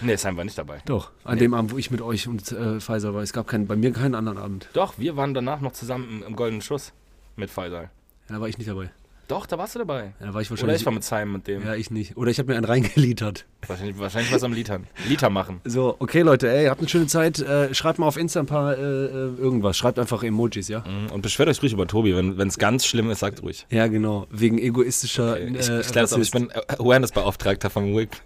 Nee, 0.00 0.16
Sam 0.16 0.36
war 0.36 0.44
nicht 0.44 0.58
dabei. 0.58 0.80
Doch, 0.86 1.10
an 1.24 1.34
Nee. 1.34 1.40
dem 1.40 1.54
Abend, 1.54 1.72
wo 1.72 1.78
ich 1.78 1.90
mit 1.90 2.00
euch 2.00 2.28
und 2.28 2.50
äh, 2.52 2.80
Pfizer 2.80 3.14
war. 3.14 3.22
Es 3.22 3.32
gab 3.32 3.46
keinen, 3.46 3.66
bei 3.66 3.76
mir 3.76 3.92
keinen 3.92 4.14
anderen 4.14 4.38
Abend. 4.38 4.68
Doch, 4.72 4.98
wir 4.98 5.16
waren 5.16 5.34
danach 5.34 5.60
noch 5.60 5.72
zusammen 5.72 6.20
im, 6.22 6.26
im 6.28 6.36
Goldenen 6.36 6.62
Schuss 6.62 6.92
mit 7.36 7.50
Faisal. 7.50 7.90
Ja, 8.28 8.34
da 8.36 8.40
war 8.40 8.48
ich 8.48 8.58
nicht 8.58 8.68
dabei. 8.68 8.90
Doch, 9.28 9.46
da 9.46 9.58
warst 9.58 9.74
du 9.74 9.80
dabei. 9.80 10.12
Ja, 10.20 10.26
da 10.26 10.34
war 10.34 10.40
ich 10.40 10.48
Oder 10.50 10.60
wahrscheinlich. 10.62 10.80
ich 10.82 10.86
war 10.86 10.92
mit 10.92 11.04
Simon 11.04 11.34
und 11.36 11.46
dem. 11.48 11.64
ja, 11.64 11.74
ich 11.74 11.90
nicht. 11.90 12.16
Oder 12.16 12.30
ich 12.30 12.38
habe 12.38 12.50
mir 12.50 12.56
einen 12.56 12.64
reingeliefert. 12.64 13.44
Wahrscheinlich, 13.66 13.98
wahrscheinlich 13.98 14.32
was 14.32 14.44
am 14.44 14.52
Litern. 14.52 14.86
Liter 15.08 15.28
machen. 15.30 15.60
So, 15.64 15.96
okay, 15.98 16.22
Leute, 16.22 16.48
ey, 16.48 16.66
habt 16.66 16.80
eine 16.80 16.88
schöne 16.88 17.06
Zeit. 17.08 17.40
Äh, 17.40 17.74
schreibt 17.74 17.98
mal 17.98 18.06
auf 18.06 18.16
Insta 18.16 18.38
ein 18.40 18.46
paar 18.46 18.76
äh, 18.76 18.80
äh, 18.80 19.08
irgendwas. 19.36 19.76
Schreibt 19.76 19.98
einfach 19.98 20.22
Emojis, 20.22 20.68
ja? 20.68 20.84
Mhm, 20.86 21.10
Und 21.12 21.22
beschwert 21.22 21.48
euch 21.48 21.60
ruhig 21.60 21.72
über 21.72 21.86
Tobi. 21.88 22.14
Wenn 22.16 22.46
es 22.48 22.58
ganz 22.58 22.86
schlimm 22.86 23.10
ist, 23.10 23.18
sagt 23.20 23.42
ruhig. 23.42 23.66
Ja, 23.70 23.88
genau. 23.88 24.28
Wegen 24.30 24.58
egoistischer. 24.58 25.32
Okay. 25.32 25.56
Ich, 25.58 25.68
äh, 25.68 25.80
ich, 25.80 25.98
auf. 26.12 26.18
ich 26.18 26.30
bin 26.30 26.50
äh, 26.50 26.60
Awareness-Beauftragter 26.78 27.70
vom 27.70 27.94
Wake 27.96 28.16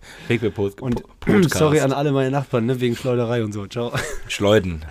Post 0.54 0.82
Und 0.82 1.02
Podcast. 1.20 1.54
sorry 1.54 1.80
an 1.80 1.92
alle 1.92 2.12
meine 2.12 2.30
Nachbarn, 2.30 2.66
ne, 2.66 2.80
wegen 2.80 2.94
Schleuderei 2.96 3.42
und 3.42 3.52
so. 3.52 3.66
Ciao. 3.66 3.92
Schleuden. 4.28 4.84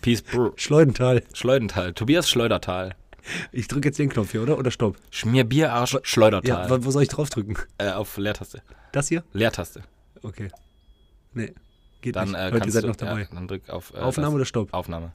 Peace, 0.00 0.22
bro. 0.22 0.52
Schleudental. 0.56 1.22
Schleudental. 1.32 1.92
Tobias 1.92 2.28
Schleudertal. 2.28 2.96
Ich 3.52 3.68
drücke 3.68 3.88
jetzt 3.88 3.98
den 3.98 4.08
Knopf 4.08 4.32
hier, 4.32 4.42
oder? 4.42 4.58
Oder 4.58 4.70
stopp? 4.70 4.96
Schmierbierarsch 5.10 5.94
Ja, 5.94 6.00
Schleudertal. 6.02 6.70
wo, 6.70 6.84
wo 6.84 6.90
soll 6.90 7.02
ich 7.02 7.08
draufdrücken? 7.08 7.56
äh, 7.78 7.90
auf 7.90 8.16
Leertaste. 8.16 8.62
Das 8.92 9.08
hier? 9.08 9.22
Leertaste. 9.32 9.82
Okay. 10.22 10.50
Nee. 11.32 11.52
Geht 12.00 12.16
Dann 12.16 12.30
nicht. 12.32 12.38
äh, 12.40 12.50
Leute, 12.50 12.66
ihr 12.66 12.72
seid 12.72 12.84
noch 12.84 12.96
dabei. 12.96 13.20
Ja, 13.22 13.26
dann 13.32 13.46
drück 13.48 13.68
auf 13.70 13.92
äh, 13.94 13.98
Aufnahme 13.98 14.26
das- 14.30 14.34
oder 14.34 14.44
Stopp? 14.44 14.72
Aufnahme. 14.74 15.12